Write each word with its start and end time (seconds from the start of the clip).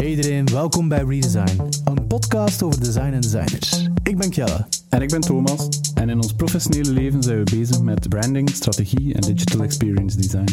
Hey 0.00 0.08
iedereen, 0.08 0.46
welkom 0.46 0.88
bij 0.88 1.04
Redesign, 1.04 1.60
een 1.84 2.06
podcast 2.06 2.62
over 2.62 2.80
design 2.80 3.12
en 3.12 3.20
designers. 3.20 3.88
Ik 4.02 4.18
ben 4.18 4.30
Kjelle. 4.30 4.66
En 4.88 5.02
ik 5.02 5.08
ben 5.08 5.20
Thomas. 5.20 5.68
En 5.94 6.08
in 6.08 6.16
ons 6.16 6.32
professionele 6.32 6.90
leven 6.90 7.22
zijn 7.22 7.44
we 7.44 7.56
bezig 7.56 7.80
met 7.80 8.08
branding, 8.08 8.50
strategie 8.50 9.14
en 9.14 9.20
digital 9.20 9.62
experience 9.62 10.16
design. 10.16 10.48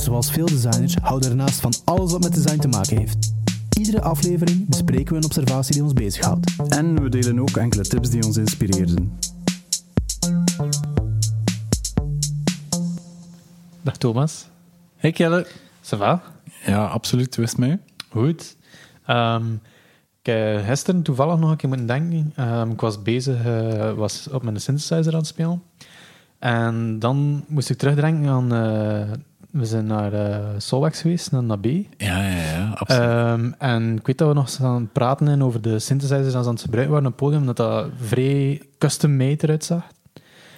Zoals 0.00 0.30
veel 0.30 0.46
designers 0.46 0.94
houden 0.94 1.28
we 1.28 1.36
ernaast 1.36 1.60
van 1.60 1.72
alles 1.84 2.12
wat 2.12 2.22
met 2.22 2.34
design 2.34 2.58
te 2.58 2.68
maken 2.68 2.98
heeft. 2.98 3.32
Iedere 3.78 4.00
aflevering 4.00 4.68
bespreken 4.68 5.12
we 5.12 5.16
een 5.16 5.24
observatie 5.24 5.74
die 5.74 5.82
ons 5.82 5.92
bezighoudt. 5.92 6.56
En 6.68 7.02
we 7.02 7.08
delen 7.08 7.40
ook 7.40 7.56
enkele 7.56 7.82
tips 7.82 8.10
die 8.10 8.24
ons 8.24 8.36
inspireerden. 8.36 9.18
Dag 13.82 13.96
Thomas. 13.96 14.46
Hey 14.96 15.12
Kjelle. 15.12 15.46
Ça 15.82 15.98
va? 15.98 16.22
Ja, 16.66 16.86
absoluut. 16.86 17.36
Wist 17.36 17.58
mij. 17.58 17.78
Goed. 18.08 18.58
Ehm, 19.10 19.52
ik 20.22 20.26
heb 20.32 20.64
gisteren 20.64 21.02
toevallig 21.02 21.38
nog 21.38 21.50
een 21.50 21.56
keer 21.56 21.68
moeten 21.68 21.86
denken. 21.86 22.32
Ehm, 22.36 22.70
ik 22.70 22.80
was 22.80 23.02
bezig, 23.02 23.44
eh, 23.44 23.92
was 23.92 24.28
op 24.32 24.42
mijn 24.42 24.60
synthesizer 24.60 25.12
aan 25.12 25.18
het 25.18 25.26
spelen. 25.26 25.62
En 26.38 26.98
dan 26.98 27.44
moest 27.48 27.70
ik 27.70 27.78
terugdenken 27.78 28.28
aan... 28.28 28.52
eh, 28.54 29.10
we 29.50 29.64
zijn 29.64 29.86
naar 29.86 30.12
uh, 30.12 30.48
Solwax 30.58 31.00
geweest, 31.00 31.32
naar 31.32 31.42
NAB. 31.42 31.64
Ja, 31.64 31.84
ja, 31.96 32.28
ja. 32.28 32.72
Absoluut. 32.74 33.08
Ehm, 33.08 33.52
en 33.58 33.96
ik 33.96 34.06
weet 34.06 34.18
dat 34.18 34.28
we 34.28 34.34
nog 34.34 34.44
eens 34.44 34.62
aan 34.62 34.80
het 34.80 34.92
praten 34.92 35.26
zijn 35.26 35.42
over 35.42 35.60
de 35.60 35.78
synthesizers 35.78 36.34
als 36.34 36.42
ze 36.42 36.48
aan 36.48 36.54
het 36.54 36.62
gebruiken 36.62 36.94
waren 36.94 37.10
op 37.10 37.18
het 37.18 37.28
podium, 37.28 37.46
dat 37.46 37.56
dat 37.56 37.86
vrij 37.96 38.62
custom-made 38.78 39.42
eruit 39.42 39.64
zag. 39.64 39.82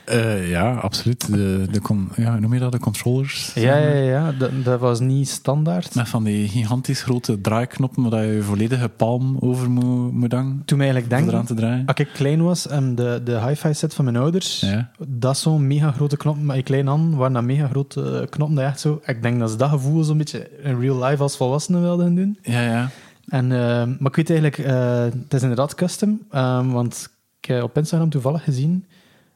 Eh, 0.04 0.50
ja, 0.50 0.74
absoluut. 0.74 1.32
De, 1.32 1.66
de 1.70 1.80
ja, 2.16 2.38
noem 2.38 2.54
je 2.54 2.60
dat? 2.60 2.72
De 2.72 2.78
controllers. 2.78 3.52
Ja, 3.54 3.76
ja, 3.76 3.94
ja. 3.94 4.32
Dat, 4.32 4.50
dat 4.64 4.80
was 4.80 5.00
niet 5.00 5.28
standaard. 5.28 5.94
Met 5.94 6.08
van 6.08 6.24
die 6.24 6.48
gigantisch 6.48 7.02
grote 7.02 7.40
draaiknoppen 7.40 8.10
waar 8.10 8.24
je 8.24 8.32
je 8.32 8.42
volledige 8.42 8.88
palm 8.88 9.36
over 9.40 9.70
moet, 9.70 10.12
moet 10.12 10.32
hangen. 10.32 10.62
Toen 10.64 10.78
mij 10.78 10.90
eigenlijk 10.90 11.30
denk, 11.30 11.46
te 11.46 11.54
draaien. 11.54 11.86
Als 11.86 11.96
ik 11.96 12.08
klein 12.12 12.42
was 12.42 12.68
en 12.68 12.94
de, 12.94 13.20
de 13.24 13.46
hi-fi 13.46 13.74
set 13.74 13.94
van 13.94 14.04
mijn 14.04 14.16
ouders, 14.16 14.60
Ja. 14.60 14.90
dat 15.08 15.34
is 15.34 15.40
zo'n 15.42 15.66
mega 15.66 15.92
grote 15.92 16.16
knop, 16.16 16.42
maar 16.42 16.56
ik 16.56 16.64
klein 16.64 16.88
aan, 16.88 17.16
waren 17.16 17.32
dat 17.32 17.42
mega 17.42 17.66
grote 17.68 18.26
knoppen 18.30 18.56
dat 18.56 18.64
echt 18.64 18.80
zo... 18.80 19.00
Ik 19.06 19.22
denk 19.22 19.38
dat 19.38 19.50
ze 19.50 19.56
dat 19.56 19.70
gevoel 19.70 20.02
zo'n 20.04 20.18
beetje 20.18 20.50
in 20.62 20.80
real 20.80 21.04
life 21.04 21.22
als 21.22 21.36
volwassenen 21.36 21.80
wilden 21.80 22.14
doen. 22.14 22.38
Ja, 22.42 22.60
ja. 22.60 22.90
En, 23.28 23.52
eh, 23.52 23.58
maar 23.98 24.10
ik 24.10 24.16
weet 24.16 24.30
eigenlijk, 24.30 24.58
eh, 24.58 25.02
het 25.02 25.34
is 25.34 25.42
inderdaad 25.42 25.74
custom, 25.74 26.20
ehm, 26.30 26.68
want 26.68 27.08
ik 27.40 27.48
heb 27.48 27.62
op 27.62 27.76
Instagram 27.76 28.10
toevallig 28.10 28.44
gezien 28.44 28.84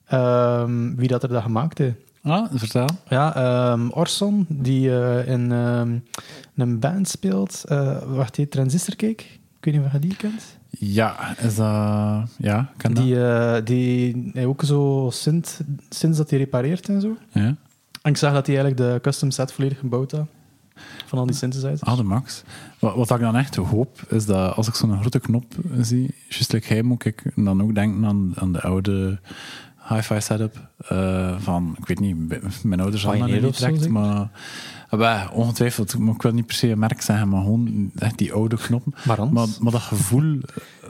ehm, 0.06 0.94
wie 0.94 1.08
dat 1.08 1.22
er 1.22 1.28
dat 1.28 1.42
gemaakt 1.42 1.78
heeft. 1.78 1.96
Ah, 2.22 2.46
vertel. 2.52 2.88
Ja, 3.08 3.34
ehm, 3.34 3.88
Orson, 3.88 4.46
die 4.48 5.00
eh, 5.00 5.28
in 5.28 5.52
ehm, 5.52 5.98
een 6.54 6.78
band 6.78 7.08
speelt, 7.08 7.64
eh 7.68 8.02
wacht, 8.02 8.34
die 8.34 8.48
Transistor 8.48 8.96
Cake. 8.96 9.24
Ik 9.58 9.64
weet 9.64 9.74
niet 9.74 9.84
of 9.84 9.92
je 9.92 9.98
die 9.98 10.16
kent. 10.16 10.42
Ja, 10.78 11.36
is 11.38 11.56
dat... 11.56 12.28
Ja, 12.38 12.70
kan 12.76 12.94
dat? 12.94 13.04
Die, 13.04 13.26
eh, 13.26 13.64
die 13.64 14.30
hij 14.32 14.46
ook 14.46 14.62
zo 14.64 15.08
sinds, 15.12 15.60
sinds 15.88 16.18
dat 16.18 16.30
hij 16.30 16.38
repareert 16.38 16.88
en 16.88 17.00
zo. 17.00 17.16
Ja. 17.32 17.56
En 18.02 18.10
ik 18.12 18.16
zag 18.16 18.32
dat 18.32 18.46
hij 18.46 18.56
eigenlijk 18.56 18.90
de 18.90 19.00
custom 19.00 19.30
set 19.30 19.52
volledig 19.52 19.78
gebouwd 19.78 20.12
had. 20.12 20.26
Van 21.06 21.18
al 21.18 21.26
die 21.26 21.34
synthesizers. 21.34 21.80
Ah, 21.80 21.96
de 21.96 22.02
max. 22.02 22.42
Wat, 22.78 22.94
wat 22.94 23.10
ik 23.10 23.20
dan 23.20 23.36
echt 23.36 23.56
hoop, 23.56 24.02
is 24.08 24.26
dat 24.26 24.54
als 24.54 24.68
ik 24.68 24.74
zo'n 24.74 25.00
grote 25.00 25.20
knop 25.20 25.54
zie, 25.80 26.14
juist 26.28 26.52
like 26.52 26.72
hij, 26.72 26.82
moet 26.82 27.04
ik 27.04 27.22
dan 27.34 27.62
ook 27.62 27.74
denken 27.74 28.04
aan, 28.04 28.32
aan 28.34 28.52
de 28.52 28.60
oude 28.60 29.18
hi-fi 29.88 30.20
setup. 30.20 30.68
eh, 30.88 31.34
van, 31.38 31.76
ik 31.78 31.86
weet 31.86 32.00
niet, 32.00 32.16
mijn 32.64 32.80
ouders 32.80 33.04
hadden 33.04 33.20
dat 33.30 33.40
niet 33.40 33.58
direct, 33.58 33.88
maar... 33.88 34.28
Ah, 34.88 34.98
wel, 34.98 35.28
ongetwijfeld, 35.32 35.98
maar 35.98 36.14
ik 36.14 36.22
wil 36.22 36.32
niet 36.32 36.46
per 36.46 36.54
se 36.54 36.68
een 36.70 36.78
merk 36.78 37.00
zeggen, 37.02 37.28
maar 37.28 37.42
gewoon 37.42 37.90
echt 37.98 38.18
die 38.18 38.32
oude 38.32 38.56
knoppen. 38.56 38.94
Maar, 39.06 39.48
maar 39.60 39.72
dat 39.72 39.80
gevoel 39.80 40.40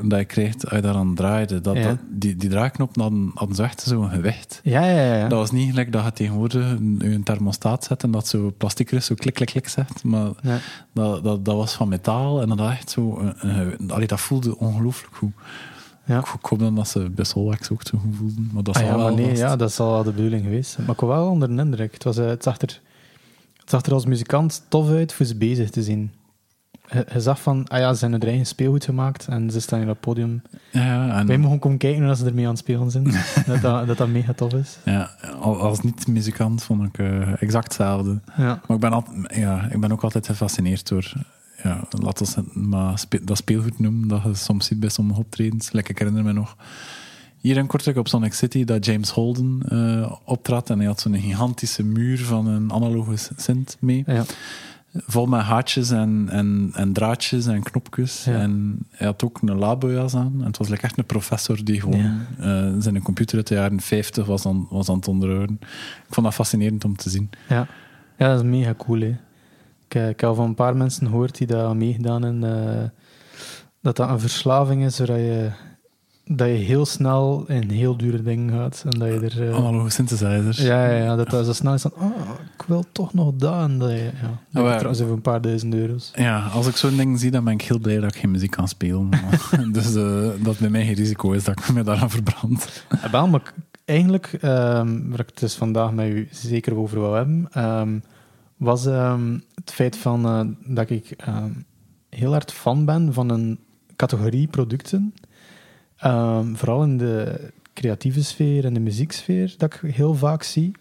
dat 0.02 0.18
je 0.18 0.24
krijgt 0.24 0.64
als 0.64 0.74
je 0.74 0.80
daaraan 0.80 1.14
draaide, 1.14 1.60
dat, 1.60 1.76
Ja. 1.76 1.82
dat, 1.82 1.98
die, 2.10 2.36
die 2.36 2.48
draaiknoppen 2.50 3.02
hadden, 3.02 3.30
hadden 3.34 3.56
zo 3.56 3.62
echt 3.62 3.80
zo'n 3.80 4.10
gewicht. 4.10 4.60
ja, 4.62 4.84
ja, 4.84 5.14
ja. 5.16 5.28
Dat 5.28 5.38
was 5.38 5.50
niet 5.50 5.68
gelijk 5.70 5.92
dat 5.92 6.04
je 6.04 6.12
tegenwoordig 6.12 6.70
een, 6.70 6.96
een 7.04 7.22
thermostaat 7.22 7.84
zet 7.84 8.02
en 8.02 8.10
dat 8.10 8.28
zo 8.28 8.54
plastic 8.58 8.88
zo 9.02 9.14
klik, 9.14 9.34
klik, 9.34 9.48
klik 9.48 9.68
zegt. 9.68 10.04
Maar 10.04 10.30
Ja. 10.42 10.58
dat, 10.92 11.24
dat, 11.24 11.44
dat 11.44 11.56
was 11.56 11.72
van 11.74 11.88
metaal 11.88 12.40
en 12.42 12.48
dat 12.48 12.70
echt 12.70 12.90
zo... 12.90 13.18
Een, 13.18 13.48
een- 13.80 13.90
allee, 13.90 14.06
dat 14.06 14.20
voelde 14.20 14.58
ongelooflijk 14.58 15.14
goed. 15.16 15.32
Ja. 16.06 16.18
Ik, 16.18 16.26
ik 16.26 16.44
hoop 16.46 16.58
dan 16.58 16.74
dat 16.74 16.88
ze 16.88 17.10
Solwax 17.16 17.70
ook 17.70 17.82
zo 17.86 18.00
voelden. 18.16 18.50
Maar 18.52 18.62
dat 18.62 18.76
Ah, 18.76 18.82
ja, 18.82 18.96
maar 18.96 19.14
nee, 19.14 19.28
vast. 19.28 19.40
ja, 19.40 19.56
dat 19.56 19.72
zal 19.72 19.90
wel 19.90 20.02
de 20.02 20.12
bedoeling 20.12 20.42
geweest 20.42 20.70
zijn. 20.70 20.86
Maar 20.86 20.94
ik 20.94 21.00
was 21.00 21.10
wel 21.10 21.30
onder 21.30 21.56
de 21.56 21.62
indruk. 21.62 21.92
Het, 21.94 22.04
was, 22.04 22.16
eh, 22.18 22.26
het, 22.26 22.42
zag 22.42 22.60
er, 22.60 22.80
het 23.60 23.70
zag 23.70 23.82
er 23.82 23.92
als 23.92 24.06
muzikant 24.06 24.62
tof 24.68 24.88
uit 24.88 25.12
voor 25.12 25.26
ze 25.26 25.36
bezig 25.36 25.70
te 25.70 25.82
zien. 25.82 26.10
Je, 26.90 27.06
je 27.12 27.20
zag 27.20 27.40
van, 27.40 27.68
ah 27.68 27.78
ja, 27.78 27.94
ze 27.94 28.00
hebben 28.00 28.20
hun 28.20 28.28
eigen 28.28 28.46
speelgoed 28.46 28.84
gemaakt 28.84 29.26
en 29.28 29.50
ze 29.50 29.60
staan 29.60 29.78
hier 29.78 29.88
op 29.88 29.94
het 29.94 30.04
podium. 30.04 30.42
Ja, 30.72 31.18
en, 31.18 31.26
Wij 31.26 31.38
mogen 31.38 31.58
komen 31.58 31.78
kijken 31.78 32.04
hoe 32.06 32.16
ze 32.16 32.24
ermee 32.26 32.44
aan 32.44 32.50
het 32.50 32.58
spelen 32.58 32.90
zijn. 32.90 33.04
dat, 33.46 33.60
dat, 33.60 33.86
dat 33.86 33.96
dat 33.96 34.08
mega 34.08 34.32
tof 34.32 34.52
is. 34.52 34.78
ja, 34.84 35.10
al- 35.40 35.60
als 35.60 35.80
niet-muzikant 35.80 36.62
vond 36.62 36.84
ik 36.84 36.98
eh, 36.98 37.42
exact 37.42 37.64
hetzelfde. 37.64 38.20
Ja. 38.36 38.44
Maar 38.66 38.76
ik 38.76 38.80
ben, 38.80 38.92
altijd, 38.92 39.34
ja, 39.34 39.68
ik 39.70 39.80
ben 39.80 39.92
ook 39.92 40.02
altijd 40.02 40.26
gefascineerd 40.26 40.88
door... 40.88 41.12
Ja, 41.66 41.84
laten 42.02 42.26
we 42.26 42.32
het 42.34 42.54
maar 42.54 42.98
spe- 42.98 43.24
dat 43.24 43.36
speelgoed 43.36 43.78
noemen, 43.78 44.08
dat 44.08 44.22
je 44.22 44.34
soms 44.34 44.66
ziet 44.66 44.80
bij 44.80 44.88
sommige 44.88 45.20
optredens. 45.20 45.70
Ik 45.70 45.98
herinner 45.98 46.24
me 46.24 46.32
nog 46.32 46.56
hier 47.40 47.56
in 47.56 47.66
Kortrijk 47.66 47.96
op 47.96 48.08
Sonic 48.08 48.32
City 48.32 48.64
dat 48.64 48.84
James 48.84 49.10
Holden 49.10 49.62
eh 49.68 50.12
optrad 50.24 50.70
en 50.70 50.78
hij 50.78 50.86
had 50.86 51.00
zo'n 51.00 51.20
gigantische 51.20 51.84
muur 51.84 52.18
van 52.18 52.46
een 52.46 52.72
analoge 52.72 53.14
synth 53.36 53.76
mee. 53.80 54.02
Ja. 54.06 54.24
Vol 55.06 55.26
met 55.26 55.40
haartjes 55.40 55.90
en, 55.90 56.26
en, 56.30 56.70
en 56.74 56.92
draadjes 56.92 57.46
en 57.46 57.62
knopjes. 57.62 58.24
Ja. 58.24 58.32
En 58.32 58.78
hij 58.90 59.06
had 59.06 59.24
ook 59.24 59.38
een 59.42 59.58
labojas 59.58 60.14
aan. 60.14 60.34
En 60.38 60.46
het 60.46 60.56
was 60.58 60.68
like 60.68 60.82
echt 60.82 60.98
een 60.98 61.04
professor 61.04 61.64
die 61.64 61.80
gewoon 61.80 62.20
eh, 62.38 62.72
zijn 62.78 63.02
computer 63.02 63.36
uit 63.36 63.46
de 63.46 63.54
jaren 63.54 63.80
50 63.80 64.26
was 64.26 64.46
aan, 64.46 64.66
was 64.70 64.88
aan 64.88 64.96
het 64.96 65.08
onderhouden. 65.08 65.58
Ik 66.08 66.14
vond 66.14 66.26
dat 66.26 66.34
fascinerend 66.34 66.84
om 66.84 66.96
te 66.96 67.10
zien. 67.10 67.30
Ja. 67.48 67.66
ja, 68.18 68.28
dat 68.28 68.44
is 68.44 68.50
mega 68.50 68.74
cool. 68.74 69.00
Hè. 69.00 69.16
Ik, 69.88 69.94
eh, 69.94 70.08
ik 70.08 70.20
heb 70.20 70.28
al 70.28 70.34
van 70.34 70.44
een 70.44 70.54
paar 70.54 70.76
mensen 70.76 71.06
gehoord 71.06 71.38
die 71.38 71.46
dat 71.46 71.64
aan 71.64 71.78
meegedaan 71.78 72.24
en 72.24 72.40
dat 73.86 73.96
dat 73.96 74.08
een 74.08 74.20
verslaving 74.20 74.84
is, 74.84 74.96
zodat 74.96 75.16
je, 75.16 75.50
dat 76.24 76.48
je 76.48 76.54
heel 76.54 76.86
snel 76.86 77.44
in 77.48 77.70
heel 77.70 77.96
dure 77.96 78.22
dingen 78.22 78.52
gaat. 78.54 78.84
En 78.90 78.98
dat 78.98 79.08
je 79.08 79.20
er... 79.20 79.48
eh, 79.48 79.56
Analoge 79.56 79.90
synthesizers. 79.90 80.58
ja, 80.58 80.86
ja, 80.90 81.04
ja, 81.04 81.16
dat 81.16 81.30
dat 81.30 81.46
zo 81.46 81.52
snel 81.52 81.74
is 81.74 81.82
van, 81.82 81.92
oh, 81.98 82.10
ik 82.58 82.64
wil 82.66 82.84
toch 82.92 83.14
nog 83.14 83.32
dat. 83.34 83.60
En 83.62 83.78
dat 83.78 83.90
je, 83.90 84.10
ja, 84.22 84.40
dat 84.50 84.64
is 84.64 84.72
trouwens 84.72 85.00
voor 85.00 85.10
een 85.10 85.20
paar 85.20 85.40
duizend 85.40 85.74
euro's. 85.74 86.10
Ja, 86.14 86.46
als 86.46 86.66
ik 86.66 86.76
zo'n 86.76 86.96
ding 86.96 87.20
zie, 87.20 87.30
dan 87.30 87.44
ben 87.44 87.52
ik 87.52 87.62
heel 87.62 87.78
blij 87.78 87.98
dat 88.00 88.14
ik 88.14 88.20
geen 88.20 88.30
muziek 88.30 88.50
kan 88.50 88.68
spelen. 88.68 89.10
dus 89.72 89.94
eh, 89.94 90.28
dat 90.42 90.58
bij 90.58 90.70
mij 90.70 90.84
geen 90.84 90.94
risico 90.94 91.32
is 91.32 91.44
dat 91.44 91.58
ik 91.58 91.72
me 91.72 91.82
daaraan 91.82 92.10
verbrand. 92.10 92.84
Wel, 93.10 93.28
maar 93.28 93.52
eigenlijk, 93.84 94.32
ehm, 94.40 95.08
waar 95.08 95.20
ik 95.20 95.26
het 95.26 95.38
dus 95.38 95.54
vandaag 95.54 95.92
met 95.92 96.06
u 96.06 96.28
zeker 96.30 96.76
over 96.76 97.00
wil 97.00 97.14
hebben, 97.14 97.48
ehm, 97.52 97.98
was 98.56 98.86
ehm, 98.86 99.38
het 99.54 99.70
feit 99.72 99.96
van, 99.96 100.24
eh, 100.26 100.74
dat 100.74 100.90
ik 100.90 101.10
ehm, 101.10 101.50
heel 102.10 102.30
hard 102.32 102.52
fan 102.52 102.84
ben 102.84 103.12
van 103.12 103.30
een 103.30 103.58
categorie 103.96 104.46
producten. 104.46 105.14
Ehm, 105.96 106.54
vooral 106.54 106.82
in 106.82 106.96
de 106.98 107.40
creatieve 107.74 108.24
sfeer 108.24 108.64
en 108.64 108.74
de 108.74 108.80
muzieksfeer, 108.80 109.54
dat 109.58 109.74
ik 109.74 109.94
heel 109.94 110.14
vaak 110.14 110.42
zie. 110.42 110.72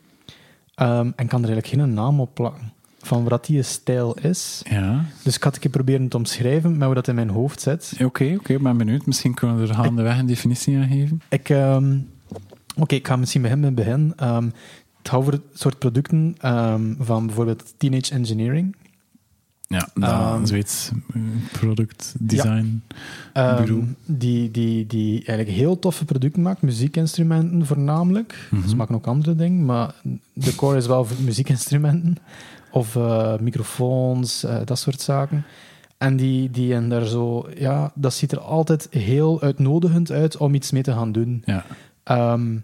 En 0.75 1.14
kan 1.16 1.44
er 1.44 1.50
eigenlijk 1.50 1.68
geen 1.68 1.94
naam 1.94 2.19
op 2.19 2.34
plakken 2.34 2.74
van 3.00 3.24
wat 3.24 3.46
die 3.46 3.62
stijl 3.62 4.14
is. 4.14 4.62
Ja, 4.69 5.06
Dus 5.24 5.35
ik 5.35 5.44
had 5.44 5.56
een 5.56 5.62
keer 5.62 5.72
proberen 5.72 6.08
te 6.08 6.18
omschrijven 6.18 6.72
met 6.78 6.85
hoe 6.85 6.94
dat 6.94 7.08
in 7.08 7.16
mijn 7.16 7.30
hoofd 7.30 7.62
zit. 7.62 7.94
oké, 8.03 8.35
oké, 8.38 8.53
ik 8.53 8.62
ben 8.64 8.78
benieuwd. 8.78 9.06
Misschien 9.06 9.34
kunnen 9.34 9.58
we 9.58 9.68
er 9.68 9.74
gaandeweg 9.74 10.18
een 10.19 10.25
definitie 10.25 10.78
aan 10.78 10.88
geven. 10.88 11.22
Ik, 11.30 11.50
Oké, 12.78 12.96
ik 12.96 13.08
ga 13.08 13.16
misschien 13.16 13.41
beginnen 13.41 13.74
met 13.74 13.85
het 13.85 13.88
begin. 13.88 14.14
Het 15.06 15.14
gaat 15.14 15.34
het 15.34 15.60
soort 15.60 15.80
producten 15.80 16.36
ehm, 16.40 16.94
van 17.00 17.26
bijvoorbeeld 17.26 17.74
Teenage 17.78 18.14
Engineering. 18.14 18.76
Ja, 19.68 19.90
dat 19.94 20.10
Ehm, 20.10 20.46
Zweeds 20.46 20.92
eh, 21.14 21.22
product 21.52 22.16
design. 22.20 22.84
Ehm, 23.34 23.64
Bureau. 23.64 23.85
die, 24.06 24.52
die, 24.52 24.88
die 24.88 25.26
eigenlijk 25.26 25.58
heel 25.58 25.79
toffe 25.79 26.06
producten 26.06 26.41
maakt, 26.41 26.62
muziekinstrumenten 26.62 27.66
voornamelijk. 27.66 28.47
Mhm. 28.52 28.68
Ze 28.68 28.76
maken 28.76 28.96
ook 28.96 29.08
andere 29.08 29.35
dingen, 29.35 29.66
maar 29.66 29.96
de 30.34 30.56
core 30.56 30.78
is 30.78 30.88
wel 30.88 31.06
voor 31.06 31.18
muziekinstrumenten. 31.24 32.18
Of 32.72 32.96
eh, 32.96 33.38
microfoons, 33.38 34.44
eh, 34.44 34.58
dat 34.66 34.79
soort 34.79 35.02
zaken. 35.02 35.46
En 35.97 36.16
die, 36.16 36.52
die 36.52 36.74
en 36.74 36.90
daar 36.90 37.06
zo, 37.06 37.50
ja, 37.58 37.91
dat 37.96 38.14
ziet 38.14 38.32
er 38.32 38.40
altijd 38.40 38.88
heel 38.90 39.41
uitnodigend 39.41 40.12
uit 40.12 40.38
om 40.38 40.53
iets 40.53 40.72
mee 40.72 40.84
te 40.84 40.91
gaan 40.91 41.12
doen. 41.12 41.44
Ja. 41.46 41.66
Ehm, 42.03 42.56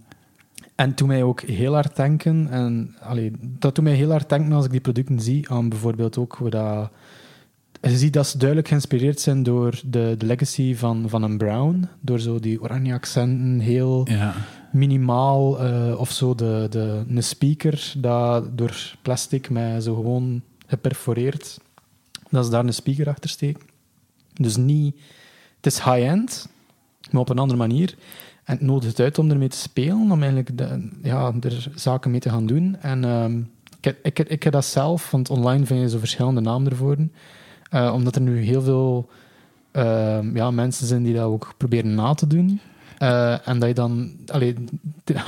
en 0.82 0.94
toen 0.94 1.08
mij 1.08 1.24
ook 1.24 1.42
heel 1.42 1.74
hard 1.74 1.96
denken, 1.96 2.48
en 2.50 2.96
allee, 3.00 3.32
dat 3.42 3.76
doet 3.76 3.84
mij 3.84 3.94
heel 3.94 4.10
hard 4.10 4.30
denken 4.30 4.52
als 4.54 4.66
ik 4.66 4.72
die 4.72 4.80
producten 4.82 5.20
zie, 5.20 5.50
aan 5.50 5.70
bijvoorbeeld 5.70 6.18
ook 6.18 6.36
hoe 6.36 6.50
dat. 6.50 6.90
Je 7.82 7.98
ziet 7.98 8.14
dat 8.14 8.28
ze 8.28 8.38
duidelijk 8.38 8.68
geïnspireerd 8.68 9.20
zijn 9.20 9.44
door 9.44 9.82
de, 9.86 10.16
de 10.18 10.26
legacy 10.26 10.76
van, 10.76 11.10
van 11.10 11.24
een 11.24 11.38
Brown. 11.38 11.88
Door 12.00 12.20
zo 12.20 12.40
die 12.40 12.62
oranje 12.62 12.94
accenten, 12.94 13.60
heel 13.60 14.08
Ja. 14.10 14.34
minimaal. 14.72 15.60
eh, 15.60 16.00
of 16.00 16.12
zo 16.12 16.36
de, 16.36 16.68
de, 16.70 17.04
een 17.08 17.24
speaker 17.24 17.94
dat 17.98 18.58
door 18.58 18.96
plastic 19.02 19.50
met 19.50 19.84
zo 19.84 19.96
gewoon 19.96 20.42
geperforeerd, 20.68 21.60
dat 22.30 22.46
ze 22.46 22.52
daar 22.52 22.66
een 22.66 22.74
speaker 22.74 23.08
achter 23.10 23.30
steken. 23.30 23.62
Dus 24.34 24.56
niet... 24.58 24.96
Het 25.62 25.66
is 25.74 25.80
high-end, 25.84 26.50
maar 27.12 27.22
op 27.22 27.30
een 27.30 27.40
andere 27.40 27.60
manier. 27.60 27.96
En 28.52 28.58
het 28.58 28.66
nodigt 28.66 29.00
uit 29.00 29.20
om 29.20 29.30
ermee 29.30 29.48
te 29.48 29.58
spelen, 29.58 30.12
om 30.12 30.22
eigenlijk 30.24 30.58
de, 30.58 30.90
ja, 31.04 31.34
er 31.42 31.68
zaken 31.76 32.12
mee 32.12 32.20
te 32.20 32.30
gaan 32.30 32.46
doen. 32.46 32.78
En 32.82 33.04
ehm, 33.04 33.40
ik, 33.82 33.98
ik, 34.04 34.20
ik 34.30 34.44
heb 34.44 34.54
dat 34.54 34.66
zelf, 34.66 35.12
want 35.12 35.30
online 35.30 35.66
vind 35.66 35.82
je 35.82 35.90
zo 35.90 36.00
verschillende 36.00 36.42
namen 36.42 36.72
ervoor. 36.72 36.98
Eh, 37.70 37.94
omdat 37.94 38.16
er 38.16 38.22
nu 38.22 38.42
heel 38.42 38.62
veel 38.62 39.10
ehm, 39.72 40.36
ja, 40.36 40.52
mensen 40.52 40.88
zijn 40.88 41.04
die 41.04 41.14
dat 41.14 41.24
ook 41.24 41.54
proberen 41.58 41.96
na 41.96 42.14
te 42.14 42.28
doen. 42.28 42.60
Eh, 42.98 43.48
en 43.48 43.60
dat 43.60 43.68
je 43.68 43.76
dan... 43.76 44.12
Allee, 44.26 44.56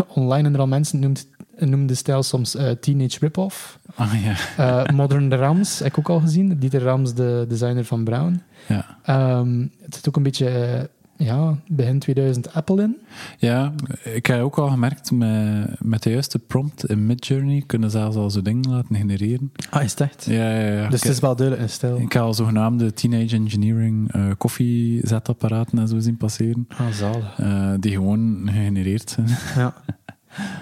online 0.08 0.48
en 0.48 0.54
er 0.54 0.60
al 0.60 0.68
mensen 0.68 1.00
noemt, 1.00 1.28
noemen 1.58 1.88
de 1.88 1.96
stijl 1.96 2.24
soms 2.24 2.56
eh, 2.56 2.72
Teenage 2.72 3.18
Rip-Off. 3.20 3.80
Ah 3.96 4.14
ja. 4.58 4.86
Modern 4.94 5.34
Rams 5.34 5.80
heb 5.80 5.88
ik 5.88 6.00
ook 6.00 6.10
al 6.10 6.20
gezien. 6.20 6.60
Dieter 6.60 6.82
Rams, 6.82 7.14
de 7.14 7.46
designer 7.48 7.86
van 7.86 8.04
Brown. 8.04 8.42
ja. 8.68 8.98
Ehm, 9.04 9.62
het 9.82 9.96
zit 9.96 10.08
ook 10.08 10.16
een 10.16 10.24
beetje... 10.24 10.90
ja, 11.24 11.58
begin 11.68 12.00
2000 12.00 12.54
Apple 12.54 12.82
in. 12.84 12.98
Ja, 13.38 13.74
ik 14.04 14.26
heb 14.26 14.42
ook 14.42 14.58
al 14.58 14.68
gemerkt, 14.70 15.12
met, 15.12 15.68
met 15.80 16.04
de 16.04 16.10
juiste 16.10 16.40
prompt 16.40 16.90
in 16.90 17.06
Midjourney 17.06 17.64
kunnen 17.66 17.92
ze 17.92 17.98
zelfs 17.98 18.16
al 18.16 18.30
zo'n 18.30 18.44
ding 18.44 18.66
laten 18.66 18.96
genereren. 18.96 19.52
Ah, 19.70 19.84
is 19.84 19.92
het 19.92 20.02
echt? 20.02 20.26
Ja, 20.26 20.60
ja, 20.60 20.72
ja. 20.72 20.90
Dus 20.90 21.00
ik, 21.00 21.04
het 21.04 21.14
is 21.14 21.20
wel 21.20 21.36
duidelijk 21.36 21.68
een 21.68 21.74
stijl. 21.74 21.98
ik 22.00 22.14
heb 22.14 22.22
al 22.22 22.34
zogenaamde 22.34 22.94
teenage 22.94 23.36
engineering 23.36 24.12
eh 24.14 24.26
koffiezetapparaten 24.38 25.80
en 25.80 25.88
zo 25.88 26.00
zien 26.00 26.18
passeren, 26.18 26.68
Ah, 26.78 26.88
zalig. 26.92 27.40
eh, 27.40 27.74
die 27.80 27.92
gewoon 27.92 28.42
gegenereerd 28.52 29.10
zijn. 29.10 29.28
Ja. 29.56 29.74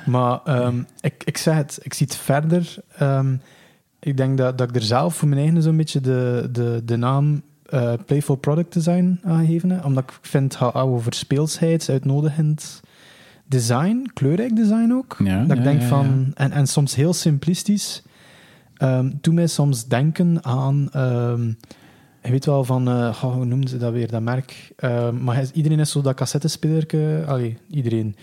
Maar 0.06 0.40
ehm, 0.46 0.82
ik, 1.02 1.24
ik 1.24 1.38
zeg 1.38 1.56
het, 1.56 1.80
ik 1.82 1.94
zie 1.94 2.06
het 2.06 2.16
verder. 2.16 2.76
Ehm, 2.98 3.36
ik 4.00 4.18
denk 4.18 4.38
dat, 4.38 4.58
dat 4.58 4.70
ik 4.70 4.76
er 4.76 4.82
zelf 4.82 5.16
voor 5.16 5.28
mijn 5.28 5.42
eigen 5.42 5.62
zo'n 5.62 5.78
beetje 5.78 6.02
de, 6.02 6.50
de, 6.52 6.82
de 6.86 6.96
naam 6.96 7.42
eh, 7.72 7.94
Playful 8.06 8.36
Product 8.36 8.74
Design 8.74 9.20
aan 9.24 9.40
gegeven 9.40 9.70
heb. 9.70 9.86
Omdat 9.86 10.04
ik 10.04 10.18
vind, 10.22 10.44
het 10.44 10.56
gaat 10.56 10.74
over 10.74 11.14
speelsheid, 11.14 11.90
uitnodigend 11.90 12.82
design, 13.46 14.10
kleurrijk 14.14 14.56
design 14.56 14.92
ook. 14.92 15.16
Ja, 15.24 15.44
dat 15.44 15.58
ik 15.58 15.64
denk 15.64 15.82
van, 15.82 16.32
en, 16.34 16.52
en 16.52 16.68
soms 16.68 16.96
heel 16.96 17.14
simplistisch. 17.14 18.04
Ehm 18.78 19.10
doe 19.22 19.34
mij 19.34 19.48
soms 19.48 19.88
denken 19.88 20.44
aan, 20.44 20.90
je 22.24 22.32
weet 22.32 22.46
wel 22.46 22.64
van, 22.64 22.88
eh, 22.88 23.16
hoe 23.22 23.46
noemden 23.46 23.70
ze 23.70 23.78
dat 23.78 23.94
weer, 23.94 24.12
dat 24.12 24.22
merk. 24.22 24.72
Ehm, 24.76 25.24
maar 25.24 25.44
iedereen 25.54 25.80
is 25.80 25.92
zo 25.92 26.02
dat 26.02 26.16
cassettespelerke, 26.16 27.24
allee, 27.28 27.58
iedereen. 27.70 28.16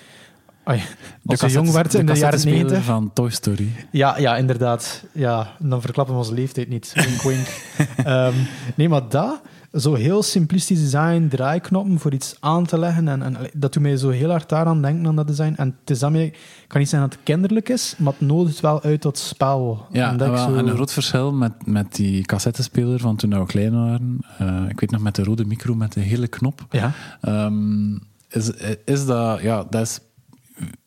Allee, 0.68 0.82
als 1.26 1.40
je 1.40 1.48
jong 1.48 1.70
werd 1.70 1.94
in 1.94 2.06
de, 2.06 2.12
jaren 2.12 2.20
cassettespeler 2.30 2.58
90. 2.66 2.84
van 2.84 3.10
Toy 3.12 3.30
Story. 3.30 3.68
Ja, 3.90 4.18
ja, 4.18 4.36
inderdaad. 4.36 5.04
Ja, 5.12 5.52
dan 5.58 5.80
verklappen 5.80 6.14
we 6.14 6.20
onze 6.20 6.34
leeftijd 6.34 6.68
niet. 6.68 6.92
Wink, 6.94 7.22
wink. 7.22 7.46
Ehm, 8.06 8.34
nee, 8.74 8.88
maar 8.88 9.08
dat, 9.08 9.40
zo 9.74 9.94
heel 9.94 10.22
simplistisch 10.22 10.80
design, 10.80 11.26
draaiknoppen 11.28 11.98
voor 11.98 12.12
iets 12.12 12.36
aan 12.40 12.66
te 12.66 12.78
leggen. 12.78 13.08
En, 13.08 13.22
en 13.22 13.36
dat 13.52 13.72
doet 13.72 13.82
mij 13.82 13.96
zo 13.96 14.08
heel 14.08 14.30
hard 14.30 14.48
daaraan 14.48 14.82
denken, 14.82 15.06
aan 15.06 15.16
dat 15.16 15.26
design. 15.26 15.54
En 15.56 15.76
het 15.80 15.90
is 15.90 15.98
daarmee, 15.98 16.32
kan 16.66 16.80
niet 16.80 16.88
zeggen 16.88 17.08
dat 17.08 17.18
het 17.18 17.26
kinderlijk 17.28 17.68
is, 17.68 17.94
maar 17.98 18.12
het 18.18 18.28
nodigt 18.28 18.60
wel 18.60 18.82
uit 18.82 19.00
tot 19.00 19.18
spel. 19.18 19.86
Ja, 19.92 20.10
Omdat 20.10 20.26
ik 20.28 20.32
wel, 20.34 20.44
zo- 20.48 20.54
en 20.56 20.66
een 20.66 20.74
groot 20.74 20.92
verschil 20.92 21.32
met, 21.32 21.52
met 21.66 21.94
die 21.94 22.22
cassettespeler 22.24 23.00
van 23.00 23.16
toen 23.16 23.38
we 23.38 23.46
klein 23.46 23.74
waren. 23.74 24.18
eh, 24.38 24.64
ik 24.68 24.80
weet 24.80 24.90
nog 24.90 25.00
met 25.00 25.14
de 25.14 25.22
rode 25.24 25.44
micro 25.44 25.74
met 25.74 25.92
de 25.92 26.00
hele 26.00 26.26
knop. 26.28 26.66
Ja, 26.70 26.92
Ehm, 27.20 27.94
is, 28.28 28.50
is 28.84 29.06
dat, 29.06 29.40
ja, 29.40 29.64
dat 29.70 29.80
is 29.82 30.00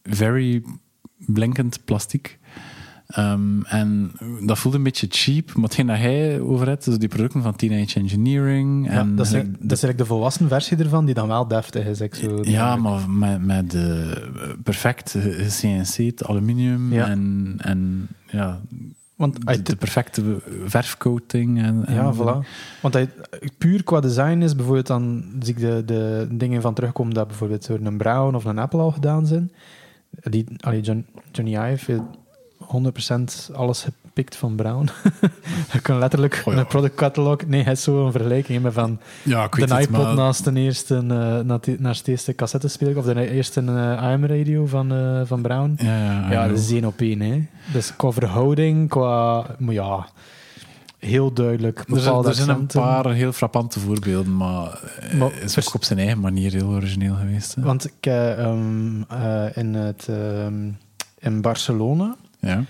very 0.03 0.63
blinkend 1.25 1.85
plastic. 1.85 2.39
Ehm, 3.07 3.61
en 3.61 4.11
dat 4.45 4.59
voelt 4.59 4.73
een 4.75 4.83
beetje 4.83 5.07
cheap, 5.09 5.53
maar 5.53 5.63
hetgeen 5.63 5.87
dat 5.87 5.97
hij 5.97 6.39
over 6.39 6.67
hebt, 6.67 6.85
dus 6.85 6.97
die 6.97 7.07
producten 7.07 7.41
van 7.41 7.55
Teenage 7.55 7.99
Engineering. 7.99 8.85
ja 8.85 8.91
En 8.99 9.15
dat, 9.15 9.25
is, 9.25 9.31
de- 9.31 9.37
eigenlijk- 9.37 9.63
dat 9.69 9.77
is 9.77 9.83
eigenlijk 9.83 9.97
de 9.97 10.05
volwassen 10.05 10.47
versie 10.47 10.77
ervan, 10.77 11.05
die 11.05 11.13
dan 11.13 11.27
wel 11.27 11.47
deftig 11.47 11.85
is. 11.85 12.01
Ik 12.01 12.15
zo, 12.15 12.39
ja, 12.41 12.75
maar 12.75 13.09
met, 13.09 13.45
met 13.45 13.71
de 13.71 14.13
perfect 14.63 15.15
CNC, 15.59 16.21
aluminium 16.21 16.93
Ja. 16.93 17.07
en, 17.07 17.55
en 17.57 18.07
ja, 18.29 18.61
Want 19.21 19.47
de, 19.47 19.61
de 19.61 19.75
perfecte 19.75 20.37
verfcoating. 20.65 21.61
En, 21.61 21.85
en 21.85 21.93
Ja, 21.93 22.13
voilà. 22.13 22.47
Want 22.81 22.93
hij, 22.93 23.09
puur 23.57 23.83
qua 23.83 23.99
design 23.99 24.41
is 24.41 24.55
bijvoorbeeld 24.55 24.87
dan 24.87 25.23
zie 25.39 25.53
ik 25.53 25.59
de, 25.59 25.83
de 25.85 26.27
dingen 26.31 26.61
van 26.61 26.73
terugkomen 26.73 27.13
dat 27.13 27.27
bijvoorbeeld 27.27 27.67
door 27.67 27.79
een 27.79 27.97
Brown 27.97 28.35
of 28.35 28.45
een 28.45 28.59
Apple 28.59 28.79
al 28.79 28.91
gedaan 28.91 29.25
zijn. 29.27 29.51
Die, 30.09 30.45
allee, 30.59 30.81
John, 30.81 31.05
Johnny 31.31 31.71
Ive 31.71 31.91
heeft 31.91 33.51
100% 33.51 33.55
alles 33.55 33.87
gepikt 34.13 34.35
van 34.35 34.55
Brown. 34.55 34.89
je 35.73 35.79
kan 35.81 35.97
letterlijk 35.99 36.41
Oh 36.45 36.53
ja. 36.53 36.59
een 36.59 36.67
product 36.67 36.95
catalog... 36.95 37.45
Nee, 37.47 37.63
hij 37.63 37.71
is 37.71 37.83
zo 37.83 38.05
een 38.05 38.11
vergelijking 38.11 38.61
met 38.61 38.73
van 38.73 38.99
Ja, 39.23 39.43
ik 39.43 39.51
de 39.55 39.61
het, 39.75 39.87
iPod 39.87 40.03
maar- 40.03 40.15
naast 40.15 40.43
de 40.43 40.53
eerste, 40.53 41.01
na- 41.01 41.41
naast 41.77 42.05
de 42.05 42.11
eerste 42.11 42.35
cassettespeler 42.35 42.97
of 42.97 43.05
de 43.05 43.29
eerste 43.29 43.61
eh, 43.61 44.01
AM 44.11 44.25
radio 44.25 44.65
van, 44.65 44.91
eh, 44.93 45.21
van 45.23 45.41
Brown. 45.41 45.73
Ja, 45.77 46.31
ja, 46.31 46.47
dat 46.47 46.57
is 46.57 46.71
één 46.71 46.85
op 46.85 46.99
één. 46.99 47.19
Hè. 47.21 47.45
Dus 47.73 47.95
qua 47.95 48.11
verhouding, 48.11 48.89
qua... 48.89 49.45
Maar 49.59 49.73
ja, 49.73 50.07
heel 50.99 51.33
duidelijk. 51.33 51.83
Er 51.93 51.99
zijn, 51.99 52.25
er 52.25 52.33
zijn 52.33 52.49
een 52.49 52.65
paar 52.65 53.11
heel 53.11 53.31
frappante 53.31 53.79
voorbeelden, 53.79 54.37
maar, 54.37 54.79
Maar 55.17 55.31
is 55.43 55.67
ook 55.67 55.73
op 55.75 55.83
zijn 55.83 55.99
eigen 55.99 56.19
manier 56.19 56.51
heel 56.51 56.67
origineel 56.69 57.15
geweest. 57.15 57.55
hè. 57.55 57.61
Want 57.61 57.85
ik, 57.85 58.05
eh, 58.05 58.45
in, 59.55 59.73
het, 59.73 60.07
ehm, 60.09 60.53
in 61.19 61.41
Barcelona 61.41 62.15
Ja. 62.39 62.63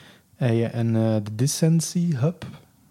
Heb 0.48 0.54
je 0.54 0.78
in 0.80 0.96
eh, 0.96 1.16
de 1.24 1.36
Decency 1.36 2.16
Hub 2.16 2.46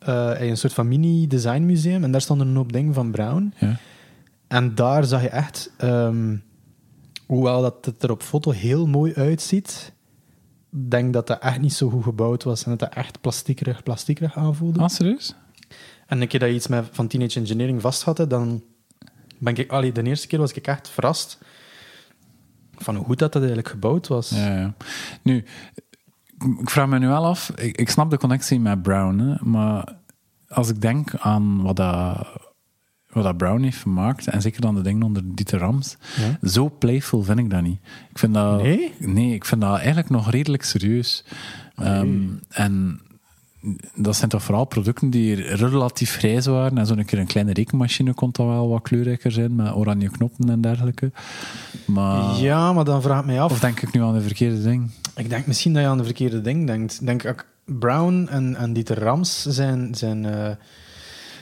je 0.04 0.46
een 0.46 0.56
soort 0.56 0.72
van 0.72 0.88
mini-design 0.88 1.62
museum 1.62 2.04
en 2.04 2.12
daar 2.12 2.20
stonden 2.20 2.48
een 2.48 2.56
hoop 2.56 2.72
dingen 2.72 2.94
van 2.94 3.10
Brown. 3.10 3.54
Ja. 3.58 3.76
En 4.48 4.74
daar 4.74 5.04
zag 5.04 5.22
je 5.22 5.28
echt, 5.28 5.70
ehm, 5.76 6.36
hoewel 7.26 7.62
dat 7.62 7.84
het 7.84 8.02
er 8.02 8.10
op 8.10 8.22
foto 8.22 8.50
heel 8.50 8.86
mooi 8.86 9.14
uitziet, 9.14 9.92
denk 10.70 11.12
dat 11.12 11.26
dat 11.26 11.42
echt 11.42 11.60
niet 11.60 11.72
zo 11.72 11.90
goed 11.90 12.02
gebouwd 12.02 12.42
was 12.42 12.64
en 12.64 12.70
dat 12.70 12.78
dat 12.78 12.94
echt 12.94 13.20
plastiekerig, 13.20 13.82
plastiekerig 13.82 14.36
aanvoelde. 14.36 14.80
Ah, 14.80 14.88
serieus? 14.88 15.34
En 16.06 16.20
een 16.20 16.28
keer 16.28 16.40
dat 16.40 16.48
je 16.48 16.54
iets 16.54 16.66
met, 16.66 16.86
van 16.90 17.06
Teenage 17.06 17.40
Engineering 17.40 17.80
vast 17.80 18.02
had, 18.02 18.30
dan 18.30 18.62
ben 19.38 19.56
ik... 19.56 19.70
Allee, 19.70 19.92
de 19.92 20.02
eerste 20.02 20.26
keer 20.26 20.38
was 20.38 20.52
ik 20.52 20.66
echt 20.66 20.88
verrast 20.88 21.38
van 22.76 22.96
hoe 22.96 23.04
goed 23.04 23.18
dat, 23.18 23.32
dat 23.32 23.42
eigenlijk 23.42 23.72
gebouwd 23.72 24.06
was. 24.06 24.30
Ja, 24.30 24.58
ja. 24.58 24.74
Nu, 25.22 25.44
ik 26.60 26.70
vraag 26.70 26.86
me 26.88 26.98
nu 26.98 27.06
wel 27.06 27.24
af, 27.26 27.50
ik, 27.56 27.76
ik 27.76 27.90
snap 27.90 28.10
de 28.10 28.18
connectie 28.18 28.60
met 28.60 28.82
Brown, 28.82 29.18
hè, 29.18 29.34
maar 29.48 29.94
als 30.48 30.68
ik 30.68 30.80
denk 30.80 31.14
aan 31.18 31.62
wat 31.62 31.76
dat, 31.76 32.26
wat 33.12 33.24
dat 33.24 33.36
Brown 33.36 33.62
heeft 33.62 33.78
gemaakt, 33.78 34.26
en 34.26 34.42
zeker 34.42 34.60
dan 34.60 34.74
de 34.74 34.82
dingen 34.82 35.02
onder 35.02 35.22
Dieter 35.34 35.58
Rams, 35.58 35.96
Ja. 36.16 36.48
zo 36.48 36.70
playful 36.78 37.22
vind 37.22 37.38
ik 37.38 37.50
dat 37.50 37.62
niet. 37.62 37.78
Ik 38.10 38.18
vind 38.18 38.34
dat, 38.34 38.62
Nee? 38.62 38.92
Nee, 38.98 39.34
ik 39.34 39.44
vind 39.44 39.60
dat 39.60 39.76
eigenlijk 39.76 40.10
nog 40.10 40.30
redelijk 40.30 40.62
serieus. 40.64 41.24
Ehm, 41.76 42.18
en 42.48 43.00
dat 43.94 44.16
zijn 44.16 44.30
toch 44.30 44.42
vooral 44.42 44.64
producten 44.64 45.10
die 45.10 45.34
relatief 45.34 46.16
grijs 46.16 46.46
waren. 46.46 46.78
En 46.78 46.86
zo'n 46.86 47.04
keer 47.04 47.18
een 47.18 47.26
kleine 47.26 47.52
rekenmachine 47.52 48.14
kon 48.14 48.28
dan 48.32 48.48
wel 48.48 48.68
wat 48.68 48.82
kleurrijker 48.82 49.32
zijn, 49.32 49.54
met 49.54 49.74
oranje 49.74 50.10
knoppen 50.10 50.48
en 50.50 50.60
dergelijke. 50.60 51.12
Maar, 51.86 52.40
Ja, 52.40 52.72
maar 52.72 52.84
dan 52.84 53.02
vraag 53.02 53.20
ik 53.20 53.26
mij 53.26 53.40
af... 53.40 53.50
Of 53.50 53.60
denk 53.60 53.80
ik 53.80 53.92
nu 53.92 54.02
aan 54.02 54.14
de 54.14 54.20
verkeerde 54.20 54.62
ding? 54.62 54.90
Ik 55.16 55.30
denk 55.30 55.46
misschien 55.46 55.72
dat 55.72 55.82
je 55.82 55.88
aan 55.88 55.98
de 55.98 56.04
verkeerde 56.04 56.40
ding 56.40 56.66
denkt. 56.66 56.98
Ik 57.00 57.06
denk 57.06 57.26
ook 57.26 57.46
Brown 57.64 58.26
en, 58.30 58.56
en 58.56 58.72
Dieter 58.72 58.98
Rams 58.98 59.42
zijn... 59.42 59.94
zijn 59.94 60.24
eh, 60.24 60.50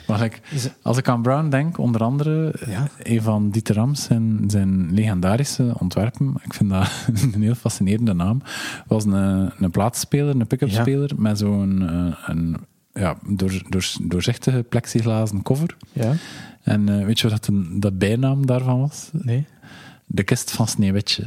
Maar 0.09 0.39
Is- 0.51 0.69
als 0.81 0.97
ik 0.97 1.07
aan 1.07 1.21
Brown 1.21 1.49
denk, 1.49 1.77
onder 1.77 2.03
andere, 2.03 2.53
Ja. 2.67 2.87
een 3.03 3.21
van 3.21 3.49
Dieter 3.49 3.75
Rams 3.75 4.03
zijn, 4.03 4.43
zijn 4.47 4.93
legendarische 4.93 5.73
ontwerpen, 5.77 6.33
ik 6.43 6.53
vind 6.53 6.69
dat 6.69 6.89
een 7.33 7.41
heel 7.41 7.55
fascinerende 7.55 8.13
naam, 8.13 8.41
was 8.87 9.05
een, 9.05 9.13
een 9.63 9.71
plaatspeler, 9.71 10.35
een 10.39 10.47
pick-up 10.47 10.69
speler, 10.71 11.11
met 11.17 11.37
zo'n 11.37 11.89
eh, 11.89 12.29
een, 12.29 12.55
ja, 12.93 13.15
door, 13.27 13.61
door, 13.69 13.91
doorzichtige 14.01 14.63
plexiglazen 14.69 15.41
cover. 15.41 15.75
ja? 15.93 16.13
En 16.63 16.89
eh, 16.99 17.05
weet 17.05 17.19
je 17.19 17.29
wat 17.29 17.49
dat 17.71 17.97
bijnaam 17.97 18.45
daarvan 18.45 18.79
was? 18.79 19.09
Nee? 19.13 19.45
De 20.05 20.23
kist 20.23 20.51
van 20.51 20.67
Sneeuwwitje. 20.67 21.23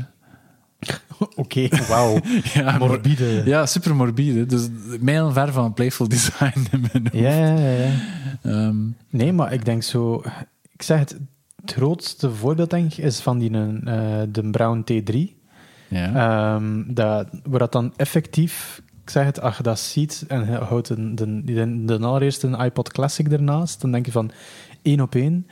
Oké, 1.37 1.69
wauw. 1.89 2.21
Ja, 2.55 2.79
Morbide. 2.79 3.43
Ja, 3.45 3.67
super 3.67 3.97
morbide. 3.97 4.47
Dus 4.47 4.69
mijlenver 5.01 5.53
van 5.53 5.65
een 5.65 5.73
playful 5.75 6.09
design 6.09 6.67
in 6.73 6.81
mijn 6.81 7.09
hoofd. 7.13 7.25
Ja, 7.25 7.57
ja, 7.57 7.71
ja. 7.71 7.91
Ehm, 8.43 8.77
Nee, 9.11 9.33
maar 9.33 9.53
ik 9.53 9.65
denk 9.65 9.83
zo... 9.83 10.23
Ik 10.73 10.83
zeg 10.83 10.99
het, 10.99 11.17
het 11.61 11.73
grootste 11.73 12.31
voorbeeld 12.31 12.71
denk 12.71 12.93
ik 12.93 13.05
is 13.05 13.21
van 13.21 13.39
die, 13.39 13.51
eh 13.51 14.23
de 14.29 14.51
Brown 14.51 14.85
T3. 14.93 15.17
ja. 15.89 16.15
Ehm, 16.55 16.83
dat, 16.95 17.29
waar 17.45 17.59
dat 17.59 17.73
dan 17.73 17.93
effectief, 17.97 18.83
ik 19.05 19.11
zeg 19.11 19.25
het, 19.25 19.41
als 19.41 19.57
je 19.57 19.63
dat 19.63 19.79
ziet 19.79 20.25
en 20.29 20.45
je 20.51 20.57
houdt 20.57 20.89
de, 20.89 21.15
de, 21.15 21.45
de, 21.45 21.85
de 21.85 21.99
allereerste 21.99 22.49
iPod 22.65 22.93
Classic 22.93 23.29
ernaast, 23.33 23.81
dan 23.81 23.93
denk 23.93 24.07
je 24.07 24.13
van 24.13 24.31
één 24.83 25.01
op 25.01 25.15
één. 25.15 25.47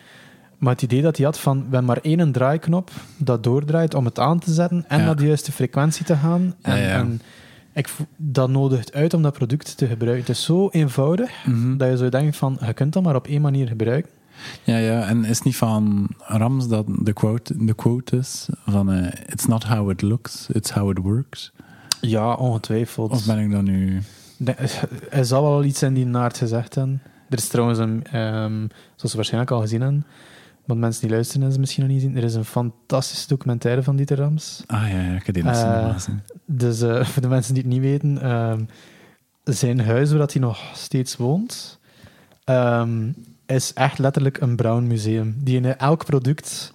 Maar 0.60 0.72
het 0.72 0.82
idee 0.82 1.02
dat 1.02 1.16
hij 1.16 1.26
had 1.26 1.38
van, 1.38 1.56
we 1.56 1.62
hebben 1.62 1.84
maar 1.84 1.98
één 2.02 2.32
draaiknop 2.32 2.90
dat 3.16 3.42
doordraait 3.42 3.94
om 3.94 4.04
het 4.04 4.18
aan 4.18 4.38
te 4.38 4.52
zetten 4.52 4.84
en 4.88 4.98
Ja. 4.98 5.04
naar 5.04 5.16
de 5.16 5.26
juiste 5.26 5.52
frequentie 5.52 6.04
te 6.04 6.16
gaan. 6.16 6.54
En, 6.62 6.76
Ja, 6.76 6.82
ja. 6.86 6.98
en 6.98 7.20
ik, 7.72 7.88
dat 8.16 8.48
nodigt 8.50 8.92
uit 8.92 9.14
om 9.14 9.22
dat 9.22 9.32
product 9.32 9.76
te 9.76 9.86
gebruiken. 9.86 10.26
Het 10.26 10.36
is 10.36 10.44
zo 10.44 10.68
eenvoudig 10.68 11.30
Mhm. 11.46 11.76
dat 11.76 11.88
je 11.90 11.96
zou 11.96 12.10
denken 12.10 12.34
van, 12.34 12.58
je 12.66 12.72
kunt 12.72 12.92
dat 12.92 13.02
maar 13.02 13.14
op 13.16 13.26
één 13.26 13.40
manier 13.40 13.68
gebruiken. 13.68 14.10
Ja, 14.64 14.76
ja, 14.76 15.02
en 15.08 15.24
is 15.24 15.42
niet 15.42 15.56
van 15.56 16.08
Rams 16.18 16.68
dat 16.68 16.86
de 16.88 17.12
quote, 17.12 17.64
de 17.64 17.74
quote 17.74 18.16
is 18.16 18.48
van 18.66 18.92
eh, 18.92 19.06
It's 19.26 19.46
not 19.46 19.64
how 19.64 19.90
it 19.90 20.02
looks, 20.02 20.46
it's 20.52 20.70
how 20.70 20.90
it 20.90 20.98
works? 20.98 21.52
Ja, 22.00 22.34
ongetwijfeld. 22.34 23.10
Of 23.10 23.26
ben 23.26 23.38
ik 23.38 23.50
dan 23.50 23.64
nu... 23.64 24.00
De- 24.36 24.54
Hij 25.10 25.24
zal 25.24 25.42
wel 25.42 25.64
iets 25.64 25.82
in 25.82 25.94
die 25.94 26.06
naart 26.06 26.38
gezegd 26.38 26.74
hebben. 26.74 27.02
Er 27.28 27.38
is 27.38 27.48
trouwens 27.48 27.78
een, 27.78 28.04
ehm, 28.04 28.66
zoals 28.96 29.10
we 29.10 29.14
waarschijnlijk 29.16 29.52
al 29.52 29.60
gezien 29.60 29.80
hebben, 29.80 30.04
want 30.70 30.82
mensen 30.82 31.00
die 31.00 31.10
luisteren 31.10 31.40
hebben 31.40 31.54
ze 31.54 31.60
misschien 31.60 31.82
nog 31.82 31.92
niet 31.92 32.02
gezien, 32.02 32.16
er 32.16 32.24
is 32.24 32.34
een 32.34 32.44
fantastische 32.44 33.28
documentaire 33.28 33.82
van 33.82 33.96
Dieter 33.96 34.16
Rams. 34.16 34.62
Ah 34.66 34.90
ja, 34.90 35.00
ja 35.00 35.14
ik 35.14 35.26
heb 35.26 35.34
die 35.34 35.44
Eh. 35.44 35.96
Dus 36.44 36.80
eh, 36.80 37.04
voor 37.10 37.22
de 37.22 37.28
mensen 37.28 37.54
die 37.54 37.62
het 37.62 37.72
niet 37.72 37.80
weten, 37.80 38.22
ehm, 38.22 38.64
zijn 39.44 39.80
huis 39.80 40.10
waar 40.10 40.18
dat 40.18 40.32
hij 40.32 40.42
nog 40.42 40.60
steeds 40.74 41.16
woont, 41.16 41.78
ehm, 42.44 43.12
is 43.46 43.72
echt 43.72 43.98
letterlijk 43.98 44.40
een 44.40 44.56
Brown 44.56 44.86
museum. 44.86 45.34
Die 45.38 45.56
in 45.56 45.76
elk 45.76 46.04
product... 46.04 46.72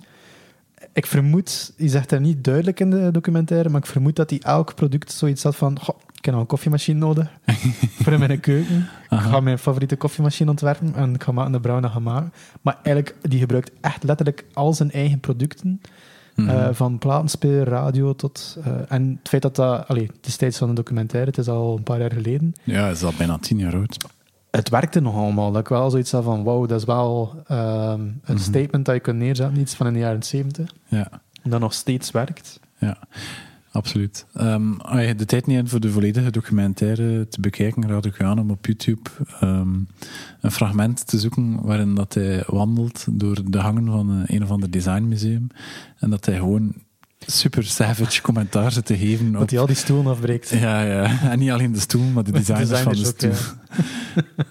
Ik 0.94 1.06
vermoed, 1.06 1.74
die 1.78 1.90
zegt 1.90 2.10
daar 2.10 2.22
niet 2.22 2.44
duidelijk 2.44 2.80
in 2.80 2.90
de 2.90 3.12
documentaire, 3.12 3.70
maar 3.70 3.82
ik 3.82 3.88
vermoed 3.88 4.16
dat 4.16 4.30
hij 4.30 4.40
elk 4.40 4.76
product 4.76 5.12
zoiets 5.12 5.44
had 5.44 5.56
van... 5.56 5.80
"Goh, 5.80 6.00
ik 6.26 6.32
heb 6.32 6.40
nog 6.40 6.50
een 6.50 6.56
koffiemachine 6.58 7.00
nodig 7.00 7.28
voor 8.04 8.14
in 8.14 8.20
mijn 8.20 8.40
keuken. 8.40 8.88
Ik 9.10 9.20
ga 9.20 9.40
mijn 9.40 9.60
favoriete 9.60 9.96
koffiemachine 9.96 10.50
ontwerpen 10.50 10.96
en 10.96 11.14
ik 11.14 11.24
ga 11.24 11.32
maken 11.32 11.52
de 11.52 11.60
dat 11.82 11.92
gaan 11.92 12.04
maken. 12.04 12.34
Maar 12.62 12.78
eigenlijk, 12.84 13.16
die 13.30 13.40
gebruikt 13.40 13.72
echt 13.82 14.04
letterlijk 14.04 14.46
al 14.54 14.74
zijn 14.74 14.92
eigen 14.92 15.20
producten. 15.20 15.82
Mhm. 16.36 16.50
Eh, 16.50 16.68
van 16.72 16.98
platenspeler, 16.98 17.68
radio 17.68 18.14
tot... 18.16 18.58
eh, 18.64 18.72
en 18.88 19.18
het 19.20 19.30
feit 19.30 19.42
dat 19.42 19.56
dat... 19.56 19.88
Allee, 19.88 20.10
het 20.16 20.26
is 20.26 20.36
tijds 20.36 20.58
van 20.58 20.70
een 20.70 20.76
documentaire, 20.76 21.30
het 21.30 21.40
is 21.40 21.48
al 21.48 21.78
een 21.78 21.84
paar 21.84 22.00
jaar 22.00 22.12
geleden. 22.12 22.54
ja, 22.64 22.90
is 22.90 23.04
al 23.04 23.14
bijna 23.18 23.38
tien 23.38 23.58
jaar 23.58 23.76
oud. 23.76 23.98
Het 24.52 24.70
werkte 24.70 25.00
nog 25.00 25.16
allemaal. 25.16 25.52
Dat 25.52 25.62
ik 25.62 25.68
wel 25.68 25.90
zoiets 25.90 26.12
had 26.12 26.24
van, 26.24 26.44
wauw, 26.44 26.66
dat 26.66 26.80
is 26.80 26.86
wel 26.86 27.44
ehm, 27.48 28.00
een 28.02 28.22
Mhm. 28.28 28.38
statement 28.38 28.86
dat 28.86 28.96
je 28.96 29.02
kunt 29.02 29.18
neerzetten. 29.18 29.60
Iets 29.60 29.74
van 29.76 29.88
in 29.88 29.94
de 29.94 30.00
jaren 30.00 30.24
70. 30.24 30.72
Ja, 30.88 31.08
Dat 31.44 31.60
nog 31.60 31.74
steeds 31.74 32.12
werkt. 32.12 32.60
ja. 32.78 32.98
Absoluut. 33.76 34.26
Ehm, 34.34 34.74
als 34.74 35.06
je 35.06 35.16
de 35.16 35.26
tijd 35.26 35.46
niet 35.46 35.56
hebt 35.56 35.70
voor 35.70 35.80
de 35.80 35.90
volledige 35.90 36.32
documentaire 36.32 37.28
te 37.28 37.42
bekijken, 37.42 37.88
raad 37.88 38.06
ik 38.06 38.18
je 38.18 38.24
aan 38.24 38.40
om 38.40 38.52
op 38.52 38.66
YouTube 38.66 39.10
ehm, 39.40 39.74
een 40.42 40.52
fragment 40.52 41.08
te 41.08 41.20
zoeken 41.20 41.62
waarin 41.62 41.96
dat 41.96 42.14
hij 42.14 42.44
wandelt 42.48 43.06
door 43.12 43.38
de 43.46 43.58
hangen 43.58 43.86
van 43.86 44.24
een 44.26 44.44
of 44.44 44.50
ander 44.50 44.72
designmuseum. 44.72 45.48
En 46.00 46.10
dat 46.10 46.26
hij 46.26 46.36
gewoon 46.36 46.74
super 47.20 47.64
savage 47.64 48.22
commentaar 48.22 48.72
zit 48.72 48.86
te 48.86 48.98
geven 48.98 49.28
op 49.28 49.40
Dat 49.40 49.50
hij 49.50 49.60
al 49.60 49.66
die 49.66 49.76
stoelen 49.76 50.12
afbreekt. 50.12 50.50
Ja, 50.50 50.82
ja. 50.82 51.20
En 51.32 51.40
niet 51.40 51.52
alleen 51.52 51.72
de 51.72 51.80
stoel, 51.80 52.04
maar 52.04 52.24
de 52.24 52.32
designers, 52.42 52.70
Designers 52.70 53.00
van 53.00 53.20
de 53.20 53.28
ook, 53.28 53.36
stoel. 53.36 53.56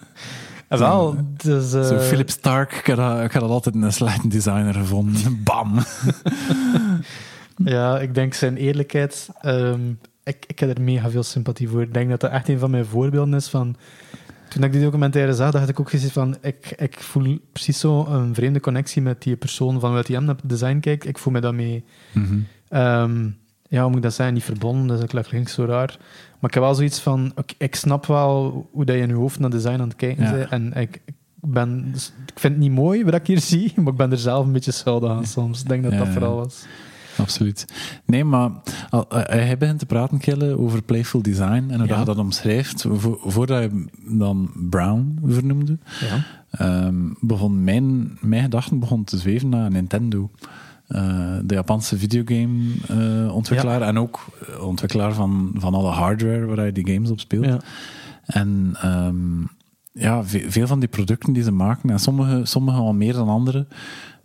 En 0.69 0.79
wel, 0.79 1.17
dus... 1.37 1.71
Zo 1.71 1.99
Philip 1.99 2.31
Stark, 2.31 2.73
ik 2.73 2.87
had, 2.87 3.25
ik 3.25 3.33
had 3.33 3.43
altijd 3.43 3.75
een 3.75 3.93
slechte 3.93 4.29
designer 4.29 4.75
gevonden. 4.75 5.43
Bam! 5.43 5.79
Ja, 7.57 7.99
ik 8.01 8.15
denk 8.15 8.35
zijn 8.35 8.57
eerlijkheid. 8.57 9.29
ehm, 9.41 9.81
ik, 10.25 10.45
ik 10.47 10.59
heb 10.59 10.77
er 10.77 10.83
mega 10.83 11.11
veel 11.11 11.23
sympathie 11.23 11.69
voor. 11.69 11.83
Ik 11.83 11.95
denk 11.95 12.11
dat 12.11 12.21
dat 12.21 12.31
echt 12.31 12.49
een 12.49 12.59
van 12.59 12.71
mijn 12.71 12.85
voorbeelden 12.87 13.35
is 13.35 13.49
van. 13.49 13.77
Toen 14.49 14.63
ik 14.63 14.73
die 14.73 14.83
documentaire 14.83 15.33
zag, 15.35 15.51
dacht 15.51 15.69
ik 15.69 15.81
ook 15.81 15.91
gezien 15.91 16.11
van. 16.11 16.37
Ik, 16.41 16.75
ik 16.77 17.01
voel 17.01 17.39
precies 17.53 17.79
zo 17.81 18.07
een 18.07 18.35
vreemde 18.35 18.61
connectie 18.61 19.03
met 19.03 19.23
die 19.23 19.37
persoon 19.37 19.81
van 19.81 19.93
wat 19.93 20.07
hij 20.07 20.19
naar 20.19 20.35
het 20.35 20.49
design 20.49 20.79
kijkt. 20.79 21.07
Ik 21.07 21.19
voel 21.19 21.33
me 21.33 21.41
daarmee. 21.41 21.85
Ehm, 22.69 23.29
ja, 23.69 23.81
hoe 23.81 23.89
moet 23.89 23.97
ik 23.97 24.03
dat 24.03 24.15
zeggen? 24.15 24.35
Niet 24.35 24.45
verbonden, 24.45 24.87
dat 24.87 24.97
is 25.13 25.17
ook 25.17 25.25
klinkt 25.25 25.51
zo 25.51 25.65
raar. 25.65 25.97
Maar 26.41 26.51
ik 26.51 26.55
heb 26.55 26.63
wel 26.63 26.75
zoiets 26.75 27.01
van. 27.01 27.33
Ik, 27.37 27.55
ik 27.59 27.75
snap 27.75 28.07
wel 28.07 28.69
hoe 28.73 28.85
dat 28.85 28.97
je 28.97 29.01
in 29.03 29.09
je 29.09 29.15
hoofd 29.15 29.39
naar 29.39 29.51
design 29.51 29.81
aan 29.81 29.89
het 29.89 29.97
kijken 29.97 30.25
Ja. 30.25 30.33
bent. 30.33 30.51
En 30.51 30.73
ik, 30.73 31.01
ben. 31.41 31.93
dus 31.93 32.13
ik 32.27 32.39
vind 32.39 32.53
het 32.55 32.63
niet 32.63 32.73
mooi 32.73 33.05
wat 33.05 33.15
ik 33.15 33.27
hier 33.27 33.41
zie, 33.53 33.73
maar 33.77 33.93
ik 33.93 33.99
ben 33.99 34.11
er 34.11 34.19
zelf 34.19 34.47
een 34.47 34.53
beetje 34.53 34.73
schuldig 34.73 35.11
aan 35.11 35.27
soms. 35.27 35.61
Ik 35.63 35.69
denk 35.69 35.83
dat 35.83 35.93
Ja, 35.93 35.99
dat 35.99 36.09
vooral 36.09 36.37
was. 36.37 36.67
Absoluut. 37.17 37.65
Nee, 38.07 38.25
maar 38.25 38.51
al- 38.91 39.09
eh, 39.09 39.45
hij 39.45 39.59
begint 39.59 39.79
te 39.79 39.87
praten, 39.87 40.19
Kille, 40.19 40.59
over 40.59 40.83
playful 40.83 41.23
design 41.23 41.45
en 41.71 41.79
hoe 41.79 41.79
Ja. 41.79 41.87
dat 41.87 41.99
je 41.99 42.05
dat 42.05 42.19
omschrijft. 42.19 42.85
Vo- 42.89 43.19
voordat 43.25 43.63
je 43.63 43.85
dan 44.19 44.51
Brown 44.71 45.19
vernoemde, 45.27 45.79
Ja. 46.01 46.25
ehm, 46.51 46.95
begon 47.21 47.65
mijn, 47.65 48.19
mijn 48.21 48.43
gedachten 48.43 48.79
begon 48.79 49.05
te 49.05 49.19
zweven 49.19 49.49
naar 49.49 49.71
Nintendo. 49.71 50.31
Eh, 50.87 51.37
de 51.45 51.55
Japanse 51.55 51.99
videogame-ontwikkelaar 51.99 53.83
en 53.83 53.99
ook 53.99 54.25
eh, 54.49 54.67
ontwikkelaar 54.67 55.13
van, 55.13 55.51
van 55.59 55.75
alle 55.75 55.91
hardware 55.91 56.45
waar 56.47 56.67
je 56.67 56.73
die 56.73 56.95
games 56.95 57.11
op 57.11 57.21
speelt. 57.21 57.65
En 58.25 58.77
ehm, 58.81 59.41
ja, 59.93 60.25
ve- 60.25 60.45
veel 60.51 60.67
van 60.67 60.81
die 60.81 60.89
producten 60.89 61.33
die 61.33 61.43
ze 61.43 61.51
maken, 61.53 61.91
en 61.91 61.99
sommige, 61.99 62.41
sommige 62.45 62.79
al 62.79 62.95
meer 62.95 63.13
dan 63.13 63.29
andere, 63.29 63.67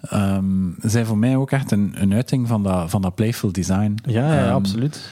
ehm, 0.01 0.71
zijn 0.81 1.05
voor 1.05 1.17
mij 1.17 1.35
ook 1.35 1.51
echt 1.51 1.71
een, 1.71 1.93
een 1.95 2.13
uiting 2.13 2.47
van 2.47 2.63
dat, 2.63 2.89
van 2.89 3.01
dat 3.01 3.15
playful 3.15 3.51
design. 3.51 3.97
Ja, 4.05 4.33
ja, 4.33 4.45
Ehm, 4.45 4.53
absoluut. 4.53 5.11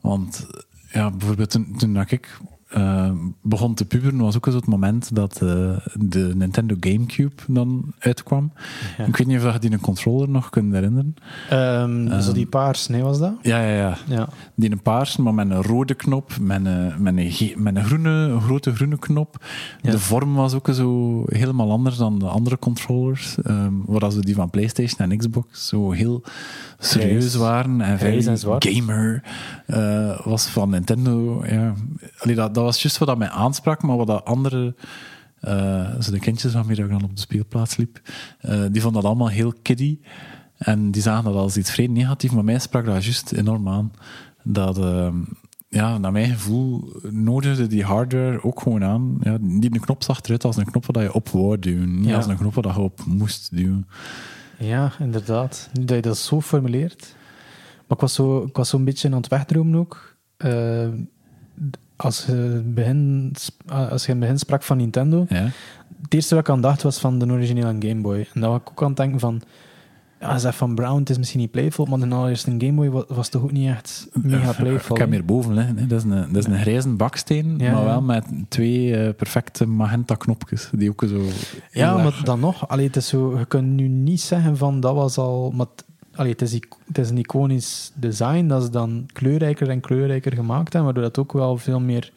Want 0.00 0.46
ja, 0.90 1.10
bijvoorbeeld 1.10 1.50
toen, 1.50 1.74
toen 1.78 2.00
ik 2.00 2.38
eh, 2.68 3.10
begon 3.42 3.74
te 3.74 3.84
puberen, 3.84 4.18
was 4.18 4.36
ook 4.36 4.46
eens 4.46 4.54
het 4.54 4.66
moment 4.66 5.14
dat 5.14 5.42
eh, 5.42 5.76
de 5.94 6.32
Nintendo 6.34 6.76
Gamecube 6.80 7.42
dan 7.48 7.92
uitkwam. 7.98 8.52
Ja. 8.98 9.04
Ik 9.04 9.16
weet 9.16 9.26
niet 9.26 9.42
of 9.42 9.52
je 9.52 9.58
die 9.58 9.72
een 9.72 9.80
controller 9.80 10.28
nog 10.28 10.50
kunt 10.50 10.72
herinneren. 10.72 11.16
Ehm, 11.50 12.06
Ehm, 12.06 12.20
zo 12.20 12.32
die 12.32 12.46
paars, 12.46 12.88
nee, 12.88 13.02
was 13.02 13.18
dat? 13.18 13.32
Ja, 13.42 13.60
ja, 13.62 13.74
ja. 13.74 13.96
Ja. 14.06 14.28
Die 14.54 14.70
een 14.70 14.82
paarse, 14.82 15.22
maar 15.22 15.34
met 15.34 15.50
een 15.50 15.62
rode 15.62 15.94
knop, 15.94 16.32
met 16.40 16.66
een, 16.66 17.02
met 17.02 17.16
een, 17.16 17.52
met 17.56 17.76
een, 17.76 17.84
groene, 17.84 18.40
grote 18.40 18.74
groene 18.74 18.98
knop. 18.98 19.44
Ja. 19.82 19.90
De 19.90 19.98
vorm 19.98 20.34
was 20.34 20.54
ook 20.54 20.68
zo 20.72 21.22
helemaal 21.26 21.70
anders 21.70 21.96
dan 21.96 22.18
de 22.18 22.26
andere 22.26 22.58
controllers. 22.58 23.36
ehm 23.42 23.72
waar 23.86 24.00
als 24.00 24.14
we 24.14 24.24
die 24.24 24.34
van 24.34 24.50
PlayStation 24.50 25.10
en 25.10 25.18
Xbox 25.18 25.68
zo 25.68 25.90
heel 25.90 26.22
serieus 26.78 27.34
waren. 27.34 27.80
En 27.80 28.38
zwart. 28.38 28.68
gamer 28.68 29.22
eh, 29.66 30.20
was 30.26 30.46
van 30.46 30.70
Nintendo. 30.70 31.44
Ja. 31.46 31.74
Allee, 32.18 32.34
dat, 32.34 32.54
dat 32.54 32.64
was 32.64 32.82
juist 32.82 32.98
wat 32.98 33.08
dat 33.08 33.18
mij 33.18 33.28
aansprak, 33.28 33.82
maar 33.82 33.96
wat 33.96 34.06
dat 34.06 34.24
andere... 34.24 34.74
eh 35.40 36.00
zo 36.00 36.10
de 36.10 36.18
kindjes 36.18 36.52
waarmee 36.52 36.76
ik 36.76 36.88
dan 36.88 37.04
op 37.04 37.14
de 37.14 37.20
speelplaats 37.20 37.76
liep, 37.76 38.00
eh, 38.40 38.60
die 38.70 38.82
vonden 38.82 39.02
dat 39.02 39.10
allemaal 39.10 39.28
heel 39.28 39.52
kiddie. 39.62 40.00
En 40.56 40.90
die 40.90 41.02
zagen 41.02 41.24
dat 41.24 41.34
als 41.34 41.56
iets 41.56 41.70
vreemd 41.70 41.92
negatief, 41.94 42.32
maar 42.32 42.44
mij 42.44 42.58
sprak 42.58 42.84
dat 42.84 43.04
juist 43.04 43.32
enorm 43.32 43.68
aan. 43.68 43.92
Dat, 44.42 44.78
ehm, 44.78 45.14
ja, 45.68 45.98
naar 45.98 46.12
mijn 46.12 46.30
gevoel, 46.32 46.92
nodigde 47.10 47.66
die 47.66 47.84
hardware 47.84 48.42
ook 48.44 48.60
gewoon 48.60 48.84
aan. 48.84 49.16
Ja, 49.20 49.36
die 49.40 49.74
een 49.74 49.80
knop 49.80 50.02
zag 50.02 50.20
eruit 50.22 50.44
als 50.44 50.56
een 50.56 50.64
knop 50.70 50.86
dat 50.92 51.02
je 51.02 51.12
op 51.12 51.28
wou 51.28 51.58
duwen, 51.58 52.00
niet 52.00 52.08
Ja. 52.08 52.16
als 52.16 52.26
een 52.26 52.36
knop 52.36 52.54
dat 52.54 52.74
je 52.74 52.80
op 52.80 53.00
moest 53.06 53.56
duwen. 53.56 53.86
Ja, 54.58 54.92
inderdaad. 54.98 55.68
Nu 55.72 55.84
dat 55.84 55.96
je 55.96 56.02
dat 56.02 56.18
zo 56.18 56.40
formuleert. 56.40 57.14
Maar 57.86 57.96
ik 57.96 58.00
was 58.00 58.14
zo, 58.14 58.42
ik 58.44 58.56
was 58.56 58.68
zo 58.68 58.76
een 58.76 58.84
beetje 58.84 59.08
aan 59.08 59.14
het 59.16 59.28
wegdromen 59.28 59.78
ook. 59.78 60.16
Eh, 60.36 60.88
als, 61.96 62.24
je 62.26 62.62
begin, 62.64 63.32
sp- 63.38 63.70
als 63.70 64.02
je 64.02 64.08
in 64.12 64.14
het 64.14 64.20
begin 64.20 64.38
sprak 64.38 64.62
van 64.62 64.76
Nintendo, 64.76 65.26
Ja, 65.28 65.48
het 66.02 66.14
eerste 66.14 66.34
wat 66.34 66.44
ik 66.48 66.50
aan 66.50 66.60
dacht 66.60 66.82
was 66.82 66.98
van 66.98 67.18
de 67.18 67.26
originele 67.26 67.76
Game 67.78 68.00
Boy. 68.00 68.26
En 68.34 68.40
dan 68.40 68.50
was 68.50 68.60
ik 68.60 68.70
ook 68.70 68.82
aan 68.82 68.88
het 68.88 68.96
denken 68.96 69.20
van... 69.20 69.42
Ja, 70.20 70.38
zeg 70.38 70.56
van 70.56 70.74
Brown, 70.74 70.98
het 70.98 71.10
is 71.10 71.18
misschien 71.18 71.40
niet 71.40 71.50
playful, 71.50 71.84
maar 71.84 71.98
de 72.08 72.14
allereerste 72.14 72.50
Game 72.58 72.72
Boy 72.72 72.90
was, 72.90 73.04
was 73.08 73.28
toch 73.28 73.42
ook 73.42 73.52
niet 73.52 73.68
echt 73.68 74.08
mega 74.12 74.52
playful. 74.52 74.96
Ik 74.96 75.00
heb 75.02 75.10
hier 75.10 75.24
boven 75.24 75.54
liggen. 75.54 75.76
hè. 75.78 75.86
Dat 75.86 75.98
is 75.98 76.04
een, 76.10 76.32
dat 76.32 76.36
is 76.36 76.52
een 76.52 76.58
grijze 76.60 76.88
baksteen, 76.88 77.54
Ja, 77.58 77.72
maar 77.72 77.84
wel 77.84 78.02
met 78.02 78.24
twee 78.48 78.96
eh, 78.96 79.14
perfecte 79.14 79.66
magenta 79.66 80.14
knopjes. 80.14 80.70
Die 80.72 80.90
ook 80.90 81.04
zo... 81.08 81.22
Ja, 81.70 81.96
maar 81.96 82.20
dan 82.24 82.40
nog, 82.40 82.68
allee, 82.68 82.86
het 82.86 82.96
is 82.96 83.08
zo, 83.08 83.38
je 83.38 83.44
kunt 83.46 83.66
nu 83.68 83.88
niet 83.88 84.20
zeggen 84.20 84.56
van 84.56 84.80
dat 84.80 84.94
was 84.94 85.18
al. 85.18 85.50
Maar 85.50 85.66
het- 85.74 85.84
allee, 86.14 86.32
het, 86.32 86.42
is, 86.42 86.52
het 86.86 86.98
is 86.98 87.10
een 87.10 87.18
iconisch 87.18 87.92
design 87.94 88.46
dat 88.46 88.62
ze 88.62 88.70
dan 88.70 89.06
kleurrijker 89.12 89.68
en 89.70 89.80
kleurrijker 89.80 90.32
gemaakt 90.32 90.72
hebben, 90.72 90.82
waardoor 90.84 91.02
dat 91.12 91.18
ook 91.18 91.32
wel 91.32 91.56
veel 91.56 91.80
meer 91.80 92.12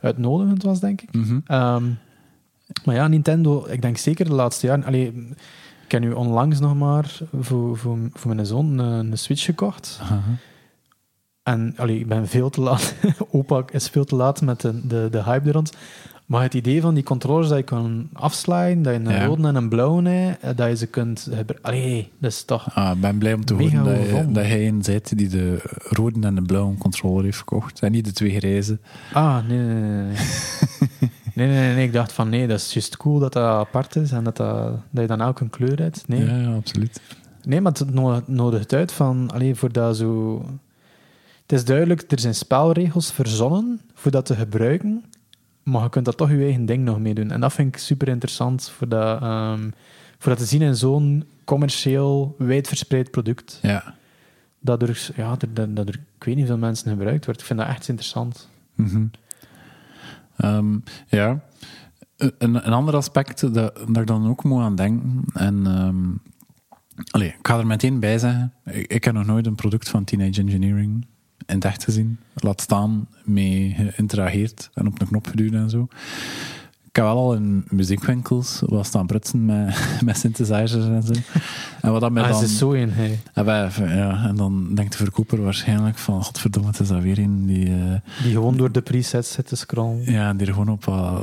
uitnodigend 0.00 0.62
was, 0.62 0.80
denk 0.80 1.00
ik. 1.02 1.14
Mhm. 1.14 1.38
Ehm, 1.46 1.84
maar 2.84 2.94
ja, 2.94 3.08
Nintendo, 3.08 3.66
ik 3.68 3.82
denk 3.82 3.96
zeker 3.96 4.24
de 4.24 4.32
laatste 4.34 4.66
jaren. 4.66 4.84
Allee, 4.84 5.28
ik 5.92 6.00
heb 6.00 6.10
nu 6.10 6.16
onlangs 6.16 6.60
nog 6.60 6.74
maar 6.74 7.18
voor, 7.40 7.76
voor, 7.78 7.98
voor 8.12 8.34
mijn 8.34 8.46
zoon 8.46 8.78
een, 8.78 9.10
een 9.10 9.18
Switch 9.18 9.44
gekocht. 9.44 10.00
En 11.42 11.74
allee, 11.76 11.98
ik 11.98 12.08
ben 12.08 12.28
veel 12.28 12.50
te 12.50 12.60
laat. 12.60 12.94
Opa 13.30 13.62
is 13.70 13.88
veel 13.88 14.04
te 14.04 14.16
laat 14.16 14.40
met 14.42 14.60
de, 14.60 14.86
de, 14.86 15.08
de 15.10 15.22
hype 15.22 15.46
er 15.48 15.52
rond. 15.54 15.72
Maar 16.26 16.42
het 16.42 16.54
idee 16.54 16.80
van 16.80 16.94
die 16.94 17.02
controllers 17.02 17.48
dat 17.48 17.58
je 17.58 17.64
kan 17.64 18.08
afslaan, 18.12 18.82
dat 18.82 18.92
je 18.92 18.98
een 18.98 19.10
Ja. 19.10 19.24
rode 19.24 19.48
en 19.48 19.54
een 19.54 19.68
blauwe 19.68 20.08
hebt, 20.08 20.56
dat 20.56 20.68
je 20.68 20.76
ze 20.76 20.86
kunt 20.86 21.20
gebruiken. 21.20 21.62
Allee, 21.62 22.10
dat 22.18 22.30
is 22.30 22.44
toch... 22.44 22.74
Ah, 22.74 22.94
ik 22.94 23.00
ben 23.00 23.18
blij 23.18 23.32
om 23.34 23.44
te 23.44 23.54
horen 23.54 23.84
dat, 23.84 23.96
je, 23.96 24.24
dat 24.32 24.44
hij 24.44 24.68
een 24.68 24.82
zit 24.84 25.18
die 25.18 25.28
de 25.28 25.60
rode 25.88 26.26
en 26.26 26.34
de 26.34 26.42
blauwe 26.42 26.76
controller 26.76 27.24
heeft 27.24 27.38
gekocht. 27.38 27.80
En 27.80 27.92
niet 27.92 28.04
de 28.04 28.12
twee 28.12 28.30
grijze. 28.38 28.78
Ah, 29.12 29.46
nee, 29.48 29.58
nee, 29.58 29.74
nee. 29.74 30.04
Nee, 30.04 31.10
nee, 31.34 31.46
nee, 31.48 31.74
nee. 31.74 31.86
Ik 31.86 31.92
dacht 31.92 32.12
van, 32.12 32.28
nee, 32.28 32.46
dat 32.46 32.58
is 32.60 32.72
juist 32.72 32.96
cool 32.96 33.18
dat 33.18 33.32
dat 33.32 33.42
apart 33.44 33.96
is 33.96 34.10
en 34.12 34.24
dat, 34.24 34.36
dat, 34.36 34.72
dat 34.90 35.02
je 35.02 35.06
dan 35.16 35.20
ook 35.22 35.40
een 35.40 35.50
kleur 35.50 35.78
hebt. 35.80 36.08
Nee, 36.08 36.24
Ja, 36.24 36.36
ja, 36.36 36.54
absoluut. 36.54 37.00
nee 37.42 37.60
maar 37.60 37.72
het 37.72 37.94
no- 37.94 38.22
nodigt 38.26 38.72
uit 38.72 38.92
van, 38.92 39.30
allee, 39.34 39.54
voor 39.54 39.72
dat 39.72 39.96
zo... 39.96 40.44
Het 41.42 41.52
is 41.60 41.64
duidelijk, 41.64 42.04
er 42.12 42.20
zijn 42.20 42.34
spelregels 42.34 43.12
verzonnen 43.12 43.80
voor 43.94 44.10
dat 44.10 44.26
te 44.26 44.34
gebruiken, 44.34 45.04
maar 45.62 45.82
je 45.82 45.88
kunt 45.88 46.04
dat 46.04 46.16
toch 46.16 46.30
je 46.30 46.36
eigen 46.42 46.66
ding 46.66 46.84
nog 46.84 46.98
mee 46.98 47.14
doen. 47.14 47.30
En 47.30 47.40
dat 47.40 47.52
vind 47.52 47.74
ik 47.74 47.80
super 47.80 48.08
interessant 48.08 48.68
voor 48.70 48.88
dat, 48.88 49.22
ehm, 49.22 49.70
voor 50.18 50.30
dat 50.32 50.38
te 50.40 50.44
zien 50.46 50.62
in 50.62 50.76
zo'n 50.76 51.24
commercieel, 51.44 52.34
wijdverspreid 52.38 53.10
product. 53.10 53.58
Ja. 53.62 53.94
Dat 54.60 54.82
er, 54.82 55.10
ja, 55.16 55.36
dat, 55.36 55.48
dat, 55.56 55.76
dat 55.76 55.88
er, 55.88 55.94
ik 56.18 56.24
weet 56.24 56.36
niet 56.36 56.46
veel 56.46 56.58
mensen 56.58 56.90
gebruikt 56.90 57.24
wordt. 57.24 57.40
Ik 57.40 57.46
vind 57.46 57.58
dat 57.58 57.68
echt 57.68 57.88
interessant. 57.88 58.48
Mhm. 58.74 59.04
Ehm, 60.42 60.78
ja. 61.08 61.40
Een, 62.16 62.34
een 62.38 62.72
ander 62.72 62.94
aspect 62.94 63.54
dat, 63.54 63.80
ik 63.92 64.06
dan 64.06 64.28
ook 64.28 64.44
moet 64.44 64.62
aan 64.62 64.76
denken. 64.76 65.24
En, 65.32 65.66
allee, 67.10 67.28
ik 67.28 67.46
ga 67.46 67.58
er 67.58 67.66
meteen 67.66 68.00
bij 68.00 68.18
zeggen. 68.18 68.52
Ik, 68.64 68.92
ik 68.92 69.04
heb 69.04 69.14
nog 69.14 69.26
nooit 69.26 69.46
een 69.46 69.54
product 69.54 69.88
van 69.88 70.04
Teenage 70.04 70.40
Engineering 70.40 71.06
in 71.46 71.54
het 71.54 71.64
echt 71.64 71.84
gezien. 71.84 72.18
Laat 72.34 72.60
staan, 72.60 73.08
mee 73.24 73.74
geïnterageerd 73.76 74.70
en 74.74 74.86
op 74.86 75.00
een 75.00 75.06
knop 75.06 75.26
geduwd 75.26 75.52
en 75.52 75.70
zo. 75.70 75.88
Ik 76.92 76.98
heb 76.98 77.06
wel 77.06 77.16
al 77.16 77.34
in 77.34 77.64
muziekwinkels 77.70 78.62
wat 78.66 78.86
staan 78.86 79.06
prutsen 79.06 79.44
met, 79.44 79.76
met 80.04 80.16
synthesizers 80.18 80.84
en 80.86 81.02
zo. 81.02 81.12
En 81.80 81.92
wat 81.92 82.00
dat 82.00 82.10
mij 82.12 82.22
Ah, 82.22 82.30
dan... 82.30 82.42
is 82.42 82.58
zo 82.58 82.70
in, 82.70 82.88
hey. 82.88 83.18
En, 83.34 83.44
wij- 83.44 83.70
ja, 83.78 84.24
en 84.28 84.36
dan 84.36 84.74
denkt 84.74 84.92
de 84.92 84.98
verkoper 84.98 85.42
waarschijnlijk 85.42 85.98
van, 85.98 86.22
godverdomme, 86.24 86.68
het 86.68 86.80
is 86.80 86.88
dat 86.88 87.02
weer 87.02 87.18
een 87.18 87.46
die... 87.46 87.66
eh, 87.66 88.22
Die 88.22 88.32
gewoon 88.32 88.56
door 88.56 88.72
de 88.72 88.82
presets 88.82 89.32
zit 89.32 89.46
te 89.46 89.56
scrollen. 89.56 90.12
ja, 90.12 90.34
die 90.34 90.46
er 90.46 90.52
gewoon 90.52 90.68
op 90.68 90.84
wat 90.84 91.22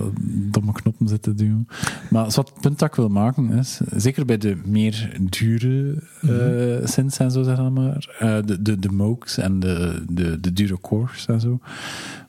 domme 0.51 0.71
knoppen 0.71 1.07
zitten 1.07 1.35
duwen. 1.35 1.67
Maar 2.09 2.23
wat 2.23 2.35
het 2.35 2.61
punt 2.61 2.79
dat 2.79 2.87
ik 2.89 2.95
wil 2.95 3.09
maken 3.09 3.49
is, 3.51 3.79
zeker 3.95 4.25
bij 4.25 4.37
de 4.37 4.57
meer 4.65 5.17
dure 5.29 6.03
eh 6.21 6.87
synths 6.87 7.17
en 7.17 7.31
zo, 7.31 7.43
zeg 7.43 7.55
dan 7.55 7.73
maar, 7.73 8.15
eh, 8.19 8.37
de, 8.45 8.61
de, 8.61 8.79
de 8.79 8.89
Moogs 8.91 9.37
en 9.37 9.59
de, 9.59 10.03
de, 10.09 10.39
de 10.39 10.53
dure 10.53 10.79
cores 10.81 11.25
en 11.25 11.39
zo, 11.39 11.59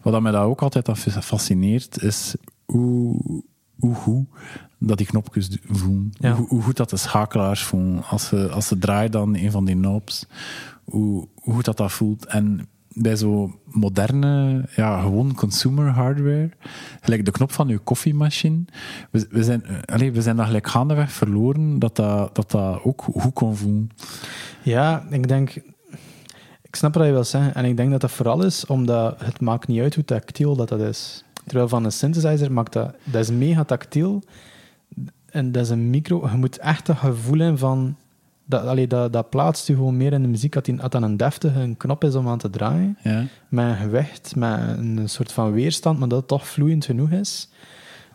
wat 0.03 0.13
dat 0.13 0.23
mij 0.23 0.33
dat 0.33 0.43
ook 0.45 0.63
altijd 0.63 0.89
fascineert, 1.21 2.03
is 2.03 2.35
hoe, 2.71 3.43
hoe 3.79 3.95
goed 3.95 4.27
dat 4.79 4.99
die 4.99 5.07
knopjes 5.07 5.59
voelen. 5.63 6.13
Ja. 6.13 6.35
Hoe, 6.35 6.49
hoe 6.49 6.63
goed 6.63 6.77
dat 6.77 6.91
de 6.91 6.97
schakelaars 6.97 7.63
voelen. 7.63 8.05
Als 8.05 8.27
ze, 8.27 8.49
als 8.49 8.67
ze 8.67 8.79
draaien 8.79 9.11
dan 9.11 9.37
een 9.37 9.51
van 9.51 9.65
die 9.65 9.75
knobs, 9.75 10.27
hoe, 10.85 11.29
hoe 11.35 11.55
goed 11.55 11.65
dat 11.65 11.77
dat 11.77 11.93
voelt. 11.93 12.27
En 12.27 12.69
bij 12.93 13.17
zo 13.17 13.59
moderne, 13.65 14.65
ja, 14.77 15.01
gewoon 15.01 15.35
consumer 15.35 15.89
hardware, 15.89 16.51
gelijk 17.01 17.25
de 17.25 17.31
knop 17.31 17.53
van 17.53 17.69
uw 17.69 17.79
koffiemachine, 17.85 18.65
we, 19.11 19.27
we, 19.31 19.45
zijn, 19.45 19.65
eh, 19.65 19.77
allee, 19.85 20.13
we 20.13 20.23
zijn 20.23 20.37
dat 20.37 20.47
gelijk 20.47 20.67
gaandeweg 20.67 21.13
verloren 21.13 21.79
dat 21.79 21.97
dat, 21.97 22.35
dat, 22.35 22.51
dat 22.51 22.83
ook 22.83 23.03
goed 23.03 23.33
kon 23.33 23.57
voelen. 23.57 23.91
Ja, 24.63 25.07
ik 25.11 25.29
denk... 25.29 25.63
Ik 26.63 26.77
snap 26.77 26.95
wat 26.95 27.07
je 27.07 27.13
wil 27.13 27.25
zeggen. 27.25 27.55
En 27.55 27.65
ik 27.65 27.77
denk 27.77 27.91
dat 27.91 28.01
dat 28.01 28.11
vooral 28.11 28.45
is 28.45 28.67
omdat 28.67 29.21
het 29.21 29.41
maakt 29.41 29.67
niet 29.67 29.81
uit 29.81 29.95
hoe 29.95 30.05
tactiel 30.05 30.57
dat, 30.57 30.69
dat 30.69 30.81
is. 30.81 31.25
Terwijl 31.51 31.71
van 31.71 31.85
een 31.85 31.93
synthesizer 31.93 32.53
maakt 32.53 32.73
dat... 32.73 32.95
Dat 33.05 33.23
is 33.23 33.31
mega 33.31 33.65
tactiel. 33.65 34.23
En 35.31 35.53
dat 35.53 35.63
is 35.63 35.71
een 35.71 35.91
micro... 35.91 36.29
Je 36.31 36.37
moet 36.37 36.59
echt 36.59 36.87
dat 36.87 36.97
gevoel 36.97 37.39
hebben 37.39 37.59
van... 37.59 37.97
Dat, 38.45 38.67
allee, 38.67 38.87
dat, 38.87 39.13
dat 39.13 39.31
plaatst 39.31 39.67
je 39.67 39.75
gewoon 39.75 39.97
meer 39.97 40.13
in 40.13 40.23
de 40.23 40.29
muziek. 40.29 40.53
Dat, 40.53 40.65
die, 40.65 40.77
dat 40.77 40.93
dan 40.93 41.03
een 41.03 41.17
deftige 41.17 41.61
een 41.61 41.77
knop 41.77 42.05
is 42.05 42.15
om 42.15 42.29
aan 42.29 42.39
te 42.39 42.51
draaien. 42.51 42.99
Ja? 43.03 43.25
Met 43.49 43.67
een 43.67 43.77
gewicht, 43.77 44.37
met 44.37 44.61
een 44.61 45.09
soort 45.09 45.33
van 45.33 45.53
weerstand, 45.53 45.99
maar 45.99 46.09
dat 46.09 46.19
het 46.19 46.29
toch 46.29 46.47
vloeiend 46.47 46.85
genoeg 46.85 47.11
is. 47.11 47.49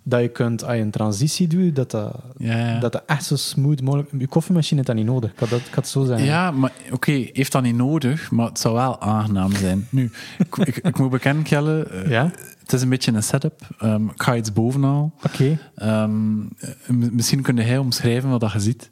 Dat 0.07 0.21
je 0.21 0.27
kunt, 0.27 0.63
als 0.63 0.75
je 0.75 0.81
een 0.81 0.91
transitie 0.91 1.47
doet, 1.47 1.75
dat 1.75 1.91
dat, 1.91 2.15
Ja, 2.37 2.79
dat, 2.79 2.91
dat 2.91 3.03
echt 3.05 3.25
zo 3.25 3.35
smooth 3.35 3.81
mogelijk... 3.81 4.09
Je 4.17 4.27
koffiemachine 4.27 4.75
heeft 4.75 4.87
dat 4.87 4.95
niet 4.95 5.05
nodig. 5.05 5.31
Ik 5.31 5.39
had, 5.39 5.49
dat, 5.49 5.59
ik 5.59 5.65
had 5.65 5.75
het 5.75 5.87
zo 5.87 6.03
zeggen. 6.05 6.25
Ja, 6.25 6.51
maar 6.51 6.71
oké, 6.91 7.11
heeft 7.11 7.51
dat 7.51 7.61
niet 7.61 7.75
nodig, 7.75 8.31
maar 8.31 8.47
het 8.47 8.59
zou 8.59 8.73
wel 8.73 9.01
aangenaam 9.01 9.51
zijn. 9.51 9.87
Nu, 9.89 10.11
ik, 10.37 10.57
ik, 10.57 10.77
ik 10.77 10.97
moet 10.97 11.09
bekennen, 11.09 11.91
eh, 11.91 12.09
Ja? 12.09 12.31
het 12.59 12.73
is 12.73 12.81
een 12.81 12.89
beetje 12.89 13.11
een 13.11 13.23
setup. 13.23 13.61
Ehm, 13.79 14.05
ik 14.05 14.21
ga 14.21 14.35
iets 14.35 14.53
bovenal. 14.53 15.11
Oké. 15.23 15.57
Ehm, 15.75 16.39
eh, 16.59 16.69
misschien 16.89 17.41
kun 17.41 17.55
jij 17.55 17.77
omschrijven 17.77 18.29
wat 18.29 18.39
dat 18.39 18.51
je 18.51 18.59
ziet. 18.59 18.91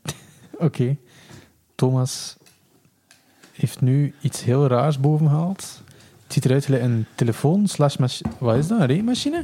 Oké. 0.58 0.98
Thomas 1.76 2.38
heeft 3.52 3.82
nu 3.82 4.14
iets 4.22 4.44
heel 4.44 4.68
raars 4.68 5.00
boven 5.00 5.28
gehaald. 5.28 5.82
Het 6.24 6.34
ziet 6.34 6.46
eruit 6.46 6.66
gelijk 6.66 6.84
een 6.84 7.06
telefoon 7.16 7.68
slash. 7.68 7.96
Wat 8.38 8.56
is 8.56 8.68
dat? 8.68 8.80
Een 8.80 8.86
rekenmachine? 8.86 9.44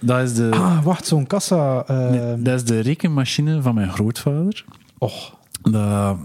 Dat 0.00 0.22
is 0.22 0.34
de, 0.34 0.50
Ah, 0.52 0.84
wacht, 0.84 1.06
zo'n 1.06 1.26
kassa. 1.26 1.84
nee, 1.88 2.42
dat 2.42 2.54
is 2.54 2.64
de 2.64 2.80
rekenmachine 2.80 3.62
van 3.62 3.74
mijn 3.74 3.92
grootvader. 3.92 4.64
Och, 4.98 5.36
Dat, 5.62 6.16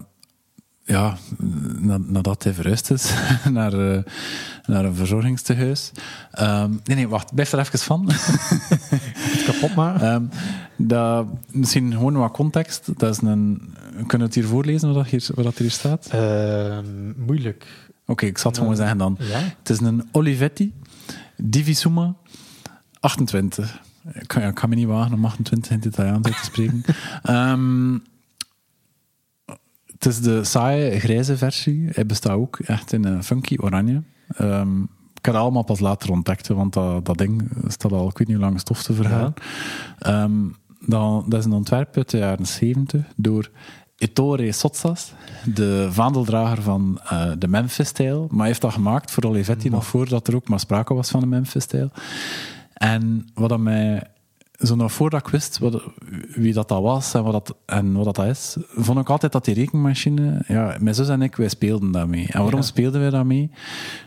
ja, 0.83 1.17
na- 1.79 1.97
nadat 2.05 2.43
hij 2.43 2.53
verhuisd 2.53 2.91
is 2.91 3.13
naar, 3.51 3.73
eh, 3.93 4.03
naar 4.65 4.85
een 4.85 4.95
verzorgingstehuis. 4.95 5.91
Ehm, 6.31 6.69
nee, 6.83 6.95
nee, 6.95 7.07
wacht, 7.07 7.33
blijf 7.33 7.51
er 7.51 7.59
even 7.59 7.79
van. 7.79 8.05
het 8.11 9.43
kapot 9.45 9.75
maken. 9.75 10.01
Ehm, 10.07 10.23
dat, 10.77 11.25
misschien 11.51 11.91
gewoon 11.91 12.13
wat 12.13 12.31
context. 12.31 12.89
Dat 12.99 13.09
is 13.15 13.21
een, 13.21 13.61
kunnen 13.93 14.09
we 14.17 14.23
het 14.23 14.35
hier 14.35 14.45
voorlezen 14.47 14.93
wat, 14.93 15.05
hier, 15.07 15.29
wat 15.35 15.57
hier 15.57 15.71
staat? 15.71 16.05
Oké, 16.05 16.17
Ehm, 16.17 17.25
moeilijk. 17.25 17.67
ik 18.15 18.37
zal 18.37 18.51
het 18.51 18.59
gewoon 18.59 18.75
zeggen 18.75 18.97
dan. 18.97 19.17
Ja? 19.19 19.39
Het 19.59 19.69
is 19.69 19.79
een 19.79 20.07
Olivetti 20.11 20.73
Divisuma 21.37 22.15
28. 23.03 23.81
Ik 24.13 24.27
kan, 24.27 24.41
ja, 24.41 24.47
ik 24.47 24.55
kan 24.55 24.69
me 24.69 24.75
niet 24.75 24.87
wagen 24.87 25.13
om 25.13 25.25
28 25.25 25.71
in 25.71 25.77
het 25.77 25.85
Italiaans 25.85 26.25
uit 26.25 26.37
te 26.37 26.43
spreken. 26.43 26.83
Ehm, 27.23 27.93
het 29.85 30.05
is 30.05 30.21
de 30.21 30.43
saaie 30.43 30.99
grijze 30.99 31.37
versie. 31.37 31.89
Hij 31.91 32.05
bestaat 32.05 32.31
ook 32.31 32.59
echt 32.59 32.93
in 32.93 33.05
een 33.05 33.23
funky 33.23 33.55
oranje. 33.57 34.03
Ehm, 34.27 34.81
ik 35.13 35.25
het 35.25 35.35
allemaal 35.35 35.63
pas 35.63 35.79
later 35.79 36.11
ontdekt, 36.11 36.47
want 36.47 36.73
dat, 36.73 37.05
dat 37.05 37.17
ding 37.17 37.49
staat 37.67 37.91
al, 37.91 38.09
ik 38.09 38.17
weet 38.17 38.27
niet 38.27 38.37
hoe 38.37 38.45
lang 38.45 38.59
stof 38.59 38.83
te 38.83 38.93
vergaan. 38.93 39.33
Ehm, 39.99 40.47
dan, 40.79 41.25
dat 41.27 41.39
is 41.39 41.45
een 41.45 41.53
ontwerp 41.53 41.97
uit 41.97 42.09
de 42.09 42.17
jaren 42.17 42.45
70 42.45 43.05
door 43.15 43.49
Ettore 43.97 44.51
Sotsas, 44.51 45.13
de 45.53 45.87
vaandeldrager 45.91 46.61
van 46.61 46.99
eh, 47.03 47.31
de 47.37 47.47
Memphis-stijl. 47.47 48.27
Maar 48.29 48.37
hij 48.37 48.47
heeft 48.47 48.61
dat 48.61 48.73
gemaakt 48.73 49.11
voor 49.11 49.23
Olivetti 49.23 49.69
nog 49.69 49.85
voordat 49.85 50.27
er 50.27 50.35
ook 50.35 50.47
maar 50.47 50.59
sprake 50.59 50.93
was 50.93 51.09
van 51.09 51.19
de 51.19 51.25
Memphis-stijl. 51.25 51.91
En 52.83 53.27
wat 53.33 53.49
dat 53.49 53.59
mij 53.59 54.03
zo 54.59 54.75
nog 54.75 54.91
voordat 54.91 55.19
ik 55.25 55.27
wist 55.31 55.57
wat, 55.59 55.81
wie 56.35 56.53
dat, 56.53 56.67
dat 56.67 56.81
was 56.81 57.13
en 57.13 57.23
wat 57.23 57.31
dat, 57.31 57.55
en 57.65 57.93
wat 57.93 58.05
dat, 58.05 58.15
dat 58.15 58.25
is, 58.25 58.57
vond 58.75 58.99
ik 58.99 59.09
altijd 59.09 59.31
dat 59.31 59.45
die 59.45 59.53
rekenmachine, 59.53 60.43
ja, 60.47 60.77
mijn 60.79 60.95
zus 60.95 61.07
en 61.09 61.21
ik, 61.21 61.35
wij 61.35 61.49
speelden 61.49 61.91
daarmee. 61.91 62.27
En 62.27 62.41
waarom 62.41 62.59
Ja. 62.59 62.65
speelden 62.65 63.01
wij 63.01 63.09
daarmee? 63.09 63.49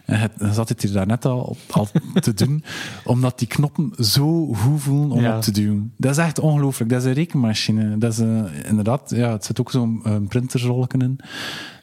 En 0.05 0.19
het, 0.21 0.33
zat 0.55 0.69
het 0.69 0.83
hier 0.83 0.93
daarnet 0.93 1.25
al, 1.25 1.57
al 1.71 1.89
te 2.21 2.35
doen, 2.35 2.65
omdat 3.05 3.39
die 3.39 3.49
knoppen 3.49 3.93
zo 4.05 4.47
goed 4.55 4.81
voelen 4.81 5.11
om 5.11 5.21
Ja. 5.21 5.37
op 5.37 5.43
te 5.43 5.51
duwen. 5.51 5.93
Dat 5.97 6.11
is 6.11 6.17
echt 6.25 6.39
ongelooflijk. 6.39 6.91
Dat 6.91 7.01
is 7.01 7.07
een 7.07 7.13
rekenmachine. 7.13 7.99
Dat 7.99 8.13
is 8.13 8.19
een- 8.19 8.47
inderdaad, 8.67 9.11
ja, 9.17 9.31
het 9.33 9.45
zit 9.45 9.61
ook 9.61 9.71
zo'n 9.71 10.03
printerrolken 10.29 11.01
in. 11.01 11.19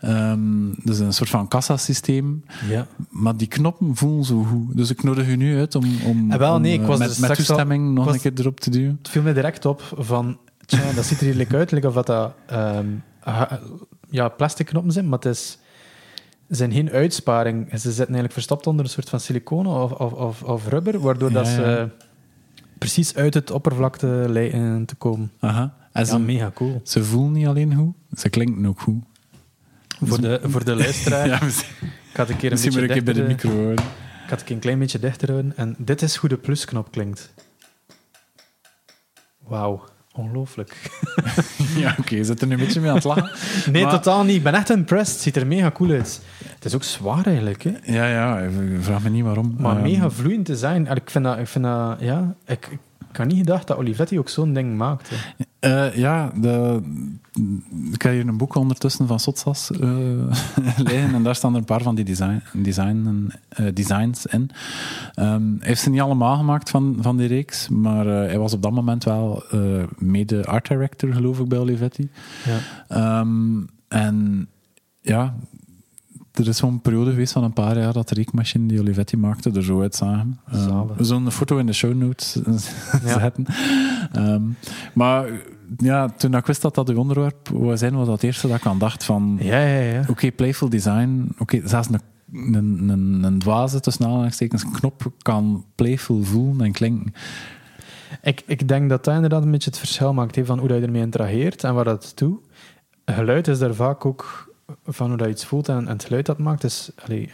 Ehm, 0.02 0.40
dus 0.84 1.00
een 1.00 1.14
soort 1.14 1.30
van 1.30 1.48
kassasysteem. 1.48 2.44
Ja. 2.70 2.88
Maar 3.10 3.38
die 3.38 3.48
knoppen 3.48 3.96
voelen 3.96 4.24
zo 4.26 4.44
goed. 4.44 4.78
Dus 4.78 4.90
ik 4.90 5.04
nodig 5.04 5.28
u 5.28 5.36
nu 5.36 5.58
uit 5.58 5.76
om, 5.76 5.86
om, 6.06 6.32
Ah, 6.32 6.38
wel, 6.38 6.56
om, 6.56 6.62
nee, 6.62 6.74
ik 6.74 6.82
eh, 6.82 6.88
was 6.88 7.00
met, 7.00 7.08
dus 7.08 7.18
met 7.20 7.30
al- 7.30 7.36
toestemming 7.36 7.94
nog 7.94 8.06
was- 8.06 8.14
een 8.14 8.20
keer 8.22 8.32
erop 8.36 8.53
te 8.60 8.70
duwen. 8.70 8.98
Het 8.98 9.10
viel 9.10 9.22
me 9.22 9.34
direct 9.34 9.66
op 9.66 9.82
van... 9.98 10.38
Tja, 10.66 10.92
dat 10.96 11.06
ziet 11.06 11.22
er 11.22 11.34
hier 11.34 11.56
uit. 11.56 11.72
Like 11.72 11.88
of 11.88 11.94
dat, 11.94 12.06
dat 12.06 12.34
ehm, 12.46 12.88
ja, 14.10 14.30
plastic 14.30 14.66
knoppen 14.66 14.92
zijn, 14.92 15.10
maar 15.10 15.20
het 15.20 15.28
is... 15.28 15.58
Zijn 16.48 16.72
geen 16.72 16.92
uitsparing. 16.92 17.70
Ze 17.70 17.78
zitten 17.78 18.04
eigenlijk 18.06 18.34
verstopt 18.34 18.68
onder 18.68 18.86
een 18.86 18.92
soort 18.92 19.10
van 19.10 19.20
siliconen 19.20 19.72
of, 19.72 19.92
of, 19.92 20.14
of, 20.14 20.44
of 20.44 20.68
rubber, 20.68 21.00
waardoor 21.00 21.30
Ja, 21.32 21.36
dat 21.36 21.46
ja. 21.48 21.54
ze 21.54 21.90
precies 22.78 23.16
uit 23.16 23.34
het 23.34 23.52
oppervlakte 23.52 24.26
lijken 24.30 24.86
te 24.86 24.96
komen. 24.96 25.32
Aha. 25.40 25.74
En 25.92 26.06
Ja, 26.06 26.12
ze, 26.12 26.20
mega 26.20 26.52
cool. 26.54 26.82
ze 26.84 27.04
voelen 27.04 27.32
niet 27.32 27.48
alleen 27.48 27.76
goed, 27.76 28.20
ze 28.20 28.30
klinken 28.30 28.66
ook 28.66 28.80
goed. 28.82 29.04
Voor 30.02 30.22
de, 30.22 30.40
voor 30.44 30.64
de 30.64 30.76
luisteraar, 30.76 31.28
Ja, 31.34 31.40
misschien, 31.44 31.88
ik 32.12 32.18
had 32.18 32.30
een 32.30 32.36
keer 32.36 32.46
een 32.46 32.52
misschien 32.52 32.72
moet 32.72 32.82
beetje 32.82 33.00
ik 33.00 33.06
keer 33.06 33.14
bij 33.14 33.24
de 33.24 33.28
dichter, 33.28 33.50
micro 33.50 33.64
houden. 33.64 33.86
Ik 34.24 34.30
had 34.30 34.50
een 34.50 34.60
klein 34.60 34.80
beetje 34.80 35.00
dichter 35.00 35.32
houden. 35.32 35.58
En 35.58 35.76
dit 35.78 36.02
is 36.02 36.16
hoe 36.16 36.30
de 36.30 36.38
plusknop 36.38 36.92
klinkt. 36.92 37.34
Wauw, 39.48 39.84
ongelooflijk. 40.16 40.76
Ja, 41.76 41.96
oké, 42.00 42.16
je 42.16 42.24
zit 42.24 42.42
er 42.42 42.48
nu 42.48 42.54
een 42.54 42.60
beetje 42.60 42.80
mee 42.80 42.90
aan 42.90 42.96
het 42.96 43.04
lachen. 43.04 43.30
Nee, 43.72 43.84
Maar- 43.84 43.92
totaal 43.92 44.24
niet. 44.24 44.36
Ik 44.36 44.44
ben 44.44 44.54
echt 44.54 44.70
impressed. 44.70 45.14
Het 45.14 45.24
ziet 45.24 45.36
er 45.36 45.48
mega 45.48 45.72
cool 45.72 45.90
uit. 45.92 46.22
Het 46.56 46.66
is 46.66 46.76
ook 46.76 46.84
zwaar 46.84 47.26
eigenlijk, 47.26 47.64
hè? 47.64 47.72
Ja, 47.84 48.06
ja, 48.08 48.40
ik 48.40 48.52
vraag 48.80 49.04
me 49.04 49.10
niet 49.10 49.24
waarom. 49.24 49.56
Maar 49.58 49.76
Ehm, 49.76 49.84
mega 49.84 50.10
vloeiend 50.10 50.46
te 50.46 50.56
zijn. 50.58 50.88
Ik 50.88 51.10
vind 51.10 51.24
dat, 51.24 51.38
ik 51.38 51.48
vind 51.48 51.64
dat 51.64 51.96
ja, 52.00 52.36
ik, 52.46 52.78
ik 53.14 53.20
had 53.20 53.28
niet 53.28 53.38
gedacht 53.38 53.68
dat 53.68 53.78
Olivetti 53.78 54.20
ook 54.20 54.30
zo'n 54.30 54.54
ding 54.54 54.78
maakte. 54.78 55.16
eh, 55.60 55.96
ja, 55.96 56.32
de, 56.36 56.82
ik 57.92 58.02
heb 58.02 58.12
hier 58.12 58.28
een 58.28 58.38
boek 58.38 58.56
ondertussen 58.56 59.08
van 59.08 59.20
Sotsas 59.20 59.72
eh 59.72 59.80
liggen 60.88 61.14
en 61.14 61.24
daar 61.24 61.36
staan 61.36 61.54
er 61.54 61.60
een 61.60 61.66
paar 61.66 61.82
van 61.82 61.96
die 61.96 62.06
design, 62.06 62.42
design, 62.54 63.32
eh, 63.50 63.66
designs 63.74 64.26
in. 64.26 64.50
Ehm, 65.14 65.44
hij 65.60 65.68
heeft 65.68 65.82
ze 65.82 65.90
niet 65.90 66.02
allemaal 66.02 66.38
gemaakt 66.38 66.70
van, 66.70 66.98
van 67.02 67.18
die 67.18 67.28
reeks, 67.28 67.70
maar 67.70 68.06
hij 68.06 68.38
was 68.38 68.54
op 68.54 68.62
dat 68.62 68.72
moment 68.72 69.04
wel 69.04 69.44
mede 69.98 70.46
art 70.46 70.68
director, 70.68 71.14
geloof 71.14 71.40
ik, 71.40 71.48
bij 71.48 71.60
Olivetti. 71.60 72.10
Ja. 72.46 72.58
Ehm, 72.88 73.62
en 73.88 74.48
ja, 75.02 75.36
er 76.34 76.48
is 76.48 76.58
zo'n 76.58 76.82
periode 76.82 77.10
geweest 77.10 77.34
van 77.34 77.44
een 77.44 77.54
paar 77.54 77.78
jaar 77.78 77.94
dat 77.94 78.10
de 78.10 78.16
reekmachine 78.16 78.68
die 78.68 78.80
Olivetti 78.80 79.18
maakte 79.18 79.52
er 79.52 79.64
zo 79.64 79.82
uitzagen. 79.82 80.40
Ehm, 80.52 80.86
we 80.98 81.04
zullen 81.04 81.26
een 81.26 81.32
foto 81.32 81.58
in 81.58 81.66
de 81.66 81.74
show 81.74 81.94
notes 81.94 82.40
Ja. 83.06 83.20
zetten. 83.20 83.46
Ehm, 84.12 84.42
maar 84.94 85.30
ja, 85.78 86.10
toen 86.10 86.34
ik 86.36 86.46
wist 86.46 86.62
dat 86.62 86.76
dat 86.76 86.90
uw 86.90 86.98
onderwerp 86.98 87.50
was 87.50 87.80
zijn, 87.80 87.96
was 87.96 88.06
dat 88.06 88.16
het 88.16 88.24
eerste 88.24 88.48
dat 88.48 88.58
ik 88.58 88.66
aan 88.66 88.80
dacht 88.80 89.04
van... 89.04 89.38
Ja, 89.40 89.60
ja, 89.60 89.80
ja. 89.80 90.06
Oké, 90.10 90.32
playful 90.32 90.70
design. 90.70 91.36
Oké, 91.38 91.62
zelfs 91.68 91.88
een, 91.90 92.54
een, 92.54 92.90
een, 92.90 93.24
een 93.24 93.40
dwaze, 93.40 93.80
tussen 93.80 94.06
aanhalingstekens, 94.06 94.72
knop 94.72 95.12
kan 95.22 95.66
playful 95.76 96.24
voelen 96.24 96.66
en 96.66 96.72
klinken. 96.72 97.14
Ik, 98.22 98.44
ik 98.48 98.68
denk 98.68 98.90
dat 98.90 99.04
dat 99.04 99.16
inderdaad 99.16 99.44
een 99.44 99.52
beetje 99.52 99.70
het 99.70 99.80
verschil 99.80 100.14
maakt 100.14 100.36
hè, 100.36 100.46
van 100.46 100.60
hoe 100.60 100.68
dat 100.68 100.78
je 100.78 100.86
ermee 100.86 101.02
interageert 101.02 101.64
en 101.64 101.74
waar 101.74 101.84
dat 101.84 102.16
toe. 102.16 102.38
Geluid 103.06 103.48
is 103.48 103.60
daar 103.60 103.74
vaak 103.76 104.06
ook 104.06 104.53
van 104.86 105.08
hoe 105.08 105.18
dat 105.18 105.28
je 105.28 105.34
iets 105.34 105.46
voelt 105.46 105.70
en, 105.70 105.78
en 105.78 105.88
het 105.88 106.04
geluid 106.04 106.26
dat 106.26 106.38
maakt. 106.38 106.62
Dus, 106.62 106.90
allee, 107.06 107.32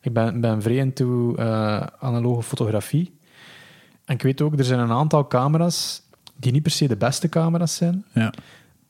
ik 0.00 0.12
ben, 0.12 0.40
ben 0.40 0.62
vrij 0.62 0.76
into 0.76 1.34
eh, 1.34 1.80
analoge 1.98 2.42
fotografie. 2.42 3.16
En 4.04 4.14
ik 4.14 4.22
weet 4.22 4.40
ook, 4.40 4.58
er 4.58 4.64
zijn 4.64 4.80
een 4.80 4.90
aantal 4.92 5.26
camera's 5.26 6.02
die 6.36 6.52
niet 6.52 6.62
per 6.62 6.70
se 6.72 6.88
de 6.88 6.96
beste 6.96 7.28
camera's 7.28 7.74
zijn, 7.74 8.04
Ja. 8.12 8.32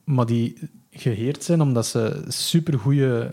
maar 0.03 0.25
die 0.25 0.69
geheerd 0.91 1.43
zijn 1.43 1.61
omdat 1.61 1.85
ze 1.85 2.23
supergoeie... 2.27 3.31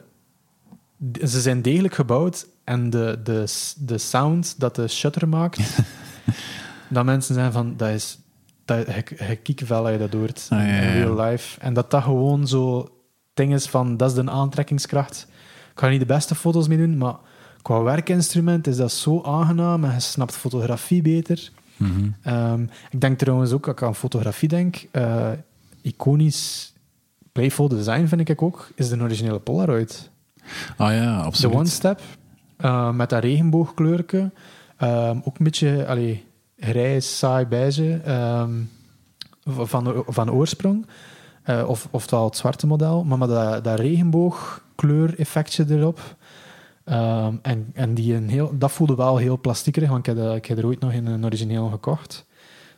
Ze 1.25 1.41
zijn 1.41 1.63
degelijk 1.63 1.95
gebouwd 1.95 2.47
en 2.65 2.91
de, 2.91 3.21
de, 3.25 3.45
de 3.79 3.99
sound 3.99 4.61
dat 4.61 4.75
de 4.75 4.89
shutter 4.89 5.29
maakt, 5.29 5.59
dat 6.89 7.05
mensen 7.05 7.35
zijn 7.35 7.53
van, 7.53 7.77
dat 7.77 7.89
is... 7.89 8.19
Dat, 8.65 8.87
je, 8.87 9.05
je 9.45 9.75
als 9.75 9.91
je 9.91 9.99
dat 9.99 10.13
hoort 10.13 10.47
Ah, 10.51 10.59
ja, 10.59 10.65
in 10.65 10.73
ja, 10.87 10.93
real 10.93 11.21
life. 11.21 11.61
En 11.61 11.75
dat 11.75 11.91
dat 11.91 12.03
gewoon 12.03 12.49
zo 12.49 12.91
ding 13.37 13.55
is 13.55 13.67
van, 13.67 13.97
dat 13.97 14.11
is 14.11 14.25
de 14.25 14.31
aantrekkingskracht. 14.31 15.27
Ik 15.73 15.79
ga 15.79 15.89
niet 15.89 16.01
de 16.01 16.07
beste 16.07 16.35
foto's 16.35 16.69
mee 16.69 16.79
doen, 16.79 16.97
maar 16.99 17.15
qua 17.63 17.83
werkinstrument 17.83 18.67
is 18.67 18.77
dat 18.77 18.93
zo 18.93 19.23
aangenaam 19.23 19.85
en 19.85 19.93
je 19.93 20.01
snapt 20.01 20.37
fotografie 20.37 21.03
beter. 21.03 21.51
Mhm. 21.77 22.09
Ehm, 22.23 22.63
ik 22.91 23.01
denk 23.01 23.19
trouwens 23.19 23.53
ook, 23.53 23.67
als 23.67 23.77
ik 23.77 23.83
aan 23.83 23.95
fotografie 23.95 24.49
denk, 24.49 24.87
eh, 24.91 25.31
iconisch 25.83 26.73
playful 27.33 27.69
design 27.69 28.07
vind 28.07 28.29
ik 28.29 28.43
ook, 28.43 28.71
is 28.75 28.89
de 28.89 29.01
originele 29.01 29.39
Polaroid. 29.39 30.11
Ah 30.77 30.93
ja, 30.93 31.17
De 31.19 31.25
absoluut. 31.25 31.57
One 31.57 31.67
Step, 31.67 32.01
eh, 32.57 32.91
met 32.91 33.11
dat 33.11 33.23
regenboogkleurke. 33.23 34.31
Ehm, 34.77 35.19
ook 35.25 35.39
een 35.39 35.45
beetje 35.45 35.87
allee, 35.87 36.25
grijs, 36.59 37.19
saai, 37.19 37.47
beige, 37.47 38.01
ehm, 38.05 38.53
van, 39.45 40.05
van 40.07 40.31
oorsprong. 40.31 40.87
Eh, 41.47 41.69
of, 41.69 41.89
oftewel 41.91 42.25
het 42.25 42.37
zwarte 42.37 42.67
model, 42.67 43.05
maar 43.05 43.19
met 43.19 43.29
dat, 43.29 43.65
dat 43.65 43.79
regenboogkleur-effectje 43.79 45.65
erop. 45.69 46.01
Ehm, 46.85 47.35
en 47.43 47.71
en 47.75 47.95
die 47.95 48.15
een 48.15 48.29
heel, 48.29 48.59
dat 48.59 48.73
voelde 48.73 48.95
wel 48.95 49.17
heel 49.17 49.39
plastiekerig, 49.41 49.89
want 49.89 50.07
ik 50.07 50.17
heb, 50.17 50.35
ik 50.37 50.47
heb 50.47 50.59
er 50.59 50.67
ooit 50.67 50.81
nog 50.81 50.93
in 50.93 51.07
een 51.07 51.25
origineel 51.25 51.69
gekocht. 51.69 52.27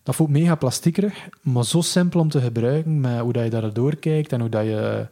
Dat 0.02 0.14
voelt 0.14 0.31
mega 0.31 0.54
plastiekerig, 0.54 1.28
maar 1.40 1.64
zo 1.64 1.81
simpel 1.81 2.20
om 2.20 2.28
te 2.28 2.40
gebruiken, 2.40 3.00
met 3.00 3.18
hoe 3.18 3.33
dat 3.33 3.44
je 3.44 3.50
daardoor 3.50 3.96
kijkt 3.96 4.33
en 4.33 4.40
hoe 4.40 4.48
dat 4.48 4.64
je 4.64 5.07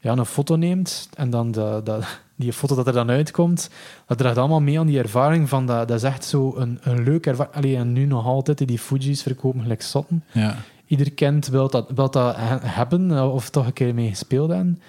ja, 0.00 0.12
een 0.12 0.26
foto 0.26 0.56
neemt 0.56 1.08
en 1.14 1.30
dan 1.30 1.50
de, 1.50 2.00
die 2.36 2.52
foto 2.52 2.74
dat 2.74 2.86
er 2.86 2.92
dan 2.92 3.10
uitkomt, 3.10 3.70
dat 4.06 4.18
draagt 4.18 4.38
allemaal 4.38 4.60
mee 4.60 4.78
aan 4.78 4.86
die 4.86 4.98
ervaring 4.98 5.48
van 5.48 5.66
dat, 5.66 5.88
dat 5.88 5.96
is 5.96 6.02
echt 6.02 6.24
zo 6.24 6.54
een, 6.56 6.78
een 6.82 7.02
leuke 7.02 7.30
ervaring. 7.30 7.76
En 7.76 7.92
nu 7.92 8.04
nog 8.04 8.26
altijd, 8.26 8.68
die 8.68 8.78
Fuji's 8.78 9.22
verkopen 9.22 9.60
gelijk 9.60 9.82
zotten. 9.82 10.24
Ja. 10.32 10.56
Ieder 10.86 11.12
kent 11.12 11.46
wil 11.48 11.70
dat, 11.70 11.90
wil 11.94 12.10
dat 12.10 12.36
he- 12.36 12.58
hebben 12.68 13.10
eh, 13.10 13.32
of 13.34 13.50
toch 13.50 13.66
een 13.66 13.72
keer 13.72 13.94
mee 13.94 14.08
gespeeld 14.08 14.48
hebben. 14.50 14.80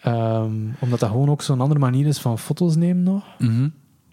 Ehm, 0.00 0.52
omdat 0.80 1.00
dat 1.00 1.10
gewoon 1.10 1.30
ook 1.30 1.42
zo'n 1.42 1.60
andere 1.60 1.80
manier 1.80 2.06
is 2.06 2.18
van 2.18 2.38
foto's 2.38 2.76
nemen 2.76 3.02
nog. 3.02 3.24
Mhm. 3.38 3.68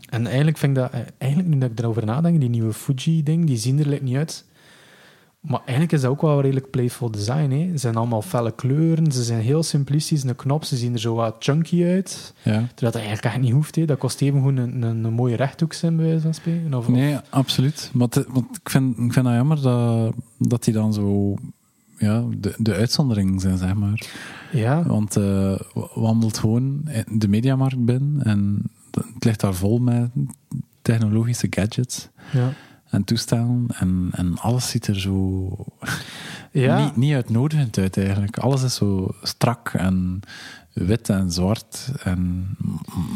En 0.09 0.25
eigenlijk 0.27 0.57
vind 0.57 0.77
ik 0.77 0.83
dat, 0.83 0.91
eh, 0.91 0.99
eigenlijk 1.17 1.53
nu 1.53 1.57
dat 1.59 1.69
ik 1.71 1.79
erover 1.79 2.05
nadenk, 2.05 2.39
die 2.39 2.49
nieuwe 2.49 2.73
Fuji-ding, 2.73 3.45
die 3.45 3.57
zien 3.57 3.79
er 3.79 3.87
like 3.87 4.03
niet 4.03 4.15
uit. 4.15 4.45
Maar 5.39 5.59
eigenlijk 5.59 5.91
is 5.91 6.01
dat 6.01 6.11
ook 6.11 6.21
wel 6.21 6.41
redelijk 6.41 6.69
playful 6.69 7.11
design. 7.11 7.49
Hè. 7.51 7.69
Ze 7.71 7.77
zijn 7.77 7.95
allemaal 7.95 8.21
felle 8.21 8.51
kleuren, 8.55 9.11
ze 9.11 9.23
zijn 9.23 9.41
heel 9.41 9.63
simplistisch. 9.63 10.21
De 10.21 10.35
knop, 10.35 10.63
ze 10.63 10.77
zien 10.77 10.93
er 10.93 10.99
zo 10.99 11.15
wat 11.15 11.35
chunky 11.39 11.83
uit. 11.83 12.33
ja. 12.43 12.51
Terwijl 12.51 12.67
dat 12.91 12.95
eigenlijk 12.95 13.23
echt 13.25 13.39
niet 13.39 13.51
hoeft. 13.53 13.75
Hè. 13.75 13.85
Dat 13.85 13.97
kost 13.97 14.21
even 14.21 14.39
gewoon 14.39 14.57
een, 14.57 14.81
een, 14.81 15.03
een 15.03 15.13
mooie 15.13 15.35
rechthoek 15.35 15.73
zijn, 15.73 15.95
bij 15.95 16.05
wijze 16.05 16.21
van 16.21 16.33
spreken. 16.33 16.73
Of, 16.73 16.87
Nee, 16.87 17.17
absoluut. 17.29 17.89
Maar 17.93 18.07
het- 18.09 18.25
want 18.29 18.55
ik 18.63 18.69
vind, 18.69 18.97
ik 18.97 19.13
vind 19.13 19.25
dat 19.25 19.33
jammer 19.33 19.61
dat, 19.61 20.13
dat 20.37 20.63
die 20.63 20.73
dan 20.73 20.93
zo 20.93 21.35
ja, 21.97 22.23
de, 22.37 22.53
de 22.57 22.73
uitzondering 22.73 23.41
zijn, 23.41 23.57
zeg 23.57 23.73
maar. 23.73 24.07
ja, 24.51 24.83
Want 24.83 25.17
eh 25.17 25.59
wandelt 25.93 26.37
gewoon 26.37 26.87
de 27.07 27.27
mediamarkt 27.27 27.85
binnen 27.85 28.23
en 28.23 28.61
het 29.13 29.23
ligt 29.25 29.39
daar 29.39 29.53
vol 29.53 29.77
met 29.79 30.09
technologische 30.81 31.47
gadgets 31.49 32.09
ja. 32.31 32.49
En 32.89 33.03
toestellen 33.03 33.65
en, 33.75 34.09
en 34.11 34.37
alles 34.37 34.69
ziet 34.69 34.87
er 34.87 34.99
zo 34.99 35.49
ja. 36.51 36.83
niet, 36.83 36.95
niet 36.95 37.13
uitnodigend 37.13 37.77
uit 37.77 37.97
eigenlijk. 37.97 38.37
Alles 38.37 38.63
is 38.63 38.75
zo 38.75 39.11
strak 39.23 39.69
en 39.73 40.19
wit 40.73 41.09
en 41.09 41.31
zwart 41.31 41.91
en 42.03 42.47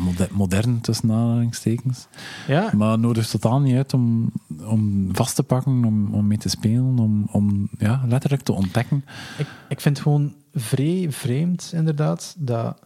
moder- 0.04 0.30
modern 0.32 0.82
tussen 0.82 1.12
aanhalingstekens. 1.12 2.08
ja. 2.48 2.70
Maar 2.76 3.00
nodigt 3.00 3.32
totaal 3.32 3.60
niet 3.60 3.76
uit 3.76 3.94
om, 3.94 4.32
om 4.66 5.10
vast 5.16 5.36
te 5.36 5.44
pakken, 5.44 5.86
om, 5.86 6.14
om 6.14 6.28
mee 6.28 6.38
te 6.38 6.50
spelen, 6.50 7.00
om, 7.00 7.28
om 7.32 7.70
ja, 7.78 8.04
letterlijk 8.08 8.42
te 8.42 8.52
ontdekken. 8.54 9.06
Ik, 9.38 9.48
ik 9.70 9.82
vind 9.82 9.96
het 9.98 10.04
gewoon 10.06 10.34
vrij 10.54 11.08
vreemd, 11.12 11.72
inderdaad, 11.76 12.36
dat 12.38 12.80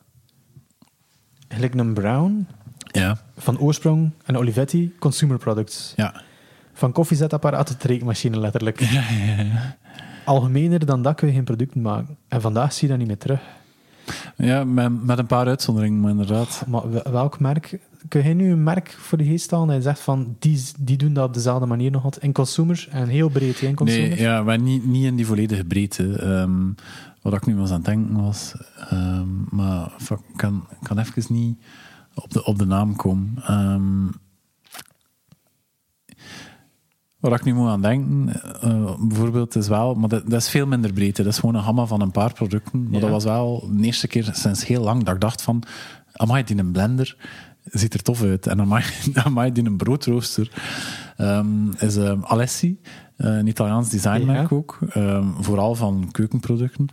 gelijk 1.47 1.73
een 1.73 1.93
Brown 1.93 2.47
Ja, 2.91 3.17
van 3.38 3.60
oorsprong 3.60 4.12
en 4.26 4.38
Olivetti 4.38 4.95
consumer 5.00 5.38
products. 5.38 5.93
ja. 5.95 6.21
Van 6.78 6.92
koffiezetapparaat 6.92 7.68
tot 7.68 7.84
rekenmachine, 7.84 8.40
letterlijk. 8.40 8.80
ja, 8.80 9.04
ja, 9.28 9.42
ja. 9.44 9.76
Algemener 10.26 10.86
dan 10.86 11.02
dat 11.02 11.16
kun 11.16 11.28
je 11.28 11.34
geen 11.34 11.44
producten 11.44 11.82
maken. 11.82 12.18
En 12.28 12.42
vandaag 12.42 12.74
zie 12.74 12.82
je 12.82 12.88
dat 12.90 12.98
niet 12.98 13.08
meer 13.08 13.18
terug. 13.18 13.40
Ja, 14.36 14.63
met, 14.63 15.04
met 15.06 15.18
een 15.18 15.26
paar 15.26 15.48
uitzonderingen, 15.48 16.00
maar 16.00 16.12
inderdaad. 16.12 16.63
Maar 16.68 16.92
wel- 16.92 17.12
welk 17.12 17.40
merk... 17.40 17.80
Kun 18.08 18.24
jij 18.24 18.34
nu 18.34 18.52
een 18.52 18.63
merk 18.63 18.90
voor 19.00 19.18
de 19.18 19.24
geest 19.24 19.50
dat 19.50 19.72
je 19.72 19.82
zegt 19.82 20.00
van, 20.00 20.36
die, 20.40 20.63
die 20.80 20.98
doen 20.98 21.13
dat 21.13 21.28
op 21.28 21.34
dezelfde 21.34 21.66
manier 21.66 21.92
nog 21.92 22.04
altijd? 22.04 22.24
In 22.24 22.32
consumer, 22.32 22.88
en 22.92 23.08
heel 23.08 23.30
breed 23.30 23.60
hè, 23.60 23.68
in 23.68 23.76
consumer. 23.76 24.10
Nee, 24.10 24.20
ja, 24.20 24.44
maar 24.44 24.60
niet, 24.60 24.86
niet 24.86 25.06
in 25.06 25.16
die 25.16 25.26
volledige 25.26 25.63
breedte. 25.66 26.13
Ehm, 26.20 26.62
wat 27.22 27.34
ik 27.34 27.46
nu 27.46 27.56
was 27.56 27.70
aan 27.70 27.76
het 27.76 27.86
denken 27.86 28.22
was. 28.22 28.54
ehm, 28.90 29.28
maar 29.50 29.92
ik 30.10 30.18
kan, 30.36 30.68
kan 30.82 31.00
even 31.00 31.34
niet 31.34 31.58
op 32.13 32.32
de, 32.34 32.46
op 32.46 32.58
de 32.58 32.66
naam 32.66 32.96
komen. 32.96 33.34
Ehm, 33.46 34.06
Waar 37.19 37.32
ik 37.32 37.43
nu 37.43 37.53
moet 37.53 37.69
aan 37.69 37.82
denken, 37.82 38.41
eh, 38.62 38.95
bijvoorbeeld, 39.08 39.56
is 39.56 39.67
wel, 39.67 39.93
maar 39.95 40.10
dat, 40.10 40.30
dat 40.30 40.41
is 40.41 40.49
veel 40.49 40.67
minder 40.67 40.93
breedte. 40.93 41.23
Dat 41.23 41.34
is 41.34 41.39
gewoon 41.39 41.56
een 41.56 41.63
gamma 41.63 41.86
van 41.86 42.01
een 42.01 42.12
paar 42.12 42.34
producten. 42.34 42.84
Maar 42.84 42.93
Ja. 42.93 42.99
dat 42.99 43.10
was 43.10 43.23
wel 43.23 43.69
de 43.71 43.84
eerste 43.86 44.08
keer 44.08 44.30
sinds 44.34 44.65
heel 44.65 44.84
lang 44.84 45.03
dat 45.03 45.13
ik 45.15 45.21
dacht 45.21 45.41
van, 45.41 45.63
amai, 46.13 46.43
die 46.43 46.58
een 46.58 46.71
blender 46.71 47.17
ziet 47.63 47.93
er 47.93 48.01
tof 48.01 48.21
uit. 48.23 48.47
En 48.47 48.60
amai, 48.60 48.84
amai 49.13 49.51
die 49.51 49.65
een 49.65 49.77
broodrooster 49.77 50.51
ehm, 51.17 51.69
is 51.77 51.95
ehm, 51.97 52.19
Alessi, 52.23 52.80
eh, 53.15 53.36
een 53.38 53.47
Italiaans 53.47 53.89
designmerk 53.89 54.49
Ja. 54.49 54.56
ook. 54.56 54.80
ehm, 54.89 55.25
vooral 55.39 55.75
van 55.75 56.10
keukenproducten. 56.12 56.88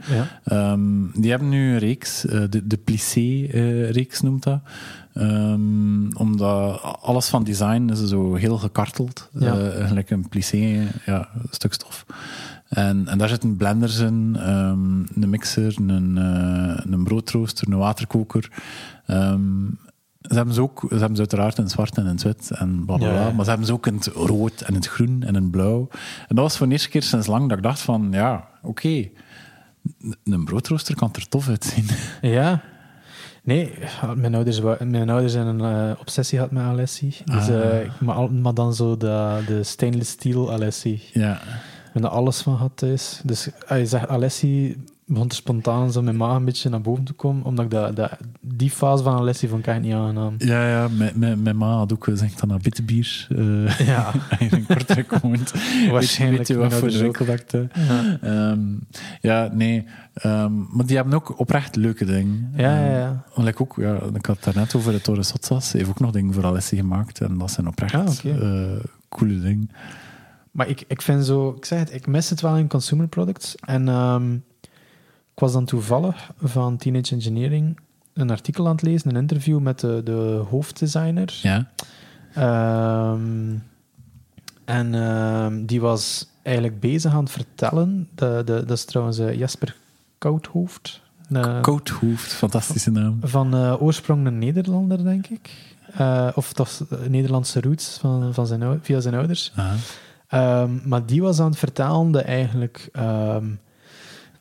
Ja. 0.44 0.76
Die 1.14 1.30
hebben 1.30 1.48
nu 1.48 1.72
een 1.72 1.78
reeks, 1.78 2.26
eh, 2.26 2.42
de, 2.50 2.66
de 2.66 2.76
plissé-reeks 2.76 4.20
noemt 4.20 4.42
dat. 4.42 4.60
Ehm, 5.14 6.16
omdat 6.16 6.80
alles 7.00 7.28
van 7.28 7.44
design 7.44 7.88
is 7.92 8.04
zo 8.04 8.34
heel 8.34 8.58
gekarteld. 8.58 9.28
Ja. 9.32 9.58
Eh, 9.58 10.00
een 10.06 10.28
plissé, 10.28 10.88
ja, 11.06 11.28
stuk 11.50 11.72
stof. 11.72 12.06
En, 12.68 13.08
en 13.08 13.18
daar 13.18 13.28
zitten 13.28 13.56
blenders 13.56 13.98
in, 13.98 14.36
ehm, 14.38 15.22
een 15.22 15.30
mixer, 15.30 15.74
een, 15.86 16.18
eh, 16.18 16.92
een 16.92 17.04
broodrooster, 17.04 17.68
een 17.72 17.78
waterkoker. 17.78 18.50
Ehm, 19.06 19.66
ze 20.20 20.34
hebben 20.34 20.54
ze 20.54 20.60
ook, 20.60 20.80
ze 20.88 20.96
hebben 20.96 21.14
ze 21.14 21.20
uiteraard 21.20 21.56
in 21.56 21.62
het 21.62 21.72
zwart 21.72 21.96
en 21.96 22.02
in 22.02 22.10
het 22.10 22.22
wit 22.22 22.50
en 22.50 22.84
bla 22.84 22.96
bla 22.96 23.08
bla. 23.08 23.20
Ja, 23.20 23.26
ja. 23.26 23.32
Maar 23.32 23.44
ze 23.44 23.50
hebben 23.50 23.66
ze 23.66 23.72
ook 23.72 23.86
in 23.86 23.94
het 23.94 24.06
rood 24.06 24.60
en 24.60 24.68
in 24.68 24.74
het 24.74 24.88
groen 24.88 25.22
en 25.22 25.34
in 25.34 25.42
het 25.42 25.50
blauw. 25.50 25.88
En 26.28 26.34
dat 26.36 26.44
was 26.44 26.56
voor 26.56 26.66
de 26.66 26.72
eerste 26.72 26.88
keer 26.88 27.02
sinds 27.02 27.26
lang 27.26 27.48
dat 27.48 27.56
ik 27.56 27.64
dacht 27.64 27.80
van, 27.80 28.08
ja, 28.10 28.48
oké, 28.62 29.08
een 30.24 30.44
broodrooster 30.44 30.94
kan 30.94 31.10
er 31.12 31.28
tof 31.28 31.48
uitzien. 31.48 31.86
Ja. 32.20 32.62
Nee, 33.44 33.72
mijn 34.16 34.34
ouders, 34.34 34.60
mijn 34.84 35.10
ouders 35.10 35.32
zijn 35.32 35.46
een 35.46 35.60
eh, 35.90 36.00
obsessie 36.00 36.38
gehad 36.38 36.52
met 36.52 36.62
Alessi. 36.62 37.14
Dus, 37.24 37.48
Ah. 37.50 37.80
ik- 37.80 38.00
maar, 38.00 38.54
dan 38.54 38.74
zo 38.74 38.96
de, 38.96 39.42
de 39.46 39.62
stainless 39.62 40.10
steel 40.10 40.52
Alessi. 40.52 41.02
ja. 41.12 41.32
Ik 41.86 42.00
ben 42.02 42.10
er 42.10 42.16
alles 42.16 42.40
van 42.40 42.56
gehad 42.56 42.72
thuis. 42.74 43.20
Dus 43.24 43.48
als 43.68 43.78
je 43.78 43.86
zegt 43.86 44.08
Alessi, 44.08 44.84
begon 45.06 45.30
spontaan 45.30 45.92
zo 45.92 46.02
mijn 46.02 46.16
maag 46.16 46.36
een 46.36 46.44
beetje 46.44 46.68
naar 46.68 46.80
boven 46.80 47.04
te 47.04 47.12
komen. 47.12 47.44
Omdat 47.44 47.64
ik 47.64 47.70
dat, 47.70 47.96
dat, 47.96 48.10
die 48.40 48.70
fase 48.70 49.02
van 49.02 49.14
Alessi 49.16 49.48
vond 49.48 49.60
ik 49.60 49.66
echt 49.66 49.80
niet 49.80 49.92
aangenaam. 49.94 50.34
Ja, 50.38 50.68
ja, 50.68 50.88
mijn- 50.88 51.12
mijn 51.18 51.42
mijn 51.42 51.56
ma 51.56 51.66
had 51.76 51.92
ook 51.92 52.04
gezegd 52.04 52.40
dan 52.40 52.48
naar 52.48 52.58
bitterbier. 52.58 53.26
eh 53.36 53.78
Ja, 53.86 54.12
in 54.50 54.66
Kortrijk 54.66 55.18
woont. 55.18 55.52
Waarschijnlijk 55.90 56.38
Weet 56.38 56.48
je 56.48 56.56
wat 56.56 56.74
voor 56.74 56.88
ook. 57.06 57.26
dat 57.50 57.68
ja. 57.74 58.18
Ehm, 58.20 58.60
ja, 59.20 59.50
nee. 59.52 59.84
Ehm, 60.14 60.52
maar 60.76 60.86
die 60.86 60.96
hebben 60.96 61.14
ook 61.14 61.38
oprecht 61.38 61.76
leuke 61.76 62.04
dingen. 62.04 62.52
Ja, 62.56 62.86
ja, 62.86 63.24
Ehm, 63.34 63.44
ja. 63.46 63.52
ook, 63.58 63.74
ja, 63.76 63.94
ik 64.14 64.26
had 64.26 64.36
het 64.36 64.44
daarnet 64.44 64.74
over 64.74 64.92
de 64.92 65.00
Torres 65.00 65.28
Sotsas. 65.28 65.70
Hij 65.72 65.80
heeft 65.80 65.92
ook 65.92 66.00
nog 66.00 66.10
dingen 66.10 66.34
voor 66.34 66.44
Alessi 66.44 66.76
gemaakt. 66.76 67.20
En 67.20 67.38
dat 67.38 67.50
zijn 67.50 67.66
oprecht 67.68 67.94
Ah, 67.94 68.24
eh, 68.24 68.80
coole 69.08 69.40
dingen. 69.40 69.70
Maar 70.50 70.68
ik, 70.68 70.84
ik 70.88 71.02
vind 71.02 71.24
zo, 71.24 71.54
ik 71.56 71.64
zeg 71.64 71.78
het, 71.78 71.94
ik 71.94 72.06
mis 72.06 72.30
het 72.30 72.40
wel 72.40 72.56
in 72.56 72.68
consumer 72.68 73.08
products. 73.08 73.54
En 73.54 73.88
ik 75.34 75.40
was 75.40 75.52
dan 75.52 75.64
toevallig 75.64 76.30
van 76.42 76.76
Teenage 76.76 77.14
Engineering 77.14 77.78
een 78.12 78.30
artikel 78.30 78.66
aan 78.66 78.72
het 78.72 78.82
lezen, 78.82 79.10
een 79.10 79.20
interview 79.20 79.58
met 79.58 79.80
de, 79.80 80.00
de 80.04 80.44
hoofddesigner. 80.50 81.38
Ja. 81.42 81.70
Ehm, 82.34 83.56
en 84.64 84.94
ehm, 84.94 85.64
die 85.64 85.80
was 85.80 86.28
eigenlijk 86.42 86.80
bezig 86.80 87.12
aan 87.12 87.22
het 87.22 87.32
vertellen. 87.32 88.08
De, 88.14 88.42
de, 88.44 88.64
dat 88.66 88.76
is 88.76 88.84
trouwens 88.84 89.18
eh, 89.18 89.34
Jasper 89.34 89.76
Koudhoofd. 90.18 91.02
Eh, 91.30 91.60
Coathoofd, 91.60 92.32
fantastische 92.32 92.90
naam. 92.90 93.18
van 93.22 93.54
eh, 93.54 93.82
oorsprong 93.82 94.26
een 94.26 94.38
Nederlander, 94.38 95.04
denk 95.04 95.26
ik. 95.26 95.50
Of 96.34 96.52
dat 96.52 96.84
eh, 96.90 96.98
Nederlandse 97.08 97.60
roots 97.60 97.98
van, 98.00 98.34
van 98.34 98.46
zijn, 98.46 98.78
via 98.82 99.00
zijn 99.00 99.14
ouders. 99.14 99.52
Ehm, 100.28 100.70
maar 100.84 101.06
die 101.06 101.22
was 101.22 101.40
aan 101.40 101.50
het 101.50 101.58
vertellen 101.58 102.10
dat 102.10 102.22
eigenlijk 102.22 102.90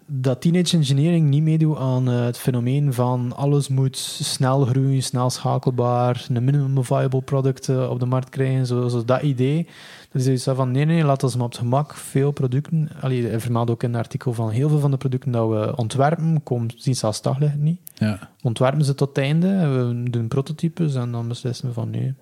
dat 0.05 0.41
teenage 0.41 0.77
engineering 0.77 1.29
niet 1.29 1.43
meedoet 1.43 1.77
aan 1.77 2.09
eh, 2.09 2.23
het 2.23 2.37
fenomeen 2.37 2.93
van 2.93 3.35
alles 3.35 3.67
moet 3.67 3.97
snel 3.97 4.65
groeien, 4.65 5.03
snel 5.03 5.29
schakelbaar, 5.29 6.25
een 6.29 6.43
minimum 6.43 6.83
viable 6.83 7.21
product 7.21 7.69
eh, 7.69 7.89
op 7.89 7.99
de 7.99 8.05
markt 8.05 8.29
krijgen, 8.29 8.65
zo, 8.65 8.87
zo 8.87 9.05
dat 9.05 9.21
idee. 9.21 9.67
Dus 10.11 10.25
hij 10.25 10.37
zei 10.37 10.55
van 10.55 10.71
nee, 10.71 10.85
nee, 10.85 11.03
laat 11.03 11.23
ons 11.23 11.35
maar 11.35 11.45
op 11.45 11.51
het 11.51 11.59
gemak 11.59 11.95
veel 11.95 12.31
producten. 12.31 12.89
Allee, 13.01 13.27
hij 13.27 13.39
vermeldt 13.39 13.71
ook 13.71 13.83
in 13.83 13.89
het 13.89 13.97
artikel 13.97 14.33
van 14.33 14.49
heel 14.49 14.69
veel 14.69 14.79
van 14.79 14.91
de 14.91 14.97
producten 14.97 15.31
dat 15.31 15.49
we 15.49 15.75
ontwerpen, 15.75 16.43
komen 16.43 16.71
zien 16.75 16.95
zelfs 16.95 17.21
daglicht 17.21 17.57
niet. 17.57 17.79
Ja. 17.93 18.29
Ontwerpen 18.41 18.85
ze 18.85 18.95
tot 18.95 19.07
het 19.07 19.17
einde, 19.17 19.47
en 19.47 20.03
we 20.03 20.09
doen 20.09 20.27
prototypes 20.27 20.95
en 20.95 21.11
dan 21.11 21.27
beslissen 21.27 21.67
we 21.67 21.73
van 21.73 21.89
nee, 21.89 22.13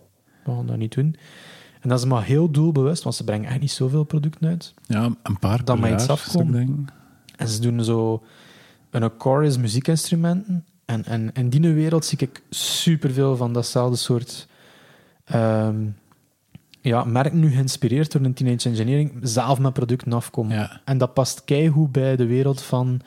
we 0.44 0.52
gaan 0.52 0.66
dat 0.66 0.78
niet 0.78 0.94
doen. 0.94 1.16
En 1.82 1.90
dat 1.90 2.00
is 2.00 2.06
maar 2.06 2.24
heel 2.24 2.52
doelbewust, 2.52 3.04
want 3.04 3.16
ze 3.16 3.24
brengen 3.24 3.50
echt 3.50 3.60
niet 3.60 3.72
zoveel 3.72 4.04
producten 4.04 4.48
uit. 4.48 4.74
ja, 4.88 5.10
een 5.24 5.40
paar 5.40 5.66
Dan 5.66 5.80
per 5.80 5.94
iets 5.94 6.06
jaar, 6.06 6.12
afkomen. 6.12 6.88
En 7.42 7.48
ze 7.48 7.62
doen 7.62 7.84
zo... 7.84 8.24
Een 8.90 9.18
core 9.18 9.46
is 9.46 9.58
muziekinstrumenten. 9.58 10.66
En, 10.86 11.06
en 11.06 11.32
in 11.34 11.50
die 11.50 11.74
wereld 11.74 12.06
zie 12.06 12.18
ik 12.18 12.42
superveel 12.50 13.36
van 13.36 13.54
datzelfde 13.54 13.98
soort... 13.98 14.48
ehm 15.26 15.76
ja, 16.82 17.04
merk 17.04 17.34
nu 17.34 17.50
geïnspireerd 17.50 18.12
door 18.12 18.22
een 18.22 18.34
teenage 18.34 18.70
engineering, 18.70 19.12
zelf 19.22 19.60
met 19.60 19.74
producten 19.74 20.14
afkomen. 20.14 20.56
Ja. 20.56 20.82
En 20.86 20.98
dat 20.98 21.14
past 21.14 21.44
keigoed 21.44 21.92
bij 21.92 22.16
de 22.16 22.26
wereld 22.26 22.62
van 22.62 23.02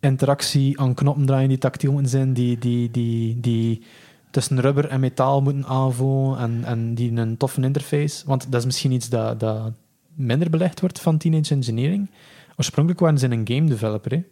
interactie 0.00 0.80
aan 0.80 0.94
knoppen 0.94 1.26
draaien 1.26 1.48
die 1.48 1.58
tactiel 1.58 1.92
moeten 1.92 2.10
zijn, 2.10 2.32
die, 2.32 2.58
die, 2.58 2.90
die, 2.90 3.40
die 3.40 3.82
tussen 4.30 4.60
rubber 4.60 4.88
en 4.88 5.00
metaal 5.00 5.42
moeten 5.42 5.66
aanvoelen 5.66 6.38
en, 6.38 6.64
en 6.64 6.94
die 6.94 7.12
een 7.12 7.36
toffe 7.36 7.60
interface. 7.60 8.26
Want 8.26 8.46
dat 8.50 8.60
is 8.60 8.66
misschien 8.66 8.92
iets 8.92 9.08
dat, 9.08 9.40
dat 9.40 9.72
minder 10.14 10.50
belegd 10.50 10.80
wordt 10.80 11.00
van 11.00 11.18
teenage 11.18 11.54
engineering. 11.54 12.10
Oorspronkelijk 12.56 13.00
waren 13.02 13.18
ze 13.18 13.30
een 13.30 13.48
game 13.48 13.68
developer. 13.68 14.10
Hè. 14.12 14.22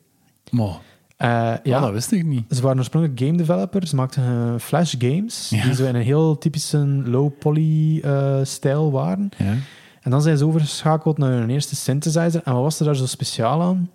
Maar, 0.50 0.78
Eh, 1.16 1.28
ja. 1.30 1.60
ja, 1.62 1.80
dat 1.80 1.92
wist 1.92 2.12
ik 2.12 2.24
niet. 2.24 2.44
ze 2.56 2.62
waren 2.62 2.78
oorspronkelijk 2.78 3.20
game 3.20 3.36
developers. 3.36 3.90
Ze 3.90 3.96
maakten 3.96 4.22
eh, 4.22 4.54
flash 4.60 4.94
games, 4.98 5.48
Ja. 5.50 5.62
die 5.64 5.74
zo 5.74 5.84
in 5.86 5.94
een 5.94 6.02
heel 6.02 6.38
typische 6.38 6.78
low-poly 7.04 8.00
eh, 8.00 8.38
stijl 8.42 8.90
waren. 8.90 9.28
Ja. 9.38 9.54
En 10.00 10.10
dan 10.10 10.22
zijn 10.22 10.38
ze 10.38 10.46
overgeschakeld 10.46 11.18
naar 11.18 11.30
hun 11.32 11.50
eerste 11.50 11.76
synthesizer. 11.76 12.40
En 12.44 12.52
wat 12.52 12.62
was 12.62 12.78
er 12.80 12.84
daar 12.86 12.96
zo 12.96 13.06
speciaal 13.06 13.62
aan? 13.62 13.90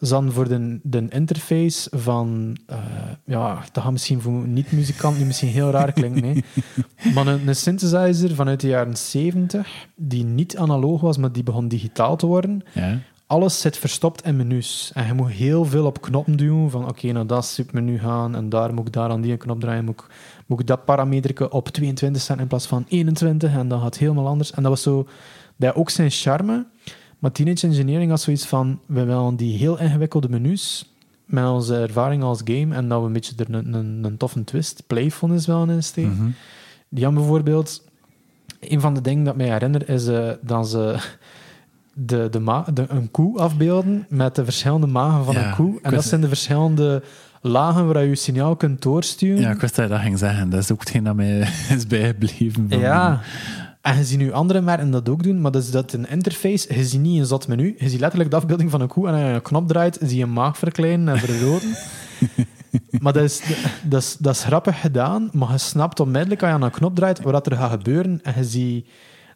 Ze 0.00 0.14
hadden 0.14 0.32
voor 0.32 0.48
de, 0.48 0.78
de 0.82 1.06
interface 1.08 1.90
van... 1.98 2.56
ja, 3.24 3.54
dat 3.72 3.82
gaat 3.82 3.92
misschien 3.92 4.20
voor 4.20 4.32
niet-muzikant 4.32 5.18
nu 5.18 5.24
misschien 5.24 5.48
heel 5.48 5.70
raar 5.70 5.92
klinken. 5.92 6.24
hè. 6.24 6.32
Maar 7.14 7.26
een, 7.26 7.48
een 7.48 7.56
synthesizer 7.56 8.34
vanuit 8.34 8.60
de 8.60 8.68
jaren 8.68 8.96
70, 8.96 9.68
die 9.96 10.24
niet 10.24 10.56
analoog 10.56 11.00
was, 11.00 11.16
maar 11.16 11.32
die 11.32 11.42
begon 11.42 11.68
digitaal 11.68 12.16
te 12.16 12.26
worden. 12.26 12.62
Ja. 12.72 12.98
Alles 13.26 13.60
zit 13.60 13.76
verstopt 13.76 14.24
in 14.24 14.36
menus. 14.36 14.90
En 14.94 15.06
je 15.06 15.12
moet 15.12 15.30
heel 15.30 15.64
veel 15.64 15.86
op 15.86 16.00
knoppen 16.00 16.36
duwen. 16.36 16.70
Van 16.70 16.88
oké, 16.88 17.12
naar 17.12 17.26
dat 17.26 17.44
submenu 17.44 17.98
gaan. 17.98 18.34
En 18.34 18.48
daar 18.48 18.74
moet 18.74 18.86
ik 18.86 18.92
daar 18.92 19.10
aan 19.10 19.20
die 19.20 19.36
knop 19.36 19.60
draaien. 19.60 19.84
Moet 19.84 20.00
ik, 20.00 20.06
moet 20.46 20.60
ik 20.60 20.66
dat 20.66 20.84
parameter 20.84 21.50
op 21.50 21.68
22 21.68 22.22
zetten 22.22 22.42
in 22.42 22.48
plaats 22.48 22.66
van 22.66 22.84
21. 22.88 23.52
En 23.54 23.68
dan 23.68 23.78
gaat 23.78 23.86
het 23.86 23.98
helemaal 23.98 24.26
anders. 24.26 24.50
En 24.52 24.62
dat 24.62 24.70
was 24.70 24.82
zo... 24.82 25.08
Dat 25.56 25.74
ook 25.74 25.90
zijn 25.90 26.10
charme. 26.10 26.66
Maar 27.18 27.32
Teenage 27.32 27.66
Engineering 27.66 28.10
had 28.10 28.20
zoiets 28.20 28.46
van... 28.46 28.80
We 28.86 29.04
willen 29.04 29.36
die 29.36 29.58
heel 29.58 29.78
ingewikkelde 29.78 30.28
menus... 30.28 30.88
Met 31.24 31.44
onze 31.44 31.76
ervaring 31.76 32.22
als 32.22 32.40
game. 32.44 32.74
En 32.74 32.88
dat 32.88 33.00
we 33.00 33.06
een 33.06 33.12
beetje 33.12 33.34
er 33.36 33.54
een, 33.54 33.74
een, 33.74 34.04
een 34.04 34.16
toffe 34.16 34.44
twist. 34.44 34.82
Playful 34.86 35.30
is 35.30 35.46
wel 35.46 35.68
in 35.68 35.82
steken. 35.82 36.16
Mhm. 36.16 36.30
Die 36.88 37.04
hadden 37.04 37.22
bijvoorbeeld... 37.22 37.84
Een 38.60 38.80
van 38.80 38.94
de 38.94 39.00
dingen 39.00 39.24
dat 39.24 39.36
mij 39.36 39.48
herinner 39.48 39.88
is 39.88 40.06
eh, 40.06 40.30
dat 40.40 40.68
ze 40.68 40.96
de, 41.94 42.28
de 42.30 42.40
ma 42.40 42.64
de, 42.74 42.84
een 42.88 43.10
koe 43.10 43.38
afbeelden 43.38 44.06
met 44.08 44.34
de 44.34 44.44
verschillende 44.44 44.86
magen 44.86 45.24
van 45.24 45.34
Ja, 45.34 45.48
een 45.48 45.54
koe. 45.54 45.78
En 45.82 45.90
dat 45.90 46.04
zijn 46.04 46.20
de 46.20 46.28
verschillende 46.28 47.02
lagen 47.40 47.86
waar 47.86 48.02
je 48.02 48.08
je 48.08 48.14
signaal 48.14 48.56
kunt 48.56 48.82
doorsturen. 48.82 49.40
Ja, 49.40 49.50
ik 49.50 49.60
wist 49.60 49.76
dat 49.76 49.84
je 49.84 49.90
dat 49.90 50.00
ging 50.00 50.18
zeggen. 50.18 50.50
Dat 50.50 50.60
is 50.60 50.72
ook 50.72 50.80
hetgeen 50.80 51.04
dat 51.04 51.14
mij 51.14 51.38
is 51.76 51.86
bijgebleven. 51.86 52.66
Ja. 52.68 53.20
En 53.80 53.96
je 53.96 54.04
ziet 54.04 54.18
nu 54.18 54.32
andere 54.32 54.60
merken 54.60 54.90
dat 54.90 55.08
ook 55.08 55.22
doen, 55.22 55.40
maar 55.40 55.50
dat 55.50 55.62
is 55.62 55.70
dat 55.70 55.92
een 55.92 56.08
interface. 56.08 56.74
Je 56.74 56.84
ziet 56.84 57.00
niet 57.00 57.20
een 57.20 57.26
zat 57.26 57.48
menu. 57.48 57.74
Je 57.78 57.88
ziet 57.88 58.00
letterlijk 58.00 58.30
de 58.30 58.36
afbeelding 58.36 58.70
van 58.70 58.80
een 58.80 58.88
koe 58.88 59.08
en 59.08 59.14
als 59.14 59.22
je 59.22 59.28
een 59.28 59.42
knop 59.42 59.68
draait, 59.68 59.98
zie 60.00 60.16
je 60.16 60.22
een 60.22 60.32
maag 60.32 60.58
verkleinen 60.58 61.14
en 61.14 61.20
vergroten. 61.20 61.76
maar 63.02 63.12
dat 63.12 63.22
is, 63.22 63.42
dat, 63.82 64.02
is, 64.02 64.16
dat 64.18 64.34
is 64.34 64.44
grappig 64.44 64.80
gedaan, 64.80 65.30
maar 65.32 65.50
je 65.50 65.58
snapt 65.58 66.00
onmiddellijk 66.00 66.40
als 66.40 66.50
je 66.50 66.56
aan 66.56 66.62
een 66.62 66.70
knop 66.70 66.94
draait 66.94 67.22
wat 67.22 67.46
er 67.46 67.56
gaat 67.56 67.70
gebeuren. 67.70 68.20
En 68.22 68.34
je 68.36 68.44
ziet... 68.44 68.86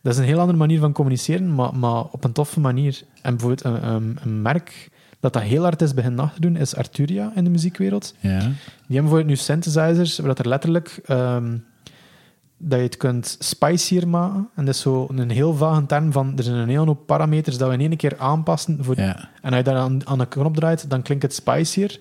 Dat 0.03 0.13
is 0.13 0.19
een 0.19 0.25
heel 0.25 0.41
andere 0.41 0.59
manier 0.59 0.81
van 0.81 0.93
communiceren, 0.93 1.55
maar, 1.55 1.75
maar 1.75 2.03
op 2.05 2.25
een 2.25 2.33
toffe 2.33 2.61
manier. 2.61 3.03
En 3.23 3.37
bijvoorbeeld 3.37 3.65
een, 3.65 3.89
een, 3.89 4.19
een 4.23 4.43
merk 4.43 4.91
dat 5.21 5.33
dat 5.33 5.43
heel 5.43 5.63
hard 5.63 5.83
is 5.83 5.95
beginnen 5.95 6.25
na 6.25 6.33
te 6.35 6.41
doen, 6.41 6.57
is 6.57 6.77
Arturia 6.77 7.33
in 7.35 7.45
de 7.45 7.51
muziekwereld. 7.51 8.15
Ja. 8.21 8.39
Die 8.39 8.47
hebben 8.47 8.87
bijvoorbeeld 8.87 9.27
nu 9.27 9.37
synthesizers, 9.37 10.19
waar 10.19 10.29
dat 10.29 10.39
er 10.39 10.49
letterlijk 10.49 11.01
ehm, 11.05 11.57
dat 12.59 12.79
je 12.79 12.85
het 12.85 12.97
kunt 12.97 13.37
spicier 13.39 14.09
maken. 14.09 14.49
En 14.55 14.65
dat 14.65 14.75
is 14.75 14.81
zo 14.81 15.07
een 15.11 15.31
heel 15.31 15.55
vage 15.55 15.87
term 15.87 16.13
van, 16.13 16.33
er 16.37 16.43
zijn 16.43 16.57
een 16.57 16.69
hele 16.69 16.87
hoop 16.87 17.07
parameters 17.07 17.59
dat 17.59 17.69
we 17.69 17.75
in 17.75 17.81
één 17.81 17.97
keer 17.97 18.19
aanpassen. 18.19 18.79
Voor, 18.81 18.97
Ja. 18.97 19.29
En 19.43 19.51
als 19.51 19.57
je 19.57 19.63
daar 19.63 19.77
aan, 19.77 20.07
aan 20.07 20.19
de 20.19 20.27
knop 20.27 20.55
draait, 20.57 20.91
dan 20.91 21.03
klinkt 21.03 21.23
het 21.23 21.35
spicier. 21.35 21.99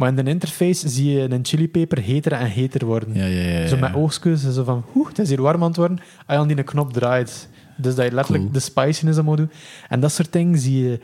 Maar 0.00 0.08
in 0.08 0.24
de 0.24 0.30
interface 0.30 0.88
zie 0.88 1.10
je 1.12 1.30
een 1.30 1.44
chilipeper 1.44 1.98
heter 2.02 2.32
en 2.32 2.46
heter 2.46 2.86
worden. 2.86 3.14
Ja, 3.14 3.24
ja, 3.24 3.42
ja, 3.42 3.58
ja. 3.58 3.66
Zo 3.66 3.76
met 3.76 3.94
oogstjes, 3.94 4.52
zo 4.52 4.64
van, 4.64 4.84
oeh, 4.94 5.08
het 5.08 5.18
is 5.18 5.28
hier 5.28 5.42
warm 5.42 5.62
aan 5.62 5.68
het 5.68 5.76
worden. 5.76 5.98
Als 5.98 6.06
je 6.26 6.34
aan 6.34 6.48
die 6.48 6.62
knop 6.62 6.92
draait. 6.92 7.48
Dus 7.76 7.94
dat 7.94 8.04
je 8.04 8.12
letterlijk 8.12 8.42
Cool. 8.44 8.54
de 8.54 8.60
spiciness 8.60 9.18
aan 9.18 9.24
moet 9.24 9.36
doen. 9.36 9.50
En 9.88 10.00
dat 10.00 10.12
soort 10.12 10.32
dingen 10.32 10.58
zie 10.58 10.84
je 10.88 11.00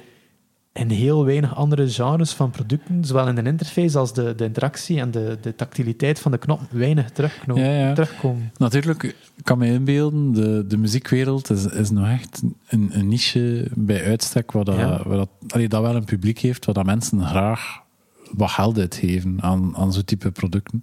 in 0.72 0.90
heel 0.90 1.24
weinig 1.24 1.56
andere 1.56 1.88
genres 1.88 2.32
van 2.32 2.50
producten, 2.50 3.04
zowel 3.04 3.28
in 3.28 3.34
de 3.34 3.42
interface 3.42 3.98
als 3.98 4.14
de, 4.14 4.34
de 4.34 4.44
interactie 4.44 5.00
en 5.00 5.10
de, 5.10 5.38
de 5.40 5.54
tactiliteit 5.54 6.18
van 6.18 6.30
de 6.30 6.38
knop, 6.38 6.60
weinig 6.70 7.10
Ja, 7.54 7.54
ja. 7.54 7.92
terugkomen. 7.92 8.52
Natuurlijk, 8.56 9.02
ik 9.02 9.14
kan 9.42 9.58
me 9.58 9.66
inbeelden, 9.66 10.32
de, 10.32 10.64
de 10.66 10.76
muziekwereld 10.76 11.50
is, 11.50 11.66
is 11.66 11.90
nog 11.90 12.08
echt 12.08 12.42
een, 12.68 12.90
een 12.92 13.08
niche 13.08 13.68
bij 13.74 14.04
uitstek, 14.04 14.52
waar, 14.52 14.64
dat, 14.64 14.76
Ja. 14.76 15.02
waar 15.04 15.16
dat, 15.16 15.28
allee, 15.48 15.68
dat 15.68 15.82
wel 15.82 15.96
een 15.96 16.04
publiek 16.04 16.38
heeft, 16.38 16.64
waar 16.64 16.74
dat 16.74 16.84
mensen 16.86 17.24
graag 17.26 17.84
wat 18.32 18.50
geld 18.50 18.78
uitgeven 18.78 19.42
aan, 19.42 19.76
aan 19.76 19.92
zo'n 19.92 20.04
type 20.04 20.30
producten. 20.30 20.80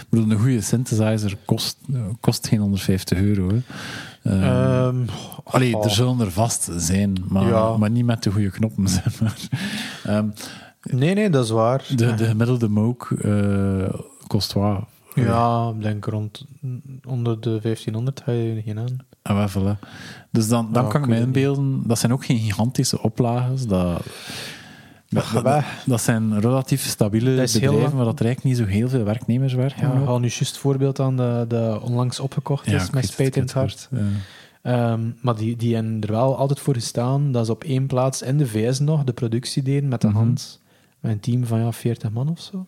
Ik 0.00 0.06
bedoel, 0.08 0.30
een 0.30 0.38
goede 0.38 0.60
synthesizer 0.60 1.36
kost, 1.44 1.78
kost 2.20 2.48
geen 2.48 2.60
150 2.60 3.18
euro. 3.18 3.48
Hè. 3.48 3.58
Eh, 4.22 4.86
Ehm, 4.86 4.96
allee, 5.44 5.76
oh. 5.76 5.84
er 5.84 5.90
zullen 5.90 6.20
er 6.20 6.30
vast 6.32 6.68
zijn, 6.76 7.16
maar, 7.28 7.46
Ja. 7.48 7.76
maar 7.76 7.90
niet 7.90 8.04
met 8.04 8.22
de 8.22 8.30
goede 8.30 8.50
knoppen. 8.50 8.88
Zeg 8.98 9.20
maar. 9.20 9.38
Ehm, 10.04 10.28
nee, 10.82 11.14
nee, 11.14 11.30
dat 11.30 11.44
is 11.44 11.50
waar. 11.50 11.84
de, 11.96 12.14
de 12.14 12.26
gemiddelde 12.26 12.68
Moog 12.68 13.12
eh, 13.12 13.94
kost 14.26 14.52
wat? 14.52 14.80
ja, 15.14 15.72
ik 15.76 15.82
denk 15.82 16.04
rond 16.04 16.44
onder 17.06 17.40
de 17.40 17.58
1500 17.62 18.20
ga 18.24 18.32
je 18.32 18.62
geen 18.64 18.78
aan. 18.78 18.96
Ah, 19.22 19.36
wel, 19.36 19.48
voilà. 19.48 19.78
Dus 20.30 20.48
dan, 20.48 20.68
dan 20.72 20.88
kan 20.88 21.02
ik 21.02 21.08
me 21.08 21.16
inbeelden, 21.20 21.82
dat 21.86 21.98
zijn 21.98 22.12
ook 22.12 22.24
geen 22.24 22.38
gigantische 22.38 23.02
oplages. 23.02 23.66
Dat, 23.66 24.02
dat, 25.10 25.44
dat, 25.44 25.64
dat 25.86 26.00
zijn 26.00 26.40
relatief 26.40 26.82
stabiele 26.86 27.36
Dat 27.36 27.52
bedrijven, 27.52 27.80
lang- 27.80 27.92
waar 27.94 28.04
dat 28.04 28.20
er 28.20 28.26
eigenlijk 28.26 28.56
niet 28.58 28.66
zo 28.66 28.72
heel 28.74 28.88
veel 28.88 29.04
werknemers 29.04 29.52
werken. 29.54 29.88
Ja, 29.88 30.04
haal 30.04 30.18
nu 30.18 30.26
juist 30.28 30.38
het 30.38 30.56
voorbeeld 30.56 31.00
aan 31.00 31.16
de, 31.16 31.44
de 31.48 31.78
onlangs 31.82 32.20
opgekocht 32.20 32.66
Ja, 32.66 32.76
is 32.76 32.90
met 32.90 33.06
spijt 33.06 33.36
in 33.36 33.42
het 33.42 33.52
hart. 33.52 33.88
Ja. 33.90 33.98
Ehm, 34.62 35.00
maar 35.22 35.36
die, 35.36 35.56
die 35.56 35.74
hebben 35.74 36.00
er 36.00 36.10
wel 36.12 36.36
altijd 36.36 36.60
voor 36.60 36.74
gestaan 36.74 37.32
dat 37.32 37.46
ze 37.46 37.52
op 37.52 37.64
één 37.64 37.86
plaats 37.86 38.22
in 38.22 38.38
de 38.38 38.46
VS 38.46 38.78
nog 38.78 39.04
de 39.04 39.12
productie 39.12 39.62
deden 39.62 39.88
met 39.88 40.00
de 40.00 40.06
Mhm. 40.08 40.16
hand. 40.16 40.60
Met 41.00 41.12
een 41.12 41.20
team 41.20 41.44
van 41.44 41.60
ja, 41.60 41.72
40 41.72 42.10
man 42.10 42.28
of 42.28 42.40
zo. 42.40 42.66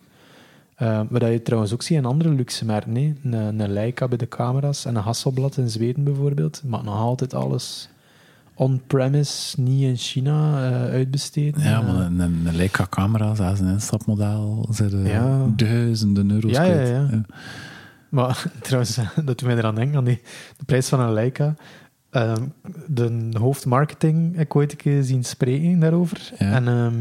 Ehm 0.76 1.06
wat 1.10 1.22
je 1.22 1.42
trouwens 1.42 1.72
ook 1.72 1.82
ziet 1.82 1.96
in 1.96 2.04
andere 2.04 2.30
luxe 2.30 2.64
merken. 2.64 2.96
Een, 2.96 3.60
een 3.60 3.72
Leica 3.72 4.08
bij 4.08 4.18
de 4.18 4.28
camera's 4.28 4.84
en 4.84 4.96
een 4.96 5.02
Hasselblad 5.02 5.56
in 5.56 5.70
Zweden 5.70 6.04
bijvoorbeeld. 6.04 6.62
Maar 6.64 6.84
nog 6.84 6.96
altijd 6.98 7.34
alles 7.34 7.88
on-premise, 8.62 9.60
niet 9.60 9.82
in 9.82 9.96
China 9.96 10.64
eh, 10.70 10.90
uitbesteden. 10.92 11.62
Ja, 11.62 11.80
Eh, 11.80 11.86
maar 11.86 12.06
een, 12.06 12.48
Leica-camera, 12.52 13.32
dat 13.34 13.52
is 13.52 13.60
een 13.60 13.68
instapmodel, 13.72 14.68
zijn 14.70 15.04
Ja. 15.06 15.46
duizenden 15.56 16.30
euro's 16.30 16.52
Ja, 16.56 16.64
ja, 16.64 16.80
ja. 16.80 17.08
Maar 18.08 18.44
trouwens, 18.62 18.96
dat 19.14 19.26
doet 19.26 19.42
mij 19.44 19.56
eraan 19.56 19.74
denken, 19.74 19.96
aan 19.96 20.04
die, 20.04 20.20
de 20.56 20.64
prijs 20.64 20.88
van 20.88 21.00
een 21.00 21.12
Leica. 21.12 21.54
ehm, 22.10 22.42
de 22.86 23.30
hoofdmarketing 23.38 24.38
ik 24.38 24.56
ooit 24.56 24.70
een 24.72 24.76
keer 24.78 25.02
zien 25.02 25.24
spreken 25.24 25.78
daarover. 25.78 26.30
Ja. 26.38 26.50
En 26.52 26.68
ehm, 26.68 26.94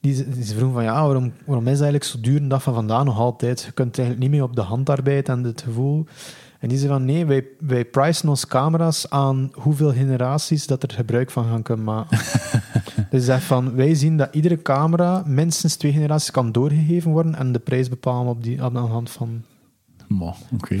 die, 0.00 0.26
vroegen 0.44 0.72
van, 0.72 0.82
ja, 0.84 1.04
waarom, 1.04 1.32
waarom 1.44 1.64
is 1.66 1.72
het 1.72 1.82
eigenlijk 1.82 2.04
zo 2.04 2.20
duur 2.20 2.40
een 2.40 2.48
dag 2.48 2.62
van 2.62 2.74
vandaag 2.74 3.04
nog 3.04 3.18
altijd? 3.18 3.62
Je 3.62 3.72
kunt 3.72 3.98
eigenlijk 3.98 4.28
niet 4.28 4.38
meer 4.38 4.48
op 4.48 4.56
de 4.56 4.62
handarbeid 4.62 5.28
en 5.28 5.44
het 5.44 5.62
gevoel... 5.62 6.06
En 6.58 6.68
die 6.68 6.78
zei 6.78 6.90
van, 6.90 7.04
nee, 7.04 7.26
wij, 7.26 7.46
wij 7.58 7.84
pricen 7.84 8.28
onze 8.28 8.46
camera's 8.46 9.10
aan 9.10 9.50
hoeveel 9.52 9.92
generaties 9.92 10.66
dat 10.66 10.82
er 10.82 10.92
gebruik 10.92 11.30
van 11.30 11.44
gaan 11.44 11.62
kunnen 11.62 11.84
maken. 11.84 12.18
dus 13.10 13.24
zegt 13.24 13.44
van, 13.44 13.74
wij 13.74 13.94
zien 13.94 14.16
dat 14.16 14.34
iedere 14.34 14.62
camera 14.62 15.22
minstens 15.26 15.76
twee 15.76 15.92
generaties 15.92 16.30
kan 16.30 16.52
doorgegeven 16.52 17.10
worden 17.10 17.34
en 17.34 17.52
de 17.52 17.58
prijs 17.58 17.88
bepalen 17.88 18.32
op 18.32 18.42
die, 18.42 18.62
aan 18.62 18.72
de 18.72 18.78
hand 18.78 19.10
van, 19.10 19.42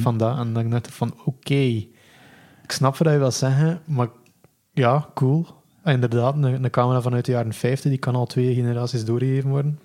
van 0.00 0.18
dat. 0.18 0.38
En 0.38 0.52
dan 0.52 0.70
dacht 0.70 0.86
ik 0.86 0.92
van, 0.92 1.14
oké, 1.24 1.54
ik 2.62 2.72
snap 2.72 2.96
wat 2.96 3.12
je 3.12 3.18
wil 3.18 3.30
zeggen, 3.30 3.80
maar 3.84 4.08
ja, 4.72 5.08
cool. 5.14 5.46
En 5.82 5.94
inderdaad, 5.94 6.34
een, 6.34 6.64
een 6.64 6.70
camera 6.70 7.00
vanuit 7.00 7.24
de 7.24 7.32
jaren 7.32 7.52
50, 7.52 7.90
die 7.90 7.98
kan 7.98 8.14
al 8.14 8.26
twee 8.26 8.54
generaties 8.54 9.04
doorgegeven 9.04 9.50
worden. 9.50 9.78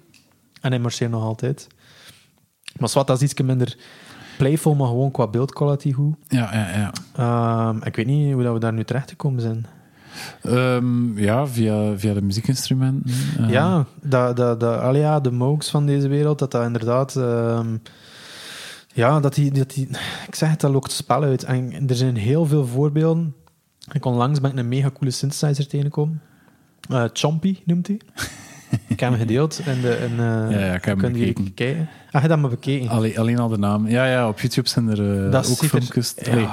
En 0.62 0.72
hij 0.72 0.80
marcheert 0.80 1.12
nog 1.12 1.24
altijd. 1.24 1.68
Maar 2.80 2.90
zwart, 2.90 3.08
dat 3.08 3.22
is 3.22 3.32
iets 3.32 3.42
minder 3.42 3.78
playful, 4.42 4.76
maar 4.76 4.88
gewoon 4.88 5.12
qua 5.12 5.28
beeldquality 5.28 5.92
goed. 5.92 6.16
Ja, 6.28 6.54
ja, 6.54 6.70
ja. 6.70 6.92
Ehm, 7.16 7.78
ik 7.84 7.96
weet 7.96 8.06
niet 8.06 8.34
hoe 8.34 8.44
dat 8.44 8.54
we 8.54 8.60
daar 8.60 8.74
nu 8.74 8.84
terecht 8.84 9.10
gekomen 9.10 9.42
zijn. 9.42 9.66
Ehm, 10.42 11.18
ja, 11.18 11.48
via, 11.48 11.98
via 11.98 12.14
de 12.14 12.22
muziekinstrumenten. 12.22 13.12
eh, 13.40 13.50
ja, 13.50 13.86
dat, 14.02 14.38
dat, 14.38 14.60
dat, 14.60 14.80
allee, 14.80 15.02
ja, 15.02 15.20
de 15.20 15.32
Moogs 15.32 15.70
van 15.70 15.86
deze 15.86 16.08
wereld, 16.08 16.40
dat 16.40 16.52
dat 16.52 16.64
inderdaad... 16.64 17.16
ehm, 17.16 17.78
ja, 18.94 19.20
dat 19.20 19.34
die, 19.34 19.52
dat 19.52 19.74
die... 19.74 19.88
Ik 20.28 20.36
zeg 20.36 20.50
het, 20.50 20.60
dat 20.60 20.72
lokt 20.72 20.92
spel 20.92 21.24
uit. 21.24 21.44
En 21.44 21.88
er 21.90 21.96
zijn 21.96 22.16
heel 22.16 22.46
veel 22.46 22.66
voorbeelden. 22.66 23.36
Ik 23.92 24.06
onlangs 24.06 24.42
ben 24.42 24.52
ik 24.52 24.58
een 24.58 24.68
mega 24.68 24.92
coole 24.92 25.12
synthesizer 25.12 25.68
tegengekomen. 25.68 26.22
Eh 26.90 27.04
Chompy 27.14 27.58
noemt 27.66 27.88
hij. 27.88 28.00
ik 28.88 29.00
heb 29.00 29.10
hem 29.10 29.20
gedeeld 29.20 29.62
in 29.66 29.82
de... 29.82 29.98
In, 30.10 30.12
eh, 30.20 30.26
Ja, 30.52 30.60
ja, 30.66 30.74
ik 30.74 30.86
heb 30.86 31.02
hem 31.02 31.12
bekeken. 31.12 31.54
kijken. 31.54 31.90
Ah, 32.12 32.22
je 32.22 32.28
dat 32.28 32.40
maar 32.40 32.50
bekeken. 32.50 32.90
Alleen, 32.90 33.18
alleen 33.18 33.40
al 33.40 33.48
de 33.50 33.58
naam. 33.58 33.88
Ja, 33.88 34.06
ja, 34.06 34.28
op 34.28 34.40
YouTube 34.40 34.70
zijn 34.70 34.88
er 34.90 35.26
eh, 35.26 35.32
Dat 35.32 35.50
ook 35.52 35.62
er- 35.62 35.68
filmpjes. 35.68 36.16
allee, 36.30 36.48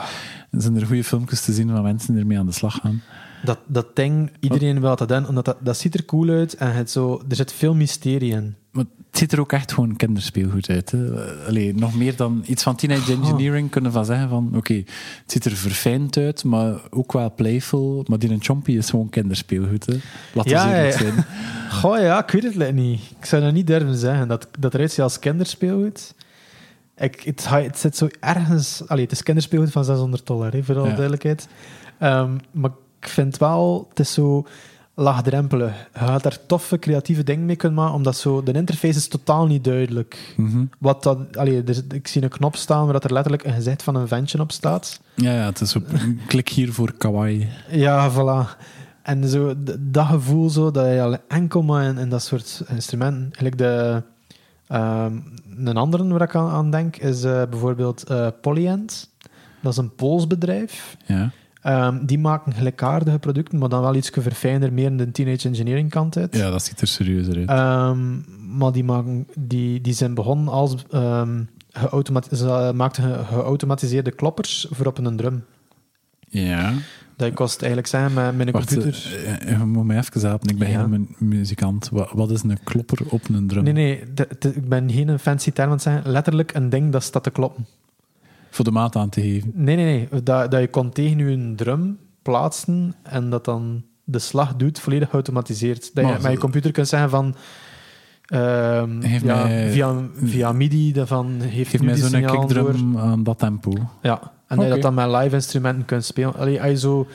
zijn 0.50 0.76
er 0.76 0.86
goede 0.86 1.04
filmpjes 1.04 1.40
te 1.40 1.52
zien 1.52 1.68
van 1.70 1.82
mensen 1.82 2.12
die 2.12 2.20
ermee 2.22 2.38
aan 2.38 2.46
de 2.46 2.52
slag 2.52 2.74
gaan. 2.82 3.02
Dat, 3.44 3.58
dat 3.66 3.96
ding, 3.96 4.30
iedereen 4.40 4.80
wil 4.80 4.96
dat 4.96 5.08
doen, 5.08 5.28
omdat 5.28 5.44
dat, 5.44 5.56
dat 5.60 5.76
ziet 5.78 5.94
er 5.94 6.04
cool 6.04 6.28
uit 6.28 6.54
en 6.54 6.72
het 6.74 6.90
zo, 6.90 7.22
er 7.28 7.36
zit 7.36 7.52
veel 7.52 7.74
mysterie 7.74 8.32
in. 8.32 8.54
Het 9.10 9.18
ziet 9.18 9.32
er 9.32 9.40
ook 9.40 9.52
echt 9.52 9.72
gewoon 9.72 9.96
kinderspeelgoed 9.96 10.68
uit. 10.68 10.90
Hè. 10.90 11.08
Allee, 11.46 11.74
nog 11.74 11.94
meer 11.94 12.16
dan 12.16 12.42
iets 12.46 12.62
van 12.62 12.76
Teenage 12.76 13.12
Oh. 13.12 13.18
Engineering 13.18 13.70
kunnen 13.70 13.92
van 13.92 14.04
zeggen 14.04 14.28
van 14.28 14.50
oké, 14.56 14.74
het 14.74 14.86
ziet 15.32 15.44
er 15.44 15.56
verfijnd 15.56 16.16
uit, 16.16 16.44
maar 16.44 16.80
ook 16.90 17.12
wel 17.12 17.32
playful. 17.34 18.04
Maar 18.08 18.18
die 18.18 18.30
een 18.30 18.42
chompy 18.42 18.72
is 18.72 18.90
gewoon 18.90 19.08
kinderspeelgoed. 19.08 19.86
Hè. 19.86 19.92
Laat 20.32 20.44
ons 20.44 20.50
Ja, 20.54 20.90
zijn. 20.90 21.24
Goh 21.80 21.98
ja, 21.98 22.22
ik 22.24 22.30
weet 22.30 22.54
het 22.54 22.74
niet. 22.74 23.00
Ik 23.18 23.24
zou 23.24 23.42
dat 23.42 23.52
niet 23.52 23.66
durven 23.66 23.94
zeggen, 23.96 24.28
dat, 24.28 24.48
dat 24.58 24.74
eruit 24.74 24.90
ziet 24.90 25.00
als 25.00 25.18
kinderspeelgoed. 25.18 26.14
Ik, 26.96 27.20
het, 27.24 27.48
het 27.48 27.78
zit 27.78 27.96
zo 27.96 28.08
ergens... 28.20 28.82
Allee, 28.86 29.02
het 29.02 29.12
is 29.12 29.22
kinderspeelgoed 29.22 29.70
van 29.70 29.84
600 29.84 30.26
dollar, 30.26 30.52
hè, 30.52 30.62
voor 30.62 30.76
alle 30.76 30.88
Ja. 30.88 30.94
duidelijkheid. 30.94 31.48
Ehm, 31.98 32.36
maar 32.50 32.70
ik 33.00 33.08
vind 33.08 33.38
wel, 33.38 33.86
het 33.88 34.00
is 34.00 34.12
zo 34.12 34.46
laagdrempelig. 34.98 35.88
Je 35.92 35.98
gaat 35.98 36.22
daar 36.22 36.38
toffe, 36.46 36.78
creatieve 36.78 37.24
dingen 37.24 37.46
mee 37.46 37.56
kunnen 37.56 37.78
maken, 37.78 37.94
omdat 37.94 38.16
zo, 38.16 38.42
de 38.42 38.52
interface 38.52 38.98
is 38.98 39.08
totaal 39.08 39.46
niet 39.46 39.64
duidelijk. 39.64 40.34
Mhm. 40.36 40.64
Wat 40.78 41.02
dat, 41.02 41.36
allee, 41.36 41.62
er, 41.62 41.82
ik 41.94 42.08
zie 42.08 42.22
een 42.22 42.28
knop 42.28 42.56
staan 42.56 42.84
waar 42.84 42.92
dat 42.92 43.04
er 43.04 43.12
letterlijk 43.12 43.44
een 43.44 43.52
gezicht 43.52 43.82
van 43.82 43.94
een 43.94 44.08
ventje 44.08 44.40
op 44.40 44.52
staat. 44.52 45.00
Ja, 45.14 45.32
ja, 45.32 45.44
het 45.44 45.60
is 45.60 45.76
op 45.76 45.86
klik 46.26 46.48
hier 46.48 46.72
voor 46.72 46.92
kawaii. 46.92 47.48
Ja, 47.70 48.10
voilà. 48.12 48.62
En 49.02 49.28
zo, 49.28 49.54
dat 49.78 50.06
gevoel, 50.06 50.50
zo, 50.50 50.70
dat 50.70 50.86
je 50.86 51.02
al 51.02 51.16
enkel 51.28 51.62
maar 51.62 51.84
in, 51.84 51.98
in 51.98 52.08
dat 52.08 52.22
soort 52.22 52.62
instrumenten... 52.68 53.22
Eigenlijk 53.22 53.58
de... 53.58 54.02
ehm, 54.66 55.12
een 55.64 55.76
andere 55.76 56.08
waar 56.08 56.22
ik 56.22 56.34
aan, 56.34 56.50
aan 56.50 56.70
denk, 56.70 56.96
is 56.96 57.24
eh, 57.24 57.42
bijvoorbeeld 57.50 58.04
eh 58.04 58.26
Polyend. 58.40 59.10
Dat 59.60 59.72
is 59.72 59.78
een 59.78 59.94
Pools 59.94 60.26
bedrijf. 60.26 60.96
Ja. 61.06 61.30
Ehm, 61.68 62.06
die 62.06 62.18
maken 62.18 62.52
gelijkaardige 62.52 63.18
producten, 63.18 63.58
maar 63.58 63.68
dan 63.68 63.80
wel 63.80 63.94
iets 63.94 64.10
verfijnder, 64.12 64.72
meer 64.72 64.86
in 64.86 64.96
de 64.96 65.10
teenage 65.10 65.48
engineering 65.48 65.90
kant 65.90 66.16
uit. 66.16 66.36
ja, 66.36 66.50
dat 66.50 66.62
ziet 66.64 66.80
er 66.80 66.86
serieuzer 66.86 67.36
uit. 67.36 67.48
Ehm, 67.48 68.16
maar 68.58 68.72
die, 68.72 68.84
maken, 68.84 69.26
die, 69.38 69.80
die 69.80 69.92
zijn 69.92 70.14
begonnen 70.14 70.48
als... 70.48 70.74
geautomati- 71.70 72.36
ze 72.36 72.72
maakten 72.74 73.02
ge- 73.02 73.24
geautomatiseerde 73.24 74.10
kloppers 74.10 74.66
voor 74.70 74.86
op 74.86 74.98
een 74.98 75.16
drum. 75.16 75.44
ja. 76.28 76.72
Dat 77.16 77.32
kost 77.34 77.58
eigenlijk 77.58 77.90
zijn 77.90 78.12
met, 78.14 78.36
met 78.36 78.46
een 78.46 78.52
Wacht, 78.52 78.74
computer... 78.74 79.12
eh, 79.24 79.32
eh, 79.52 79.58
je 79.58 79.64
moet 79.64 79.84
mij 79.86 79.98
even 79.98 80.20
helpen. 80.20 80.48
Ik 80.48 80.58
ben 80.58 80.70
Ja. 80.70 80.80
geen 80.80 80.90
mu- 81.18 81.26
muzikant. 81.36 81.88
Wat, 81.92 82.10
wat 82.12 82.30
is 82.30 82.42
een 82.42 82.58
klopper 82.64 82.98
op 83.08 83.28
een 83.28 83.46
drum? 83.46 83.64
Nee, 83.64 83.72
nee, 83.72 84.02
de- 84.14 84.28
de- 84.38 84.54
ik 84.54 84.68
ben 84.68 84.90
geen 84.92 85.18
fancy 85.18 85.50
term 85.52 85.66
aan 85.66 85.72
het 85.74 85.82
zeggen. 85.82 86.10
Letterlijk 86.12 86.54
een 86.54 86.68
ding 86.68 86.92
dat 86.92 87.02
staat 87.02 87.22
te 87.22 87.30
kloppen. 87.30 87.66
Voor 88.50 88.64
de 88.64 88.70
maat 88.70 88.96
aan 88.96 89.08
te 89.08 89.20
geven. 89.20 89.50
Nee, 89.54 89.76
nee, 89.76 89.84
nee. 90.10 90.22
Dat, 90.22 90.50
dat 90.50 90.60
je 90.60 90.68
kon 90.68 90.90
tegen 90.90 91.18
je 91.18 91.54
drum 91.54 91.98
plaatsen 92.22 92.94
en 93.02 93.30
dat 93.30 93.44
dan 93.44 93.82
de 94.04 94.18
slag 94.18 94.56
doet, 94.56 94.80
volledig 94.80 95.08
geautomatiseerd. 95.10 95.80
Dat 95.94 96.04
je 96.04 96.10
Maar 96.10 96.22
met 96.22 96.32
je 96.32 96.38
computer 96.38 96.72
kunt 96.72 96.88
zeggen 96.88 97.10
van... 97.10 97.34
ehm, 98.26 99.00
Geef 99.00 99.22
ja, 99.22 99.42
mij- 99.44 99.70
via, 99.70 99.94
via 100.24 100.52
MIDI, 100.52 100.92
dat 100.92 101.08
van, 101.08 101.40
heeft 101.40 101.70
Geef 101.70 101.82
mij 101.82 101.96
zo'n 101.96 102.20
door. 102.22 102.30
kickdrum 102.38 102.98
aan 102.98 103.22
dat 103.22 103.38
tempo. 103.38 103.72
Ja, 104.02 104.20
en 104.46 104.56
dat 104.56 104.64
je 104.66 104.72
dat 104.72 104.82
dan 104.82 104.94
met 104.94 105.06
live 105.22 105.34
instrumenten 105.34 105.84
kunt 105.84 106.04
spelen. 106.04 106.34
Allee, 106.36 106.60
als 106.62 106.70
je 106.70 106.78
zo... 106.78 107.06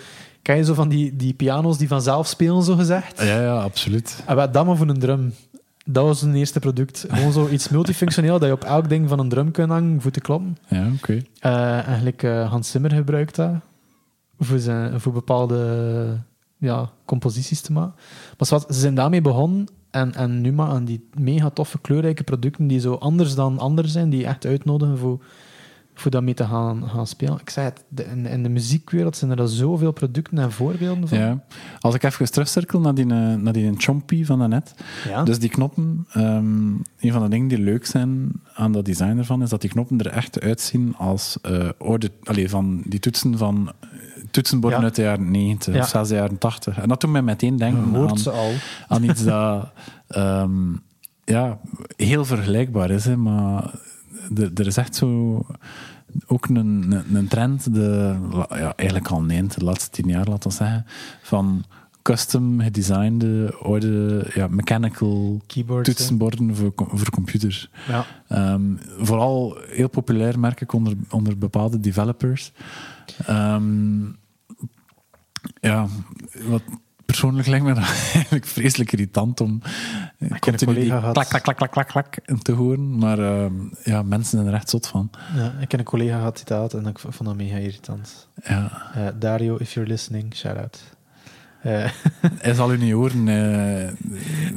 Ken 0.41 0.57
je 0.57 0.63
zo 0.63 0.73
van 0.73 0.89
die, 0.89 1.15
die 1.15 1.33
piano's 1.33 1.77
die 1.77 1.87
vanzelf 1.87 2.27
spelen, 2.27 2.63
zo 2.63 2.75
gezegd? 2.75 3.21
Ja, 3.21 3.41
ja, 3.41 3.61
absoluut. 3.61 4.23
En 4.25 4.35
wat 4.35 4.53
dat 4.53 4.65
maar 4.65 4.75
voor 4.77 4.87
een 4.87 4.99
drum. 4.99 5.33
Dat 5.85 6.05
was 6.05 6.21
een 6.21 6.35
eerste 6.35 6.59
product. 6.59 7.05
Gewoon 7.09 7.31
zo 7.31 7.47
iets 7.47 7.69
multifunctioneel 7.69 8.39
dat 8.39 8.47
je 8.47 8.53
op 8.53 8.63
elk 8.63 8.89
ding 8.89 9.09
van 9.09 9.19
een 9.19 9.29
drum 9.29 9.51
kunt 9.51 9.69
hangen 9.69 10.01
voor 10.01 10.11
te 10.11 10.21
kloppen. 10.21 10.57
Ja, 10.67 10.91
oké. 10.95 11.21
Eh, 11.39 11.87
eigenlijk 11.87 12.23
eh, 12.23 12.49
Hans 12.49 12.71
Zimmer 12.71 12.91
gebruikt 12.91 13.35
dat 13.35 13.51
voor, 14.39 14.59
zijn, 14.59 14.99
voor 14.99 15.13
bepaalde 15.13 16.17
ja, 16.57 16.89
composities 17.05 17.61
te 17.61 17.71
maken. 17.71 17.93
Maar 18.37 18.47
ze 18.47 18.65
zijn 18.67 18.95
daarmee 18.95 19.21
begonnen 19.21 19.67
en, 19.91 20.13
en 20.13 20.41
nu 20.41 20.51
maken 20.51 20.85
die 20.85 21.07
mega 21.13 21.49
toffe 21.49 21.79
kleurrijke 21.79 22.23
producten 22.23 22.67
die 22.67 22.79
zo 22.79 22.93
anders 22.93 23.35
dan 23.35 23.59
anders 23.59 23.91
zijn, 23.91 24.09
die 24.09 24.19
je 24.19 24.25
echt 24.25 24.45
uitnodigen 24.45 24.97
voor, 24.97 25.23
voor 25.95 26.11
daarmee 26.11 26.33
te 26.33 26.45
gaan, 26.45 26.89
gaan 26.89 27.07
spelen. 27.07 27.39
Ik 27.39 27.49
zei 27.49 27.65
het, 27.65 27.83
de- 27.87 28.05
in, 28.05 28.25
in 28.25 28.43
de 28.43 28.49
muziekwereld 28.49 29.17
zijn 29.17 29.31
er 29.31 29.39
al 29.39 29.47
zoveel 29.47 29.91
producten 29.91 30.37
en 30.37 30.51
voorbeelden 30.51 31.07
van. 31.07 31.17
Ja. 31.17 31.43
Als 31.79 31.95
ik 31.95 32.03
even 32.03 32.31
terugcirkel 32.31 32.79
naar 32.79 32.93
die, 32.95 33.05
eh, 33.05 33.33
naar 33.35 33.53
die 33.53 33.73
chompy 33.77 34.25
van 34.25 34.39
daarnet. 34.39 34.75
Ja. 35.07 35.23
Dus 35.23 35.39
die 35.39 35.49
knoppen, 35.49 36.05
ehm, 36.11 36.71
een 36.99 37.11
van 37.11 37.21
de 37.23 37.29
dingen 37.29 37.47
die 37.47 37.57
leuk 37.59 37.85
zijn 37.85 38.31
aan 38.53 38.71
dat 38.71 38.85
design 38.85 39.17
ervan, 39.17 39.41
is 39.41 39.49
dat 39.49 39.61
die 39.61 39.69
knoppen 39.69 39.99
er 39.99 40.07
echt 40.07 40.39
uitzien 40.41 40.95
als 40.97 41.37
eh 41.41 41.69
orde, 41.77 42.11
van 42.47 42.81
die 42.85 42.99
toetsen 42.99 43.37
van 43.37 43.71
eh, 43.79 43.87
toetsenborden 44.31 44.79
Ja. 44.79 44.85
uit 44.85 44.95
de 44.95 45.01
jaren 45.01 45.31
90 45.31 45.73
Ja. 45.73 45.79
of 45.81 45.87
zelfs 45.87 46.09
de 46.09 46.15
jaren 46.15 46.37
80. 46.37 46.77
En 46.79 46.87
dat 46.89 47.01
doet 47.01 47.11
mij 47.11 47.21
meteen 47.21 47.57
denken 47.57 47.93
hoort 47.95 48.09
aan, 48.11 48.17
ze 48.17 48.29
al. 48.31 48.51
aan 48.87 49.03
iets 49.03 49.23
dat 49.23 49.71
ehm, 50.07 50.71
ja, 51.25 51.59
heel 51.95 52.25
vergelijkbaar 52.25 52.89
is. 52.89 53.05
Hè, 53.05 53.17
maar 53.17 53.71
er, 54.55 54.67
is 54.67 54.77
echt 54.77 54.95
zo 54.95 55.41
ook 56.27 56.47
een, 56.47 56.55
een, 56.55 57.15
een 57.15 57.27
trend, 57.27 57.73
de, 57.73 58.15
ja, 58.49 58.75
eigenlijk 58.75 59.09
al 59.09 59.21
nee, 59.21 59.47
de 59.47 59.63
laatste 59.63 59.89
tien 59.89 60.07
jaar, 60.07 60.27
laten 60.27 60.49
we 60.49 60.55
zeggen, 60.55 60.85
van 61.21 61.63
custom 62.01 62.59
gedesignde 62.59 63.55
oude 63.61 64.25
ja, 64.33 64.47
mechanical 64.47 65.41
Keyboards. 65.47 65.89
toetsenborden 65.89 66.55
voor, 66.55 66.71
voor 66.75 67.09
computers. 67.09 67.69
Ja. 67.87 68.05
Ehm, 68.27 68.75
vooral 68.97 69.57
heel 69.67 69.89
populair, 69.89 70.39
merk 70.39 70.61
ik, 70.61 70.73
onder, 70.73 70.93
onder 71.09 71.37
bepaalde 71.37 71.79
developers. 71.79 72.51
Ehm, 73.25 74.03
ja, 75.61 75.87
wat 76.47 76.61
persoonlijk 77.13 77.47
lijkt 77.47 77.65
me 77.65 77.73
dat 77.73 77.83
eigenlijk 78.13 78.45
vreselijk 78.45 78.91
irritant 78.91 79.41
om 79.41 79.61
eh, 79.63 80.29
een 80.29 80.39
continu 80.39 80.57
die 80.57 80.65
collega 80.89 80.99
gehad- 80.99 81.13
klak, 81.13 81.27
klak, 81.43 81.43
klak, 81.43 81.71
klak, 81.71 81.87
klak, 81.87 81.87
klak 81.87 82.41
te 82.41 82.51
horen. 82.51 82.97
Maar 82.97 83.19
ehm, 83.19 83.53
ja, 83.83 84.01
mensen 84.01 84.37
zijn 84.37 84.47
er 84.47 84.53
echt 84.53 84.69
zot 84.69 84.87
van. 84.87 85.09
Ja, 85.35 85.53
ik 85.59 85.71
heb 85.71 85.79
een 85.79 85.85
collega 85.85 86.17
gehad 86.17 86.35
die 86.35 86.45
dat 86.45 86.59
had 86.59 86.73
en 86.73 86.87
ik 86.89 86.99
vond 86.99 87.23
dat 87.25 87.35
mega 87.35 87.57
irritant. 87.57 88.27
Ja. 88.43 88.91
Eh, 88.95 89.07
Dario, 89.19 89.55
if 89.57 89.73
you're 89.73 89.89
listening, 89.89 90.35
shout 90.35 90.57
out. 90.57 90.79
Eh, 91.61 91.89
Hij 92.45 92.53
zal 92.53 92.73
u 92.73 92.77
niet 92.77 92.93
horen. 92.93 93.25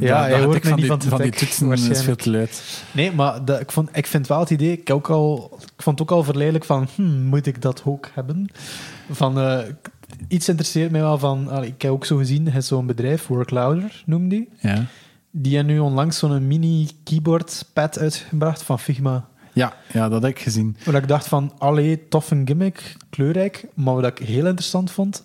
Ja, 0.00 0.22
hij 0.22 0.42
hoort 0.42 0.66
van 0.68 0.76
die, 0.76 0.86
van 0.86 1.02
van 1.02 1.22
die 1.22 1.30
toetsen 1.30 1.72
is 1.72 2.02
veel 2.02 2.16
te 2.16 2.30
luid. 2.30 2.82
nee, 2.92 3.12
maar 3.12 3.44
dat, 3.44 3.60
ik, 3.60 3.72
vond, 3.72 3.88
ik 3.92 4.06
vind 4.06 4.26
wel 4.26 4.40
het 4.40 4.50
idee, 4.50 4.72
ik, 4.72 4.90
ook 4.90 5.10
al, 5.10 5.58
ik 5.76 5.82
vond 5.82 5.98
het 5.98 6.08
ook 6.10 6.16
al 6.16 6.24
verleidelijk 6.24 6.64
van, 6.64 6.88
hmm, 6.94 7.22
moet 7.22 7.46
ik 7.46 7.62
dat 7.62 7.82
ook 7.84 8.10
hebben? 8.14 8.46
Van, 9.10 9.38
iets 10.28 10.48
interesseert 10.48 10.90
mij 10.90 11.00
wel 11.00 11.18
van, 11.18 11.48
allee, 11.48 11.68
ik 11.68 11.82
heb 11.82 11.90
ook 11.92 12.04
zo 12.04 12.16
gezien, 12.16 12.48
hij 12.48 12.62
zo'n 12.62 12.86
bedrijf, 12.86 13.26
Work 13.26 13.50
Louder 13.50 14.02
noemde 14.06 14.28
die. 14.28 14.48
Ja. 14.60 14.84
Die 15.30 15.56
hebben 15.56 15.74
nu 15.74 15.80
onlangs 15.80 16.18
zo'n 16.18 16.46
mini 16.46 16.88
keyboard 17.04 17.64
pad 17.72 17.98
uitgebracht 17.98 18.62
van 18.62 18.78
Figma. 18.78 19.28
Ja, 19.52 19.72
ja, 19.92 20.08
dat 20.08 20.22
heb 20.22 20.30
ik 20.30 20.38
gezien. 20.38 20.76
Waar 20.84 20.94
ik 20.94 21.08
dacht 21.08 21.28
van, 21.28 21.52
allee, 21.58 22.08
tof 22.08 22.30
een 22.30 22.46
gimmick, 22.46 22.96
kleurrijk. 23.10 23.66
Maar 23.74 23.94
wat 23.94 24.04
ik 24.06 24.18
heel 24.26 24.46
interessant 24.46 24.90
vond, 24.90 25.24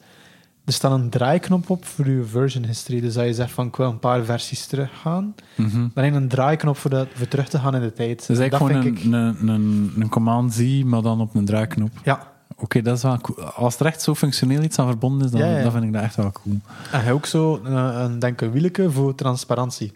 er 0.65 0.73
staat 0.73 0.91
een 0.91 1.09
draaiknop 1.09 1.69
op 1.69 1.85
voor 1.85 2.09
je 2.09 2.23
version 2.23 2.65
history. 2.65 2.99
Dus 3.01 3.17
als 3.17 3.25
je 3.25 3.33
zegt 3.33 3.51
van 3.51 3.67
ik 3.67 3.75
wil 3.75 3.89
een 3.89 3.99
paar 3.99 4.23
versies 4.23 4.65
teruggaan, 4.65 5.35
Mhm. 5.55 5.87
dan 5.93 6.03
heb 6.03 6.13
je 6.13 6.19
een 6.19 6.27
draaiknop 6.27 6.77
voor, 6.77 6.89
dat, 6.89 7.07
voor 7.13 7.27
terug 7.27 7.49
te 7.49 7.59
gaan 7.59 7.75
in 7.75 7.81
de 7.81 7.93
tijd. 7.93 8.27
Dus 8.27 8.39
eigenlijk 8.39 8.73
dat 8.73 8.81
gewoon 8.83 8.95
een, 9.13 9.33
ik... 9.33 9.39
een, 9.41 9.47
een, 9.49 9.93
een 9.99 10.09
command-Z, 10.09 10.81
maar 10.83 11.01
dan 11.01 11.21
op 11.21 11.35
een 11.35 11.45
draaiknop. 11.45 11.91
Ja, 12.03 12.30
Oké, 12.61 12.81
dat 12.81 12.97
is 12.97 13.03
wel 13.03 13.17
cool. 13.17 13.41
Als 13.43 13.79
er 13.79 13.85
echt 13.85 14.01
zo 14.01 14.15
functioneel 14.15 14.61
iets 14.63 14.79
aan 14.79 14.87
verbonden 14.87 15.25
is, 15.25 15.31
dan, 15.31 15.39
Ja, 15.41 15.57
ja. 15.57 15.63
dan 15.63 15.71
vind 15.71 15.83
ik 15.83 15.93
dat 15.93 16.01
echt 16.03 16.15
wel 16.15 16.31
cool. 16.31 16.59
en 16.91 17.05
je 17.05 17.11
ook 17.11 17.25
zo 17.25 17.59
een, 17.63 17.75
een, 17.75 18.19
denk 18.19 18.41
een 18.41 18.51
wielke 18.51 18.91
voor 18.91 19.15
transparantie. 19.15 19.93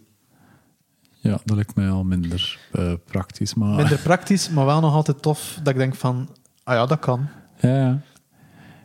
Ja, 1.18 1.40
dat 1.46 1.56
lijkt 1.56 1.76
mij 1.76 1.90
al 1.90 2.04
minder 2.04 2.60
eh, 2.72 2.94
praktisch. 3.06 3.54
Maar 3.54 3.76
Minder 3.76 3.98
praktisch, 3.98 4.50
maar 4.50 4.66
wel 4.66 4.80
nog 4.82 4.94
altijd 4.94 5.22
tof 5.22 5.60
dat 5.64 5.74
ik 5.74 5.80
denk 5.80 5.96
van, 5.96 6.30
ah 6.64 6.76
ja, 6.76 6.86
dat 6.86 7.00
kan. 7.00 7.28
ja, 7.60 7.70
ja. 7.70 8.00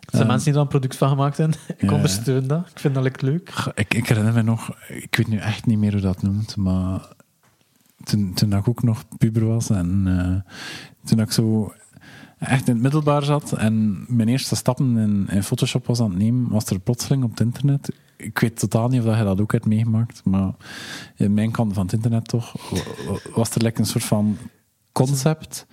Er 0.01 0.17
zijn 0.17 0.23
Ehm, 0.23 0.27
mensen 0.27 0.45
die 0.51 0.55
er 0.55 0.61
een 0.61 0.69
product 0.71 0.97
van 0.97 1.09
gemaakt 1.09 1.37
hebben. 1.37 1.57
Ik 1.77 1.83
ja. 1.91 1.93
ondersteun 1.95 2.47
dat. 2.47 2.69
Ik 2.71 2.79
vind 2.79 2.95
dat 2.95 3.23
leuk. 3.23 3.51
Goh, 3.53 3.73
Ik, 3.75 3.95
ik 3.95 4.09
herinner 4.09 4.33
me 4.33 4.43
nog, 4.43 4.71
ik 4.89 5.17
weet 5.17 5.29
nu 5.29 5.37
echt 5.37 5.67
niet 5.67 5.79
meer 5.79 5.93
hoe 5.93 6.01
dat 6.01 6.23
noemt, 6.23 6.57
maar 6.57 7.01
toen, 8.05 8.35
toen 8.35 8.53
ik 8.53 8.69
ook 8.69 8.83
nog 8.83 9.05
puber 9.19 9.47
was 9.47 9.71
en 9.71 10.03
eh, 10.07 10.53
toen 11.09 11.21
ik 11.21 11.33
zo 11.33 11.73
echt 12.41 12.67
in 12.69 12.73
het 12.75 12.83
middelbaar 12.83 13.23
zat 13.25 13.53
en 13.53 14.05
mijn 14.09 14.29
eerste 14.29 14.57
stappen 14.57 14.97
in, 14.97 15.27
in 15.31 15.43
Photoshop 15.43 15.87
was 15.87 16.01
aan 16.01 16.11
het 16.11 16.19
nemen, 16.19 16.51
was 16.51 16.65
er 16.67 16.79
plotseling 16.79 17.23
op 17.25 17.31
het 17.31 17.41
internet. 17.41 17.93
Ik 18.17 18.39
weet 18.39 18.59
totaal 18.59 18.89
niet 18.89 19.03
of 19.03 19.19
je 19.19 19.25
dat 19.25 19.41
ook 19.41 19.53
hebt 19.53 19.67
meegemaakt, 19.67 20.21
maar 20.25 20.53
in 21.17 21.35
mijn 21.35 21.51
kant 21.51 21.73
van 21.75 21.83
het 21.85 21.93
internet 21.93 22.29
toch, 22.29 22.71
wa- 22.71 23.13
wa- 23.13 23.19
was 23.35 23.51
er 23.51 23.63
like 23.63 23.81
een 23.81 23.87
soort 23.87 24.05
van 24.05 24.37
concept 24.93 25.67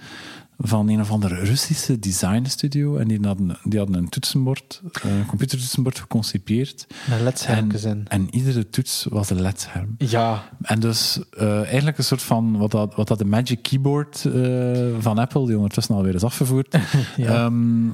van 0.58 0.90
een 0.90 1.00
of 1.02 1.12
andere 1.12 1.36
Russische 1.36 2.00
designstudio 2.00 2.98
en 2.98 3.08
die 3.08 3.20
hadden, 3.22 3.58
die 3.64 3.80
hadden 3.80 3.98
een 3.98 4.10
toetsenbord, 4.10 4.82
een 5.04 5.26
computertoetsenbord 5.26 6.00
geconcipeerd 6.00 6.88
Met 7.10 7.22
ledschermpjes 7.22 7.84
in. 7.84 8.06
en 8.08 8.28
iedere 8.36 8.70
toets 8.70 9.06
was 9.10 9.30
een 9.30 9.42
ledscherm. 9.42 9.96
Ja, 9.98 10.50
En 10.62 10.80
dus 10.80 11.20
eh, 11.38 11.62
eigenlijk 11.64 11.98
een 11.98 12.04
soort 12.04 12.22
van 12.22 12.58
wat 12.58 12.72
dat, 12.72 12.96
wat 12.96 13.08
dat 13.08 13.18
de 13.18 13.26
Magic 13.26 13.62
Keyboard 13.62 14.26
eh, 14.26 14.88
van 15.00 15.18
Apple, 15.18 15.46
die 15.46 15.56
ondertussen 15.56 15.96
alweer 15.96 16.16
is 16.16 16.24
afgevoerd, 16.24 16.78
ja. 17.18 17.46
ehm, 17.46 17.90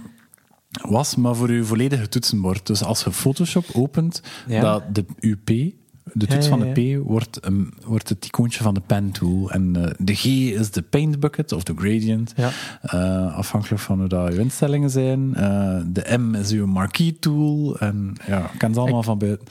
was, 0.82 1.16
maar 1.16 1.36
voor 1.36 1.50
uw 1.50 1.66
volledige 1.66 2.08
toetsenbord. 2.08 2.68
Dus 2.68 2.84
als 2.84 3.04
je 3.04 3.12
Photoshop 3.12 3.66
opent, 3.74 4.22
Ja. 4.48 4.62
dat 4.62 4.84
de 4.96 5.06
UP, 5.20 5.74
de 6.04 6.28
toets 6.28 6.46
Ja, 6.46 6.58
van 6.58 6.68
ja, 6.68 6.74
de 6.74 7.00
P, 7.00 7.08
wordt, 7.08 7.46
een, 7.46 7.74
wordt 7.86 8.10
het 8.10 8.26
icoontje 8.26 8.64
van 8.64 8.74
de 8.74 8.82
pen 8.86 9.12
tool. 9.12 9.52
En 9.52 9.76
eh, 9.76 9.92
de 9.98 10.16
G 10.16 10.26
is 10.26 10.72
de 10.72 10.82
paint 10.82 11.20
bucket 11.20 11.52
of 11.52 11.64
de 11.64 11.74
gradient. 11.76 12.34
ja. 12.36 12.50
Eh, 12.82 13.36
afhankelijk 13.36 13.82
van 13.82 14.00
hoe 14.00 14.08
dat 14.08 14.30
uw 14.30 14.40
instellingen 14.40 14.90
zijn. 14.90 15.36
Eh, 15.36 15.78
de 15.86 16.18
M 16.18 16.36
is 16.36 16.52
uw 16.52 16.66
marquee 16.68 17.18
tool. 17.20 17.80
En 17.80 18.16
ja, 18.26 18.40
ik 18.40 18.58
ken 18.60 18.74
ze 18.74 18.80
allemaal 18.80 19.04
van 19.04 19.18
buiten. 19.18 19.48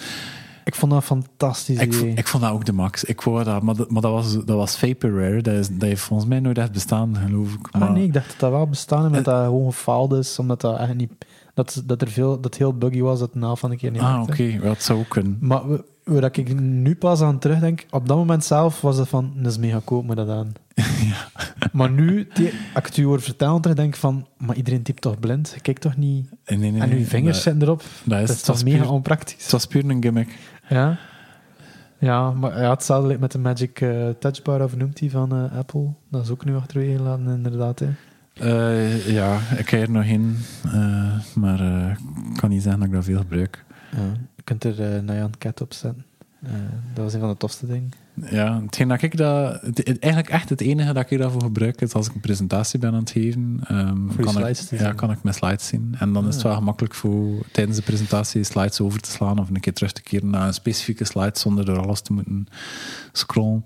Ik 0.64 0.74
vond 0.74 0.92
dat 0.92 1.04
fantastisch 1.04 1.78
Ik, 1.78 1.94
ik 1.94 2.26
vond 2.26 2.42
dat 2.42 2.52
ook 2.52 2.64
de 2.64 2.72
max. 2.72 3.04
Ik 3.04 3.20
wou 3.20 3.44
dat, 3.44 3.62
maar, 3.62 3.74
dat, 3.74 3.90
maar 3.90 4.02
dat 4.02 4.12
was, 4.12 4.32
dat 4.32 4.56
was 4.56 4.76
vaporware. 4.76 5.42
Dat, 5.42 5.54
is, 5.54 5.68
dat 5.68 5.82
heeft 5.82 6.02
volgens 6.02 6.28
mij 6.28 6.40
nooit 6.40 6.58
echt 6.58 6.72
bestaan, 6.72 7.16
geloof 7.26 7.52
ik. 7.52 7.72
Maar, 7.72 7.88
Ah 7.88 7.94
nee, 7.94 8.04
ik 8.04 8.12
dacht 8.12 8.28
dat 8.28 8.38
dat 8.38 8.50
wel 8.50 8.66
bestaan 8.66 9.04
en 9.04 9.12
dat 9.12 9.24
dat 9.24 9.44
gewoon 9.44 9.72
gefaald 9.72 10.12
is, 10.12 10.38
omdat 10.38 10.60
dat 10.60 10.78
echt 10.78 10.94
niet... 10.94 11.12
Dat, 11.54 11.82
dat 11.86 12.02
er 12.02 12.08
veel, 12.10 12.40
dat 12.40 12.54
heel 12.56 12.76
buggy 12.76 13.00
was, 13.00 13.18
dat 13.18 13.34
naam 13.34 13.56
van 13.56 13.70
een 13.70 13.76
keer 13.76 13.90
niet 13.90 14.00
ah, 14.00 14.22
oké. 14.22 14.42
Ja, 14.42 14.60
dat 14.60 14.82
zou 14.82 14.98
ook 14.98 15.08
kunnen. 15.08 15.36
Maar 15.40 15.68
we- 15.68 15.84
waar 16.04 16.38
ik 16.38 16.60
nu 16.60 16.94
pas 16.94 17.20
aan 17.20 17.38
terugdenk, 17.38 17.86
op 17.90 18.08
dat 18.08 18.16
moment 18.16 18.44
zelf 18.44 18.80
was 18.80 18.96
het 18.96 19.08
van, 19.08 19.32
dat 19.36 19.52
is 19.52 19.58
mega 19.58 19.80
koop 19.84 20.04
me 20.06 20.14
dat 20.14 20.28
aan. 20.28 20.52
Maar 21.72 21.90
nu, 21.90 22.28
die, 22.34 22.46
als 22.46 22.54
ik 22.74 22.86
het 22.86 22.96
u 22.96 23.04
hoor 23.04 23.20
vertellen, 23.20 23.60
terug 23.60 23.76
denk 23.76 23.94
ik 23.94 24.00
van, 24.00 24.26
maar 24.38 24.56
iedereen 24.56 24.82
typt 24.82 25.00
toch 25.00 25.18
blind? 25.20 25.52
Je 25.54 25.60
kijkt 25.60 25.80
toch 25.80 25.96
niet... 25.96 26.28
Nee, 26.46 26.58
nee, 26.58 26.70
nee, 26.70 26.80
en 26.80 26.90
uw 26.90 27.04
vingers 27.04 27.34
dat, 27.34 27.42
zitten 27.42 27.62
erop. 27.62 27.82
dat 28.04 28.20
is, 28.20 28.26
Dat 28.26 28.36
is 28.36 28.44
dat 28.44 28.54
toch 28.56 28.64
mega 28.64 28.78
puur, 28.82 28.90
onpraktisch? 28.90 29.42
het 29.42 29.52
was 29.52 29.66
puur 29.66 29.84
een 29.90 30.02
gimmick. 30.02 30.38
Ja. 30.68 30.98
Ja, 31.98 32.30
maar 32.30 32.60
ja, 32.60 32.70
hetzelfde 32.70 33.06
lijkt 33.06 33.20
met 33.22 33.32
de 33.32 33.38
Magic 33.38 33.80
eh, 33.80 34.08
Touchbar, 34.18 34.62
of 34.64 34.76
noemt 34.76 34.96
die 34.98 35.10
van 35.10 35.32
eh, 35.32 35.58
Apple. 35.58 35.86
Dat 36.10 36.22
is 36.22 36.30
ook 36.30 36.44
nu 36.44 36.56
achterwege 36.56 36.96
gelaten, 36.96 37.26
inderdaad. 37.28 37.78
Hè. 37.78 37.88
Eh, 38.34 39.08
ja, 39.12 39.38
ik 39.56 39.68
heb 39.68 39.82
er 39.82 39.90
nog 39.90 40.04
in. 40.04 40.36
eh, 40.64 41.18
maar 41.34 41.60
eh, 41.60 41.90
ik 42.30 42.36
kan 42.36 42.50
niet 42.50 42.62
zeggen 42.62 42.80
dat 42.80 42.88
ik 42.88 42.94
dat 42.94 43.04
veel 43.04 43.18
gebruik. 43.18 43.64
Ja. 43.96 44.02
Je 44.36 44.42
kunt 44.44 44.64
er 44.64 44.94
uh, 44.96 45.00
Nyan 45.02 45.30
Cat 45.38 45.60
op 45.60 45.72
zetten. 45.72 46.04
Dat 46.94 47.04
was 47.04 47.14
een 47.14 47.20
van 47.20 47.28
de 47.28 47.36
tofste 47.36 47.66
dingen. 47.66 47.90
Ja, 48.30 48.60
hetgeen 48.62 48.88
dat 48.88 49.02
ik 49.02 49.16
dat, 49.16 49.60
het- 49.62 49.98
eigenlijk 49.98 50.28
echt 50.32 50.48
het 50.48 50.60
enige 50.60 50.92
dat 50.92 51.10
ik 51.10 51.18
daarvoor 51.18 51.42
gebruik 51.42 51.80
is 51.80 51.92
als 51.92 52.08
ik 52.08 52.14
een 52.14 52.20
presentatie 52.20 52.78
ben 52.78 52.92
aan 52.92 52.98
het 52.98 53.10
geven. 53.10 53.60
ehm, 53.66 54.06
kan 54.20 54.46
ik, 54.48 54.56
Ja, 54.70 54.92
kan 54.92 55.10
ik 55.10 55.22
mijn 55.22 55.34
slides 55.34 55.66
zien. 55.66 55.94
En 55.98 56.12
dan 56.12 56.28
is 56.28 56.34
het 56.34 56.44
Ah. 56.44 56.50
wel 56.50 56.58
gemakkelijk 56.58 56.94
voor 56.94 57.46
tijdens 57.52 57.76
de 57.76 57.82
presentatie 57.82 58.44
slides 58.44 58.80
over 58.80 59.00
te 59.00 59.10
slaan 59.10 59.38
of 59.38 59.48
een 59.48 59.60
keer 59.60 59.72
terug 59.72 59.92
te 59.92 60.02
keren 60.02 60.30
naar 60.30 60.46
een 60.46 60.54
specifieke 60.54 61.04
slide 61.04 61.38
zonder 61.38 61.64
door 61.64 61.78
alles 61.82 62.00
te 62.00 62.12
moeten 62.12 62.46
scrollen. 63.12 63.64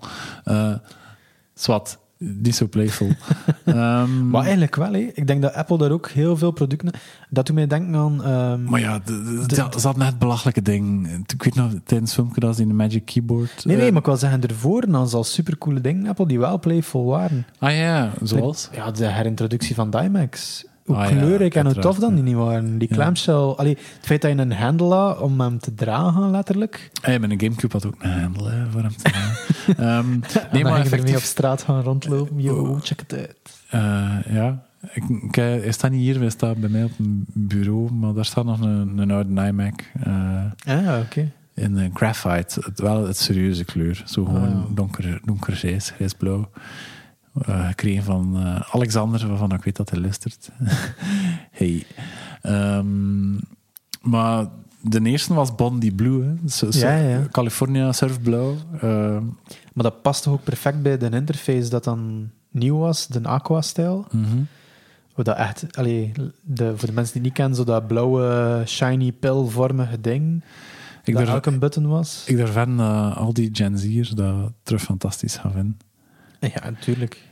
Zwart, 1.54 1.98
niet 2.18 2.54
zo 2.54 2.66
playful. 2.68 3.08
Ehm, 3.64 4.30
Maar 4.30 4.42
eigenlijk 4.42 4.76
wel, 4.76 4.92
hè. 4.92 4.98
Ik 4.98 5.26
denk 5.26 5.42
dat 5.42 5.54
Apple 5.54 5.78
daar 5.78 5.90
ook 5.90 6.08
heel 6.10 6.36
veel 6.36 6.50
producten... 6.50 6.90
Dat 7.30 7.46
doet 7.46 7.54
mij 7.54 7.66
denken 7.66 7.94
aan... 7.94 8.24
ehm, 8.24 8.64
maar 8.64 8.80
ja, 8.80 9.00
dat 9.46 9.80
zat 9.80 9.96
net 9.96 10.18
belachelijke 10.18 10.62
ding. 10.62 11.08
Ik 11.32 11.42
weet 11.42 11.54
nog, 11.54 11.72
tijdens 11.84 12.14
filmpje 12.14 12.40
dat 12.40 12.56
ze 12.56 12.62
in 12.62 12.68
de 12.68 12.74
Magic 12.74 13.04
Keyboard... 13.04 13.64
Nee, 13.64 13.76
nee, 13.76 13.86
eh, 13.86 13.92
maar 13.92 14.00
ik 14.00 14.06
wil 14.06 14.16
zeggen, 14.16 14.40
ervoor 14.42 14.80
dan 14.90 15.08
al 15.12 15.24
supercoole 15.24 15.80
dingen 15.80 16.06
Apple 16.06 16.26
die 16.26 16.38
wel 16.38 16.58
playful 16.58 17.04
waren. 17.04 17.46
Ah 17.58 17.76
ja, 17.76 18.12
zoals? 18.22 18.68
Ja, 18.72 18.90
de 18.90 19.06
herintroductie 19.06 19.74
van 19.74 19.90
Dimax. 19.90 20.64
Hoe 20.86 20.96
Ah 20.96 21.10
ja, 21.10 21.16
kleurrijk 21.16 21.54
en 21.54 21.64
hoe 21.64 21.74
tof 21.78 21.98
dan 21.98 22.08
die 22.14 22.18
ja. 22.18 22.24
niet 22.24 22.34
waren. 22.36 22.78
Die 22.78 22.88
Ja. 22.88 22.94
clamshell... 22.94 23.34
Allee, 23.34 23.76
het 23.96 24.06
feit 24.06 24.22
dat 24.22 24.30
je 24.32 24.36
een 24.38 24.52
handle 24.52 24.94
had 24.94 25.20
om 25.20 25.40
hem 25.40 25.58
te 25.58 25.74
dragen, 25.74 26.30
letterlijk. 26.30 26.90
Hey, 27.00 27.18
mijn 27.18 27.40
Gamecube 27.40 27.72
had 27.72 27.86
ook 27.86 27.94
een 27.98 28.20
handle 28.20 28.50
hè, 28.50 28.70
voor 28.70 28.80
hem 28.82 28.96
te 28.96 29.12
doen. 29.12 29.76
Ehm, 29.86 30.10
Nee, 30.52 30.64
maar 30.64 30.84
je 30.84 30.90
ermee 30.96 31.14
op 31.16 31.20
straat 31.22 31.62
gaan 31.62 31.82
rondlopen. 31.82 32.40
Yo, 32.40 32.54
Oh. 32.66 32.80
check 32.80 33.00
het 33.00 33.12
uit. 33.14 33.36
eh, 33.68 34.34
ja, 34.34 34.62
ik, 34.92 35.02
ik, 35.08 35.34
hij 35.34 35.72
staat 35.72 35.90
niet 35.90 36.00
hier, 36.00 36.18
hij 36.20 36.30
staat 36.30 36.56
bij 36.56 36.68
mij 36.68 36.84
op 36.84 36.92
een 36.98 37.24
bureau, 37.32 37.92
maar 37.92 38.12
daar 38.14 38.24
staat 38.24 38.44
nog 38.44 38.60
een, 38.60 38.98
een 38.98 39.10
oude 39.10 39.46
iMac 39.46 39.82
eh, 40.02 40.44
Ah, 40.66 40.98
oké. 41.04 41.30
in 41.54 41.76
een 41.76 41.90
graphite. 41.94 42.60
Het, 42.64 42.80
wel 42.80 43.06
het 43.06 43.16
serieuze 43.16 43.64
kleur. 43.64 44.02
Zo 44.06 44.24
gewoon 44.24 44.42
Ah, 44.42 44.48
ja. 44.50 44.64
donker, 44.74 45.20
donker 45.24 45.52
grijs, 45.56 45.90
grijsblauw. 45.90 46.48
Eh, 47.44 47.66
gekregen 47.66 48.02
van 48.02 48.36
eh, 48.36 48.60
Alexander, 48.70 49.28
waarvan 49.28 49.52
ik 49.52 49.64
weet 49.64 49.76
dat 49.76 49.90
hij 49.90 50.00
luistert. 50.00 50.50
hey. 51.50 51.86
Ehm, 52.42 53.32
maar 54.00 54.46
de 54.80 55.00
eerste 55.02 55.34
was 55.34 55.54
Bondi 55.54 55.94
Blue, 55.94 56.22
hè. 56.22 56.34
Ja, 56.70 56.96
ja. 56.96 57.26
California 57.30 57.92
surfblauw. 57.92 58.56
Eh, 58.80 59.18
Maar 59.72 59.84
dat 59.84 60.02
past 60.02 60.22
toch 60.22 60.32
ook 60.32 60.44
perfect 60.44 60.82
bij 60.82 60.98
de 60.98 61.10
interface 61.10 61.68
dat 61.68 61.84
dan 61.84 62.30
nieuw 62.50 62.76
was, 62.76 63.06
de 63.06 63.22
Aqua-stijl. 63.22 64.06
Hoe 65.12 65.24
dat 65.24 65.36
echt, 65.36 65.76
allee, 65.76 66.12
de, 66.42 66.76
voor 66.76 66.88
de 66.88 66.94
mensen 66.94 67.12
die 67.12 67.22
het 67.22 67.22
niet 67.22 67.32
kennen, 67.32 67.56
zo 67.56 67.64
dat 67.64 67.86
blauwe, 67.86 68.62
shiny, 68.66 69.12
pilvormige 69.12 70.00
ding. 70.00 70.44
Ik 71.04 71.14
dat 71.14 71.24
durf, 71.24 71.36
ook 71.36 71.46
een 71.46 71.58
button 71.58 71.86
was. 71.88 72.22
ik 72.26 72.36
durf 72.36 72.56
aan 72.56 72.76
dat 72.76 73.16
al 73.16 73.32
die 73.32 73.50
Gen 73.52 73.78
Z'ers 73.78 74.10
dat 74.10 74.52
terug 74.62 74.82
fantastisch 74.82 75.36
gaan 75.36 75.52
vinden. 75.52 75.76
ja, 76.54 76.70
natuurlijk. 76.70 77.24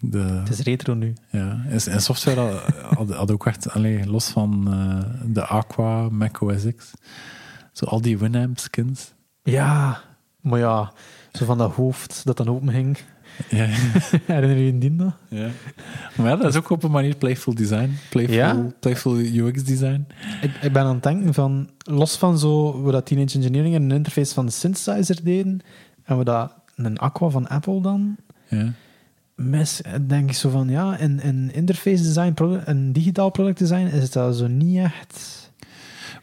De, 0.00 0.18
Het 0.18 0.48
is 0.50 0.60
retro 0.60 0.94
nu. 0.94 1.14
ja, 1.30 1.64
en 1.68 2.02
software 2.02 2.60
had, 3.14 3.30
ook 3.30 3.46
echt, 3.46 3.70
allee, 3.70 4.06
los 4.06 4.28
van 4.28 4.72
eh, 4.72 5.32
de 5.32 5.46
Aqua, 5.46 6.08
Mac 6.08 6.40
OS 6.40 6.62
X, 6.76 6.90
zo 7.72 7.84
al 7.84 8.00
die 8.00 8.18
Winamp 8.18 8.58
skins. 8.58 9.12
Ja, 9.42 10.00
maar 10.40 10.58
ja, 10.58 10.92
zo 11.32 11.44
van 11.44 11.58
dat 11.58 11.74
hoofd 11.74 12.24
dat 12.24 12.36
dan 12.36 12.48
open 12.48 12.70
ging. 12.70 12.98
Ja, 13.48 13.66
Herinner 14.26 14.56
je 14.56 14.64
je 14.64 14.78
die 14.78 14.96
dat? 14.96 15.14
ja. 15.28 15.48
Maar 16.16 16.28
ja, 16.28 16.36
dat 16.36 16.46
is 16.46 16.56
ook 16.56 16.70
op 16.70 16.82
een 16.82 16.90
manier 16.90 17.16
playful 17.16 17.54
design, 17.54 17.90
playful, 18.10 18.34
Ja? 18.34 18.66
playful 18.80 19.18
UX 19.18 19.64
design. 19.64 20.06
Ik, 20.42 20.54
ik 20.62 20.72
ben 20.72 20.82
aan 20.82 20.94
het 20.94 21.02
denken 21.02 21.34
van, 21.34 21.70
los 21.78 22.16
van 22.16 22.38
zo, 22.38 22.82
we 22.82 22.92
dat 22.92 23.06
Teenage 23.06 23.36
Engineering 23.36 23.74
een 23.74 23.90
interface 23.90 24.34
van 24.34 24.46
de 24.46 24.52
synthesizer 24.52 25.24
deden, 25.24 25.60
en 26.04 26.18
we 26.18 26.24
dat 26.24 26.54
een 26.76 26.98
Aqua 26.98 27.28
van 27.28 27.48
Apple 27.48 27.82
dan, 27.82 28.16
Ja. 28.50 28.72
denk 30.06 30.28
ik 30.28 30.36
zo 30.36 30.50
van, 30.50 30.68
ja, 30.68 30.96
in, 30.96 31.20
in 31.20 31.52
interface 31.52 32.02
design, 32.02 32.34
een 32.64 32.92
digitaal 32.92 33.30
product 33.30 33.58
design, 33.58 33.86
is 33.86 34.10
dat 34.10 34.36
zo 34.36 34.46
niet 34.46 34.78
echt... 34.78 35.38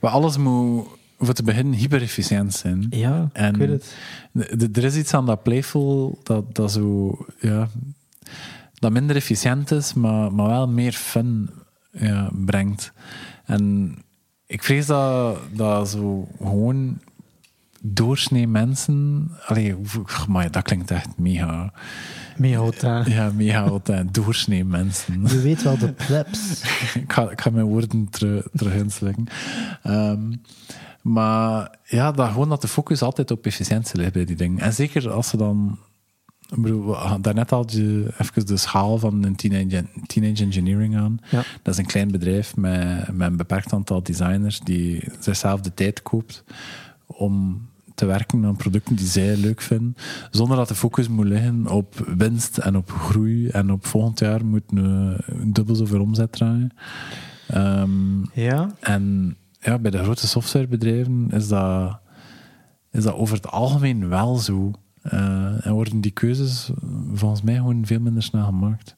Maar 0.02 0.12
alles 0.12 0.38
moet, 0.38 0.88
voor 1.20 1.34
te 1.34 1.44
beginnen, 1.44 1.74
hyper-efficiënt 1.74 2.54
zijn. 2.54 2.86
Ja, 2.90 3.30
En- 3.34 3.54
ik 3.54 3.68
weet 3.68 3.94
het. 4.34 4.78
Er 4.78 4.84
is 4.84 4.96
iets 4.96 5.14
aan 5.14 5.26
dat 5.26 5.44
playful 5.44 6.20
dat, 6.24 6.56
dat 6.56 6.72
zo, 6.72 7.18
ja, 7.40 7.68
dat 8.74 8.92
minder 8.92 9.16
efficiënt 9.16 9.72
is, 9.72 9.94
maar, 9.94 10.34
maar 10.34 10.48
wel 10.48 10.68
meer 10.68 10.92
fun 10.94 11.50
ja, 11.92 12.30
brengt. 12.46 12.92
En 13.46 13.96
ik 14.46 14.64
vrees 14.64 14.86
dat, 14.86 15.40
dat 15.54 15.90
zo 15.90 16.28
gewoon 16.38 17.00
doorsnee 17.82 18.48
mensen... 18.48 19.28
Allee, 19.46 19.76
maar 20.28 20.52
dat 20.52 20.64
klinkt 20.64 20.92
echt 20.92 21.18
mega... 21.18 21.74
Aan. 22.84 23.04
Ja, 23.08 23.32
mega 23.36 23.80
doorsnee 24.12 24.66
mensen. 24.66 25.22
Je 25.28 25.42
weet 25.42 25.64
wel 25.64 25.78
de 25.78 25.92
plebs. 25.92 26.62
ik, 27.04 27.14
ga, 27.14 27.30
ik 27.30 27.42
ga 27.42 27.50
mijn 27.50 27.66
woorden 27.66 28.10
terug, 28.10 28.48
terug 28.54 28.74
inslikken. 28.74 29.28
Ehm, 29.84 30.34
maar 31.02 31.78
ja, 31.84 32.12
dat, 32.12 32.28
gewoon 32.30 32.50
dat 32.50 32.62
de 32.62 32.68
focus 32.68 33.02
altijd 33.02 33.32
op 33.32 33.46
efficiëntie 33.46 33.98
ligt 34.00 34.14
bij 34.14 34.26
die 34.26 34.36
dingen. 34.36 34.60
En 34.60 34.74
zeker 34.74 35.12
als 35.12 35.28
ze 35.28 35.38
dan... 35.38 35.80
Ik 36.50 36.62
bedoel, 36.62 36.96
daarnet 37.22 37.52
al 37.52 37.66
je, 37.68 38.14
even 38.18 38.46
de 38.46 38.58
schaal 38.58 38.98
van 38.98 39.24
een 39.24 39.36
teenage, 39.36 39.86
teenage 40.06 40.44
engineering 40.44 40.98
aan. 40.98 41.20
Ja. 41.30 41.44
Dat 41.62 41.74
is 41.74 41.80
een 41.80 41.86
klein 41.86 42.12
bedrijf 42.12 42.56
met, 42.56 43.12
met 43.12 43.30
een 43.30 43.38
beperkt 43.38 43.74
aantal 43.74 44.04
designers 44.04 44.60
die 44.60 45.04
zichzelf 45.20 45.62
de 45.62 45.74
tijd 45.74 46.02
koopt 46.02 46.44
om 47.18 47.66
te 47.96 48.06
werken 48.06 48.46
aan 48.46 48.56
producten 48.56 48.96
die 48.96 49.06
zij 49.08 49.38
leuk 49.38 49.62
vinden, 49.62 49.96
zonder 50.32 50.58
dat 50.58 50.68
de 50.68 50.76
focus 50.76 51.08
moet 51.08 51.26
liggen 51.26 51.68
op 51.68 51.96
winst 52.18 52.58
en 52.58 52.76
op 52.78 52.92
groei 52.92 53.48
en 53.48 53.72
op 53.72 53.86
volgend 53.86 54.20
jaar 54.20 54.46
moet 54.46 54.64
een, 54.68 55.16
een 55.26 55.54
dubbel 55.54 55.76
zoveel 55.76 56.02
omzet 56.02 56.32
draaien. 56.32 56.72
Ehm, 57.48 58.24
Ja, 58.34 58.72
en 58.80 59.36
ja, 59.60 59.80
bij 59.80 59.92
de 59.92 60.04
grote 60.04 60.28
softwarebedrijven 60.28 61.28
is 61.32 61.48
dat, 61.48 62.00
is 62.92 63.04
dat 63.04 63.14
over 63.14 63.36
het 63.36 63.48
algemeen 63.48 64.08
wel 64.10 64.36
zo. 64.38 64.72
Eh, 65.02 65.66
en 65.66 65.74
worden 65.74 66.02
die 66.02 66.12
keuzes 66.12 66.70
volgens 67.14 67.42
mij 67.42 67.56
gewoon 67.56 67.86
veel 67.86 68.00
minder 68.00 68.24
snel 68.24 68.46
gemaakt. 68.46 68.96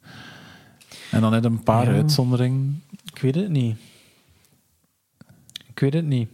En 1.11 1.21
dan 1.21 1.31
net 1.31 1.45
een 1.45 1.63
paar 1.63 1.85
Ja. 1.89 1.93
uitzonderingen. 1.95 2.81
ik 3.13 3.19
weet 3.21 3.35
het 3.35 3.49
niet. 3.49 3.77
Ik 5.67 5.79
weet 5.79 5.93
het 5.93 6.05
niet. 6.05 6.29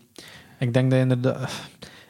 Ik 0.65 0.73
denk 0.73 0.91
dat 0.91 0.99
inderdaad... 0.99 1.51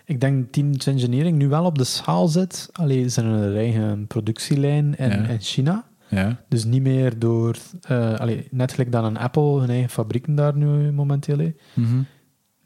Ik 0.05 0.21
denk 0.21 0.51
Teenage 0.51 0.91
Engineering 0.91 1.37
nu 1.37 1.47
wel 1.47 1.65
op 1.65 1.77
de 1.77 1.83
schaal 1.83 2.27
zit. 2.27 2.69
Alleen 2.73 3.11
ze 3.11 3.21
hebben 3.21 3.39
een 3.41 3.55
eigen 3.57 4.07
productielijn 4.07 4.97
in, 4.97 5.09
Ja. 5.09 5.15
in 5.27 5.39
China. 5.41 5.83
Ja, 6.07 6.39
Dus 6.49 6.63
niet 6.65 6.81
meer 6.81 7.19
door... 7.19 7.55
eh 7.81 8.13
allee, 8.19 8.47
net 8.51 8.71
gelijk 8.71 8.91
dan 8.91 9.05
een 9.05 9.17
Apple 9.17 9.59
hun 9.59 9.69
eigen 9.69 9.89
fabrieken 9.89 10.35
daar 10.35 10.55
nu 10.57 10.91
momenteel. 10.91 11.51
Mhm. 11.73 12.01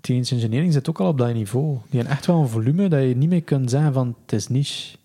Teenage 0.02 0.36
Engineering 0.36 0.74
zit 0.74 0.90
ook 0.90 1.00
al 1.00 1.08
op 1.08 1.18
dat 1.18 1.34
niveau. 1.34 1.78
Die 1.90 2.00
hebben 2.00 2.18
echt 2.18 2.26
wel 2.26 2.42
een 2.42 2.48
volume 2.48 2.88
dat 2.90 3.02
je 3.02 3.16
niet 3.16 3.30
meer 3.30 3.44
kunt 3.44 3.70
zeggen 3.70 3.94
van 3.94 4.16
het 4.22 4.34
is 4.34 4.48
niche. 4.48 4.98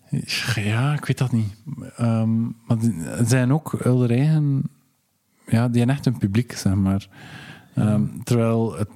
Ja, 0.55 0.93
ik 0.93 1.05
weet 1.05 1.17
dat 1.17 1.31
niet. 1.31 1.53
Ehm, 1.97 2.41
maar 2.41 2.77
het 3.17 3.29
zijn 3.29 3.53
ook 3.53 3.75
hun 3.83 4.09
eigen... 4.09 4.63
Ja, 5.47 5.67
die 5.67 5.77
hebben 5.77 5.95
echt 5.95 6.05
een 6.05 6.17
publiek, 6.17 6.51
zeg 6.51 6.73
maar. 6.75 7.07
Ehm, 7.75 8.03
terwijl 8.23 8.77
het... 8.77 8.89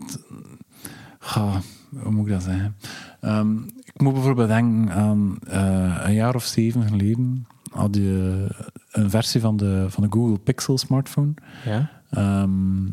Ga, 1.20 1.62
hoe 2.02 2.12
moet 2.12 2.26
ik 2.26 2.32
dat 2.32 2.44
zeggen? 2.44 2.76
Ehm, 3.20 3.58
ik 3.84 4.02
moet 4.02 4.14
bijvoorbeeld 4.14 4.48
denken 4.48 4.92
aan 4.92 5.38
eh, 5.48 6.02
een 6.04 6.14
jaar 6.14 6.36
of 6.36 6.46
zeven 6.46 6.88
geleden 6.88 7.48
had 7.72 7.96
je 7.96 8.48
een 8.92 9.10
versie 9.10 9.42
van 9.42 9.58
de, 9.58 9.86
van 9.90 10.04
de 10.04 10.10
Google 10.12 10.38
Pixel 10.40 10.78
smartphone. 10.78 11.34
Ja. 11.66 11.92
Ehm, 12.10 12.86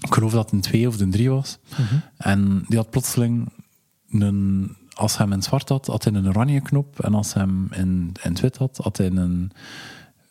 ik 0.00 0.14
geloof 0.14 0.32
dat 0.32 0.44
het 0.44 0.52
een 0.52 0.60
2 0.60 0.88
of 0.88 1.00
een 1.00 1.10
3 1.10 1.30
was. 1.30 1.58
En 2.16 2.64
die 2.66 2.76
had 2.78 2.90
plotseling 2.90 3.52
een... 4.10 4.74
Als 4.92 5.16
hij 5.16 5.26
hem 5.26 5.34
in 5.34 5.42
zwart 5.42 5.68
had, 5.68 5.86
had 5.86 6.04
hij 6.04 6.12
een 6.12 6.28
oranje 6.28 6.60
knop. 6.60 7.00
En 7.00 7.14
als 7.14 7.34
hij 7.34 7.42
hem 7.42 7.68
in, 7.70 8.12
in 8.22 8.30
het 8.30 8.40
wit 8.40 8.56
had, 8.56 8.76
had 8.82 8.96
hij 8.96 9.06
een... 9.06 9.50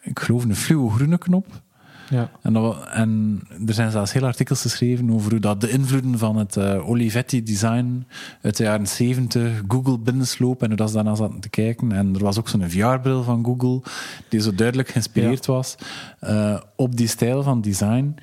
Ik 0.02 0.20
geloof 0.20 0.44
een 0.44 0.56
fluo-groene 0.56 1.18
knop. 1.18 1.62
Ja. 2.10 2.30
En, 2.42 2.54
dat, 2.54 2.64
wa- 2.64 2.88
en 2.88 3.42
er 3.68 3.74
zijn 3.74 3.92
zelfs 3.92 4.14
heel 4.14 4.26
artikels 4.26 4.62
geschreven 4.62 5.12
over 5.12 5.32
hoe 5.32 5.40
dat 5.40 5.62
de 5.62 5.70
invloeden 5.70 6.18
van 6.18 6.36
het 6.38 6.58
eh, 6.58 6.90
Olivetti-design 6.90 8.06
uit 8.42 8.58
de 8.58 8.64
jaren 8.64 8.88
70 8.88 9.62
Google 9.68 10.00
binnensloop 10.00 10.62
en 10.62 10.68
hoe 10.68 10.78
dat 10.78 10.90
ze 10.90 10.96
daarna 10.96 11.16
zaten 11.16 11.40
te 11.40 11.50
kijken. 11.50 11.92
En 11.92 12.16
er 12.16 12.24
was 12.24 12.40
ook 12.40 12.50
zo'n 12.50 12.70
VR-bril 12.70 13.24
van 13.24 13.46
Google 13.46 13.82
die 14.30 14.40
zo 14.42 14.56
duidelijk 14.56 14.90
geïnspireerd 14.90 15.46
was 15.46 15.76
eh, 16.20 16.60
op 16.76 16.96
die 16.98 17.08
stijl 17.08 17.44
van 17.44 17.62
design. 17.62 18.16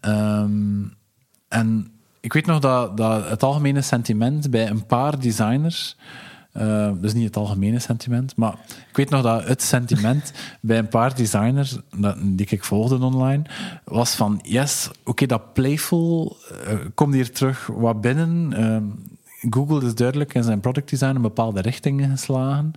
Ehm, 0.00 0.82
en 1.48 1.90
ik 2.20 2.32
weet 2.32 2.46
nog 2.46 2.58
dat, 2.60 2.96
dat 2.96 3.28
het 3.28 3.42
algemene 3.42 3.80
sentiment 3.82 4.50
bij 4.50 4.68
een 4.70 4.86
paar 4.86 5.20
designers... 5.20 5.96
dus 7.00 7.14
niet 7.14 7.24
het 7.24 7.36
algemene 7.36 7.78
sentiment, 7.78 8.36
maar 8.36 8.52
ik 8.90 8.96
weet 8.96 9.10
nog 9.10 9.22
dat 9.22 9.44
het 9.44 9.62
sentiment 9.62 10.32
bij 10.60 10.78
een 10.78 10.88
paar 10.88 11.14
designers 11.14 11.78
die 12.22 12.46
ik 12.48 12.64
volgde 12.64 13.04
online 13.04 13.42
was 13.84 14.14
van 14.14 14.40
yes, 14.42 14.90
oké, 15.04 15.26
dat 15.26 15.52
playful 15.52 16.36
eh, 16.66 16.74
komt 16.94 17.14
hier 17.14 17.32
terug 17.32 17.66
wat 17.66 18.00
binnen. 18.00 18.52
Ehm, 18.52 18.84
Google 19.50 19.86
is 19.86 19.94
duidelijk 19.94 20.34
in 20.34 20.42
zijn 20.42 20.60
product 20.60 20.90
design 20.90 21.14
een 21.14 21.22
bepaalde 21.22 21.60
richting 21.60 22.06
geslagen. 22.10 22.72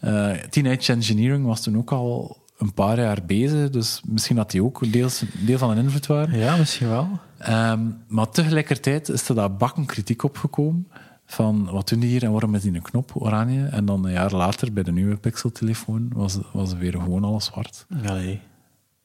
Eh, 0.00 0.30
Teenage 0.30 0.92
Engineering 0.92 1.46
was 1.46 1.62
toen 1.62 1.76
ook 1.76 1.92
al 1.92 2.38
een 2.58 2.74
paar 2.74 3.00
jaar 3.00 3.18
bezig, 3.26 3.70
dus 3.70 4.00
misschien 4.04 4.36
had 4.36 4.50
die 4.50 4.64
ook 4.64 4.92
deels, 4.92 5.22
deel 5.38 5.58
van 5.58 5.70
een 5.70 5.84
invloed 5.84 6.06
waren. 6.06 6.38
ja, 6.38 6.56
misschien 6.56 6.88
wel. 6.88 7.08
Ehm, 7.38 7.80
maar 8.08 8.28
tegelijkertijd 8.28 9.08
is 9.08 9.28
er 9.28 9.34
daar 9.34 9.56
bakken 9.56 9.86
kritiek 9.86 10.22
opgekomen 10.22 10.86
van 11.30 11.70
wat 11.70 11.88
doen 11.88 12.00
die 12.00 12.08
hier 12.08 12.22
en 12.24 12.30
waarom 12.32 12.54
is 12.54 12.62
die 12.62 12.74
een 12.74 12.82
knop 12.82 13.10
oranje? 13.14 13.66
En 13.66 13.84
dan 13.84 14.04
een 14.04 14.12
jaar 14.12 14.32
later 14.32 14.72
bij 14.72 14.82
de 14.82 14.92
nieuwe 14.92 15.16
Pixel-telefoon 15.16 16.10
was, 16.14 16.38
was 16.52 16.72
weer 16.72 16.92
gewoon 16.92 17.24
alles 17.24 17.44
zwart. 17.44 17.86
Allee. 18.04 18.40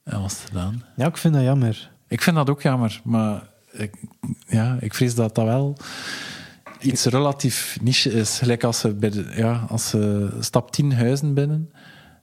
En 0.02 0.20
was 0.20 0.32
het 0.32 0.42
gedaan. 0.48 0.82
Ja, 0.96 1.06
ik 1.06 1.16
vind 1.16 1.34
dat 1.34 1.42
jammer. 1.42 1.90
Ik 2.08 2.22
vind 2.22 2.36
dat 2.36 2.50
ook 2.50 2.62
jammer, 2.62 3.00
maar 3.04 3.48
ik, 3.72 3.94
ja, 4.46 4.76
ik 4.80 4.94
vrees 4.94 5.14
dat 5.14 5.34
dat 5.34 5.44
wel 5.44 5.76
iets 6.80 7.04
relatief 7.04 7.78
niche 7.82 8.12
is. 8.12 8.38
Gelijk 8.38 8.64
als 8.64 8.78
ze, 8.78 8.94
bij 8.94 9.10
de, 9.10 9.32
ja, 9.36 9.64
als 9.68 9.88
ze 9.88 10.30
stap 10.40 10.70
10 10.72 10.92
huizen 10.92 11.34
binnen 11.34 11.70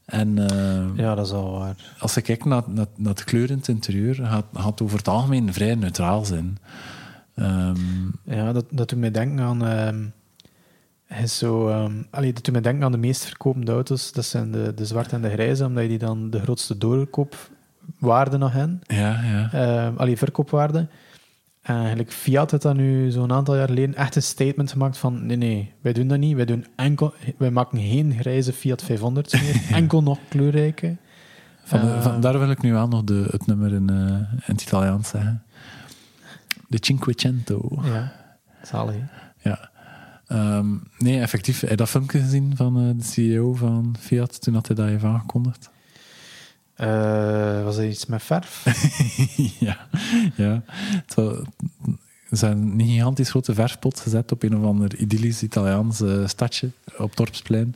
en 0.06 0.50
eh, 0.50 0.86
Ja, 0.96 1.16
dat 1.16 1.26
is 1.26 1.32
al 1.32 1.52
waar. 1.60 1.96
als 2.00 2.14
je 2.14 2.22
kijkt 2.22 2.46
naar, 2.46 2.64
naar, 2.68 2.86
naar 2.96 3.14
het 3.14 3.24
kleur 3.24 3.50
in 3.50 3.58
het 3.58 3.68
interieur, 3.68 4.16
gaat, 4.16 4.46
gaat 4.54 4.66
het 4.66 4.82
over 4.82 4.98
het 4.98 5.08
algemeen 5.08 5.54
vrij 5.54 5.76
neutraal 5.76 6.26
zijn. 6.26 6.58
Ehm, 7.36 7.76
Ja, 8.26 8.52
dat, 8.54 8.66
dat 8.70 8.90
doet 8.90 9.00
mij 9.00 9.12
denken 9.12 9.40
aan... 9.46 10.14
is 11.22 11.38
zo, 11.38 11.70
allee, 12.10 12.34
dat 12.34 12.44
doet 12.44 12.52
mij 12.54 12.62
denken 12.62 12.84
aan 12.86 12.92
de 12.92 12.98
meest 12.98 13.26
verkopende 13.26 13.72
auto's. 13.72 14.12
Dat 14.12 14.26
zijn 14.26 14.52
de, 14.52 14.74
de 14.76 14.86
zwarte 14.86 15.16
en 15.16 15.22
de 15.22 15.30
grijze, 15.30 15.66
omdat 15.66 15.84
je 15.84 15.90
die 15.90 15.98
dan 15.98 16.30
de 16.30 16.40
grootste 16.40 16.78
doorkoopwaarde 16.78 18.38
nog 18.38 18.52
hebben. 18.52 18.82
ja, 18.88 19.22
ja. 19.52 19.94
Allee, 19.98 20.18
verkoopwaarde. 20.18 20.88
En 21.62 21.76
eigenlijk 21.76 22.12
Fiat 22.12 22.52
heeft 22.52 22.64
dat 22.64 22.76
nu 22.76 23.12
zo'n 23.12 23.32
aantal 23.32 23.56
jaar 23.56 23.68
geleden 23.68 23.96
echt 23.96 24.16
een 24.16 24.22
statement 24.24 24.72
gemaakt 24.72 24.98
van 24.98 25.26
nee, 25.26 25.38
nee, 25.38 25.74
wij 25.82 25.94
doen 25.94 26.08
dat 26.08 26.20
niet. 26.20 26.36
Wij, 26.36 26.46
doen 26.46 26.66
enkel, 26.76 27.14
wij 27.38 27.52
maken 27.52 27.80
geen 27.80 28.14
grijze 28.20 28.54
Fiat 28.54 28.84
500 28.84 29.32
meer. 29.42 29.62
Enkel 29.78 30.04
nog 30.04 30.20
kleurrijke. 30.30 30.96
Van, 31.64 31.80
de- 31.82 32.02
van- 32.02 32.22
daar 32.22 32.40
wil 32.40 32.50
ik 32.50 32.62
nu 32.62 32.72
wel 32.74 32.88
nog 32.88 33.04
de, 33.04 33.28
het 33.32 33.46
nummer 33.48 33.74
in, 33.74 33.90
eh, 33.90 33.96
in 34.48 34.54
het 34.54 34.62
Italiaans 34.62 35.10
zeggen. 35.10 35.44
De 36.74 36.80
Cinquecento. 36.82 37.82
Ja, 37.84 38.12
zalig. 38.64 38.96
hè? 38.96 39.50
Ja. 39.50 39.70
Ehm, 40.28 40.76
nee, 40.98 41.20
effectief. 41.20 41.60
Heb 41.60 41.70
je 41.70 41.76
dat 41.76 41.90
filmpje 41.90 42.20
gezien 42.20 42.56
van 42.56 42.78
eh, 42.78 42.98
de 42.98 43.04
CEO 43.04 43.54
van 43.54 43.96
Fiat 44.00 44.42
toen 44.42 44.54
had 44.54 44.68
hij 44.68 44.76
dat 44.76 44.86
heeft 44.86 45.04
aangekondigd? 45.04 45.70
Eh, 46.76 47.64
was 47.64 47.78
er 47.78 47.88
iets 47.88 48.06
met 48.06 48.24
verf? 48.24 48.66
ja. 49.60 49.88
ja. 50.36 50.64
Er 52.30 52.38
zijn 52.38 52.58
een 52.58 52.88
gigantisch 52.88 53.30
grote 53.30 53.54
verfpot 53.54 54.00
gezet 54.00 54.32
op 54.32 54.44
een 54.44 54.58
of 54.58 54.66
ander 54.66 54.96
idyllisch 54.96 55.44
Italiaans 55.44 56.04
stadje 56.26 56.72
op 56.98 57.16
Dorpsplein. 57.16 57.76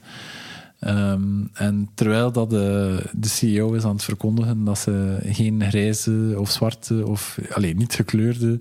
Ehm, 0.80 1.46
en 1.54 1.90
terwijl 1.94 2.32
dat 2.32 2.50
de, 2.50 3.00
de 3.14 3.28
CEO 3.28 3.74
is 3.74 3.84
aan 3.84 3.96
het 3.96 4.04
verkondigen 4.04 4.64
dat 4.64 4.78
ze 4.78 5.18
geen 5.24 5.64
grijze 5.64 6.36
of 6.38 6.52
zwarte 6.52 7.08
of 7.08 7.40
alleen 7.54 7.78
niet 7.78 7.94
gekleurde 7.94 8.60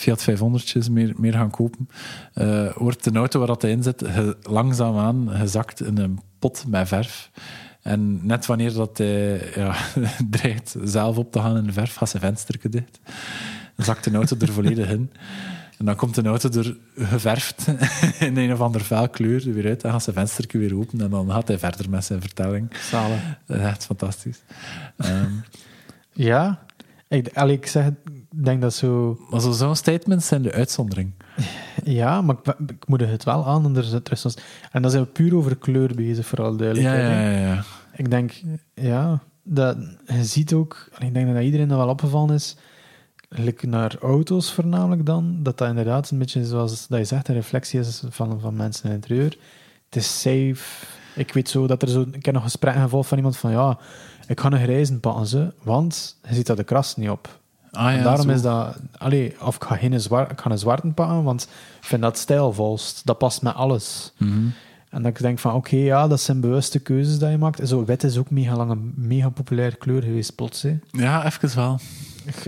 Fiat 0.00 0.26
500'tjes 0.30 0.90
meer, 0.90 1.14
meer 1.16 1.32
gaan 1.32 1.50
kopen, 1.50 1.88
eh, 2.34 2.76
wordt 2.76 3.04
de 3.04 3.18
auto 3.18 3.38
waar 3.38 3.48
dat 3.48 3.62
hij 3.62 3.70
in 3.70 3.82
zit 3.82 4.04
langzaamaan 4.42 5.28
gezakt 5.30 5.82
in 5.82 5.98
een 5.98 6.20
pot 6.38 6.64
met 6.68 6.88
verf. 6.88 7.30
En 7.82 8.26
net 8.26 8.46
wanneer 8.46 8.72
dat 8.72 8.98
hij 8.98 9.42
ja, 9.54 9.74
dreigt 10.30 10.76
zelf 10.82 11.16
op 11.16 11.32
te 11.32 11.38
gaan 11.38 11.56
in 11.56 11.64
de 11.64 11.72
verf, 11.72 11.94
gaat 11.94 12.08
zijn 12.08 12.22
venster 12.22 12.70
dicht. 12.70 13.00
Dan 13.76 13.84
zakt 13.84 14.04
de 14.04 14.10
auto 14.10 14.36
er 14.38 14.52
volledig 14.52 14.90
in. 14.90 15.10
En 15.80 15.86
dan 15.86 15.96
komt 15.96 16.14
de 16.14 16.22
auto 16.22 16.48
er 16.60 16.76
geverfd 16.96 17.66
in 18.18 18.36
een 18.36 18.52
of 18.52 18.60
ander 18.60 18.80
fel 18.80 19.08
kleur 19.08 19.52
weer 19.52 19.66
uit. 19.66 19.80
Dan 19.80 19.90
gaat 19.92 20.02
zijn 20.02 20.16
venster 20.16 20.58
weer 20.58 20.76
open 20.76 21.00
en 21.00 21.10
dan 21.10 21.30
gaat 21.30 21.48
hij 21.48 21.58
verder 21.58 21.90
met 21.90 22.04
zijn 22.04 22.20
vertelling. 22.20 22.68
Zalig. 22.90 23.20
Dat 23.46 23.56
is 23.56 23.62
echt 23.62 23.84
fantastisch. 23.84 24.42
Ehm, 24.96 25.30
Ja, 26.12 26.58
ik, 27.08 27.36
allee, 27.36 27.56
ik 27.56 27.66
zeg, 27.66 27.90
denk 28.34 28.60
dat 28.60 28.74
zo... 28.74 29.18
maar 29.30 29.40
zo- 29.40 29.50
zo'n 29.52 29.76
statements 29.76 30.26
zijn 30.26 30.42
de 30.42 30.52
uitzondering. 30.52 31.12
Ja, 31.84 32.20
maar 32.22 32.36
ik, 32.42 32.70
ik 32.70 32.88
moet 32.88 33.00
het 33.00 33.24
wel 33.24 33.46
aan. 33.46 33.64
En, 33.64 33.76
er 33.76 34.00
er 34.10 34.16
soms, 34.16 34.36
en 34.72 34.82
dan 34.82 34.90
zijn 34.90 35.02
we 35.02 35.08
puur 35.08 35.36
over 35.36 35.56
kleur 35.56 35.94
bezig, 35.94 36.26
vooral 36.26 36.50
Ja, 36.52 36.56
duidelijkheid. 36.58 37.02
ja, 37.02 37.08
hè. 37.12 37.46
ja. 37.46 37.54
ja. 37.54 37.62
Ik 37.96 38.10
denk, 38.10 38.32
ja, 38.74 39.18
dat, 39.42 39.76
je 40.06 40.24
ziet 40.24 40.52
ook... 40.52 40.88
Ik 40.98 41.14
denk 41.14 41.34
dat 41.34 41.42
iedereen 41.42 41.68
dat 41.68 41.78
wel 41.78 41.88
opgevallen 41.88 42.34
is. 42.34 42.56
Gelijk 43.30 43.62
naar 43.62 43.96
auto's 44.00 44.52
voornamelijk 44.52 45.06
dan, 45.06 45.36
dat 45.42 45.58
dat 45.58 45.68
inderdaad 45.68 46.10
een 46.10 46.18
beetje 46.18 46.44
zoals 46.44 46.86
dat 46.86 46.98
je 46.98 47.04
zegt, 47.04 47.28
een 47.28 47.34
reflectie 47.34 47.80
is 47.80 48.02
van, 48.08 48.40
van 48.40 48.56
mensen 48.56 48.84
in 48.84 48.90
het 48.90 49.00
interieur. 49.00 49.38
Het 49.84 49.96
is 49.96 50.20
safe. 50.20 50.86
Ik 51.14 51.32
weet 51.32 51.48
zo 51.48 51.66
dat 51.66 51.82
er 51.82 51.88
zo... 51.88 52.06
Ik 52.12 52.24
heb 52.24 52.34
nog 52.34 52.42
gesprekken 52.42 52.82
gevolgd 52.82 53.08
van 53.08 53.16
iemand 53.16 53.36
van, 53.36 53.50
ja, 53.50 53.78
ik 54.26 54.40
ga 54.40 54.52
een 54.52 54.62
grijzen 54.62 55.00
pakken, 55.00 55.26
ze, 55.26 55.52
want 55.62 56.16
je 56.28 56.34
ziet 56.34 56.46
dat 56.46 56.56
de 56.56 56.64
kras 56.64 56.96
niet 56.96 57.10
op. 57.10 57.38
Ah, 57.70 57.90
en 57.90 57.96
ja, 57.96 58.02
daarom 58.02 58.26
zo. 58.26 58.32
is 58.32 58.42
dat... 58.42 58.76
Allee, 58.98 59.34
of 59.44 59.56
ik 59.56 59.64
ga, 59.64 59.76
geen 59.76 60.00
zwart, 60.00 60.30
ik 60.30 60.40
ga 60.40 60.50
een 60.50 60.58
zwarte 60.58 60.86
pakken, 60.86 61.22
want 61.22 61.42
ik 61.80 61.86
vind 61.86 62.02
dat 62.02 62.18
stijlvolst. 62.18 63.06
Dat 63.06 63.18
past 63.18 63.42
met 63.42 63.54
alles. 63.54 64.12
Mhm. 64.16 64.46
En 64.90 65.02
dat 65.02 65.12
ik 65.12 65.18
denk 65.20 65.38
van, 65.38 65.54
oké, 65.54 65.76
ja, 65.76 66.08
dat 66.08 66.20
zijn 66.20 66.40
bewuste 66.40 66.78
keuzes 66.78 67.18
dat 67.18 67.30
je 67.30 67.38
maakt. 67.38 67.68
Zo, 67.68 67.84
wit 67.84 68.04
is 68.04 68.16
ook 68.16 68.30
mega 68.30 68.56
lang 68.56 68.70
een 68.70 68.92
mega 68.96 69.28
populaire 69.28 69.76
kleur 69.76 70.02
geweest, 70.02 70.34
plots. 70.34 70.62
hè. 70.62 70.78
Ja, 70.90 71.24
even 71.26 71.56
wel. 71.56 71.78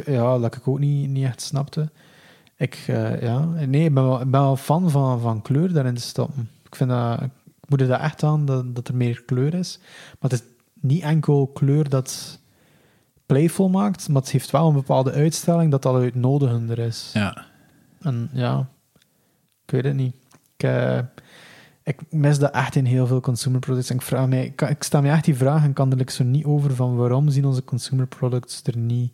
Ja, 0.05 0.39
dat 0.39 0.57
ik 0.57 0.69
ook 0.69 0.79
niet, 0.79 1.09
niet 1.09 1.25
echt 1.25 1.41
snapte. 1.41 1.91
Ik, 2.57 2.85
eh, 2.87 3.23
ja, 3.23 3.45
nee, 3.45 3.85
ik 3.85 3.95
ben 3.95 4.05
wel, 4.05 4.21
ik 4.21 4.31
ben 4.31 4.41
wel 4.41 4.57
fan 4.57 4.91
van, 4.91 5.21
van 5.21 5.43
kleur 5.43 5.73
daarin 5.73 5.95
te 5.95 6.01
stoppen. 6.01 6.51
Ik 6.67 6.77
vind 6.77 6.91
dat, 6.91 7.21
ik 7.21 7.31
moet 7.69 7.81
er 7.81 7.87
dat 7.87 8.01
echt 8.01 8.23
aan 8.23 8.45
dat, 8.45 8.75
dat 8.75 8.89
er 8.89 8.95
meer 8.95 9.23
kleur 9.23 9.55
is. 9.55 9.79
Maar 10.21 10.31
het 10.31 10.33
is 10.33 10.47
niet 10.81 11.03
enkel 11.03 11.47
kleur 11.47 11.89
dat 11.89 12.41
playful 13.27 13.69
maakt, 13.69 14.09
maar 14.09 14.23
het 14.23 14.31
heeft 14.31 14.51
wel 14.51 14.69
een 14.69 14.75
bepaalde 14.75 15.13
uitstraling 15.13 15.71
dat 15.71 15.83
dat 15.83 15.95
uitnodigender 15.95 16.79
is. 16.79 17.11
Ja. 17.15 17.45
En 18.01 18.31
ja, 18.33 18.69
ik 19.65 19.71
weet 19.71 19.85
het 19.85 19.95
niet. 19.95 20.15
Ik, 20.57 20.69
eh, 20.69 20.99
ik 21.83 22.01
mis 22.11 22.39
dat 22.39 22.53
echt 22.55 22.75
in 22.75 22.85
heel 22.85 23.07
veel 23.07 23.21
consumer 23.21 23.61
products. 23.61 23.91
En 23.91 23.97
ik, 23.97 24.03
vraag 24.03 24.29
mij, 24.29 24.45
ik, 24.45 24.61
ik 24.61 24.83
sta 24.83 25.01
me 25.01 25.11
echt 25.11 25.25
die 25.25 25.37
vraag 25.37 25.65
en 25.65 25.73
kan 25.73 25.91
er 25.91 25.97
like 25.97 26.13
zo 26.13 26.25
niet 26.25 26.45
over 26.45 26.75
van 26.75 26.97
waarom 26.97 27.29
zien 27.29 27.45
onze 27.45 27.65
consumer 27.65 28.07
products 28.07 28.63
er 28.63 28.77
niet 28.77 29.13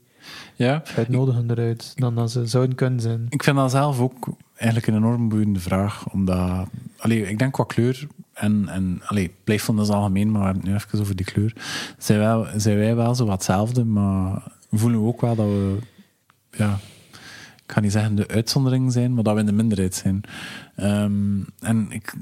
ja. 0.56 0.82
uitnodigender 0.96 1.58
uit 1.58 1.92
dan 1.96 2.14
dat 2.14 2.30
ze 2.30 2.46
zouden 2.46 2.74
kunnen 2.74 3.00
zijn. 3.00 3.26
Ik 3.28 3.42
vind 3.42 3.56
dat 3.56 3.70
zelf 3.70 4.00
ook 4.00 4.28
eigenlijk 4.54 4.86
een 4.86 4.96
enorm 4.96 5.28
boeiende 5.28 5.60
vraag. 5.60 6.10
Omdat, 6.10 6.68
allee, 6.96 7.28
ik 7.28 7.38
denk 7.38 7.52
qua 7.52 7.64
kleur 7.64 8.06
en, 8.32 8.68
en 8.68 9.02
allee, 9.04 9.34
playfulness 9.44 9.90
algemeen, 9.90 10.30
maar 10.30 10.40
we 10.40 10.46
hebben 10.46 10.62
het 10.62 10.72
nu 10.72 10.76
even 10.76 11.00
over 11.00 11.16
die 11.16 11.26
kleur. 11.26 11.52
Zijn 11.98 12.18
wij, 12.18 12.58
zijn 12.60 12.78
wij 12.78 12.96
wel 12.96 13.14
zo 13.14 13.24
wat 13.24 13.34
hetzelfde, 13.34 13.84
maar 13.84 14.42
voelen 14.72 15.00
we 15.00 15.06
ook 15.06 15.20
wel 15.20 15.34
dat 15.34 15.46
we, 15.46 15.78
ja, 16.50 16.78
ik 17.66 17.72
ga 17.72 17.80
niet 17.80 17.92
zeggen 17.92 18.14
de 18.14 18.28
uitzondering 18.28 18.92
zijn, 18.92 19.14
maar 19.14 19.24
dat 19.24 19.34
we 19.34 19.40
in 19.40 19.46
de 19.46 19.52
minderheid 19.52 19.94
zijn. 19.94 20.20
Ehm, 20.76 21.40
en 21.60 21.86
ik, 21.90 22.14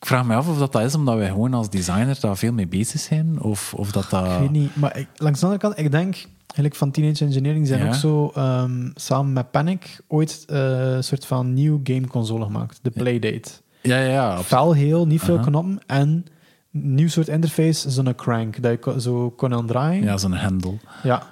ik 0.00 0.06
vraag 0.06 0.24
me 0.24 0.34
af 0.34 0.48
of 0.48 0.58
dat, 0.58 0.72
dat 0.72 0.82
is 0.82 0.94
omdat 0.94 1.16
wij 1.16 1.28
gewoon 1.28 1.54
als 1.54 1.70
designer 1.70 2.20
daar 2.20 2.36
veel 2.36 2.52
mee 2.52 2.68
bezig 2.68 3.00
zijn, 3.00 3.40
of, 3.40 3.74
of 3.74 3.92
dat 3.92 4.10
dat... 4.10 4.32
Ik 4.32 4.38
weet 4.38 4.50
niet, 4.50 4.76
maar 4.76 4.98
ik, 4.98 5.08
langs 5.16 5.40
de 5.40 5.46
andere 5.46 5.62
kant, 5.62 5.78
ik 5.78 5.90
denk, 5.90 6.26
eigenlijk 6.48 6.74
van 6.74 6.90
Teenage 6.90 7.24
Engineering 7.24 7.66
zijn 7.66 7.80
Ja. 7.80 7.86
ook 7.86 7.94
zo 7.94 8.30
ehm, 8.34 8.90
samen 8.94 9.32
met 9.32 9.50
Panic 9.50 10.00
ooit 10.06 10.44
eh, 10.46 10.92
een 10.94 11.04
soort 11.04 11.26
van 11.26 11.52
nieuw 11.54 11.80
gameconsole 11.84 12.44
gemaakt, 12.44 12.78
de 12.82 12.90
Playdate. 12.90 13.50
Ja, 13.82 13.98
ja, 13.98 14.08
ja. 14.12 14.42
Fel 14.42 14.72
heel, 14.72 15.06
niet 15.06 15.20
veel 15.20 15.38
knoppen 15.38 15.78
en 15.86 16.24
nieuw 16.70 17.08
soort 17.08 17.28
interface, 17.28 17.90
zo'n 17.90 18.14
crank, 18.14 18.62
dat 18.62 18.84
je 18.84 19.00
zo 19.00 19.30
kon 19.30 19.54
aan 19.54 19.66
draaien. 19.66 20.02
Ja, 20.04 20.16
zo'n 20.16 20.32
hendel. 20.34 20.78
Ja. 21.02 21.22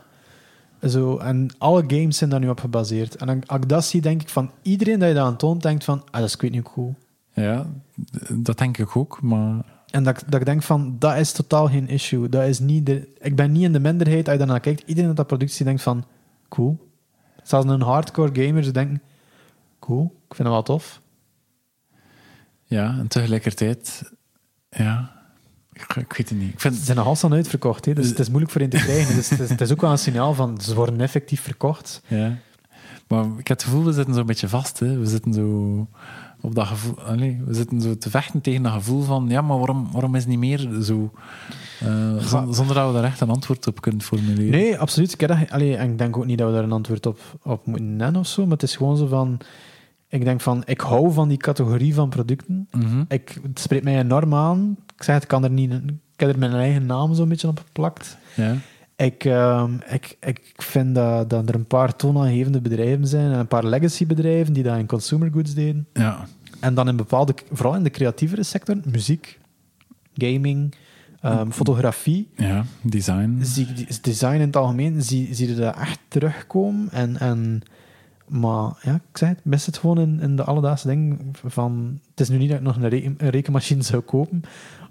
Zo, 0.89 1.17
en 1.17 1.49
alle 1.59 1.85
games 1.87 2.17
zijn 2.17 2.31
daar 2.31 2.41
nu 2.41 2.49
op 2.49 2.61
gebaseerd. 2.61 3.17
En 3.17 3.47
als 3.47 3.59
ik 3.61 3.69
dat 3.69 3.85
zie, 3.85 4.01
denk 4.01 4.23
ik 4.23 4.29
van 4.29 4.51
iedereen 4.63 4.99
dat 4.99 5.09
je 5.09 5.15
dat 5.15 5.25
aan 5.27 5.37
toont, 5.37 5.63
denkt 5.63 5.85
van, 5.85 6.03
ah, 6.11 6.21
dat 6.21 6.29
is 6.29 6.35
ik 6.35 6.41
weet 6.41 6.51
niet 6.51 6.63
cool. 6.63 6.95
Ja, 7.33 7.67
dat 8.33 8.59
denk 8.59 8.79
ik 8.79 8.97
ook, 8.97 9.23
maar... 9.23 9.75
En 9.97 10.03
dat, 10.05 10.21
ik- 10.21 10.31
dat 10.31 10.41
ik 10.41 10.47
denk 10.47 10.63
van, 10.63 10.97
dat 10.99 11.17
is 11.17 11.33
totaal 11.33 11.69
geen 11.69 11.89
issue. 11.89 12.29
Dat 12.29 12.43
is 12.49 12.59
niet 12.59 12.87
de, 12.87 13.09
ik 13.21 13.37
ben 13.37 13.53
niet 13.53 13.63
in 13.63 13.73
de 13.73 13.81
minderheid 13.81 14.25
als 14.25 14.33
je 14.33 14.39
daarnaar 14.39 14.61
kijkt. 14.61 14.83
Iedereen 14.87 15.07
dat 15.09 15.17
dat 15.17 15.27
productie 15.27 15.65
denkt 15.65 15.83
van, 15.83 16.05
cool. 16.49 16.89
Zelfs 17.43 17.67
een 17.67 17.81
hardcore 17.83 18.45
gamer, 18.47 18.65
ze 18.65 18.71
denken, 18.71 19.03
cool, 19.79 20.05
ik 20.05 20.35
vind 20.35 20.39
het 20.49 20.49
wel 20.49 20.63
tof. 20.63 21.01
Ja, 22.65 22.97
en 22.99 23.09
tegelijkertijd, 23.09 24.13
ja, 24.71 25.13
ik, 25.73 25.83
ik 25.97 26.13
weet 26.13 26.29
het 26.29 26.39
niet. 26.39 26.53
Ik 26.53 26.61
Ze 26.61 26.69
vind, 26.71 26.75
zijn 26.85 26.97
nogal 26.97 27.17
aan 27.23 27.33
uitverkocht, 27.33 27.85
hè, 27.85 27.93
dus 27.95 28.09
het 28.09 28.19
is 28.19 28.29
moeilijk 28.29 28.53
voor 28.53 28.61
hen 28.61 28.71
te 28.71 28.77
krijgen. 28.77 29.15
Dus 29.15 29.29
het, 29.31 29.41
is, 29.41 29.49
het 29.49 29.61
is 29.61 29.73
ook 29.73 29.81
wel 29.81 29.91
een 29.91 29.99
signaal 29.99 30.35
van, 30.35 30.61
ze 30.61 30.75
worden 30.75 31.01
effectief 31.01 31.41
verkocht. 31.41 32.03
ja. 32.07 32.37
Maar 33.09 33.25
ik 33.25 33.49
heb 33.49 33.59
het 33.59 33.63
gevoel, 33.63 33.85
we 33.85 33.93
zitten 33.93 34.15
zo'n 34.15 34.27
beetje 34.27 34.49
vast. 34.49 34.79
Hè. 34.79 34.99
We 34.99 35.07
zitten 35.07 35.33
zo 35.33 35.89
op 36.47 36.55
dat 36.55 36.67
gevoel, 36.67 37.01
allee, 37.01 37.41
we 37.47 37.55
zitten 37.55 37.81
zo 37.81 37.99
te 37.99 38.11
vechten 38.11 38.41
tegen 38.41 38.63
dat 38.63 38.73
gevoel 38.73 39.03
van, 39.03 39.27
ja, 39.29 39.41
maar 39.41 39.57
waarom, 39.59 39.89
waarom 39.93 40.15
is 40.15 40.21
het 40.21 40.31
niet 40.31 40.39
meer 40.39 40.69
zo? 40.83 41.11
Eh, 41.81 42.17
zon- 42.19 42.55
zonder 42.55 42.75
dat 42.75 42.87
we 42.87 42.93
daar 42.93 43.05
echt 43.05 43.21
een 43.21 43.31
antwoord 43.31 43.67
op 43.67 43.81
kunnen 43.81 44.03
formuleren. 44.03 44.51
Nee, 44.51 44.79
absoluut. 44.79 45.13
Ik, 45.13 45.29
dat, 45.29 45.39
allee, 45.51 45.77
en 45.77 45.91
ik 45.91 45.99
denk 45.99 46.17
ook 46.17 46.27
niet 46.27 46.39
dat 46.39 46.49
we 46.49 46.55
daar 46.55 46.65
een 46.65 46.73
antwoord 46.73 47.07
op, 47.07 47.19
op 47.43 47.67
moeten 47.67 47.97
nemen 47.97 48.17
of 48.21 48.27
zo, 48.27 48.43
maar 48.43 48.53
het 48.53 48.63
is 48.63 48.77
gewoon 48.77 48.97
zo 48.97 49.07
van... 49.07 49.39
Ik 50.09 50.25
denk 50.25 50.41
van, 50.41 50.63
ik 50.67 50.81
hou 50.81 51.13
van 51.13 51.29
die 51.29 51.39
categorie 51.39 51.95
van 51.95 52.09
producten. 52.09 52.69
Mhm. 52.71 53.03
Ik, 53.09 53.39
het 53.43 53.61
spreekt 53.61 53.85
mij 53.85 53.99
enorm 53.99 54.35
aan. 54.35 54.77
Ik 54.97 55.03
zeg, 55.03 55.15
het, 55.15 55.23
ik 55.23 55.29
kan 55.29 55.45
er 55.45 55.51
niet... 55.51 55.73
Ik 55.73 56.21
heb 56.21 56.29
er 56.33 56.39
mijn 56.39 56.53
eigen 56.53 56.87
naam 56.87 57.15
zo'n 57.15 57.29
beetje 57.29 57.49
op 57.49 57.59
geplakt. 57.67 58.17
Ja. 58.35 58.55
Ik, 58.97 59.25
ehm, 59.25 59.73
ik, 59.91 60.17
ik 60.21 60.55
vind 60.57 60.95
dat, 60.95 61.31
dat 61.31 61.49
er 61.49 61.55
een 61.55 61.67
paar 61.67 61.97
toonaangevende 61.97 62.61
bedrijven 62.61 63.07
zijn 63.07 63.33
en 63.33 63.39
een 63.39 63.47
paar 63.47 63.65
legacy 63.65 64.07
bedrijven 64.07 64.53
die 64.53 64.63
dat 64.63 64.79
in 64.79 64.87
consumer 64.87 65.31
goods 65.33 65.55
deden. 65.55 65.87
ja. 65.93 66.27
En 66.61 66.75
dan 66.75 66.89
in 66.89 66.97
bepaalde, 66.97 67.35
vooral 67.53 67.75
in 67.75 67.83
de 67.83 67.91
creatievere 67.91 68.43
sector, 68.43 68.77
muziek, 68.85 69.39
gaming, 70.15 70.75
ehm, 71.21 71.51
fotografie, 71.51 72.29
Ja, 72.37 72.65
design. 72.83 73.39
zie 73.43 73.67
design 74.03 74.35
in 74.35 74.41
het 74.41 74.57
algemeen, 74.57 75.03
zie, 75.03 75.35
zie 75.35 75.49
je 75.49 75.55
dat 75.55 75.77
echt 75.77 75.99
terugkomen. 76.09 76.89
En, 76.91 77.19
en, 77.19 77.63
maar 78.29 78.73
ja, 78.83 78.95
ik 78.95 79.17
zei 79.19 79.31
het, 79.31 79.45
mis 79.45 79.67
het 79.67 79.79
gewoon 79.79 79.99
in, 80.01 80.21
in 80.21 80.37
de 80.37 80.45
alledaagse 80.45 80.87
dingen 80.89 81.19
van... 81.47 82.01
Het 82.11 82.21
is 82.21 82.29
nu 82.29 82.37
niet 82.39 82.49
dat 82.49 82.59
ik 82.59 82.65
nog 82.65 82.77
een, 82.77 82.89
reken- 82.89 83.15
een 83.19 83.31
rekenmachine 83.31 83.83
zou 83.83 84.03
kopen, 84.03 84.43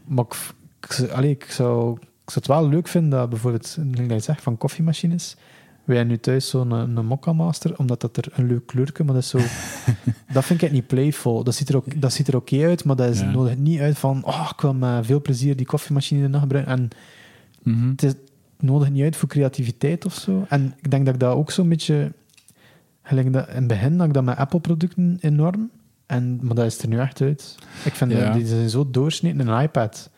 maar 0.05 0.25
ik, 0.25 0.33
ik, 0.81 0.91
zou- 0.91 1.09
allee, 1.09 1.31
ik, 1.31 1.43
zou, 1.51 1.91
ik 1.95 2.31
zou 2.31 2.35
het 2.35 2.47
wel 2.47 2.67
leuk 2.69 2.87
vinden 2.87 3.19
dat 3.19 3.29
bijvoorbeeld, 3.29 3.77
dat 3.97 4.09
je 4.09 4.19
zegt, 4.19 4.41
van 4.41 4.57
koffiemachines... 4.57 5.35
Wij 5.85 5.95
hebben 5.95 6.13
nu 6.15 6.19
thuis 6.21 6.49
zo'n 6.49 6.71
een, 6.71 6.97
een 6.97 7.05
Mokka 7.05 7.33
Master, 7.33 7.77
omdat 7.77 8.01
dat 8.01 8.17
er 8.17 8.25
een 8.31 8.47
leuk 8.47 8.65
kleurke, 8.65 9.03
maar 9.03 9.13
dat 9.13 9.23
is 9.23 9.29
zo... 9.29 9.37
dat 10.33 10.45
vind 10.45 10.61
ik 10.61 10.71
niet 10.71 10.87
playful. 10.87 11.43
Dat 11.43 11.55
ziet 11.55 11.69
er 11.69 11.75
ook, 11.75 12.01
dat 12.01 12.13
ziet 12.13 12.27
er 12.27 12.35
oké 12.35 12.65
uit, 12.65 12.83
maar 12.83 12.95
dat 12.95 13.09
is 13.09 13.19
Ja. 13.19 13.31
nodig 13.31 13.57
niet 13.57 13.79
uit 13.79 13.97
van... 13.97 14.23
Oh, 14.25 14.49
ik 14.55 14.61
wil 14.61 14.73
met 14.73 15.05
veel 15.05 15.21
plezier 15.21 15.55
die 15.55 15.65
koffiemachine 15.65 16.19
in 16.19 16.25
de 16.25 16.31
nacht 16.31 16.43
gebruiken. 16.43 16.73
En 16.73 16.89
Mhm. 17.63 17.89
het 17.89 18.03
is 18.03 18.13
nodig 18.59 18.89
niet 18.89 19.03
uit 19.03 19.15
voor 19.15 19.29
creativiteit 19.29 20.05
of 20.05 20.13
zo. 20.13 20.45
En 20.49 20.73
ik 20.81 20.91
denk 20.91 21.05
dat 21.05 21.13
ik 21.13 21.19
dat 21.19 21.33
ook 21.35 21.51
zo'n 21.51 21.69
beetje... 21.69 22.11
Gelijk 23.03 23.33
dat, 23.33 23.47
in 23.47 23.55
het 23.55 23.67
begin 23.67 23.97
had 23.97 24.07
ik 24.07 24.13
dat 24.13 24.23
met 24.23 24.37
Apple-producten 24.37 25.17
enorm. 25.21 25.69
En, 26.05 26.39
maar 26.41 26.55
dat 26.55 26.65
is 26.65 26.77
er 26.81 26.87
nu 26.87 26.99
echt 26.99 27.21
uit. 27.21 27.55
Ik 27.85 27.93
vind 27.95 28.11
Ja. 28.11 28.25
dat 28.25 28.33
die 28.33 28.47
zijn 28.47 28.69
zo 28.69 28.89
doorsneden. 28.91 29.47
Een 29.47 29.61
iPad. 29.61 30.09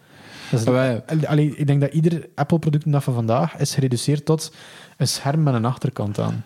Dat 0.52 0.60
is, 0.60 0.66
Wij- 0.66 1.04
allee, 1.28 1.56
ik 1.56 1.68
denk 1.68 1.82
dat 1.82 1.94
ieder 1.94 2.28
Apple-product 2.36 2.92
dat 2.92 3.04
van 3.04 3.14
vandaag 3.14 3.58
is 3.58 3.74
gereduceerd 3.74 4.26
tot 4.26 4.54
een 4.98 5.08
scherm 5.08 5.44
met 5.44 5.54
een 5.54 5.66
achterkant 5.66 6.20
aan. 6.20 6.44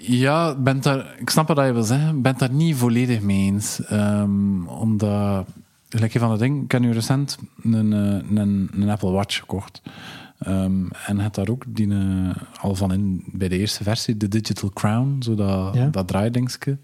Ja, 0.00 0.54
ben 0.54 0.80
daar, 0.80 1.14
ik 1.18 1.30
snap 1.30 1.48
wat 1.48 1.66
je 1.66 1.72
wil 1.72 1.82
zeggen. 1.82 2.16
Ik 2.16 2.22
ben 2.22 2.34
daar 2.38 2.52
niet 2.52 2.76
volledig 2.76 3.20
mee 3.20 3.38
eens. 3.52 3.84
Ehm, 3.84 4.66
omdat, 4.66 5.46
gelijk 5.88 6.12
van 6.12 6.32
de 6.32 6.38
dingen, 6.38 6.62
ik 6.64 6.72
heb 6.72 6.80
nu 6.80 6.92
recent 6.92 7.38
een, 7.62 7.92
eh, 7.92 8.38
een, 8.38 8.70
een 8.72 8.88
Apple 8.90 9.10
Watch 9.10 9.38
gekocht. 9.38 9.82
Ehm, 10.38 10.86
en 11.06 11.18
het 11.18 11.34
daar 11.34 11.48
ook 11.48 11.64
die, 11.68 11.90
eh, 11.94 12.30
al 12.60 12.74
van 12.74 12.92
in, 12.92 13.24
bij 13.26 13.48
de 13.48 13.58
eerste 13.58 13.82
versie, 13.82 14.16
de 14.16 14.28
Digital 14.28 14.70
Crown, 14.70 15.16
zo 15.22 15.34
dat, 15.34 15.74
Ja. 15.74 15.86
dat 15.88 16.08
draaidingske, 16.08 16.78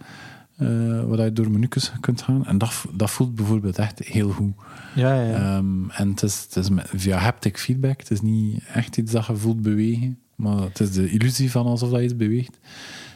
eh 0.57 0.66
waar 1.05 1.24
je 1.24 1.32
door 1.32 1.51
menus 1.51 1.92
kunt 2.01 2.22
gaan. 2.22 2.46
En 2.46 2.59
dat, 2.59 2.84
dat 2.92 3.11
voelt 3.11 3.34
bijvoorbeeld 3.34 3.78
echt 3.78 3.99
heel 3.99 4.30
goed. 4.30 4.53
Ja, 4.94 5.22
ja. 5.22 5.34
Ehm, 5.34 5.90
en 5.90 6.09
het 6.11 6.22
is, 6.22 6.46
het 6.51 6.57
is 6.57 6.68
via 6.94 7.18
haptic 7.18 7.59
feedback. 7.59 7.99
Het 7.99 8.11
is 8.11 8.20
niet 8.20 8.64
echt 8.74 8.96
iets 8.96 9.12
dat 9.12 9.26
je 9.26 9.36
voelt 9.36 9.62
bewegen, 9.62 10.18
maar 10.39 10.57
het 10.62 10.80
is 10.80 10.91
de 10.93 11.11
illusie 11.11 11.51
van 11.51 11.66
alsof 11.66 11.91
dat 11.91 12.01
iets 12.01 12.16
beweegt. 12.16 12.59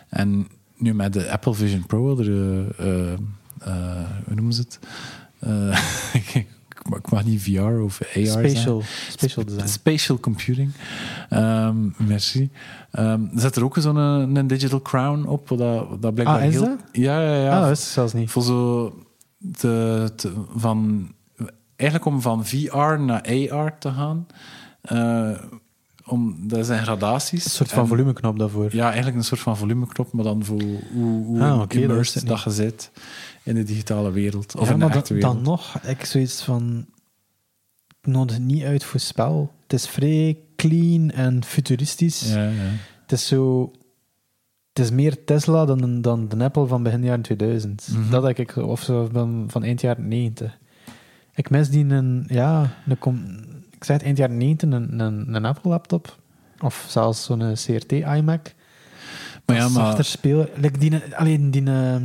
En 0.08 0.48
nu 0.76 0.94
met 0.94 1.12
de 1.12 1.30
Apple 1.30 1.54
Vision 1.54 1.86
Pro, 1.86 2.18
er, 2.18 2.28
eh, 2.30 2.58
eh, 2.78 3.12
eh, 3.58 4.08
hoe 4.24 4.34
noemen 4.34 4.52
ze 4.54 4.60
het? 4.60 4.78
Eh, 5.38 6.14
ik, 6.34 6.46
mag- 7.10 7.24
niet 7.24 7.42
VR 7.42 7.60
of 7.60 8.00
AR 8.02 8.26
spatial, 8.26 8.82
spatial 9.10 9.44
design. 9.44 9.66
Spatial 9.68 10.20
computing. 10.20 10.70
Ehm, 11.28 11.76
merci. 11.96 12.50
Ehm, 12.90 13.22
er 13.34 13.40
zit 13.40 13.56
er 13.56 13.64
ook 13.64 13.76
zo'n 13.78 13.96
een, 13.96 14.36
een 14.36 14.46
digital 14.46 14.82
crown 14.82 15.24
op, 15.26 15.48
dat, 15.48 16.02
dat 16.02 16.14
blijkbaar 16.14 16.40
Ah, 16.40 16.44
is 16.46 16.52
heel... 16.52 16.64
dat? 16.64 16.78
Ja, 16.92 17.20
ja, 17.22 17.42
ja. 17.42 17.54
ah, 17.56 17.60
dat 17.68 17.78
ik 17.78 17.84
zelfs 17.84 18.12
niet. 18.12 18.30
Voor 18.30 18.42
zo 18.42 18.94
te, 19.56 20.08
te- 20.16 20.32
van 20.56 21.08
eigenlijk 21.76 22.10
om 22.10 22.20
van 22.20 22.46
VR 22.46 22.98
naar 23.00 23.22
AR 23.50 23.78
te 23.78 23.90
gaan. 23.90 24.26
Om, 26.12 26.48
dat 26.48 26.66
zijn 26.66 26.82
gradaties. 26.82 27.44
Een 27.44 27.50
soort 27.50 27.70
van 27.70 27.82
En- 27.82 27.88
volumeknop 27.88 28.38
daarvoor. 28.38 28.68
Ja, 28.74 28.84
eigenlijk 28.86 29.16
een 29.16 29.24
soort 29.24 29.40
van 29.40 29.56
volumeknop, 29.56 30.12
maar 30.12 30.24
dan 30.24 30.44
voor 30.44 30.60
hoe, 30.92 31.24
hoe 31.24 31.40
Ah, 31.42 31.58
dat 31.58 31.74
immersed 31.74 31.96
wist 31.96 32.16
ik 32.16 32.26
dat 32.28 32.42
je 32.42 32.50
zit 32.50 32.90
in 33.42 33.54
de 33.54 33.62
digitale 33.62 34.10
wereld. 34.10 34.56
Of 34.56 34.66
ja, 34.66 34.72
in 34.72 34.78
de 34.78 34.84
maar 34.86 34.96
echte 34.96 35.08
dan, 35.08 35.16
wereld. 35.16 35.34
dan 35.34 35.52
nog, 35.52 35.78
ik 35.82 36.04
zoiets 36.04 36.42
van... 36.42 36.86
Het 38.00 38.12
nodigt 38.12 38.40
niet 38.40 38.62
uit 38.62 38.84
voor 38.84 39.00
spel. 39.00 39.52
Het 39.62 39.72
is 39.72 39.86
vrij 39.88 40.38
clean 40.56 41.10
en 41.10 41.44
futuristisch. 41.44 42.32
Ja, 42.32 42.44
ja. 42.44 42.70
Het 43.02 43.12
is 43.12 43.26
zo... 43.26 43.70
het 44.72 44.84
is 44.84 44.90
meer 44.90 45.24
Tesla 45.24 45.64
dan, 45.64 46.00
dan 46.00 46.28
de 46.28 46.44
Apple 46.44 46.66
van 46.66 46.82
begin 46.82 47.04
jaren 47.04 47.22
2000. 47.22 47.88
Mhm. 47.92 48.10
Dat 48.10 48.22
denk 48.22 48.38
ik, 48.38 48.56
of 48.56 48.82
zo 48.82 49.08
van, 49.12 49.44
van 49.48 49.62
eind 49.62 49.80
jaren 49.80 50.08
90. 50.08 50.58
Ik 51.34 51.50
mis 51.50 51.68
die 51.70 51.84
een, 51.84 52.24
ja, 52.28 52.76
een, 52.86 52.98
ik 53.82 53.88
zei 53.88 53.98
het 53.98 54.06
eind 54.06 54.18
jaren 54.18 54.36
90, 54.36 54.70
een, 54.70 55.00
een, 55.00 55.34
een 55.34 55.44
Apple 55.44 55.70
laptop. 55.70 56.16
Of 56.60 56.84
zelfs 56.88 57.24
zo'n 57.24 57.42
eh, 57.42 57.52
CRT 57.52 57.92
iMac. 57.92 58.54
Maar 59.46 59.56
ja, 59.56 59.62
maar 59.68 59.70
zachter 59.86 60.04
spelen. 60.04 60.48
Like 60.56 60.78
die, 60.78 61.00
alleen 61.16 61.50
die, 61.50 61.64
eh, 61.70 61.96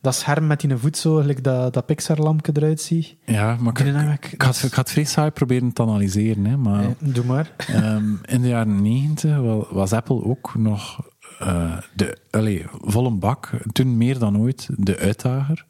dat 0.00 0.14
scherm 0.14 0.46
met 0.46 0.60
die 0.60 0.76
voet 0.76 0.96
zo, 0.96 1.18
like 1.20 1.40
dat, 1.40 1.74
dat 1.74 1.86
Pixar-lampje 1.86 2.52
eruit 2.56 2.80
zie. 2.80 3.18
Ja, 3.24 3.56
maar 3.60 3.80
ik, 3.80 3.86
iMac, 3.86 4.24
ik, 4.24 4.42
had, 4.42 4.62
ik 4.62 4.72
had 4.72 4.90
vrij 4.90 5.04
saai 5.04 5.30
proberen 5.30 5.72
te 5.72 5.82
analyseren. 5.82 6.44
Hè, 6.44 6.56
maar 6.56 6.82
Eh, 6.84 6.88
doe 6.98 7.24
maar. 7.24 7.50
ehm, 7.56 8.04
in 8.24 8.40
de 8.42 8.48
jaren 8.48 8.82
negentig 8.82 9.36
wa- 9.36 9.66
was 9.74 9.92
Apple 9.92 10.24
ook 10.24 10.54
nog 10.58 11.08
eh, 11.38 11.76
de, 11.94 12.16
allee, 12.30 12.64
vol 12.80 13.06
een 13.06 13.18
bak, 13.18 13.50
toen 13.72 13.96
meer 13.96 14.18
dan 14.18 14.38
ooit, 14.38 14.68
de 14.76 14.98
uitdager. 14.98 15.66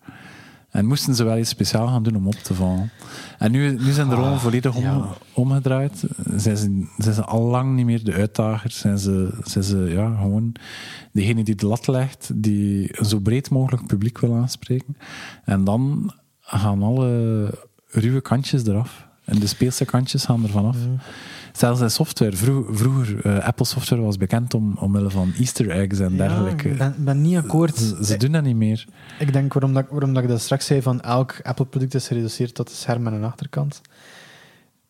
En 0.71 0.87
moesten 0.87 1.15
ze 1.15 1.25
wel 1.25 1.39
iets 1.39 1.51
speciaal 1.51 1.87
gaan 1.87 2.03
doen 2.03 2.17
om 2.17 2.27
op 2.27 2.35
te 2.35 2.55
vallen. 2.55 2.91
En 3.39 3.51
nu, 3.51 3.79
nu 3.79 3.93
zijn 3.93 4.09
de 4.09 4.15
rollen 4.15 4.33
Ah, 4.33 4.39
volledig 4.41 4.75
om, 4.75 4.83
ja. 4.83 5.05
omgedraaid. 5.33 6.05
Zijn 6.37 6.57
ze, 6.57 6.87
zijn 6.99 7.15
ze 7.15 7.25
al 7.25 7.43
lang 7.43 7.75
niet 7.75 7.85
meer 7.85 8.05
de 8.05 8.13
uitdagers. 8.13 8.79
Zijn 8.79 8.99
ze, 8.99 9.39
zijn 9.43 9.65
ze 9.65 9.79
ja, 9.79 10.15
gewoon 10.15 10.55
degene 11.13 11.45
die 11.45 11.55
de 11.55 11.67
lat 11.67 11.87
legt, 11.87 12.31
die 12.35 12.99
een 12.99 13.05
zo 13.05 13.19
breed 13.19 13.51
mogelijk 13.51 13.87
publiek 13.87 14.19
wil 14.19 14.35
aanspreken. 14.35 14.97
En 15.45 15.65
dan 15.65 16.13
gaan 16.41 16.83
alle 16.83 17.55
ruwe 17.87 18.21
kantjes 18.21 18.67
eraf. 18.67 19.09
En 19.25 19.39
de 19.39 19.47
speelse 19.47 19.85
kantjes 19.85 20.25
gaan 20.25 20.43
er 20.43 20.51
vanaf. 20.51 20.77
Zelfs 21.53 21.81
in 21.81 21.91
software. 21.91 22.37
Vroeg- 22.37 22.67
vroeger, 22.71 23.27
eh, 23.27 23.47
Apple 23.47 23.65
software 23.67 24.03
was 24.03 24.17
bekend 24.17 24.55
om, 24.55 24.77
omwille 24.79 25.11
van 25.11 25.33
easter 25.39 25.71
eggs 25.71 25.99
en 25.99 26.17
dergelijke. 26.17 26.69
Ja, 26.69 26.73
ik 26.73 26.79
ben, 26.79 26.95
ben 26.99 27.21
niet 27.21 27.37
akkoord. 27.37 27.77
Ze, 27.77 28.05
ze 28.05 28.17
doen 28.17 28.33
dat 28.33 28.43
niet 28.43 28.57
meer. 28.57 28.87
Ik 29.19 29.33
denk 29.33 29.53
waarom, 29.53 29.75
dat, 29.75 29.87
waarom 29.91 30.15
dat 30.15 30.23
ik 30.23 30.29
dat 30.29 30.41
straks 30.41 30.67
zei 30.67 30.83
van 30.83 31.01
elk 31.01 31.41
Apple-product 31.43 31.95
is 31.95 32.07
gereduceerd 32.07 32.55
tot 32.55 32.69
een 32.69 32.75
scherm 32.77 33.07
en 33.07 33.13
een 33.13 33.25
achterkant. 33.25 33.81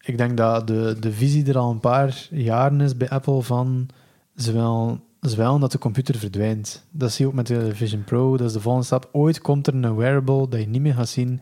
Ik 0.01 0.19
denk 0.19 0.37
dat 0.37 0.67
de, 0.67 0.97
de 1.01 1.13
visie 1.13 1.47
er 1.47 1.59
al 1.59 1.71
een 1.71 1.81
paar 1.81 2.27
jaren 2.31 2.81
is 2.81 2.97
bij 2.97 3.09
Apple 3.09 3.43
van 3.43 3.89
ze 4.37 4.53
willen, 4.53 5.01
ze 5.23 5.37
willen 5.37 5.61
dat 5.61 5.73
de 5.73 5.79
computer 5.79 6.19
verdwijnt. 6.19 6.85
Dat 6.91 7.13
zie 7.13 7.25
je 7.25 7.31
ook 7.31 7.37
met 7.37 7.47
de 7.47 7.75
Vision 7.75 8.05
Pro, 8.05 8.37
dat 8.37 8.47
is 8.47 8.53
de 8.53 8.61
volgende 8.61 8.87
stap. 8.87 9.09
Ooit 9.13 9.41
komt 9.41 9.67
er 9.67 9.75
een 9.75 9.97
wearable 9.97 10.49
dat 10.49 10.61
je 10.61 10.67
niet 10.69 10.81
meer 10.83 10.95
gaat 10.95 11.09
zien 11.09 11.41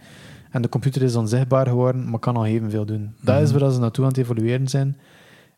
en 0.51 0.63
de 0.63 0.69
computer 0.69 1.03
is 1.03 1.17
onzichtbaar 1.17 1.67
geworden, 1.67 2.11
maar 2.11 2.19
kan 2.19 2.37
al 2.37 2.47
evenveel 2.47 2.85
doen. 2.85 3.15
Dat 3.21 3.43
is 3.43 3.51
Mhm. 3.53 3.61
waar 3.61 3.71
ze 3.71 3.81
naartoe 3.81 4.05
aan 4.05 4.11
het 4.11 4.19
evolueren 4.19 4.69
zijn. 4.69 4.97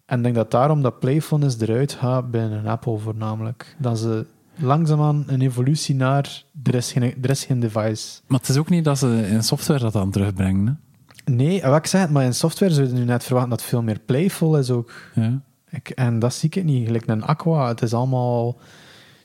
En 0.07 0.17
ik 0.17 0.23
denk 0.23 0.35
dat 0.35 0.51
daarom 0.51 0.83
dat 0.83 0.99
Playfulness 0.99 1.61
eruit 1.61 1.93
gaat 1.93 2.31
bij 2.31 2.41
een 2.43 2.67
Apple 2.67 2.99
voornamelijk. 2.99 3.77
Dat 3.79 3.99
ze 3.99 4.27
langzaamaan 4.57 5.25
een 5.27 5.41
evolutie 5.41 5.95
naar 5.95 6.43
er 6.63 6.75
is 6.75 6.93
geen, 6.93 7.15
er 7.23 7.31
is 7.31 7.45
geen 7.45 7.61
device. 7.61 8.21
Maar 8.27 8.39
het 8.39 8.49
is 8.49 8.57
ook 8.57 8.69
niet 8.69 8.85
dat 8.85 8.99
ze 8.99 9.27
in 9.31 9.43
software 9.43 9.79
dat 9.81 9.97
aan 9.97 10.11
terugbrengen. 10.11 10.67
Hè? 10.67 11.33
Nee, 11.33 11.63
wat 11.63 11.77
ik 11.77 11.87
zeg, 11.87 12.09
maar 12.09 12.25
in 12.25 12.35
software 12.35 12.73
zou 12.73 12.87
je 12.87 12.93
nu 12.93 13.05
net 13.05 13.25
verwachten 13.25 13.51
dat 13.51 13.61
het 13.61 13.69
veel 13.69 13.83
meer 13.83 13.99
playful 14.07 14.59
is 14.59 14.71
ook. 14.71 14.93
Ja. 15.15 15.41
Ik, 15.71 15.89
en 15.91 16.19
dat 16.19 16.35
zie 16.35 16.51
ik 16.53 16.65
niet. 16.65 16.87
Gelijk 16.87 17.07
een 17.07 17.23
aqua, 17.25 17.69
het 17.69 17.83
is 17.83 17.95
allemaal 17.95 18.57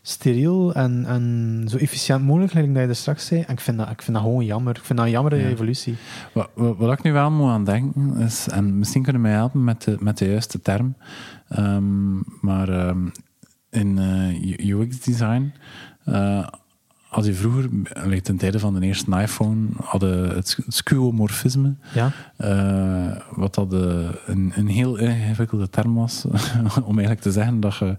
steriel 0.07 0.73
en, 0.73 1.05
en 1.05 1.63
zo 1.69 1.77
efficiënt 1.77 2.23
mogelijk, 2.23 2.51
gelijk 2.51 2.73
dat 2.73 2.83
je 2.83 2.89
er 2.89 2.95
straks 2.95 3.25
zei. 3.25 3.41
En 3.41 3.53
ik 3.53 3.59
vind 3.59 3.77
dat, 3.77 3.89
ik 3.89 4.01
vind 4.01 4.17
dat 4.17 4.25
gewoon 4.25 4.45
jammer. 4.45 4.75
Ik 4.77 4.83
vind 4.83 4.97
dat 4.97 5.07
een 5.07 5.13
jammer 5.13 5.39
Ja. 5.39 5.47
evolutie. 5.47 5.95
Wat, 6.33 6.49
wat, 6.53 6.77
wat 6.77 6.91
ik 6.91 7.03
nu 7.03 7.11
wel 7.13 7.31
moet 7.31 7.49
aan 7.49 7.63
denken 7.63 8.17
is, 8.17 8.47
en 8.47 8.77
misschien 8.77 9.03
kunnen 9.03 9.21
mij 9.21 9.31
helpen 9.31 9.63
met 9.63 9.81
de, 9.83 9.97
met 9.99 10.17
de 10.17 10.25
juiste 10.29 10.61
term, 10.61 10.95
ehm, 11.49 12.15
maar 12.41 12.69
ehm, 12.69 13.07
in 13.69 13.97
eh, 13.99 14.67
UX-design 14.69 15.53
uh, 16.05 16.47
had 17.09 17.25
je 17.25 17.33
vroeger, 17.33 17.69
ten 18.21 18.37
tijde 18.37 18.59
van 18.59 18.79
de 18.79 18.85
eerste 18.85 19.19
iPhone, 19.21 19.67
hadden 19.83 20.29
het 20.35 20.57
skeuomorfisme, 20.67 21.75
Ja? 21.93 22.11
eh, 22.37 23.21
wat 23.35 23.55
dat 23.55 23.73
eh, 23.73 24.09
een, 24.25 24.51
een 24.55 24.67
heel 24.67 24.97
ingewikkelde 24.97 25.69
term 25.69 25.95
was, 25.95 26.25
om 26.85 26.91
eigenlijk 26.97 27.21
te 27.21 27.31
zeggen 27.31 27.59
dat 27.59 27.75
je 27.75 27.95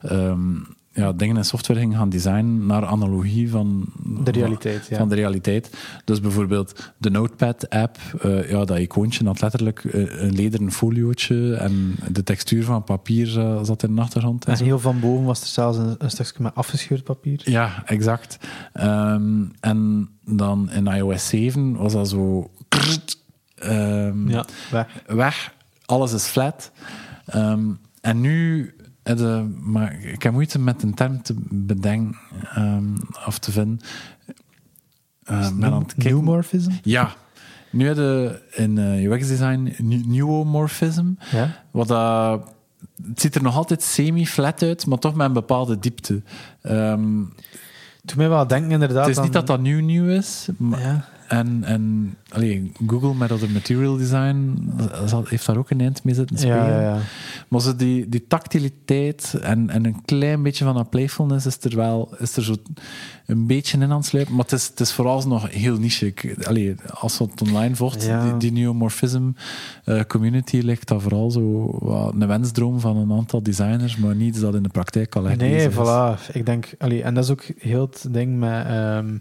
ehm, 0.00 0.50
ja, 0.98 1.12
dingen 1.12 1.36
in 1.36 1.44
software 1.44 1.80
ging 1.80 1.96
gaan 1.96 2.08
designen 2.08 2.66
naar 2.66 2.86
analogie 2.86 3.50
van 3.50 3.84
De 4.24 4.30
realiteit, 4.30 4.86
ja. 4.86 4.96
van 4.96 5.08
de 5.08 5.14
realiteit. 5.14 5.70
Dus 6.04 6.20
bijvoorbeeld 6.20 6.92
de 6.96 7.10
Notepad-app, 7.10 7.98
eh, 8.20 8.50
ja, 8.50 8.64
dat 8.64 8.78
icoontje 8.78 9.24
had 9.24 9.40
letterlijk 9.40 9.84
eh, 9.84 10.22
een 10.22 10.34
lederen 10.34 10.72
foliootje 10.72 11.54
en 11.54 11.96
de 12.12 12.22
textuur 12.22 12.64
van 12.64 12.84
papier 12.84 13.38
eh, 13.38 13.62
zat 13.62 13.82
in 13.82 13.94
de 13.94 14.00
achtergrond. 14.00 14.44
En 14.44 14.58
En 14.58 14.64
heel 14.64 14.78
van 14.78 15.00
boven 15.00 15.24
was 15.24 15.40
er 15.40 15.46
zelfs 15.46 15.78
een, 15.78 15.94
een 15.98 16.10
stukje 16.10 16.42
met 16.42 16.54
afgescheurd 16.54 17.04
papier. 17.04 17.40
Ja, 17.44 17.82
exact. 17.86 18.38
Ehm, 18.72 19.44
en 19.60 20.08
dan 20.24 20.70
in 20.70 20.86
iOS 20.86 21.28
7 21.28 21.76
was 21.76 21.92
dat 21.92 22.08
zo... 22.08 22.50
ehm, 23.58 24.28
Ja, 24.28 24.44
weg. 24.70 25.02
weg, 25.06 25.54
alles 25.86 26.12
is 26.12 26.26
flat. 26.26 26.70
Ehm, 27.26 27.70
en 28.00 28.20
nu, 28.20 28.74
eh, 29.16 29.42
maar 29.60 30.00
ik 30.02 30.22
heb 30.22 30.32
moeite 30.32 30.58
met 30.58 30.82
een 30.82 30.94
term 30.94 31.22
te 31.22 31.34
bedenken 31.50 32.16
ehm, 32.54 32.96
of 33.26 33.38
te 33.38 33.52
vinden. 33.52 33.80
Uh, 35.30 35.48
ben 35.58 35.72
aan 35.72 35.78
het 35.82 35.94
kijken. 35.94 36.14
Newmorphism? 36.14 36.70
Ja, 36.82 37.12
nu 37.70 37.86
hebben 37.86 38.40
in 38.54 38.78
eh, 38.78 39.04
UX-design 39.04 39.74
neuromorphism. 40.06 41.06
Ja. 41.30 41.62
Wat 41.70 41.88
dat, 41.88 42.54
het 43.06 43.20
ziet 43.20 43.34
er 43.34 43.42
nog 43.42 43.56
altijd 43.56 43.82
semi-flat 43.82 44.62
uit, 44.62 44.86
maar 44.86 44.98
toch 44.98 45.14
met 45.14 45.26
een 45.26 45.32
bepaalde 45.32 45.78
diepte. 45.78 46.22
Ehm, 46.62 47.22
Toen 48.04 48.16
mij 48.16 48.28
wel 48.28 48.46
denken 48.46 48.70
inderdaad 48.70 49.06
het 49.06 49.16
is 49.16 49.16
niet 49.16 49.26
aan- 49.26 49.32
dat 49.32 49.46
dat 49.46 49.60
nieuw 49.60 49.80
nieuw 49.80 50.08
is, 50.08 50.48
maar, 50.56 50.80
Ja. 50.80 51.04
En, 51.28 51.64
en 51.64 52.14
allee, 52.28 52.72
Google 52.86 53.14
met 53.14 53.28
dat 53.28 53.48
material 53.48 53.96
design 53.96 54.58
zal- 55.06 55.24
heeft 55.28 55.46
daar 55.46 55.56
ook 55.56 55.70
een 55.70 55.80
eind 55.80 56.04
mee 56.04 56.14
zitten 56.14 56.38
spelen. 56.38 56.56
Ja, 56.56 56.80
ja, 56.80 56.80
ja. 56.80 56.98
Maar 57.48 57.60
zo 57.60 57.76
die, 57.76 58.08
die 58.08 58.24
tactiliteit 58.28 59.38
en, 59.42 59.70
en 59.70 59.84
een 59.86 60.02
klein 60.04 60.42
beetje 60.42 60.64
van 60.64 60.74
dat 60.74 60.90
playfulness 60.90 61.46
is 61.46 61.58
er 61.60 61.76
wel 61.76 62.14
is 62.18 62.36
er 62.36 62.42
zo 62.44 62.54
een 63.26 63.46
beetje 63.46 63.76
in 63.78 63.82
aan 63.90 63.96
het 63.96 64.06
sluipen. 64.06 64.34
Maar 64.34 64.44
het 64.44 64.52
is, 64.52 64.66
het 64.66 64.80
is 64.80 64.92
vooral 64.92 65.22
nog 65.26 65.50
heel 65.50 65.78
niche. 65.78 66.14
Allee, 66.42 66.74
als 66.90 67.18
het 67.18 67.42
online 67.42 67.74
volgt, 67.76 68.00
die, 68.00 68.36
die 68.38 68.52
neomorphism 68.52 69.30
eh, 69.84 70.00
community 70.04 70.58
lijkt 70.60 70.88
dat 70.88 71.02
vooral 71.02 71.30
zo 71.30 71.76
wat 71.80 72.14
een 72.18 72.26
wensdroom 72.26 72.80
van 72.80 72.96
een 72.96 73.12
aantal 73.12 73.42
designers, 73.42 73.96
maar 73.96 74.14
niet 74.14 74.28
iets 74.28 74.40
dat 74.40 74.54
in 74.54 74.62
de 74.62 74.68
praktijk 74.68 75.16
al 75.16 75.28
echt 75.28 75.38
Nee, 75.38 75.66
is. 75.66 75.74
voilà. 75.74 76.32
Ik 76.32 76.46
denk, 76.46 76.74
allee, 76.78 77.02
en 77.02 77.14
dat 77.14 77.24
is 77.24 77.30
ook 77.30 77.44
heel 77.58 77.80
het 77.80 78.06
ding 78.10 78.38
met 78.38 78.66
ehm, 78.66 79.16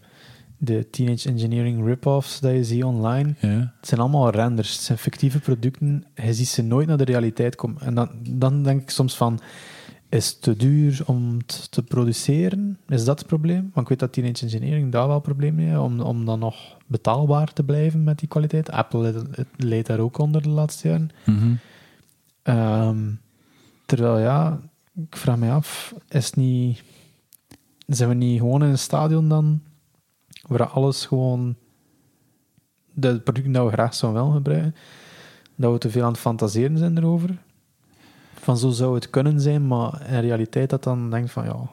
de 0.57 0.89
teenage 0.89 1.29
engineering 1.29 1.85
rip-offs 1.85 2.39
dat 2.39 2.51
je 2.51 2.63
ziet 2.63 2.83
online. 2.83 3.33
Ja. 3.39 3.73
Het 3.77 3.87
zijn 3.87 3.99
allemaal 3.99 4.29
renders, 4.29 4.71
het 4.71 4.81
zijn 4.81 4.97
fictieve 4.97 5.39
producten. 5.39 6.05
Je 6.15 6.33
ziet 6.33 6.47
ze 6.47 6.61
nooit 6.61 6.87
naar 6.87 6.97
de 6.97 7.03
realiteit 7.03 7.55
komen. 7.55 7.81
En 7.81 7.95
dan, 7.95 8.09
dan 8.29 8.63
denk 8.63 8.81
ik 8.81 8.89
soms 8.89 9.17
van, 9.17 9.39
is 10.09 10.27
het 10.27 10.41
te 10.41 10.55
duur 10.55 11.01
om 11.05 11.37
het 11.37 11.71
te 11.71 11.83
produceren? 11.83 12.77
Is 12.87 13.05
dat 13.05 13.19
het 13.19 13.27
probleem? 13.27 13.61
Want 13.61 13.77
ik 13.77 13.87
weet 13.87 13.99
dat 13.99 14.13
teenage 14.13 14.43
engineering 14.43 14.91
daar 14.91 15.07
wel 15.07 15.15
een 15.15 15.21
probleem 15.21 15.55
mee 15.55 15.67
heeft, 15.67 15.79
om, 15.79 15.99
om 15.99 16.25
dan 16.25 16.39
nog 16.39 16.77
betaalbaar 16.85 17.53
te 17.53 17.63
blijven 17.63 18.03
met 18.03 18.19
die 18.19 18.27
kwaliteit. 18.27 18.71
Apple 18.71 19.25
leidt 19.55 19.87
daar 19.87 19.99
ook 19.99 20.17
onder 20.17 20.41
de 20.41 20.49
laatste 20.49 20.87
jaren. 20.87 21.09
Mhm. 21.25 21.53
Ehm, 22.43 23.11
terwijl 23.85 24.19
ja, 24.19 24.59
ik 24.95 25.15
vraag 25.15 25.37
me 25.37 25.51
af, 25.51 25.93
is 26.09 26.25
het 26.25 26.35
niet, 26.35 26.83
zijn 27.87 28.09
we 28.09 28.15
niet 28.15 28.39
gewoon 28.39 28.63
in 28.63 28.69
een 28.69 28.77
stadion 28.77 29.29
dan 29.29 29.61
waar 30.47 30.67
alles 30.67 31.05
gewoon 31.05 31.55
de 32.93 33.19
producten 33.19 33.51
dat 33.51 33.65
we 33.65 33.71
graag 33.71 33.93
zouden 33.93 34.21
willen 34.21 34.37
gebruiken, 34.37 34.75
dat 35.55 35.71
we 35.71 35.77
te 35.77 35.89
veel 35.89 36.03
aan 36.03 36.11
het 36.11 36.19
fantaseren 36.19 36.77
zijn 36.77 36.97
erover? 36.97 37.37
Van 38.33 38.57
zo 38.57 38.69
zou 38.69 38.95
het 38.95 39.09
kunnen 39.09 39.41
zijn, 39.41 39.67
maar 39.67 40.09
in 40.09 40.19
realiteit 40.19 40.69
dat 40.69 40.83
dan 40.83 41.09
denkt 41.09 41.31
van 41.31 41.45
ja, 41.45 41.69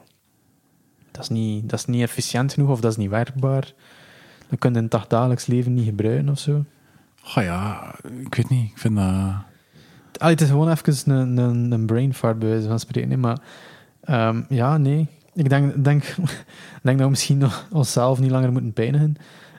dat 1.10 1.22
is 1.22 1.28
niet, 1.28 1.70
dat 1.70 1.78
is 1.78 1.84
niet 1.84 2.02
efficiënt 2.02 2.52
genoeg 2.52 2.70
of 2.70 2.80
dat 2.80 2.90
is 2.90 2.96
niet 2.96 3.10
werkbaar. 3.10 3.72
Dat 4.48 4.58
kun 4.58 4.72
je 4.72 4.78
in 4.78 4.88
het 4.90 5.10
dagelijks 5.10 5.46
leven 5.46 5.74
niet 5.74 5.84
gebruiken 5.84 6.28
of 6.28 6.38
zo. 6.38 6.64
Oh 7.24 7.42
ja, 7.42 7.94
ik 8.20 8.34
weet 8.34 8.48
niet. 8.48 8.70
Ik 8.70 8.78
vind 8.78 8.96
dat... 8.96 9.34
Allee, 10.18 10.32
het 10.32 10.40
is 10.40 10.48
gewoon 10.48 10.70
even 10.70 11.12
een, 11.12 11.36
een, 11.36 11.72
een 11.72 11.86
brain 11.86 12.14
fart 12.14 12.38
bij 12.38 12.48
wijze 12.48 12.68
van 12.68 12.78
spreken. 12.78 13.20
Maar 13.20 13.38
ehm, 14.00 14.42
ja, 14.48 14.76
nee. 14.76 15.08
Ik 15.34 15.48
denk, 15.48 15.84
denk, 15.84 16.04
denk 16.82 16.96
dat 16.98 17.06
we 17.06 17.08
misschien 17.08 17.38
nog 17.38 17.66
onszelf 17.72 18.20
niet 18.20 18.30
langer 18.30 18.52
moeten 18.52 18.72
pijnigen. 18.72 19.16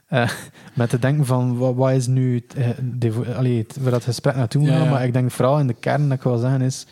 eh, 0.08 0.30
met 0.74 0.90
te 0.90 1.00
denken 1.00 1.26
van, 1.26 1.58
wat, 1.58 1.76
wat 1.76 1.92
is 1.92 2.08
nu 2.08 2.44
eh, 2.58 2.70
de, 2.82 3.34
allee, 3.36 3.58
het, 3.58 3.78
waar 3.82 3.92
dat 3.92 4.04
gesprek 4.04 4.36
naartoe 4.36 4.62
moet 4.62 4.70
Ja, 4.70 4.76
gaan. 4.76 4.86
ja. 4.86 4.92
Maar 4.92 5.06
ik 5.06 5.14
denk 5.14 5.32
vooral 5.32 5.60
in 5.60 5.68
de 5.68 5.74
kern 5.74 6.10
dat 6.10 6.18
ik 6.18 6.24
wil 6.24 6.38
zeggen 6.38 6.62
is... 6.62 6.86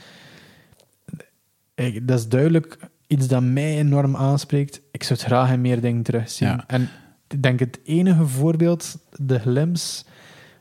Ik, 1.75 2.07
dat 2.07 2.19
is 2.19 2.27
duidelijk 2.27 2.77
iets 3.07 3.27
dat 3.27 3.41
mij 3.43 3.77
enorm 3.77 4.15
aanspreekt. 4.15 4.81
Ik 4.91 5.03
zou 5.03 5.19
het 5.19 5.27
graag 5.27 5.51
in 5.51 5.61
meer 5.61 5.81
dingen 5.81 6.03
terugzien. 6.03 6.47
Ja. 6.47 6.63
En 6.67 6.89
ik 7.27 7.43
denk 7.43 7.59
het 7.59 7.79
enige 7.83 8.25
voorbeeld, 8.27 8.97
de 9.15 9.39
glimpse, 9.39 10.03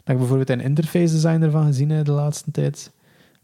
dat 0.05 0.13
ik 0.15 0.19
bijvoorbeeld 0.19 0.51
een 0.51 0.61
interface 0.61 1.13
design 1.15 1.43
ervan 1.43 1.67
gezien 1.67 1.91
heb 1.91 2.05
de 2.05 2.13
laatste 2.13 2.51
tijd, 2.51 2.91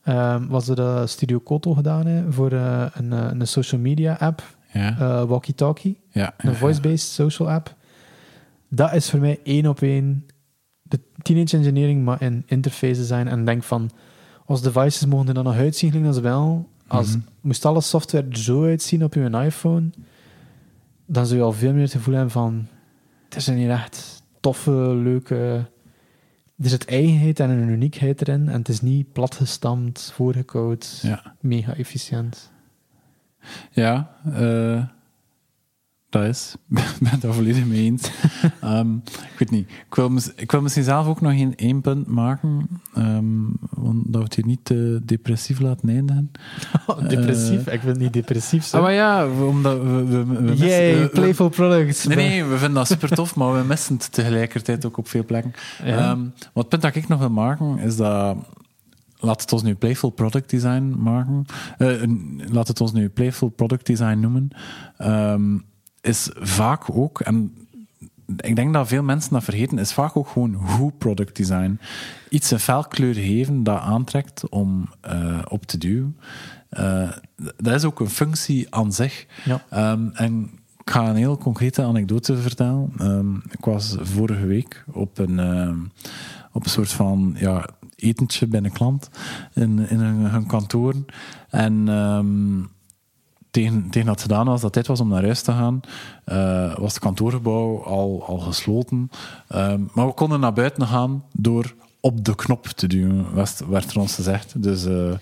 ehm, 0.02 0.46
was 0.46 0.68
er 0.68 0.76
de 0.76 1.02
Studio 1.06 1.38
Koto 1.38 1.74
gedaan 1.74 2.06
hè, 2.06 2.32
voor 2.32 2.52
eh, 2.52 2.84
een, 2.92 3.12
eh, 3.12 3.26
een 3.30 3.46
social 3.46 3.80
media 3.80 4.16
app. 4.20 4.56
Ja, 4.78 4.98
eh, 4.98 5.24
walkie-talkie, 5.24 6.00
ja, 6.10 6.34
een 6.36 6.54
voice-based 6.54 7.08
social 7.08 7.50
app. 7.50 7.74
Dat 8.68 8.92
is 8.92 9.10
voor 9.10 9.20
mij 9.20 9.40
één 9.42 9.66
op 9.66 9.82
één 9.82 10.26
de 10.82 11.00
teenage 11.22 11.56
engineering, 11.56 12.04
maar 12.04 12.22
in 12.22 12.42
interface 12.46 13.00
design. 13.00 13.26
En 13.26 13.44
denk 13.44 13.62
van, 13.62 13.90
als 14.46 14.62
devices 14.62 15.06
mogen 15.06 15.28
er 15.28 15.34
dan 15.34 15.44
nog 15.44 15.56
uitzien, 15.56 15.90
gelijk 15.90 16.06
als 16.06 16.18
wel. 16.18 16.68
Als, 16.86 17.08
Mhm. 17.08 17.18
Moest 17.40 17.64
alle 17.64 17.80
software 17.80 18.26
er 18.30 18.36
zo 18.36 18.64
uitzien 18.64 19.04
op 19.04 19.14
je 19.14 19.30
iPhone, 19.30 19.90
dan 21.06 21.26
zou 21.26 21.38
je 21.38 21.44
al 21.44 21.52
veel 21.52 21.72
meer 21.72 21.82
het 21.82 21.92
gevoel 21.92 22.14
hebben 22.14 22.32
van, 22.32 22.66
het 23.24 23.36
is 23.36 23.46
hier 23.46 23.70
echt 23.70 24.22
toffe, 24.40 24.70
leuke... 25.02 25.66
Er 26.62 26.68
zit 26.68 26.84
eigenheid 26.84 27.40
en 27.40 27.50
een 27.50 27.68
uniekheid 27.68 28.20
erin. 28.20 28.48
En 28.48 28.58
het 28.58 28.68
is 28.68 28.80
niet 28.80 29.12
platgestampt, 29.12 30.12
voorgekoud, 30.14 30.98
Ja, 31.02 31.34
mega 31.40 31.74
efficiënt. 31.74 32.50
Ja 33.70 34.10
eh, 34.34 34.82
dat 36.10 36.24
is. 36.24 36.54
Ik 36.70 36.74
ben 37.00 37.10
het 37.10 37.20
daar 37.20 37.32
volledig 37.34 37.64
mee 37.66 37.84
eens. 37.84 38.10
Ehm, 38.60 38.94
ik 39.04 39.38
weet 39.38 39.50
niet. 39.50 39.68
Ik 39.68 39.94
wil, 39.94 40.08
mis- 40.10 40.32
ik 40.36 40.50
wil 40.50 40.60
misschien 40.62 40.84
zelf 40.84 41.06
ook 41.06 41.20
nog 41.20 41.32
één, 41.32 41.54
één 41.56 41.80
punt 41.80 42.06
maken. 42.06 42.68
ehm, 42.94 43.24
want 43.70 44.02
dat 44.06 44.14
we 44.16 44.22
het 44.22 44.34
hier 44.34 44.46
niet 44.46 44.64
te 44.64 45.00
depressief 45.04 45.60
laten 45.60 45.88
eindigen. 45.88 46.30
depressief? 47.08 47.60
ik 47.60 47.80
vind 47.80 47.82
het 47.84 47.98
niet 47.98 48.12
depressief. 48.12 48.64
Zo. 48.64 48.76
Ah, 48.76 48.82
maar 48.82 48.92
ja, 48.92 49.26
omdat 49.28 49.78
we... 49.82 50.04
we, 50.04 50.24
we 50.24 50.40
missen- 50.40 50.66
Yay, 50.68 51.08
playful 51.08 51.48
products. 51.48 52.04
Nee, 52.04 52.16
nee, 52.16 52.44
we 52.44 52.56
vinden 52.56 52.74
dat 52.74 52.86
super 52.86 53.08
tof, 53.08 53.34
maar 53.34 53.52
we 53.54 53.64
missen 53.64 53.94
het 53.94 54.12
tegelijkertijd 54.12 54.84
ook 54.86 54.96
op 54.96 55.08
veel 55.08 55.24
plekken. 55.24 55.52
Ja. 55.84 55.96
Ehm, 55.96 56.20
maar 56.22 56.30
het 56.54 56.68
punt 56.68 56.82
dat 56.82 56.94
ik 56.94 57.08
nog 57.08 57.18
wil 57.18 57.30
maken, 57.30 57.78
is 57.78 57.96
dat... 57.96 58.36
Laat 59.20 59.40
het 59.40 59.52
ons 59.52 59.62
nu 59.62 59.74
Playful 59.74 60.10
Product 60.10 60.50
Design 60.50 60.94
maken. 60.98 61.44
Eh, 61.78 62.02
laat 62.50 62.68
het 62.68 62.80
ons 62.80 62.92
nu 62.92 63.08
Playful 63.08 63.48
Product 63.48 63.86
Design 63.86 64.18
noemen. 64.18 64.48
Ehm, 64.96 65.58
is 66.00 66.30
vaak 66.34 66.84
ook, 66.90 67.20
en 67.20 67.52
ik 68.36 68.56
denk 68.56 68.72
dat 68.72 68.88
veel 68.88 69.02
mensen 69.02 69.32
dat 69.32 69.44
vergeten, 69.44 69.78
is 69.78 69.92
vaak 69.92 70.16
ook 70.16 70.28
gewoon 70.28 70.54
goed 70.54 70.98
product 70.98 71.36
design. 71.36 71.80
Iets 72.28 72.50
een 72.50 72.60
felkleur 72.60 73.14
geven 73.14 73.62
dat 73.62 73.80
aantrekt 73.80 74.48
om 74.48 74.88
eh, 75.00 75.38
op 75.48 75.66
te 75.66 75.78
duwen. 75.78 76.16
Eh, 76.68 77.10
dat 77.56 77.74
is 77.74 77.84
ook 77.84 78.00
een 78.00 78.10
functie 78.10 78.74
aan 78.74 78.92
zich. 78.92 79.26
Ja. 79.44 79.62
Ehm, 79.70 80.08
en 80.12 80.50
ik 80.84 80.90
ga 80.90 81.08
een 81.08 81.16
heel 81.16 81.38
concrete 81.38 81.82
anekdote 81.82 82.36
vertellen. 82.36 82.92
Ehm, 82.98 83.34
ik 83.34 83.64
was 83.64 83.96
vorige 84.00 84.46
week 84.46 84.84
op 84.92 85.18
een, 85.18 85.40
op 86.52 86.64
een 86.64 86.70
soort 86.70 86.92
van 86.92 87.34
ja, 87.38 87.66
etentje 87.98 88.46
bij 88.46 88.60
een 88.62 88.72
klant 88.72 89.10
in, 89.54 89.88
in 89.88 89.98
hun, 89.98 90.46
kantoor. 90.46 90.94
En 91.50 91.88
ehm, 91.88 92.62
tegen, 93.50 93.90
tegen 93.90 94.06
dat 94.06 94.14
het 94.14 94.20
gedaan 94.30 94.46
was, 94.46 94.60
dat 94.60 94.72
tijd 94.72 94.86
was 94.86 95.00
om 95.00 95.08
naar 95.08 95.22
huis 95.22 95.42
te 95.42 95.52
gaan, 95.52 95.80
eh, 96.24 96.74
was 96.78 96.92
het 96.94 97.02
kantoorgebouw 97.02 97.82
al, 97.84 98.24
al 98.26 98.38
gesloten. 98.38 99.10
Ehm, 99.48 99.80
maar 99.94 100.06
we 100.06 100.12
konden 100.12 100.40
naar 100.40 100.52
buiten 100.52 100.86
gaan 100.86 101.24
door 101.32 101.74
op 102.00 102.24
de 102.24 102.34
knop 102.34 102.66
te 102.66 102.86
duwen, 102.86 103.34
was- 103.34 103.60
werd 103.68 103.90
er 103.90 104.00
ons 104.00 104.14
gezegd. 104.14 104.62
Dus 104.62 104.84
eh, 104.84 105.12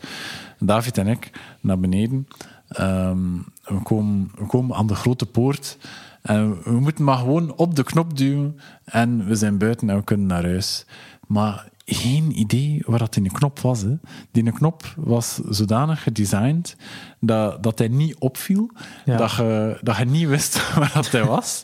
David 0.59 0.99
en 0.99 1.07
ik 1.07 1.31
naar 1.61 1.79
beneden. 1.79 2.27
Ehm, 2.69 3.19
we, 3.65 3.83
komen, 3.83 4.31
we 4.39 4.47
komen 4.47 4.77
aan 4.77 4.87
de 4.87 4.95
grote 4.95 5.27
poort. 5.27 5.79
En 6.23 6.63
we 6.63 6.81
moeten 6.81 7.05
maar 7.05 7.19
gewoon 7.19 7.55
op 7.57 7.75
de 7.77 7.83
knop 7.83 8.17
duwen. 8.17 8.61
En 8.85 9.27
we 9.27 9.35
zijn 9.35 9.59
buiten 9.59 9.91
en 9.91 9.97
we 9.97 10.05
kunnen 10.05 10.27
naar 10.27 10.43
huis. 10.45 10.87
Maar 11.27 11.69
geen 11.89 12.39
idee 12.41 12.83
waar 12.87 12.99
dat 12.99 13.17
in 13.17 13.23
de 13.23 13.31
knop 13.31 13.61
was. 13.61 13.83
Hè. 13.83 13.95
Die 14.31 14.53
knop 14.53 14.95
was 14.97 15.41
zodanig 15.49 16.03
gedesigned 16.03 16.77
dat, 17.21 17.63
dat 17.63 17.79
hij 17.79 17.89
niet 17.89 18.17
opviel. 18.19 18.71
Ja. 19.05 19.17
Dat, 19.17 19.33
je, 19.33 19.79
dat 19.83 19.97
je 19.97 20.05
niet 20.05 20.29
wist 20.29 20.61
waar 20.79 20.91
dat 20.95 21.11
hij 21.11 21.25
was. 21.25 21.63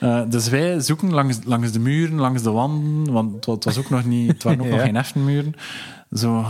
Eh, 0.00 0.22
dus 0.28 0.48
wij 0.48 0.80
zoeken 0.80 1.10
langs, 1.12 1.38
langs 1.44 1.72
de 1.72 1.78
muren, 1.78 2.18
langs 2.18 2.42
de 2.42 2.50
wanden, 2.50 3.12
want 3.12 3.34
het 3.34 3.46
wa- 3.46 3.52
het 3.54 3.64
was 3.64 3.78
ook 3.78 3.90
nog 3.90 4.04
niet, 4.04 4.28
het 4.32 4.42
waren 4.42 4.60
ook 4.60 4.68
nog 4.76 4.80
geen 4.80 4.94
heftenmuren. 4.94 5.54
Zo 6.14 6.44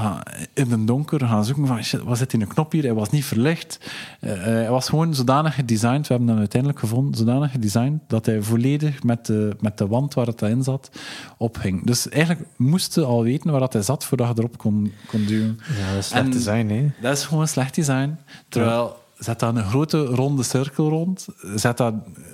in 0.55 0.71
het 0.71 0.87
donker 0.87 1.21
gaan 1.27 1.45
zoeken 1.45 1.67
van, 1.67 1.83
shit, 1.85 2.03
wat 2.03 2.19
zit 2.19 2.33
in 2.33 2.41
een 2.41 2.47
knop 2.47 2.73
hier? 2.73 2.83
Hij 2.83 2.95
was 2.95 3.11
niet 3.11 3.25
verlicht. 3.25 3.79
Eh, 4.21 4.33
eh, 4.33 4.45
hij 4.45 4.71
was 4.71 4.89
gewoon 4.89 5.15
zodanig 5.15 5.55
gedesigned, 5.55 6.07
we 6.07 6.15
hebben 6.15 6.29
hem 6.29 6.39
uiteindelijk 6.39 6.81
gevonden, 6.81 7.15
zodanig 7.15 7.51
gedesigned 7.51 8.01
dat 8.07 8.27
hij 8.27 8.43
volledig 8.43 9.03
met 9.03 9.27
de, 9.27 9.57
met 9.61 9.79
de 9.79 9.87
wand 9.87 10.15
waar 10.15 10.27
het 10.27 10.43
in 10.43 10.63
zat, 10.63 10.91
ophing. 11.37 11.87
Dus 11.87 12.09
eigenlijk 12.09 12.47
moest 12.57 12.95
je 12.95 13.05
al 13.05 13.23
weten 13.23 13.51
waar 13.51 13.61
dat 13.61 13.73
hij 13.73 13.83
zat 13.83 14.05
voordat 14.05 14.29
je 14.29 14.35
erop 14.37 14.59
kon, 14.59 14.93
kon 15.07 15.25
duwen. 15.25 15.59
Ja, 15.79 15.89
dat 15.91 15.99
is 15.99 16.07
slecht 16.07 16.25
En- 16.25 16.31
design, 16.31 16.69
hè. 16.69 16.87
Dat 17.01 17.17
is 17.17 17.25
gewoon 17.25 17.49
slecht 17.49 17.75
design. 17.75 18.19
Terwijl, 18.49 19.02
zet 19.23 19.39
daar 19.39 19.57
een 19.57 19.64
grote 19.64 20.05
ronde 20.05 20.43
cirkel 20.43 20.89
rond, 20.89 21.27
zet 21.55 21.77
daar 21.77 21.93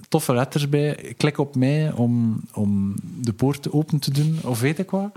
toffe 0.08 0.34
letters 0.34 0.68
bij, 0.68 1.14
klik 1.16 1.38
op 1.38 1.56
mij 1.56 1.92
om, 1.92 2.40
om 2.52 2.94
de 3.20 3.32
poort 3.32 3.72
open 3.72 3.98
te 3.98 4.10
doen, 4.10 4.38
of 4.44 4.60
weet 4.60 4.78
ik 4.78 4.90
wat. 4.90 5.10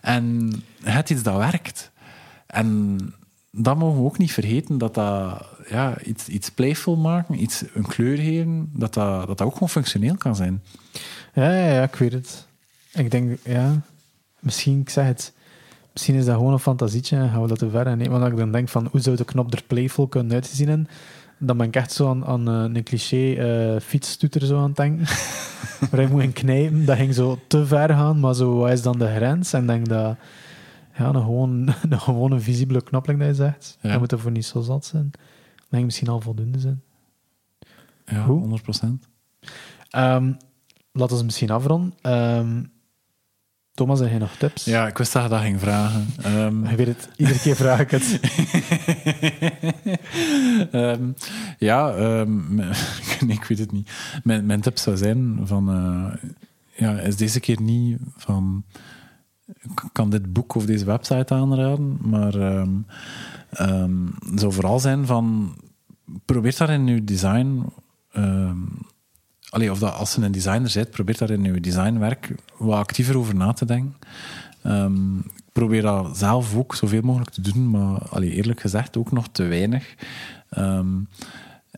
En 0.00 0.52
het 0.82 1.10
iets 1.10 1.22
dat 1.22 1.36
werkt. 1.36 1.90
En 2.46 2.98
dat 3.50 3.78
mogen 3.78 3.98
we 3.98 4.04
ook 4.04 4.18
niet 4.18 4.32
vergeten, 4.32 4.78
dat 4.78 4.94
dat 4.94 5.46
ja, 5.68 6.00
iets, 6.02 6.28
iets 6.28 6.50
playful 6.50 6.96
maken, 6.96 7.42
iets, 7.42 7.64
een 7.74 7.86
kleur 7.86 8.16
geven, 8.16 8.70
dat 8.72 8.94
dat, 8.94 9.26
dat 9.26 9.38
dat 9.38 9.46
ook 9.46 9.52
gewoon 9.52 9.68
functioneel 9.68 10.16
kan 10.16 10.36
zijn. 10.36 10.62
Ja, 11.34 11.52
ja, 11.52 11.72
ja, 11.72 11.82
ik 11.82 11.94
weet 11.94 12.12
het. 12.12 12.46
Ik 12.92 13.10
denk, 13.10 13.38
ja, 13.44 13.80
misschien, 14.38 14.80
ik 14.80 14.90
zeg 14.90 15.06
het, 15.06 15.32
misschien 15.92 16.14
is 16.14 16.24
dat 16.24 16.34
gewoon 16.36 16.52
een 16.52 16.58
fantasietje 16.58 17.16
en 17.16 17.28
gaan 17.28 17.42
we 17.42 17.48
dat 17.48 17.58
te 17.58 17.70
ver. 17.70 17.86
En 17.86 17.98
nee, 17.98 18.10
want 18.10 18.26
ik 18.26 18.36
dan 18.36 18.52
denk 18.52 18.68
van, 18.68 18.88
hoe 18.90 19.00
zou 19.00 19.16
de 19.16 19.24
knop 19.24 19.54
er 19.54 19.62
playful 19.66 20.06
kunnen 20.08 20.32
uitzien? 20.32 20.68
En 20.68 20.86
dan 21.38 21.56
ben 21.56 21.66
ik 21.66 21.76
echt 21.76 21.92
zo 21.92 22.08
aan, 22.08 22.24
aan 22.24 22.48
eh, 22.48 22.74
een 22.74 22.82
cliché 22.82 23.32
eh 23.34 23.80
fietstoeter 23.80 24.46
zo 24.46 24.56
aan 24.58 24.66
het 24.68 24.76
denken. 24.76 25.06
waar 25.90 26.00
je 26.00 26.08
moet 26.08 26.22
in 26.22 26.32
knijpen. 26.32 26.84
Dat 26.84 26.96
ging 26.96 27.14
zo 27.14 27.38
te 27.46 27.66
ver 27.66 27.88
gaan, 27.88 28.20
maar 28.20 28.34
zo, 28.34 28.54
wat 28.56 28.70
is 28.70 28.82
dan 28.82 28.98
de 28.98 29.14
grens? 29.14 29.52
En 29.52 29.60
ik 29.60 29.66
denk 29.68 29.88
dat, 29.88 30.16
ja, 30.96 31.06
een 31.06 31.14
gewoon 31.14 31.68
een 31.90 32.00
gewone 32.00 32.38
visibele 32.40 32.82
knop, 32.82 33.06
dat 33.06 33.18
je 33.18 33.34
zegt, 33.34 33.78
Ja. 33.80 33.90
dat 33.90 33.98
moet 33.98 34.12
ervoor 34.12 34.30
niet 34.30 34.46
zo 34.46 34.60
zat 34.60 34.84
zijn. 34.84 35.10
Dat 35.10 35.20
ging 35.70 35.84
misschien 35.84 36.08
al 36.08 36.20
voldoende 36.20 36.58
zijn. 36.60 36.82
Ja, 38.06 38.24
Hoe? 38.24 38.38
100 38.38 38.62
procent. 38.62 39.08
Ehm 39.90 40.32
laten 40.92 41.16
we 41.16 41.24
misschien 41.24 41.50
afronden. 41.50 41.94
Ehm, 42.00 42.62
Thomas, 43.74 44.00
heb 44.00 44.08
jij 44.08 44.18
nog 44.18 44.36
tips? 44.36 44.64
Ja, 44.64 44.86
ik 44.86 44.98
wist 44.98 45.12
dat 45.12 45.22
je 45.22 45.28
dat 45.28 45.40
ging 45.40 45.60
vragen. 45.60 46.06
Ehm, 46.22 46.66
Je 46.68 46.76
weet 46.76 46.86
het, 46.86 47.08
iedere 47.16 47.38
keer 47.38 47.56
vraag 47.56 47.80
ik 47.80 47.90
het. 47.90 48.20
Ehm, 50.72 51.10
ja, 51.58 51.94
ehm, 51.94 52.54
nee, 52.54 53.36
ik 53.40 53.44
weet 53.44 53.58
het 53.58 53.72
niet. 53.72 53.90
Mijn, 54.24 54.46
mijn 54.46 54.60
tip 54.60 54.78
zou 54.78 54.96
zijn 54.96 55.40
van... 55.44 55.70
eh, 55.70 56.30
ja, 56.76 56.98
is 57.00 57.16
deze 57.16 57.40
keer 57.40 57.60
niet 57.60 57.98
van... 58.16 58.64
Ik 59.46 59.82
kan 59.92 60.10
dit 60.10 60.32
boek 60.32 60.54
of 60.54 60.66
deze 60.66 60.84
website 60.84 61.34
aanraden, 61.34 61.98
maar 62.00 62.32
zou 64.34 64.52
vooral 64.52 64.78
zijn 64.78 65.06
van... 65.06 65.56
Probeer 66.24 66.54
daar 66.58 66.70
in 66.70 66.86
uw 66.86 67.04
design... 67.04 67.64
allee, 69.52 69.70
of 69.70 69.78
dat, 69.78 69.94
als 69.94 70.14
je 70.14 70.22
een 70.22 70.32
designer 70.32 70.70
bent, 70.74 70.90
probeer 70.90 71.16
daar 71.18 71.30
in 71.30 71.44
uw 71.44 71.60
designwerk 71.60 72.34
wat 72.56 72.78
actiever 72.78 73.18
over 73.18 73.34
na 73.34 73.52
te 73.52 73.64
denken. 73.64 73.94
Ehm, 74.62 75.18
ik 75.18 75.52
probeer 75.52 75.82
dat 75.82 76.18
zelf 76.18 76.56
ook 76.56 76.74
zoveel 76.74 77.00
mogelijk 77.02 77.30
te 77.30 77.40
doen, 77.40 77.70
maar 77.70 77.98
allee, 78.08 78.30
eerlijk 78.30 78.60
gezegd 78.60 78.96
ook 78.96 79.12
nog 79.12 79.28
te 79.32 79.42
weinig. 79.44 79.94
Ehm, 80.50 80.88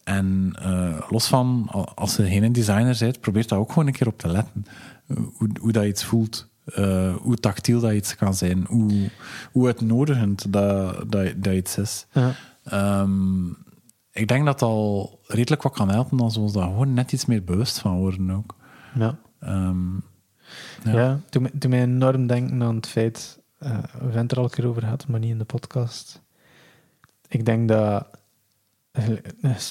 en 0.05 0.57
eh, 0.63 1.01
los 1.11 1.27
van, 1.27 1.67
al- 1.71 1.95
als 1.95 2.17
je 2.17 2.27
geen 2.27 2.53
designer 2.53 2.97
bent, 3.01 3.21
probeer 3.21 3.47
daar 3.47 3.59
ook 3.59 3.69
gewoon 3.73 3.87
een 3.87 3.93
keer 3.93 4.07
op 4.07 4.19
te 4.19 4.29
letten. 4.29 4.67
Hoe, 5.07 5.49
hoe 5.61 5.73
dat 5.73 5.85
iets 5.85 6.05
voelt, 6.05 6.49
eh, 6.65 7.15
hoe 7.17 7.37
tactiel 7.37 7.81
dat 7.81 7.93
iets 7.93 8.17
kan 8.17 8.35
zijn, 8.35 8.65
hoe, 8.69 9.11
hoe 9.53 9.67
uitnodigend 9.67 10.53
dat, 10.53 11.11
dat, 11.13 11.33
dat 11.37 11.55
iets 11.55 11.79
is. 11.79 12.07
Ja. 12.13 12.35
Ehm, 12.65 13.47
ik 14.13 14.29
denk 14.29 14.45
dat 14.45 14.63
al 14.63 15.19
redelijk 15.35 15.63
wat 15.63 15.73
kan 15.73 15.91
helpen 15.91 16.21
als 16.21 16.35
we 16.35 16.41
ons 16.41 16.53
daar 16.53 16.67
gewoon 16.67 16.95
net 16.95 17.13
iets 17.13 17.25
meer 17.27 17.45
bewust 17.45 17.79
van 17.79 17.97
worden 17.99 18.31
ook. 18.31 18.55
Ja. 18.95 19.19
Ehm, 19.41 19.95
Ja. 20.85 20.93
Ja. 20.93 21.21
doe, 21.53 21.69
mij 21.69 21.83
enorm 21.83 22.27
denken 22.27 22.63
aan 22.63 22.77
het 22.77 22.87
feit, 22.87 23.39
eh, 23.59 23.71
we 23.71 23.99
hebben 23.99 24.17
het 24.17 24.33
er 24.33 24.39
al 24.39 24.45
een 24.45 24.51
keer 24.51 24.67
over 24.67 24.83
gehad, 24.83 25.07
maar 25.09 25.21
niet 25.21 25.31
in 25.31 25.39
de 25.39 25.45
podcast. 25.45 26.23
Ik 27.29 27.45
denk 27.47 27.69
dat, 27.69 28.07
eh, 28.91 29.09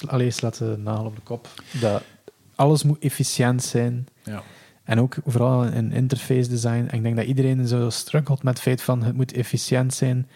alleen 0.06 0.32
slaat 0.32 0.58
de 0.58 0.76
nagel 0.78 1.04
op 1.04 1.14
de 1.14 1.20
kop, 1.22 1.48
dat 1.80 2.02
alles 2.54 2.82
moet 2.82 2.98
efficiënt 3.02 3.62
zijn. 3.62 4.06
ja. 4.22 4.42
En 4.84 5.00
ook 5.00 5.16
vooral 5.26 5.64
in 5.64 5.92
interface 5.92 6.48
design. 6.48 6.88
Ik 6.90 7.02
denk 7.02 7.16
dat 7.16 7.24
iedereen 7.26 7.66
zo 7.68 7.90
struggelt 7.90 8.42
met 8.42 8.54
het 8.54 8.62
feit 8.62 8.82
van 8.82 9.02
het 9.02 9.14
moet 9.16 9.32
efficiënt 9.32 9.94
zijn. 9.94 10.28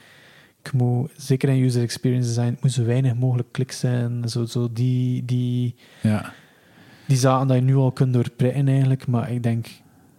Ik 0.69 0.75
moet, 0.75 1.11
zeker 1.16 1.49
in 1.49 1.62
user 1.62 1.83
experience 1.83 2.29
design, 2.29 2.47
het 2.51 2.62
moet 2.62 2.73
zo 2.73 2.85
weinig 2.85 3.14
mogelijk 3.14 3.53
kliks 3.53 3.79
zijn. 3.79 4.29
Zo, 4.29 4.45
zo 4.45 4.69
die, 4.73 5.25
die, 5.25 5.75
Ja. 6.03 6.33
die 7.07 7.16
zaken 7.16 7.47
dat 7.47 7.57
je 7.57 7.62
nu 7.62 7.75
al 7.77 7.93
kunt 7.93 8.12
doorprikken 8.12 8.69
eigenlijk. 8.69 9.07
Maar 9.07 9.31
ik 9.33 9.43
denk, 9.43 9.66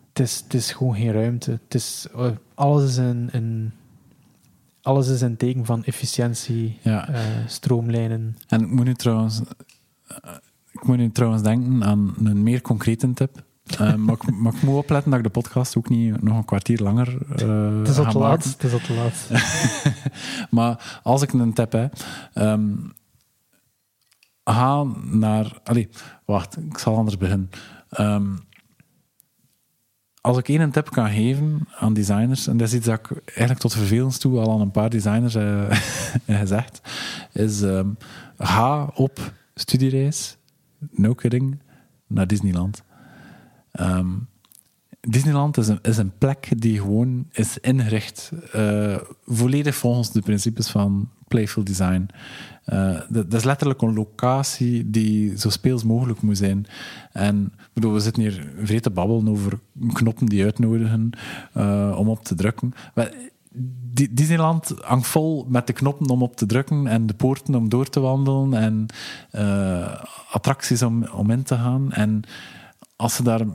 het 0.09 0.19
is, 0.19 0.39
het 0.43 0.53
is 0.53 0.71
gewoon 0.71 0.95
geen 0.95 1.11
ruimte. 1.11 1.51
Het 1.51 1.73
is, 1.73 2.07
eh, 2.15 2.25
alles 2.55 2.83
is 2.89 2.97
een, 2.97 3.29
een, 3.31 3.71
alles 4.81 5.07
is 5.07 5.21
een 5.21 5.37
teken 5.37 5.65
van 5.65 5.83
efficiëntie, 5.83 6.77
Ja. 6.81 7.07
eh, 7.09 7.21
stroomlijnen. 7.47 8.37
En 8.47 8.61
ik 8.61 8.69
moet 8.69 8.85
nu 8.85 8.93
trouwens... 8.93 9.41
eh, 10.07 10.33
ik 10.71 10.83
moet 10.87 10.97
nu 10.97 11.11
trouwens 11.11 11.43
denken 11.43 11.83
aan 11.83 12.13
een 12.23 12.43
meer 12.43 12.61
concrete 12.61 13.13
tip. 13.13 13.43
Uh, 13.71 13.95
maar, 13.95 14.15
ik, 14.15 14.31
maar, 14.31 14.53
ik, 14.53 14.61
moet 14.61 14.75
opletten 14.75 15.11
dat 15.11 15.19
ik 15.19 15.25
de 15.25 15.31
podcast 15.31 15.77
ook 15.77 15.89
niet 15.89 16.21
nog 16.21 16.37
een 16.37 16.45
kwartier 16.45 16.81
langer 16.81 17.17
uh, 17.43 17.77
Het 17.77 17.87
is 17.87 17.97
al 17.97 18.11
te 18.11 18.17
laat. 18.17 18.43
Het 18.43 18.63
is 18.63 18.73
al 18.73 18.79
te 18.79 18.93
laat. 18.93 19.29
maar 20.49 20.99
als 21.03 21.21
ik 21.21 21.33
een 21.33 21.53
tip 21.53 21.71
heb, 21.71 21.93
um, 22.35 22.93
ga 24.43 24.83
naar. 25.03 25.59
Allee, 25.63 25.89
wacht, 26.25 26.57
ik 26.57 26.77
zal 26.77 26.95
anders 26.95 27.17
beginnen. 27.17 27.49
Um, 27.99 28.39
als 30.21 30.37
ik 30.37 30.49
één 30.49 30.71
tip 30.71 30.89
kan 30.89 31.09
geven 31.09 31.67
aan 31.75 31.93
designers, 31.93 32.47
en 32.47 32.57
dat 32.57 32.67
is 32.67 32.73
iets 32.73 32.85
dat 32.85 32.99
ik 32.99 33.21
eigenlijk 33.25 33.59
tot 33.59 33.73
vervelens 33.73 34.17
toe 34.17 34.39
al 34.39 34.51
aan 34.51 34.61
een 34.61 34.71
paar 34.71 34.89
designers 34.89 35.33
heb 35.33 35.73
gezegd, 36.41 36.81
is 37.31 37.61
um, 37.61 37.97
ga 38.37 38.91
op 38.95 39.33
studiereis, 39.53 40.37
no 40.91 41.13
kidding, 41.13 41.59
naar 42.07 42.27
Disneyland. 42.27 42.83
Um, 43.71 44.27
Disneyland 45.01 45.57
is 45.57 45.67
een, 45.67 45.79
is 45.81 45.97
een 45.97 46.11
plek 46.17 46.51
die 46.57 46.79
gewoon 46.79 47.25
is 47.31 47.57
ingericht 47.57 48.31
uh, 48.55 48.97
volledig 49.25 49.75
volgens 49.75 50.11
de 50.11 50.21
principes 50.21 50.69
van 50.69 51.09
playful 51.27 51.63
design. 51.63 52.09
Uh, 52.65 52.99
dat, 53.09 53.33
is 53.33 53.43
letterlijk 53.43 53.81
een 53.81 53.93
locatie 53.93 54.89
die 54.89 55.39
zo 55.39 55.49
speels 55.49 55.83
mogelijk 55.83 56.21
moet 56.21 56.37
zijn. 56.37 56.65
En 57.11 57.53
bedoel, 57.73 57.93
we 57.93 57.99
zitten 57.99 58.21
hier 58.21 58.51
vreed 58.63 58.83
te 58.83 58.89
babbelen 58.89 59.29
over 59.29 59.59
knoppen 59.93 60.25
die 60.25 60.43
uitnodigen 60.43 61.09
uh, 61.57 61.95
om 61.97 62.09
op 62.09 62.23
te 62.23 62.35
drukken. 62.35 62.73
Maar, 62.93 63.11
Disneyland 64.11 64.73
hangt 64.81 65.07
vol 65.07 65.45
met 65.47 65.67
de 65.67 65.73
knoppen 65.73 66.09
om 66.09 66.21
op 66.21 66.35
te 66.35 66.45
drukken 66.45 66.87
en 66.87 67.05
de 67.05 67.13
poorten 67.13 67.55
om 67.55 67.69
door 67.69 67.89
te 67.89 67.99
wandelen 67.99 68.53
en 68.53 68.85
attracties 70.31 70.81
om, 70.81 71.05
om 71.05 71.29
in 71.29 71.43
te 71.43 71.55
gaan. 71.55 71.91
En 71.91 72.23
als 72.99 73.15
ze 73.15 73.23
daar 73.23 73.45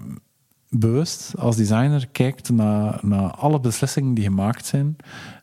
bewust 0.69 1.35
als 1.39 1.57
designer 1.57 2.09
kijkt 2.09 2.51
naar, 2.51 2.99
naar 3.03 3.31
alle 3.31 3.61
beslissingen 3.61 4.15
die 4.15 4.25
gemaakt 4.25 4.67
zijn 4.67 4.97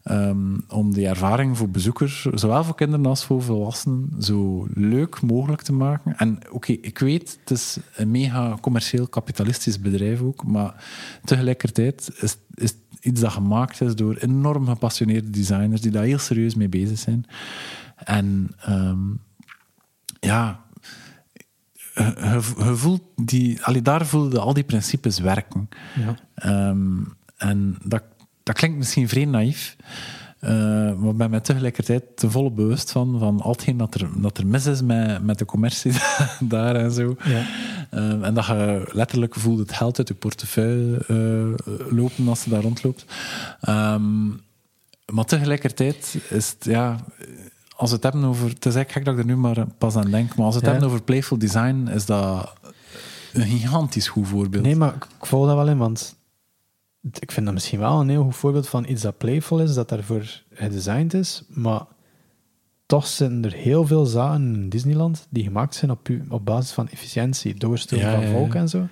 um, 0.04 0.64
om 0.68 0.93
die 0.93 1.08
ervaring 1.08 1.58
voor 1.58 1.70
bezoekers, 1.70 2.22
zowel 2.34 2.64
voor 2.64 2.76
kinderen 2.76 3.06
als 3.06 3.26
voor 3.26 3.41
volwassenen, 3.41 4.10
zo 4.20 4.68
leuk 4.74 5.22
mogelijk 5.22 5.62
te 5.62 5.74
maken. 5.74 6.18
En 6.18 6.39
oké, 6.49 6.72
ik 6.72 6.99
weet, 6.99 7.38
het 7.39 7.52
is 7.52 7.78
een 7.95 8.12
mega 8.12 8.58
commercieel 8.62 9.08
kapitalistisch 9.08 9.80
bedrijf 9.80 10.22
ook, 10.22 10.45
maar 10.45 10.84
tegelijkertijd 11.24 12.12
is, 12.20 12.38
is 12.54 12.74
iets 13.02 13.22
dat 13.22 13.32
gemaakt 13.32 13.82
is 13.82 13.95
door 13.95 14.16
enorm 14.16 14.68
gepassioneerde 14.68 15.30
designers 15.30 15.82
die 15.82 15.91
daar 15.91 16.04
heel 16.04 16.18
serieus 16.18 16.56
mee 16.56 16.70
bezig 16.70 16.97
zijn. 16.97 17.26
En 17.95 18.52
um, 18.70 19.20
ja, 20.20 20.66
je, 22.04 22.76
voelt 22.76 23.02
die, 23.16 23.64
allee, 23.64 23.82
daar 23.82 24.06
voelde 24.06 24.39
al 24.39 24.54
die 24.54 24.64
principes 24.64 25.20
werken. 25.20 25.70
Ja. 25.95 26.70
Um, 26.70 27.14
en 27.38 27.78
dat, 27.84 28.04
dat 28.43 28.56
klinkt 28.56 28.78
misschien 28.78 29.10
vreemd 29.10 29.32
naïef, 29.32 29.76
uh, 30.41 30.49
maar 30.93 31.16
ben 31.16 31.30
me 31.30 31.41
tegelijkertijd 31.41 32.04
te 32.16 32.32
volle 32.32 32.52
bewust 32.52 32.91
van, 32.91 33.20
van 33.20 33.41
al 33.41 33.52
hetgeen 33.52 33.78
dat 33.78 33.95
er, 33.95 34.10
dat 34.22 34.38
er 34.38 34.47
mis 34.47 34.66
is 34.66 34.82
met, 34.82 35.24
met 35.24 35.39
de 35.39 35.45
commercie 35.45 35.93
daar 36.39 36.76
en 36.76 36.91
zo. 36.91 37.16
Ja. 37.24 37.45
Um, 37.93 38.24
en 38.24 38.34
dat 38.34 38.45
je 38.45 38.89
letterlijk 38.91 39.36
voelt 39.36 39.60
het 39.60 39.74
geld 39.74 39.97
uit 39.97 40.08
je 40.08 40.14
portefeuille 40.14 41.04
uh, 41.08 41.89
lopen 41.89 42.28
als 42.28 42.43
je 42.43 42.49
daar 42.49 42.62
rondloopt. 42.62 43.06
Um, 43.70 44.41
maar 45.12 45.26
tegelijkertijd 45.26 46.18
is 46.30 46.49
het, 46.49 46.66
ja 46.66 46.99
als 47.82 47.89
we 47.89 47.95
het 47.95 48.03
hebben 48.03 48.23
over. 48.23 48.47
Het 48.49 48.65
is 48.65 48.75
eigenlijk 48.75 48.91
gek 48.91 49.05
dat 49.05 49.13
ik 49.13 49.19
er 49.19 49.25
nu 49.25 49.36
maar 49.38 49.65
pas 49.77 49.95
aan 49.95 50.11
denk, 50.11 50.36
maar 50.36 50.45
als 50.45 50.53
we 50.55 50.59
het 50.59 50.65
Ja. 50.65 50.71
hebben 50.71 50.89
over 50.89 51.03
playful 51.03 51.38
design, 51.38 51.88
is 51.93 52.05
dat 52.05 52.53
een 53.34 53.45
gigantisch 53.47 54.07
goed 54.07 54.27
voorbeeld. 54.27 54.63
Nee, 54.63 54.75
maar 54.75 54.95
ik, 54.95 55.07
volg 55.21 55.45
dat 55.47 55.55
wel 55.55 55.67
in, 55.67 55.77
want 55.77 56.15
ik 57.19 57.32
vind 57.32 57.45
dat 57.45 57.53
misschien 57.55 57.79
wel 57.79 57.99
een 57.99 58.09
heel 58.09 58.23
goed 58.23 58.36
voorbeeld 58.36 58.67
van 58.69 58.86
iets 58.88 59.01
dat 59.01 59.17
playful 59.17 59.59
is, 59.59 59.73
dat 59.73 59.89
daarvoor 59.89 60.41
gedesigned 60.53 61.13
is, 61.13 61.43
maar 61.47 61.82
toch 62.86 63.07
zijn 63.07 63.43
er 63.45 63.53
heel 63.53 63.86
veel 63.88 64.05
zaken 64.05 64.41
in 64.55 64.69
Disneyland 64.69 65.27
die 65.29 65.43
gemaakt 65.43 65.75
zijn 65.75 65.91
op, 65.91 66.09
op 66.29 66.45
basis 66.45 66.71
van 66.71 66.89
efficiëntie, 66.89 67.55
doorstroom 67.55 68.01
Ja, 68.01 68.11
van 68.13 68.21
ja. 68.23 68.32
volk 68.32 68.53
en 68.55 68.69
zo. 68.69 68.88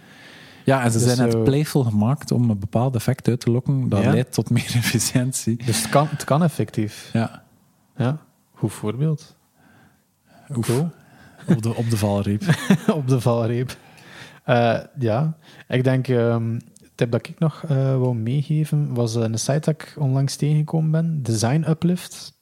Ja, 0.65 0.83
en 0.83 0.91
ze 0.91 0.97
Dus 0.97 1.07
zijn 1.07 1.19
net 1.27 1.31
zo- 1.31 1.43
playful 1.43 1.83
gemaakt 1.83 2.31
om 2.31 2.49
een 2.49 2.59
bepaald 2.59 2.95
effect 2.95 3.27
uit 3.27 3.39
te 3.39 3.51
lokken 3.51 3.89
dat 3.89 4.05
leidt 4.05 4.33
tot 4.33 4.49
meer 4.49 4.71
efficiëntie. 4.83 5.63
Dus 5.65 5.81
het 5.81 5.89
kan, 5.89 6.07
het 6.09 6.23
kan 6.23 6.43
effectief. 6.43 7.09
Ja, 7.13 7.43
Ja, 7.97 8.27
goed 8.59 8.73
voorbeeld. 8.73 9.35
Oef. 10.55 10.65
Cool. 10.65 10.89
op, 11.47 11.61
de, 11.61 11.75
op 11.75 11.89
de 11.89 11.97
valreep. 11.97 12.43
op 12.99 13.07
de 13.07 13.21
valreep. 13.21 13.77
Eh, 14.43 14.79
ja, 14.99 15.37
ik 15.67 15.83
denk, 15.83 16.07
ehm 16.07 16.59
tip 16.95 17.11
dat 17.11 17.27
ik 17.27 17.39
nog 17.39 17.63
eh 17.63 17.97
wou 17.97 18.15
meegeven, 18.15 18.93
was 18.93 19.15
eh, 19.15 19.21
een 19.21 19.39
site 19.39 19.59
dat 19.59 19.69
ik 19.69 19.95
onlangs 19.97 20.35
tegengekomen 20.35 20.91
ben, 20.91 21.23
Design 21.23 21.65
Uplift. 21.69 22.37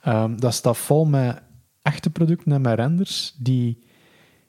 Ehm, 0.00 0.36
dat 0.36 0.54
staat 0.54 0.76
vol 0.76 1.04
met 1.04 1.42
echte 1.82 2.10
producten 2.10 2.52
en 2.52 2.60
met 2.60 2.74
renders 2.74 3.34
die 3.38 3.78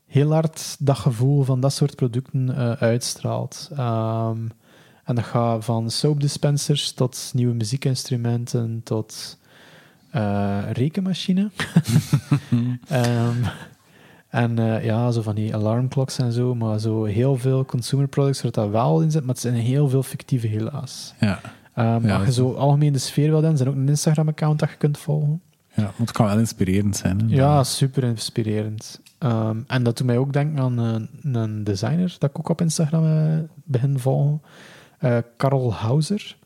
heel 0.05 0.31
hard 0.31 0.75
dat 0.79 0.97
gevoel 0.97 1.43
van 1.43 1.59
dat 1.59 1.73
soort 1.73 1.95
producten 1.95 2.55
uitstraalt. 2.79 3.69
Ehm, 3.75 4.47
en 5.03 5.15
dat 5.15 5.23
gaat 5.23 5.65
van 5.65 5.91
soap 5.91 6.21
dispensers 6.21 6.91
tot 6.91 7.31
nieuwe 7.33 7.53
muziekinstrumenten 7.53 8.81
tot 8.83 9.39
rekenmachine. 10.71 11.49
Ehm, 12.87 13.37
en 14.29 14.59
eh, 14.59 14.85
ja, 14.85 15.11
zo 15.11 15.21
van 15.21 15.35
die 15.35 15.55
alarmclocks 15.55 16.17
en 16.17 16.31
zo, 16.31 16.55
maar 16.55 16.79
zo 16.79 17.03
heel 17.03 17.37
veel 17.37 17.65
consumer 17.65 18.07
products 18.07 18.41
waar 18.41 18.51
dat 18.51 18.69
wel 18.69 19.01
in 19.01 19.11
zit, 19.11 19.21
maar 19.21 19.33
het 19.33 19.39
zijn 19.39 19.53
heel 19.53 19.89
veel 19.89 20.03
fictieve 20.03 20.47
helaas. 20.47 21.13
Ja, 21.19 21.39
Ehm 21.73 22.07
Ja, 22.07 22.17
als 22.17 22.25
je 22.25 22.33
zo 22.33 22.53
algemeen 22.53 22.93
de 22.93 22.99
sfeer 22.99 23.29
wil 23.29 23.39
hebben, 23.39 23.57
zijn 23.57 23.69
ook 23.69 23.75
een 23.75 23.89
Instagram-account 23.89 24.59
dat 24.59 24.69
je 24.69 24.77
kunt 24.77 24.97
volgen. 24.97 25.41
ja, 25.73 25.83
want 25.83 25.97
het 25.97 26.11
kan 26.11 26.25
wel 26.25 26.37
inspirerend 26.37 26.97
zijn. 26.97 27.19
Hè? 27.19 27.35
Ja, 27.35 27.63
super 27.63 28.03
inspirerend. 28.03 29.01
Ehm, 29.17 29.57
en 29.67 29.83
dat 29.83 29.97
doet 29.97 30.07
mij 30.07 30.17
ook 30.17 30.33
denken 30.33 30.63
aan 30.63 30.77
een, 30.77 31.09
een 31.21 31.63
designer 31.63 32.15
dat 32.19 32.29
ik 32.29 32.39
ook 32.39 32.49
op 32.49 32.61
Instagram 32.61 33.05
eh, 33.05 33.39
begin 33.63 33.99
volgen. 33.99 34.41
Eh 34.97 35.17
Karel 35.37 35.73
Hauser. 35.73 36.37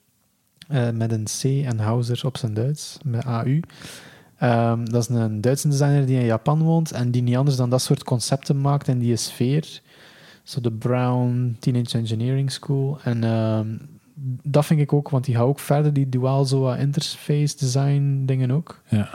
Eh, 0.67 0.89
met 0.89 1.11
een 1.11 1.23
C 1.23 1.43
en 1.65 1.79
Hauser 1.79 2.21
op 2.25 2.37
zijn 2.37 2.53
Duits, 2.53 2.97
met 3.03 3.25
AU. 3.25 3.59
Ehm, 4.37 4.85
dat 4.85 5.01
is 5.01 5.15
een 5.15 5.41
Duitse 5.41 5.67
designer 5.67 6.05
die 6.05 6.19
in 6.19 6.25
Japan 6.25 6.61
woont 6.61 6.91
en 6.91 7.11
die 7.11 7.21
niet 7.21 7.35
anders 7.35 7.57
dan 7.57 7.69
dat 7.69 7.81
soort 7.81 8.03
concepten 8.03 8.61
maakt 8.61 8.87
in 8.87 8.99
die 8.99 9.15
sfeer. 9.15 9.81
Zo 10.43 10.61
de 10.61 10.71
Brown 10.71 11.55
Teenage 11.59 11.97
Engineering 11.97 12.51
School. 12.51 12.99
En 13.03 13.23
ehm, 13.23 13.67
dat 14.43 14.65
vind 14.65 14.79
ik 14.79 14.93
ook, 14.93 15.09
want 15.09 15.25
die 15.25 15.35
gaat 15.35 15.43
ook 15.43 15.59
verder, 15.59 15.93
die 15.93 16.07
zo 16.45 16.59
wat 16.59 16.77
interface 16.77 17.57
design 17.57 18.23
dingen 18.25 18.51
ook. 18.51 18.81
Ja. 18.89 19.09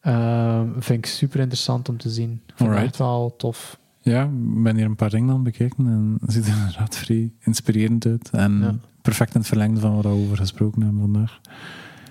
Ehm, 0.00 0.68
vind 0.78 0.98
ik 0.98 1.06
super 1.06 1.40
interessant 1.40 1.88
om 1.88 1.96
te 1.96 2.10
zien. 2.10 2.40
Ik 2.46 2.66
het 2.66 2.76
echt 2.76 2.96
wel 2.96 3.34
tof. 3.36 3.78
ja, 4.02 4.22
ik 4.22 4.62
ben 4.62 4.76
hier 4.76 4.84
een 4.84 4.96
paar 4.96 5.10
dingen 5.10 5.34
aan 5.34 5.42
bekeken 5.42 5.86
en 5.86 6.16
het 6.20 6.32
ziet 6.34 6.46
er 6.46 6.56
inderdaad 6.56 6.96
vrij 6.96 7.32
inspirerend 7.40 8.06
uit. 8.06 8.30
En 8.30 8.58
Ja. 8.60 8.74
Perfect 9.08 9.34
in 9.34 9.40
het 9.40 9.48
verlengde 9.48 9.80
van 9.80 9.94
wat 9.94 10.04
we 10.04 10.10
over 10.10 10.36
gesproken 10.36 10.82
hebben 10.82 11.00
vandaag. 11.00 11.40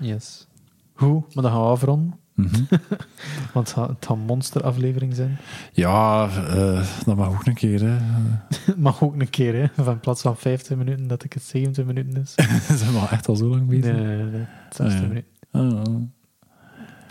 Yes. 0.01 0.47
Goed, 0.93 1.35
maar 1.35 1.43
dan 1.43 1.51
gaan 1.53 1.61
we 1.61 1.67
afronden, 1.67 2.19
Mhm. 2.33 2.63
want 3.53 3.67
het 3.67 3.71
gaat- 3.71 4.07
een 4.09 4.19
monsteraflevering 4.19 5.15
zijn. 5.15 5.37
ja, 5.73 6.29
eh, 6.47 6.85
dat 7.05 7.15
mag 7.15 7.27
ook 7.27 7.45
een 7.45 7.53
keer. 7.53 7.81
Hè. 7.83 7.97
Mag 8.77 9.03
ook 9.03 9.21
een 9.21 9.29
keer, 9.29 9.53
hè. 9.55 9.83
Van 9.83 9.93
in 9.93 9.99
plaats 9.99 10.21
van 10.21 10.37
15 10.37 10.77
minuten, 10.77 11.07
dat 11.07 11.23
ik 11.23 11.33
het 11.33 11.43
70 11.43 11.85
minuten 11.85 12.21
is. 12.21 12.33
Zijn 12.79 12.91
we 12.91 12.99
al 12.99 13.09
echt 13.09 13.27
al 13.27 13.35
zo 13.35 13.45
lang 13.47 13.67
bezig? 13.67 13.95
nee, 13.95 14.05
nee, 14.05 14.23
nee. 14.23 14.45
60 14.69 14.99
ja. 15.01 15.07
minuten. 15.07 15.29
Oh, 15.51 15.93
oh. 15.95 16.01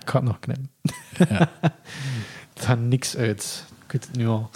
Ik 0.01 0.11
ga 0.11 0.19
het 0.19 0.29
nog 0.29 0.39
knippen. 0.39 0.71
Ja. 1.29 1.49
Het 2.55 2.65
gaat 2.65 2.81
niks 2.81 3.17
uit. 3.17 3.65
Ik 3.87 3.93
weet 3.93 4.07
het 4.07 4.17
nu 4.17 4.27
al. 4.27 4.51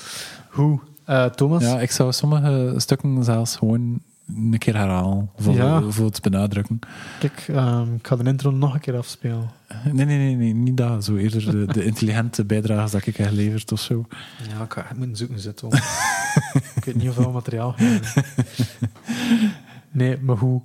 Hoe? 0.51 0.81
Eh, 1.05 1.25
Thomas? 1.25 1.63
ja, 1.63 1.81
ik 1.81 1.91
zou 1.91 2.13
sommige 2.13 2.75
stukken 2.77 3.25
zelfs 3.25 3.57
gewoon 3.57 4.01
een 4.37 4.59
keer 4.59 4.77
herhalen. 4.77 5.31
Voor, 5.37 5.55
Ja. 5.55 5.81
voor 5.83 6.07
het 6.07 6.21
benadrukken. 6.23 6.79
Kijk, 7.19 7.45
ehm, 7.49 7.95
ik 7.95 8.07
ga 8.07 8.17
de 8.17 8.25
intro 8.25 8.51
nog 8.51 8.75
een 8.75 8.81
keer 8.81 8.97
afspelen. 8.97 9.51
Nee, 9.93 10.05
nee, 10.07 10.19
nee, 10.19 10.35
nee 10.37 10.55
niet 10.55 10.77
dat. 10.77 11.05
Zo 11.05 11.17
eerder 11.17 11.51
de, 11.51 11.73
de 11.73 11.85
intelligente 11.85 12.45
bijdrages 12.45 12.91
dat 12.91 13.07
ik 13.07 13.17
heb 13.17 13.27
geleverd 13.29 13.73
of 13.73 13.81
zo. 13.81 14.07
Ja, 14.57 14.65
ik 14.65 14.73
ga 14.73 14.83
echt 14.83 14.97
moeten 14.97 15.17
zoeken 15.17 15.39
zitten. 15.41 15.69
ik 16.77 16.85
weet 16.85 16.95
niet 16.95 17.05
hoeveel 17.05 17.33
materiaal. 17.33 17.75
Nee, 19.91 20.19
maar 20.21 20.37
hoe? 20.37 20.63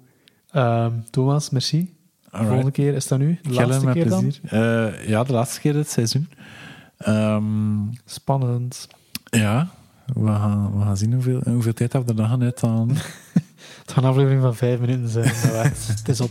Ehm, 0.52 0.92
Thomas, 1.10 1.50
merci. 1.50 1.94
Alright. 2.30 2.48
Volgende 2.48 2.72
keer 2.72 2.94
is 2.94 3.08
dat 3.08 3.20
nu? 3.20 3.40
De 3.42 3.54
laatste 3.54 3.92
keer 3.92 4.10
dan? 4.10 4.34
Eh, 4.44 5.08
ja, 5.08 5.24
de 5.24 5.34
laatste 5.34 5.60
keer 5.60 5.74
dit 5.74 5.90
seizoen. 5.90 6.30
Ehm, 6.98 7.44
Spannend. 8.06 8.88
ja, 9.24 9.68
we 10.14 10.28
gaan, 10.28 10.78
we 10.80 10.84
gaan 10.84 10.98
zien 10.98 11.14
hoeveel, 11.14 11.42
hoeveel 11.46 11.74
tijd 11.74 11.94
we 11.94 12.00
er 12.08 12.16
dan 12.16 12.28
gaan 12.30 12.42
uithalen. 12.44 12.90
Het 13.86 13.94
gaat 13.94 14.04
een 14.04 14.10
aflevering 14.10 14.42
van 14.42 14.56
vijf 14.56 14.80
minuten 14.80 15.10
zijn. 15.10 15.32
het 15.98 16.10
is 16.10 16.22
op. 16.22 16.30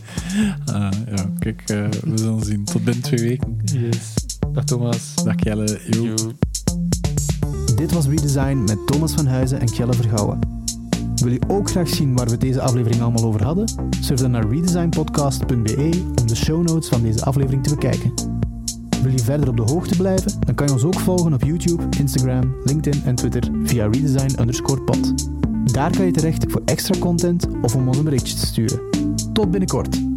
Ah, 0.65 0.91
ja, 1.15 1.25
kijk, 1.39 1.61
eh, 1.65 1.87
we 2.03 2.17
zullen 2.17 2.43
zien. 2.43 2.65
Tot 2.65 2.83
binnen 2.83 3.03
twee 3.03 3.19
weken. 3.19 3.57
Yes. 3.63 4.13
Dag 4.51 4.63
Thomas. 4.63 5.15
Dag 5.23 5.35
Jelle. 5.37 5.79
Yo. 5.89 6.03
Yo. 6.03 6.15
Dit 7.75 7.91
was 7.91 8.07
Redesign 8.07 8.63
met 8.63 8.87
Thomas 8.87 9.13
van 9.13 9.25
Huizen 9.25 9.59
en 9.59 9.65
Kjelle 9.65 9.93
Vergouwen. 9.93 10.39
Wil 11.15 11.31
je 11.31 11.39
ook 11.47 11.69
graag 11.69 11.89
zien 11.89 12.15
waar 12.15 12.27
we 12.27 12.37
deze 12.37 12.61
aflevering 12.61 13.01
allemaal 13.01 13.23
over 13.23 13.43
hadden? 13.43 13.69
Surf 13.99 14.19
dan 14.19 14.31
naar 14.31 14.47
redesignpodcast.be 14.49 16.03
om 16.21 16.27
de 16.27 16.35
show 16.35 16.67
notes 16.67 16.89
van 16.89 17.01
deze 17.01 17.25
aflevering 17.25 17.63
te 17.63 17.75
bekijken. 17.75 18.13
Wil 19.01 19.11
je 19.11 19.19
verder 19.19 19.49
op 19.49 19.57
de 19.57 19.73
hoogte 19.73 19.97
blijven? 19.97 20.31
Dan 20.39 20.55
kan 20.55 20.67
je 20.67 20.73
ons 20.73 20.83
ook 20.83 20.99
volgen 20.99 21.33
op 21.33 21.43
YouTube, 21.43 21.83
Instagram, 21.99 22.55
LinkedIn 22.63 23.03
en 23.05 23.15
Twitter 23.15 23.49
via 23.63 23.87
redesign_pod. 23.87 25.13
Daar 25.71 25.91
kan 25.91 26.05
je 26.05 26.11
terecht 26.11 26.45
voor 26.47 26.61
extra 26.65 26.99
content 26.99 27.47
of 27.61 27.75
om 27.75 27.87
ons 27.87 27.97
een 27.97 28.03
berichtje 28.03 28.35
te 28.35 28.45
sturen. 28.45 28.79
Tot 29.33 29.51
binnenkort! 29.51 30.14